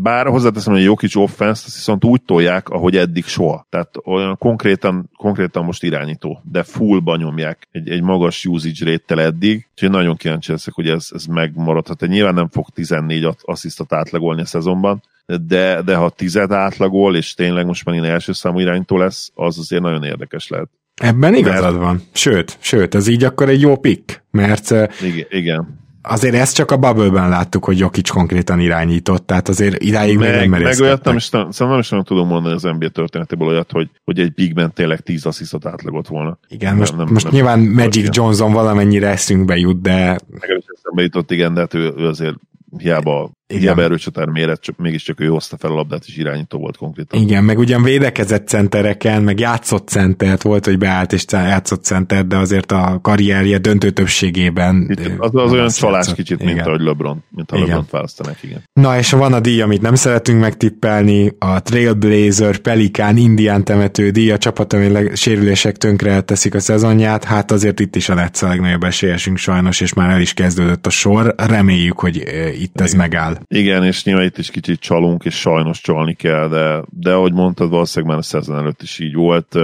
Bár 0.00 0.26
hozzáteszem, 0.26 0.72
hogy 0.72 0.82
a 0.82 0.84
Jokic 0.84 1.14
offense 1.14 1.62
azt 1.66 1.74
viszont 1.74 2.04
úgy 2.04 2.22
tolják, 2.22 2.68
ahogy 2.68 2.96
eddig 2.96 3.24
soha. 3.24 3.66
Tehát 3.70 3.94
olyan 4.04 4.36
konkrétan, 4.36 5.10
konkrétan 5.16 5.64
most 5.64 5.82
irányító, 5.82 6.42
de 6.50 6.62
fullba 6.62 7.16
nyomják 7.16 7.68
egy, 7.70 7.88
egy 7.88 8.02
magas 8.02 8.44
usage 8.44 8.90
rate 8.90 9.22
eddig, 9.22 9.68
úgyhogy 9.70 9.90
nagyon 9.90 10.16
kíváncsi 10.16 10.50
leszek, 10.50 10.74
hogy 10.74 10.88
ez, 10.88 11.08
ez 11.14 11.24
megmaradhat. 11.24 12.06
Nyilván 12.06 12.34
nem 12.34 12.48
fog 12.48 12.68
14 12.68 13.28
asszisztot 13.42 13.92
átlagolni 13.92 14.40
a 14.40 14.46
szezonban, 14.46 15.02
de, 15.26 15.82
de 15.82 15.94
ha 15.94 16.10
tized 16.10 16.52
átlagol, 16.52 17.16
és 17.16 17.34
tényleg 17.34 17.66
most 17.66 17.84
már 17.84 17.94
ilyen 17.94 18.10
első 18.10 18.32
számú 18.32 18.58
irányító 18.58 18.96
lesz, 18.96 19.30
az 19.34 19.58
azért 19.58 19.82
nagyon 19.82 20.04
érdekes 20.04 20.48
lehet. 20.48 20.68
Ebben 20.94 21.34
igazad 21.34 21.62
mert... 21.62 21.84
van. 21.84 22.02
Sőt, 22.12 22.56
sőt, 22.60 22.94
ez 22.94 23.06
így 23.06 23.24
akkor 23.24 23.48
egy 23.48 23.60
jó 23.60 23.76
pick, 23.76 24.22
mert 24.30 24.70
igen, 25.02 25.26
igen 25.30 25.86
azért 26.02 26.34
ezt 26.34 26.54
csak 26.54 26.70
a 26.70 26.76
Bubble-ben 26.76 27.28
láttuk, 27.28 27.64
hogy 27.64 27.78
Jokic 27.78 28.10
konkrétan 28.10 28.60
irányított, 28.60 29.26
tehát 29.26 29.48
azért 29.48 29.82
idáig 29.82 30.18
meg, 30.18 30.40
még 30.40 30.50
nem 30.50 30.62
Meg 30.62 30.80
olyat 30.80 31.04
nem 31.04 31.16
is, 31.16 31.30
nem, 31.30 31.48
nem 31.58 31.78
is 31.78 31.88
nem 31.88 32.02
tudom 32.02 32.28
mondani 32.28 32.54
az 32.54 32.62
NBA 32.62 32.88
történetéből 32.88 33.48
olyat, 33.48 33.72
hogy, 33.72 33.90
hogy 34.04 34.18
egy 34.18 34.34
Big 34.34 34.54
Ben 34.54 34.72
tényleg 34.72 35.00
10 35.00 35.26
asszisztot 35.26 35.66
átlagot 35.66 36.08
volna. 36.08 36.38
Igen, 36.48 36.70
nem, 36.70 36.78
most, 36.78 36.96
nem, 36.96 37.08
most 37.10 37.24
nem, 37.24 37.34
nyilván 37.34 37.58
nem, 37.58 37.72
Magic 37.72 37.96
igen. 37.96 38.12
Johnson 38.14 38.52
valamennyire 38.52 39.08
eszünkbe 39.08 39.56
jut, 39.56 39.80
de... 39.80 40.18
Nekem 40.30 40.56
is 40.56 40.64
eszembe 40.76 41.02
jutott, 41.02 41.30
igen, 41.30 41.54
de 41.54 41.60
hát 41.60 41.74
ő, 41.74 41.92
ő 41.96 42.06
azért 42.06 42.36
hiába 42.78 43.30
Igen. 43.54 43.80
erőcsatár 43.80 44.26
méret, 44.26 44.60
csak 44.60 44.76
mégiscsak 44.76 45.20
ő 45.20 45.26
hozta 45.26 45.56
fel 45.56 45.70
a 45.70 45.74
labdát, 45.74 46.04
és 46.06 46.16
irányító 46.16 46.58
volt 46.58 46.76
konkrétan. 46.76 47.20
Igen, 47.20 47.44
meg 47.44 47.58
ugyan 47.58 47.82
védekezett 47.82 48.48
centereken, 48.48 49.22
meg 49.22 49.40
játszott 49.40 49.88
centert 49.88 50.42
volt, 50.42 50.64
hogy 50.64 50.78
beállt 50.78 51.12
és 51.12 51.24
játszott 51.30 51.84
centert, 51.84 52.26
de 52.26 52.36
azért 52.36 52.72
a 52.72 52.98
karrierje 53.02 53.58
döntő 53.58 53.90
többségében... 53.90 54.86
Itt, 54.90 55.18
az, 55.18 55.30
az 55.34 55.52
olyan 55.52 55.68
csalás 55.68 55.94
játszott. 55.94 56.14
kicsit, 56.14 56.38
mint 56.38 56.50
igen. 56.50 56.64
ahogy 56.64 56.80
LeBron, 56.80 57.24
mint 57.30 57.50
ha 57.50 57.56
igen. 57.56 57.68
LeBron 57.68 57.86
választanak, 57.90 58.42
igen. 58.42 58.62
Na 58.72 58.98
és 58.98 59.10
van 59.10 59.32
a 59.32 59.40
díj, 59.40 59.60
amit 59.60 59.82
nem 59.82 59.94
szeretünk 59.94 60.40
megtippelni, 60.40 61.34
a 61.38 61.62
Trailblazer 61.62 62.58
Pelikán 62.58 63.16
Indián 63.16 63.64
temető 63.64 64.10
díj, 64.10 64.30
a 64.30 64.38
csapat, 64.38 64.72
ami 64.72 65.10
sérülések 65.14 65.76
tönkre 65.76 66.20
teszik 66.20 66.54
a 66.54 66.60
szezonját, 66.60 67.24
hát 67.24 67.50
azért 67.50 67.80
itt 67.80 67.96
is 67.96 68.08
a 68.08 68.14
Let's 68.14 68.44
a 68.44 68.48
legnagyobb 68.48 68.84
esélyesünk 68.84 69.36
sajnos, 69.36 69.80
és 69.80 69.92
már 69.92 70.10
el 70.10 70.20
is 70.20 70.34
kezdődött 70.34 70.86
a 70.86 70.90
sor, 70.90 71.34
reméljük, 71.36 71.98
hogy 71.98 72.24
itt 72.60 72.80
ez 72.80 72.92
megáll. 72.92 73.37
Igen, 73.46 73.84
és 73.84 74.04
nyilván 74.04 74.24
itt 74.24 74.38
is 74.38 74.50
kicsit 74.50 74.80
csalunk, 74.80 75.24
és 75.24 75.34
sajnos 75.34 75.80
csalni 75.80 76.14
kell, 76.14 76.48
de, 76.48 76.82
de 76.90 77.12
ahogy 77.12 77.32
mondtad, 77.32 77.70
valószínűleg 77.70 78.10
már 78.14 78.22
a 78.22 78.26
szezon 78.26 78.56
előtt 78.56 78.82
is 78.82 78.98
így 78.98 79.14
volt. 79.14 79.56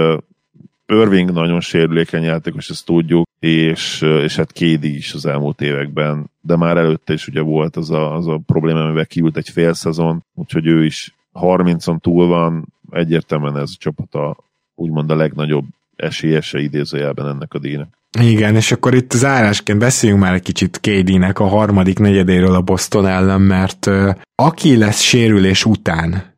Irving 0.87 1.31
nagyon 1.31 1.59
sérülékeny 1.59 2.23
játékos, 2.23 2.69
ezt 2.69 2.85
tudjuk, 2.85 3.27
és, 3.39 4.01
és 4.01 4.35
hát 4.35 4.51
Kédi 4.51 4.95
is 4.95 5.13
az 5.13 5.25
elmúlt 5.25 5.61
években, 5.61 6.29
de 6.41 6.55
már 6.55 6.77
előtte 6.77 7.13
is 7.13 7.27
ugye 7.27 7.41
volt 7.41 7.75
az 7.75 7.91
a, 7.91 8.15
az 8.15 8.27
a 8.27 8.41
probléma, 8.45 8.83
amivel 8.83 9.05
kiült 9.05 9.37
egy 9.37 9.49
fél 9.49 9.73
szezon, 9.73 10.23
úgyhogy 10.33 10.65
ő 10.65 10.85
is 10.85 11.15
30-on 11.33 11.99
túl 11.99 12.27
van, 12.27 12.65
egyértelműen 12.91 13.57
ez 13.57 13.69
a 13.73 13.77
csapata 13.79 14.37
úgymond 14.75 15.11
a 15.11 15.15
legnagyobb 15.15 15.65
esélyese 15.95 16.59
idézőjelben 16.59 17.27
ennek 17.27 17.53
a 17.53 17.59
díjnak. 17.59 17.97
Igen, 18.19 18.55
és 18.55 18.71
akkor 18.71 18.93
itt 18.93 19.11
zárásként 19.11 19.79
beszéljünk 19.79 20.21
már 20.21 20.33
egy 20.33 20.41
kicsit 20.41 20.79
KD-nek 20.79 21.39
a 21.39 21.47
harmadik 21.47 21.99
negyedéről 21.99 22.55
a 22.55 22.61
Boston 22.61 23.07
ellen, 23.07 23.41
mert 23.41 23.85
uh, 23.85 24.15
aki 24.35 24.77
lesz 24.77 24.99
sérülés 24.99 25.65
után, 25.65 26.35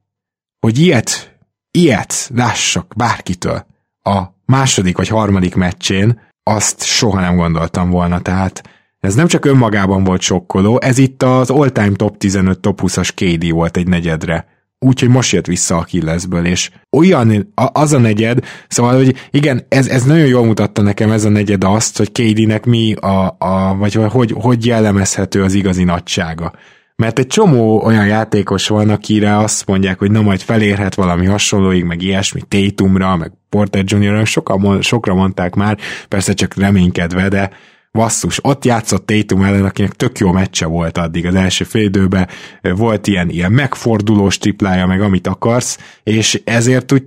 hogy 0.60 0.80
ilyet, 0.80 1.38
ilyet 1.72 2.30
lássak 2.34 2.94
bárkitől 2.96 3.66
a 4.04 4.24
második 4.46 4.98
vagy 4.98 5.08
harmadik 5.08 5.56
meccsén, 5.56 6.20
azt 6.44 6.84
soha 6.84 7.20
nem 7.20 7.36
gondoltam 7.36 7.90
volna, 7.90 8.20
tehát 8.20 8.70
ez 9.00 9.16
nem 9.16 9.28
csak 9.28 9.46
önmagában 9.46 10.04
volt 10.04 10.22
sokkoló, 10.22 10.80
ez 10.82 10.98
itt 10.98 11.24
az 11.24 11.50
all-time 11.50 11.96
top 11.96 12.18
15, 12.18 12.60
top 12.60 12.80
20-as 12.84 13.10
KD 13.16 13.52
volt 13.52 13.78
egy 13.78 13.88
negyedre 13.88 14.57
úgyhogy 14.80 15.10
most 15.10 15.32
jött 15.32 15.46
vissza 15.46 15.78
a 15.78 15.84
Killesből, 15.84 16.46
és 16.46 16.70
olyan, 16.98 17.54
az 17.54 17.94
a 17.94 17.98
negyed, 17.98 18.40
szóval, 18.68 18.96
hogy 18.96 19.16
igen, 19.32 19.66
ez, 19.70 19.88
ez 19.88 20.04
nagyon 20.04 20.28
jól 20.28 20.46
mutatta 20.46 20.82
nekem 20.82 21.12
ez 21.12 21.26
a 21.26 21.30
negyed 21.30 21.64
azt, 21.64 21.98
hogy 21.98 22.12
KD-nek 22.12 22.66
mi 22.66 22.94
a, 22.94 23.36
a 23.40 23.76
vagy 23.78 23.94
hogy, 23.94 24.34
hogy 24.40 24.66
jellemezhető 24.66 25.44
az 25.44 25.54
igazi 25.54 25.84
nagysága. 25.84 26.54
Mert 26.96 27.20
egy 27.20 27.28
csomó 27.28 27.84
olyan 27.84 28.08
játékos 28.08 28.68
van, 28.68 28.90
akire 28.90 29.38
azt 29.38 29.66
mondják, 29.66 30.00
hogy 30.00 30.12
na 30.12 30.22
majd 30.22 30.42
felérhet 30.42 30.96
valami 30.96 31.26
hasonlóig, 31.26 31.84
meg 31.84 32.02
ilyesmi, 32.02 32.42
Tatumra, 32.42 33.16
meg 33.16 33.32
Porter 33.50 33.84
Jr. 33.86 34.28
Sokan, 34.28 34.82
sokra 34.82 35.14
mondták 35.14 35.56
már, 35.56 35.78
persze 36.08 36.34
csak 36.34 36.56
reménykedve, 36.56 37.28
de 37.28 37.50
basszus, 37.98 38.40
ott 38.42 38.66
játszott 38.66 39.06
Tatum 39.06 39.44
ellen, 39.44 39.66
akinek 39.66 39.92
tök 39.92 40.18
jó 40.18 40.32
meccse 40.32 40.66
volt 40.66 40.98
addig 40.98 41.26
az 41.26 41.36
első 41.36 41.64
félidőben, 41.64 42.28
volt 42.62 43.08
ilyen, 43.08 43.30
ilyen 43.30 43.52
megfordulós 43.52 44.38
triplája, 44.38 44.86
meg 44.86 45.02
amit 45.02 45.28
akarsz, 45.28 45.78
és 46.04 46.42
ezért 46.44 46.92
úgy 46.92 47.04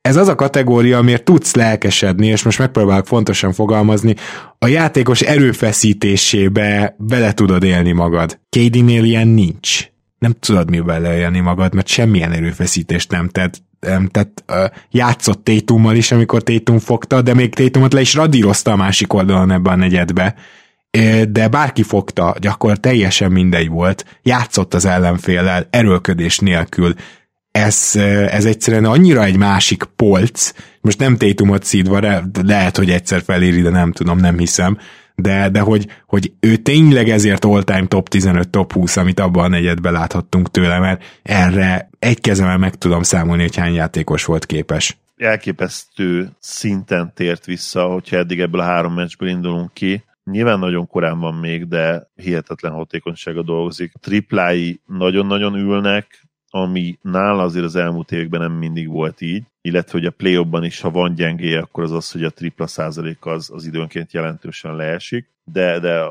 ez 0.00 0.16
az 0.16 0.28
a 0.28 0.34
kategória, 0.34 0.98
amiért 0.98 1.24
tudsz 1.24 1.54
lelkesedni, 1.54 2.26
és 2.26 2.42
most 2.42 2.58
megpróbálok 2.58 3.06
fontosan 3.06 3.52
fogalmazni, 3.52 4.14
a 4.58 4.66
játékos 4.66 5.20
erőfeszítésébe 5.20 6.96
bele 6.98 7.32
tudod 7.32 7.62
élni 7.62 7.92
magad. 7.92 8.40
KD-nél 8.48 9.04
ilyen 9.04 9.28
nincs. 9.28 9.86
Nem 10.18 10.34
tudod 10.40 10.70
mi 10.70 10.80
beleélni 10.80 11.40
magad, 11.40 11.74
mert 11.74 11.86
semmilyen 11.86 12.32
erőfeszítést 12.32 13.10
nem 13.10 13.28
tett 13.28 13.62
tehát 14.10 14.44
játszott 14.90 15.44
Tétummal 15.44 15.96
is, 15.96 16.12
amikor 16.12 16.42
Tétum 16.42 16.78
fogta, 16.78 17.22
de 17.22 17.34
még 17.34 17.54
Tétumot 17.54 17.92
le 17.92 18.00
is 18.00 18.14
radírozta 18.14 18.72
a 18.72 18.76
másik 18.76 19.12
oldalon 19.12 19.50
ebbe 19.50 19.70
a 19.70 19.76
negyedbe. 19.76 20.34
De 21.28 21.48
bárki 21.48 21.82
fogta, 21.82 22.34
gyakor 22.38 22.78
teljesen 22.78 23.32
mindegy 23.32 23.68
volt, 23.68 24.18
játszott 24.22 24.74
az 24.74 24.84
ellenféllel, 24.84 25.66
erőlködés 25.70 26.38
nélkül. 26.38 26.94
Ez, 27.50 27.90
ez 28.30 28.44
egyszerűen 28.44 28.84
annyira 28.84 29.24
egy 29.24 29.36
másik 29.36 29.84
polc, 29.96 30.52
most 30.80 30.98
nem 30.98 31.16
Tétumot 31.16 31.64
szídva, 31.64 32.00
de 32.00 32.22
lehet, 32.42 32.76
hogy 32.76 32.90
egyszer 32.90 33.22
feléri, 33.22 33.60
de 33.60 33.70
nem 33.70 33.92
tudom, 33.92 34.18
nem 34.18 34.38
hiszem, 34.38 34.78
de, 35.14 35.48
de 35.48 35.60
hogy, 35.60 35.86
hogy 36.06 36.32
ő 36.40 36.56
tényleg 36.56 37.08
ezért 37.08 37.44
all-time 37.44 37.86
top 37.86 38.08
15, 38.08 38.48
top 38.48 38.72
20, 38.72 38.96
amit 38.96 39.20
abban 39.20 39.44
a 39.44 39.48
negyedben 39.48 39.92
láthattunk 39.92 40.50
tőle, 40.50 40.78
mert 40.78 41.04
erre 41.22 41.90
egy 41.98 42.20
kezemmel 42.20 42.58
meg 42.58 42.74
tudom 42.74 43.02
számolni, 43.02 43.42
hogy 43.42 43.56
hány 43.56 43.74
játékos 43.74 44.24
volt 44.24 44.46
képes. 44.46 44.96
Elképesztő 45.16 46.28
szinten 46.38 47.12
tért 47.14 47.44
vissza, 47.44 47.84
hogyha 47.86 48.16
eddig 48.16 48.40
ebből 48.40 48.60
a 48.60 48.64
három 48.64 48.94
meccsből 48.94 49.28
indulunk 49.28 49.72
ki. 49.72 50.04
Nyilván 50.24 50.58
nagyon 50.58 50.86
korán 50.86 51.18
van 51.18 51.34
még, 51.34 51.68
de 51.68 52.08
hihetetlen 52.14 52.72
hatékonysága 52.72 53.42
dolgozik. 53.42 53.92
Triplái 54.00 54.80
nagyon-nagyon 54.86 55.54
ülnek, 55.54 56.24
ami 56.56 56.98
nála 57.02 57.42
azért 57.42 57.64
az 57.64 57.76
elmúlt 57.76 58.12
években 58.12 58.40
nem 58.40 58.52
mindig 58.52 58.88
volt 58.88 59.20
így, 59.20 59.42
illetve 59.60 59.98
hogy 59.98 60.06
a 60.06 60.10
play 60.10 60.66
is, 60.66 60.80
ha 60.80 60.90
van 60.90 61.14
gyengéje, 61.14 61.58
akkor 61.58 61.84
az 61.84 61.92
az, 61.92 62.10
hogy 62.10 62.24
a 62.24 62.30
tripla 62.30 62.66
százalék 62.66 63.26
az, 63.26 63.50
az 63.50 63.66
időnként 63.66 64.12
jelentősen 64.12 64.76
leesik, 64.76 65.30
de, 65.44 65.78
de 65.78 66.02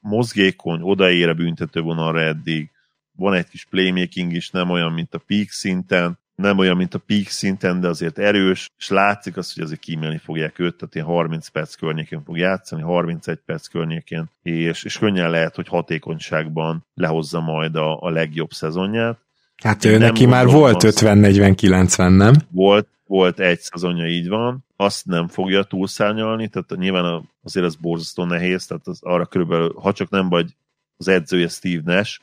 mozgékony, 0.00 0.80
odaér 0.80 1.28
a 1.28 1.34
büntetővonalra 1.34 2.20
eddig, 2.20 2.70
van 3.16 3.34
egy 3.34 3.48
kis 3.48 3.64
playmaking 3.64 4.32
is, 4.32 4.50
nem 4.50 4.70
olyan, 4.70 4.92
mint 4.92 5.14
a 5.14 5.22
peak 5.26 5.48
szinten, 5.48 6.18
nem 6.34 6.58
olyan, 6.58 6.76
mint 6.76 6.94
a 6.94 7.02
peak 7.06 7.26
szinten, 7.26 7.80
de 7.80 7.88
azért 7.88 8.18
erős, 8.18 8.70
és 8.78 8.88
látszik 8.88 9.36
az, 9.36 9.54
hogy 9.54 9.62
azért 9.62 9.80
kímélni 9.80 10.18
fogják 10.18 10.58
őt, 10.58 10.76
tehát 10.76 10.94
ilyen 10.94 11.06
30 11.06 11.48
perc 11.48 11.74
környékén 11.74 12.22
fog 12.24 12.38
játszani, 12.38 12.82
31 12.82 13.38
perc 13.46 13.66
környékén, 13.66 14.24
és, 14.42 14.84
és 14.84 14.98
könnyen 14.98 15.30
lehet, 15.30 15.54
hogy 15.54 15.68
hatékonyságban 15.68 16.86
lehozza 16.94 17.40
majd 17.40 17.76
a, 17.76 18.00
a 18.00 18.10
legjobb 18.10 18.50
szezonját. 18.50 19.18
Hát 19.62 19.84
ő 19.84 19.98
neki 19.98 20.26
már 20.26 20.46
volt 20.46 20.82
50-40-90, 20.84 22.16
nem? 22.16 22.34
Volt, 22.50 22.88
volt 23.06 23.40
egy 23.40 23.60
szezonja, 23.60 24.06
így 24.06 24.28
van. 24.28 24.64
Azt 24.76 25.06
nem 25.06 25.28
fogja 25.28 25.62
túlszárnyalni, 25.62 26.48
tehát 26.48 26.76
nyilván 26.76 27.28
azért 27.42 27.66
az 27.66 27.74
borzasztó 27.74 28.24
nehéz, 28.24 28.66
tehát 28.66 28.86
az 28.86 28.98
arra 29.02 29.26
körülbelül, 29.26 29.74
ha 29.82 29.92
csak 29.92 30.10
nem 30.10 30.28
vagy 30.28 30.56
az 30.96 31.08
edzője 31.08 31.48
Steve 31.48 31.94
Nash, 31.94 32.20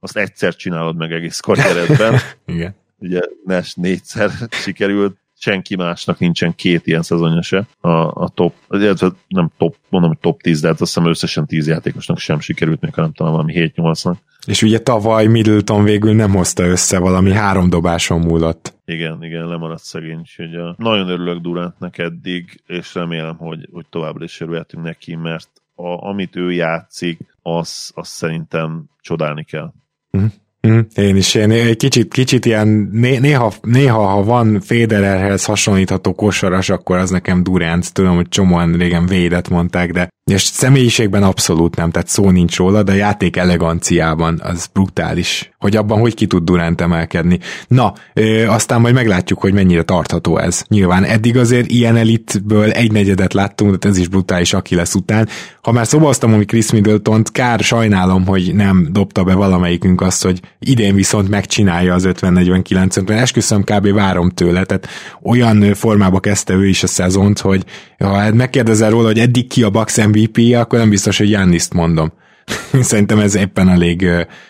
azt 0.00 0.16
egyszer 0.16 0.54
csinálod 0.54 0.96
meg 0.96 1.12
egész 1.12 1.40
karrieredben. 1.40 2.20
Igen. 2.46 2.74
Ugye 2.98 3.20
Nash 3.44 3.78
négyszer 3.78 4.30
sikerült, 4.50 5.16
senki 5.42 5.76
másnak 5.76 6.18
nincsen 6.18 6.54
két 6.54 6.86
ilyen 6.86 7.02
szezonja 7.02 7.42
se. 7.42 7.66
A, 7.80 7.88
a 8.22 8.28
top, 8.34 8.54
illetve 8.70 9.08
nem 9.28 9.50
top, 9.58 9.76
mondom, 9.88 10.10
hogy 10.10 10.18
top 10.18 10.40
10, 10.40 10.60
de 10.60 10.68
hát 10.68 10.80
azt 10.80 10.94
hiszem 10.94 11.08
összesen 11.08 11.46
10 11.46 11.66
játékosnak 11.66 12.18
sem 12.18 12.40
sikerült, 12.40 12.80
még 12.80 12.92
nem 12.96 13.12
talán 13.12 13.32
valami 13.32 13.52
7-8-nak. 13.56 14.14
És 14.46 14.62
ugye 14.62 14.78
tavaly 14.78 15.26
Middleton 15.26 15.84
végül 15.84 16.14
nem 16.14 16.30
hozta 16.30 16.64
össze, 16.64 16.98
valami 16.98 17.32
három 17.32 17.70
dobáson 17.70 18.20
múlott. 18.20 18.74
Igen, 18.84 19.24
igen, 19.24 19.46
lemaradt 19.48 19.82
szegény, 19.82 20.18
úgyhogy 20.18 20.54
a, 20.54 20.74
nagyon 20.78 21.08
örülök 21.08 21.38
Durantnek 21.38 21.98
eddig, 21.98 22.62
és 22.66 22.94
remélem, 22.94 23.36
hogy, 23.36 23.68
hogy 23.72 23.86
továbbra 23.90 24.24
is 24.24 24.40
örülhetünk 24.40 24.84
neki, 24.84 25.14
mert 25.14 25.48
a, 25.74 26.06
amit 26.08 26.36
ő 26.36 26.52
játszik, 26.52 27.18
az, 27.42 27.92
az 27.94 28.08
szerintem 28.08 28.84
csodálni 29.00 29.44
kell. 29.44 29.72
Mm. 30.18 30.24
Mm, 30.68 30.78
én 30.94 31.16
is, 31.16 31.34
én 31.34 31.50
egy 31.50 31.76
kicsit, 31.76 32.12
kicsit 32.12 32.44
ilyen, 32.44 32.68
néha, 32.92 33.52
néha, 33.62 34.06
ha 34.06 34.24
van 34.24 34.60
Federerhez 34.60 35.44
hasonlítható 35.44 36.14
kosaras, 36.14 36.68
akkor 36.68 36.96
az 36.96 37.10
nekem 37.10 37.42
Durant, 37.42 37.92
tudom, 37.92 38.14
hogy 38.14 38.28
csomóan 38.28 38.72
régen 38.72 39.06
védet 39.06 39.48
mondták, 39.48 39.92
de 39.92 40.08
és 40.30 40.42
személyiségben 40.42 41.22
abszolút 41.22 41.76
nem, 41.76 41.90
tehát 41.90 42.08
szó 42.08 42.30
nincs 42.30 42.56
róla, 42.56 42.82
de 42.82 42.92
a 42.92 42.94
játék 42.94 43.36
eleganciában 43.36 44.40
az 44.42 44.66
brutális, 44.72 45.51
hogy 45.62 45.76
abban 45.76 46.00
hogy 46.00 46.14
ki 46.14 46.26
tud 46.26 46.44
Durant 46.44 46.80
emelkedni. 46.80 47.38
Na, 47.68 47.92
ö, 48.14 48.46
aztán 48.46 48.80
majd 48.80 48.94
meglátjuk, 48.94 49.40
hogy 49.40 49.52
mennyire 49.52 49.82
tartható 49.82 50.38
ez. 50.38 50.64
Nyilván 50.68 51.04
eddig 51.04 51.36
azért 51.36 51.70
ilyen 51.70 51.96
elitből 51.96 52.70
egy 52.70 52.92
negyedet 52.92 53.32
láttunk, 53.32 53.74
de 53.74 53.88
ez 53.88 53.98
is 53.98 54.08
brutális, 54.08 54.52
aki 54.52 54.74
lesz 54.74 54.94
után. 54.94 55.28
Ha 55.62 55.72
már 55.72 55.86
szobaztam, 55.86 56.34
hogy 56.34 56.46
Chris 56.46 56.70
middleton 56.72 57.22
kár 57.32 57.60
sajnálom, 57.60 58.26
hogy 58.26 58.54
nem 58.54 58.88
dobta 58.90 59.24
be 59.24 59.34
valamelyikünk 59.34 60.00
azt, 60.00 60.22
hogy 60.22 60.40
idén 60.58 60.94
viszont 60.94 61.28
megcsinálja 61.28 61.94
az 61.94 62.08
50-49-et, 62.08 63.08
mert 63.08 63.20
esküszöm 63.20 63.64
kb. 63.64 63.92
várom 63.92 64.30
tőle, 64.30 64.64
tehát 64.64 64.88
olyan 65.22 65.74
formába 65.74 66.20
kezdte 66.20 66.54
ő 66.54 66.68
is 66.68 66.82
a 66.82 66.86
szezont, 66.86 67.38
hogy 67.38 67.64
ha 67.98 68.34
megkérdezel 68.34 68.90
róla, 68.90 69.06
hogy 69.06 69.18
eddig 69.18 69.46
ki 69.46 69.62
a 69.62 69.70
Bucks 69.70 69.96
MVP, 70.06 70.54
akkor 70.54 70.78
nem 70.78 70.88
biztos, 70.88 71.18
hogy 71.18 71.30
Janniszt 71.30 71.74
mondom. 71.74 72.12
Szerintem 72.80 73.18
ez 73.18 73.34
éppen 73.34 73.68
elég 73.68 74.06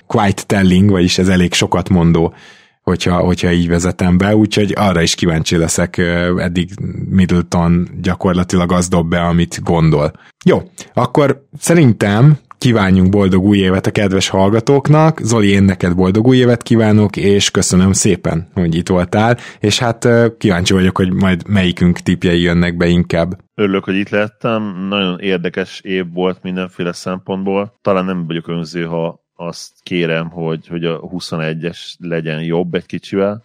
quite 0.06 0.42
telling, 0.46 0.90
vagyis 0.90 1.18
ez 1.18 1.28
elég 1.28 1.52
sokat 1.52 1.88
mondó, 1.88 2.34
hogyha, 2.82 3.16
hogyha 3.16 3.52
így 3.52 3.68
vezetem 3.68 4.18
be, 4.18 4.36
úgyhogy 4.36 4.72
arra 4.76 5.02
is 5.02 5.14
kíváncsi 5.14 5.56
leszek, 5.56 5.98
eddig 6.38 6.70
Middleton 7.08 7.88
gyakorlatilag 8.00 8.72
az 8.72 8.88
dob 8.88 9.08
be, 9.08 9.20
amit 9.20 9.62
gondol. 9.62 10.12
Jó, 10.44 10.62
akkor 10.94 11.46
szerintem 11.58 12.38
kívánjunk 12.62 13.10
boldog 13.10 13.44
új 13.44 13.58
évet 13.58 13.86
a 13.86 13.90
kedves 13.90 14.28
hallgatóknak. 14.28 15.20
Zoli, 15.20 15.48
én 15.48 15.62
neked 15.62 15.94
boldog 15.94 16.26
új 16.26 16.36
évet 16.36 16.62
kívánok, 16.62 17.16
és 17.16 17.50
köszönöm 17.50 17.92
szépen, 17.92 18.48
hogy 18.54 18.74
itt 18.74 18.88
voltál, 18.88 19.36
és 19.60 19.78
hát 19.78 20.08
kíváncsi 20.38 20.72
vagyok, 20.72 20.96
hogy 20.96 21.12
majd 21.12 21.48
melyikünk 21.48 21.98
tipjei 21.98 22.40
jönnek 22.40 22.76
be 22.76 22.86
inkább. 22.86 23.38
Örülök, 23.54 23.84
hogy 23.84 23.94
itt 23.94 24.08
lettem. 24.08 24.86
Nagyon 24.88 25.20
érdekes 25.20 25.80
év 25.80 26.12
volt 26.12 26.42
mindenféle 26.42 26.92
szempontból. 26.92 27.78
Talán 27.82 28.04
nem 28.04 28.26
vagyok 28.26 28.48
önző, 28.48 28.84
ha 28.84 29.20
azt 29.36 29.72
kérem, 29.82 30.30
hogy, 30.30 30.66
hogy 30.66 30.84
a 30.84 31.00
21-es 31.00 31.78
legyen 31.98 32.42
jobb 32.42 32.74
egy 32.74 32.86
kicsivel 32.86 33.44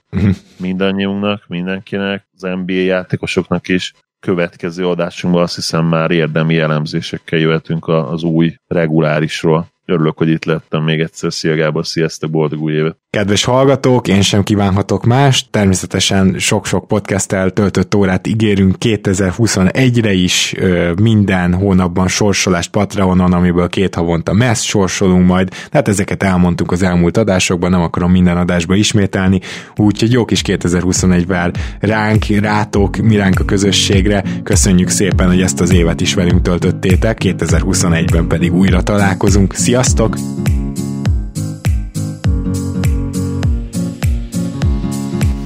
mindannyiunknak, 0.60 1.44
mindenkinek, 1.48 2.28
az 2.34 2.42
NBA 2.42 2.74
játékosoknak 2.74 3.68
is. 3.68 3.94
Következő 4.28 4.88
adásunkban 4.88 5.44
azt 5.44 5.56
hiszem 5.56 5.86
már 5.86 6.12
érdemi 6.12 6.58
elemzésekkel 6.58 7.40
jöhetünk 7.40 7.88
az 7.88 8.24
új 8.24 8.56
regulárisról. 8.68 9.68
Örülök, 9.90 10.18
hogy 10.18 10.30
itt 10.30 10.46
lettem 10.46 10.84
még 10.84 11.00
egyszer. 11.00 11.34
Szia 11.34 11.56
Gábor, 11.56 11.86
sziasztok, 11.86 12.30
boldog 12.30 12.62
új 12.62 12.74
évet! 12.74 12.98
Kedves 13.10 13.44
hallgatók, 13.44 14.08
én 14.08 14.22
sem 14.22 14.44
kívánhatok 14.44 15.06
más, 15.06 15.50
természetesen 15.50 16.36
sok-sok 16.40 16.88
podcasttel 16.88 17.50
töltött 17.52 17.96
órát 17.96 18.28
ígérünk 18.28 18.76
2021-re 18.80 20.14
is, 20.14 20.56
minden 21.02 21.54
hónapban 21.54 22.08
sorsolást 22.08 22.72
Patreonon, 22.72 23.34
amiből 23.34 23.68
két 23.68 23.96
havonta 23.96 24.34
messz 24.34 24.62
sorsolunk 24.62 25.28
majd, 25.28 25.54
hát 25.72 25.88
ezeket 25.88 26.24
elmondtuk 26.24 26.72
az 26.72 26.84
elmúlt 26.84 27.18
adásokban, 27.18 27.72
nem 27.72 27.82
akarom 27.82 28.12
minden 28.12 28.38
adásba 28.38 28.76
ismételni, 28.76 29.40
úgyhogy 29.76 30.12
jó 30.12 30.26
kis 30.26 30.42
2021 30.42 31.28
vár 31.28 31.52
ránk, 31.80 32.26
rátok, 32.26 32.98
mi 32.98 33.16
ránk 33.16 33.40
a 33.40 33.46
közösségre, 33.46 34.24
köszönjük 34.44 34.90
szépen, 34.90 35.28
hogy 35.28 35.42
ezt 35.42 35.62
az 35.62 35.74
évet 35.74 36.02
is 36.02 36.14
velünk 36.14 36.42
töltöttétek, 36.42 37.18
2021-ben 37.24 38.28
pedig 38.28 38.54
újra 38.54 38.82
találkozunk, 38.82 39.54
sziasztok! 39.84 40.18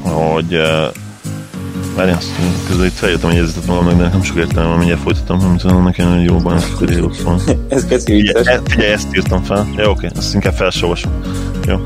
hogy 0.04 0.54
uh, 0.54 0.96
Várjál, 1.96 2.18
azt 2.18 2.32
közben 2.68 2.86
itt 2.86 2.92
feljöttem, 2.92 3.30
hogy 3.30 3.38
jegyzetet 3.38 3.66
magamnak, 3.66 3.98
de 3.98 4.08
nem 4.08 4.24
sok 4.24 4.38
értelme, 4.38 4.76
mindjárt 4.76 5.02
folytatom, 5.02 5.40
amit 5.40 5.64
annak 5.64 5.94
kéne, 5.94 6.16
hogy 6.16 6.24
jóban, 6.24 6.58
akkor 6.58 6.92
írok 6.92 7.16
fel. 7.16 7.40
ez, 7.70 7.86
ez 7.90 8.04
figyelj, 8.04 8.92
ezt 8.92 9.16
írtam 9.16 9.44
fel. 9.44 9.68
Ja, 9.76 9.90
oké, 9.90 10.06
okay, 10.06 10.20
ezt 10.20 10.34
inkább 10.34 10.54
felsorolvasom. 10.54 11.12
Jó. 11.68 11.78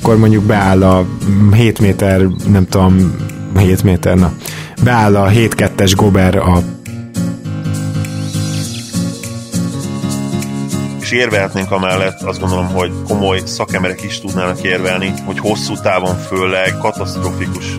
Akkor 0.00 0.18
mondjuk 0.18 0.44
beáll 0.44 0.82
a 0.82 1.06
7 1.52 1.78
méter, 1.78 2.20
nem 2.48 2.66
tudom, 2.68 3.14
7 3.58 3.82
méter, 3.82 4.16
na, 4.16 4.32
beáll 4.84 5.16
a 5.16 5.28
7-2-es 5.30 5.92
gober 5.96 6.36
a 6.36 6.62
és 11.10 11.16
érvelhetnénk 11.16 11.70
amellett, 11.70 12.22
azt 12.22 12.40
gondolom, 12.40 12.68
hogy 12.68 12.92
komoly 13.08 13.42
szakemberek 13.44 14.02
is 14.02 14.20
tudnának 14.20 14.62
érvelni, 14.62 15.12
hogy 15.24 15.38
hosszú 15.38 15.74
távon 15.82 16.16
főleg 16.16 16.78
katasztrofikus. 16.78 17.78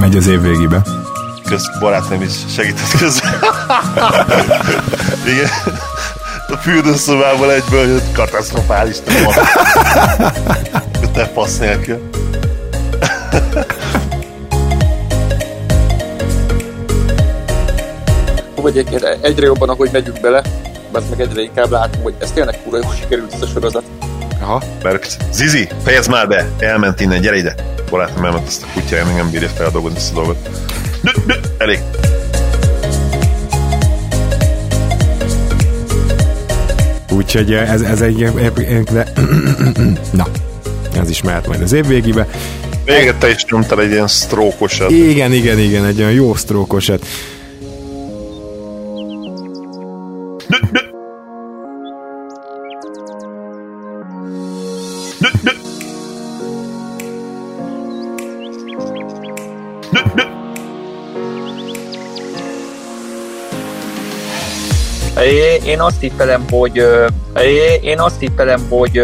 Megy 0.00 0.16
az 0.16 0.26
év 0.26 0.40
végébe. 0.40 0.82
Kösz, 1.48 1.78
barátom 1.80 2.22
is 2.22 2.32
segített 2.54 2.98
közben. 2.98 3.32
Igen. 5.32 5.48
A 6.54 6.56
fürdőszobából 6.56 7.52
egyből 7.52 7.86
jött 7.86 8.12
katasztrofális 8.12 8.96
temat. 9.04 9.34
Te 11.12 11.26
fasz 11.34 11.58
nélkül. 11.58 12.10
vagy 18.54 18.78
egyre 19.20 19.46
jobban, 19.46 19.68
ahogy 19.68 19.88
megyünk 19.92 20.20
bele, 20.20 20.42
mert 20.92 21.10
meg 21.10 21.20
egyre 21.20 21.42
inkább 21.42 21.70
látom, 21.70 22.02
hogy 22.02 22.14
ez 22.18 22.30
tényleg 22.30 22.62
kurva 22.62 22.78
jó 22.82 22.90
sikerült 23.00 23.32
ez 23.32 23.42
a 23.42 23.46
sorozat. 23.46 23.84
Aha, 24.40 24.62
mert 24.82 25.16
Zizi, 25.32 25.68
fejezd 25.84 26.10
már 26.10 26.28
be, 26.28 26.48
elment 26.58 27.00
innen, 27.00 27.20
gyere 27.20 27.36
ide. 27.36 27.54
Barátom 27.90 28.24
elment 28.24 28.46
ezt 28.46 28.62
a 28.62 28.66
kutyája, 28.74 29.06
még 29.06 29.14
nem 29.14 29.30
bírja 29.30 29.48
feldolgozni 29.48 29.98
ezt 29.98 30.12
a 30.12 30.14
dolgot. 30.14 30.48
Elég. 31.58 31.78
Úgyhogy 37.14 37.52
ez, 37.52 37.80
ez 37.80 38.00
egy... 38.00 38.32
De, 38.92 39.12
na, 40.10 40.26
ez 41.00 41.10
is 41.10 41.22
mehet 41.22 41.46
majd 41.46 41.62
az 41.62 41.72
év 41.72 41.86
végébe. 41.86 42.28
Még 42.84 43.14
te 43.18 43.30
is 43.30 43.44
nyomtál 43.50 43.80
egy 43.80 43.90
ilyen 43.90 44.08
sztrókosat. 44.08 44.90
Igen, 44.90 45.32
igen, 45.32 45.58
igen, 45.58 45.84
egy 45.84 45.98
olyan 45.98 46.12
jó 46.12 46.34
sztrókosat. 46.34 47.06
Én 65.64 65.80
azt 65.80 65.98
tippelem, 65.98 66.44
hogy 66.50 66.82
én 67.80 68.00
azt 68.00 68.18
tippelem, 68.18 68.66
hogy 68.68 68.98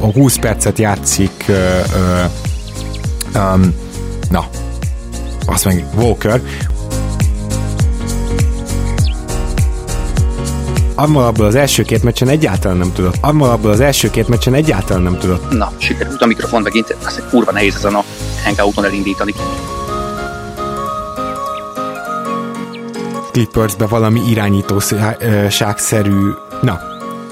a 0.00 0.12
20 0.12 0.36
percet 0.36 0.78
játszik 0.78 1.44
uh, 1.48 1.56
uh, 3.34 3.52
um, 3.54 3.74
na 4.30 4.48
azt 5.46 5.64
meg 5.64 5.84
Walker 5.96 6.40
Ammal 11.00 11.24
abból 11.24 11.46
az 11.46 11.54
első 11.54 11.82
két 11.82 12.02
meccsen 12.02 12.28
egyáltalán 12.28 12.76
nem 12.76 12.92
tudott. 12.92 13.14
Ammal 13.20 13.50
abból 13.50 13.70
az 13.70 13.80
első 13.80 14.10
két 14.10 14.28
meccsen 14.28 14.54
egyáltalán 14.54 15.02
nem 15.02 15.18
tudott. 15.18 15.50
Na, 15.50 15.72
sikerült 15.76 16.22
a 16.22 16.26
mikrofon 16.26 16.62
megint, 16.62 16.96
azt 17.04 17.22
kurva 17.30 17.52
nehéz 17.52 17.74
ezen 17.74 17.94
a 17.94 18.04
hangouton 18.44 18.84
elindítani. 18.84 19.34
Clippersbe 23.32 23.86
valami 23.86 24.20
irányítóságszerű... 24.28 26.30
Na, 26.62 26.80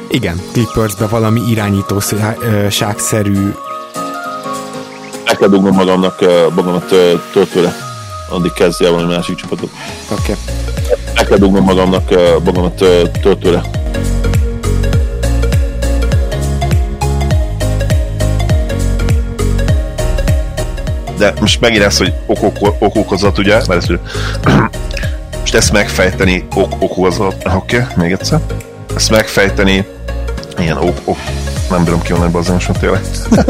igen, 0.08 0.40
Clippersbe 0.52 1.06
valami 1.06 1.40
irányítóságszerű... 1.40 3.50
El 5.24 5.36
kell 5.36 5.48
dugnom 5.48 5.74
magamnak 5.74 6.20
magamat 6.54 6.94
töltőre. 7.32 7.74
Addig 8.28 8.52
kezdje 8.52 8.88
valami 8.88 9.14
másik 9.14 9.36
csapatot. 9.36 9.70
Oké. 10.10 10.32
Okay 10.32 10.67
el 11.18 11.24
kell 11.26 11.38
dugnom 11.38 11.64
magamnak 11.64 12.10
magamat 12.44 12.84
töltőre. 13.22 13.62
De 21.18 21.32
most 21.40 21.60
megint 21.60 21.82
ez, 21.82 21.98
hogy 21.98 22.12
ok 22.26 22.74
okokozat, 22.78 23.38
ugye? 23.38 23.54
Mert 23.54 23.70
ezt, 23.70 23.92
most 25.40 25.54
ezt 25.54 25.72
megfejteni 25.72 26.46
ok 26.54 26.72
okozat, 26.78 27.44
oké, 27.54 27.76
okay, 27.76 27.94
még 27.96 28.12
egyszer. 28.12 28.40
Ezt 28.96 29.10
megfejteni 29.10 29.86
ilyen 30.58 30.76
ok, 30.76 31.00
ok 31.04 31.18
nem 31.70 31.84
bírom 31.84 32.02
ki 32.02 32.12
onnan 32.12 32.34
az 32.34 32.48
most 32.48 32.78
tényleg. 32.80 33.00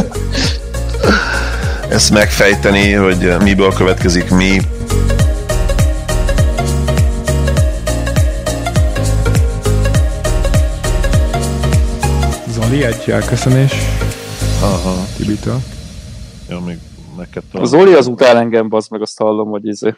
ezt 1.88 2.10
megfejteni, 2.10 2.92
hogy 2.92 3.36
miből 3.42 3.72
következik 3.72 4.30
mi, 4.30 4.60
Zoli, 12.78 12.92
egy 12.92 13.10
elköszönés. 13.10 13.72
Aha. 14.62 15.04
Tibitől. 15.16 15.58
Ja, 16.48 16.60
még 16.60 16.76
neked 17.16 17.42
A 17.52 17.64
Zoli 17.64 17.92
az 17.92 18.06
utál 18.06 18.36
engem, 18.36 18.68
bazd 18.68 18.90
meg, 18.90 19.02
azt 19.02 19.18
hallom, 19.18 19.48
hogy 19.48 19.66
izé. 19.66 19.94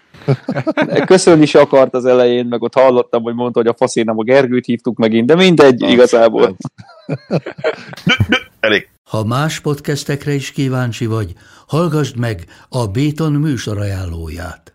Köszönni 1.07 1.43
is 1.43 1.55
akart 1.55 1.95
az 1.95 2.05
elején, 2.05 2.47
meg 2.47 2.63
ott 2.63 2.75
hallottam, 2.75 3.23
hogy 3.23 3.35
mondta, 3.35 3.59
hogy 3.59 3.69
a 3.69 3.75
faszénem 3.75 4.19
a 4.19 4.23
Gergőt 4.23 4.67
hívtuk 4.67 4.99
megint, 4.99 5.27
de 5.27 5.35
mindegy, 5.35 5.83
ah, 5.83 5.91
igazából. 5.91 6.57
Elég. 8.61 8.89
Ha 9.05 9.25
más 9.25 9.61
podcastekre 9.61 10.33
is 10.33 10.53
kíváncsi 10.53 11.07
vagy, 11.07 11.33
hallgassd 11.67 12.17
meg 12.17 12.45
a 12.69 12.87
Béton 12.87 13.33
műsor 13.33 13.79
ajánlóját. 13.79 14.75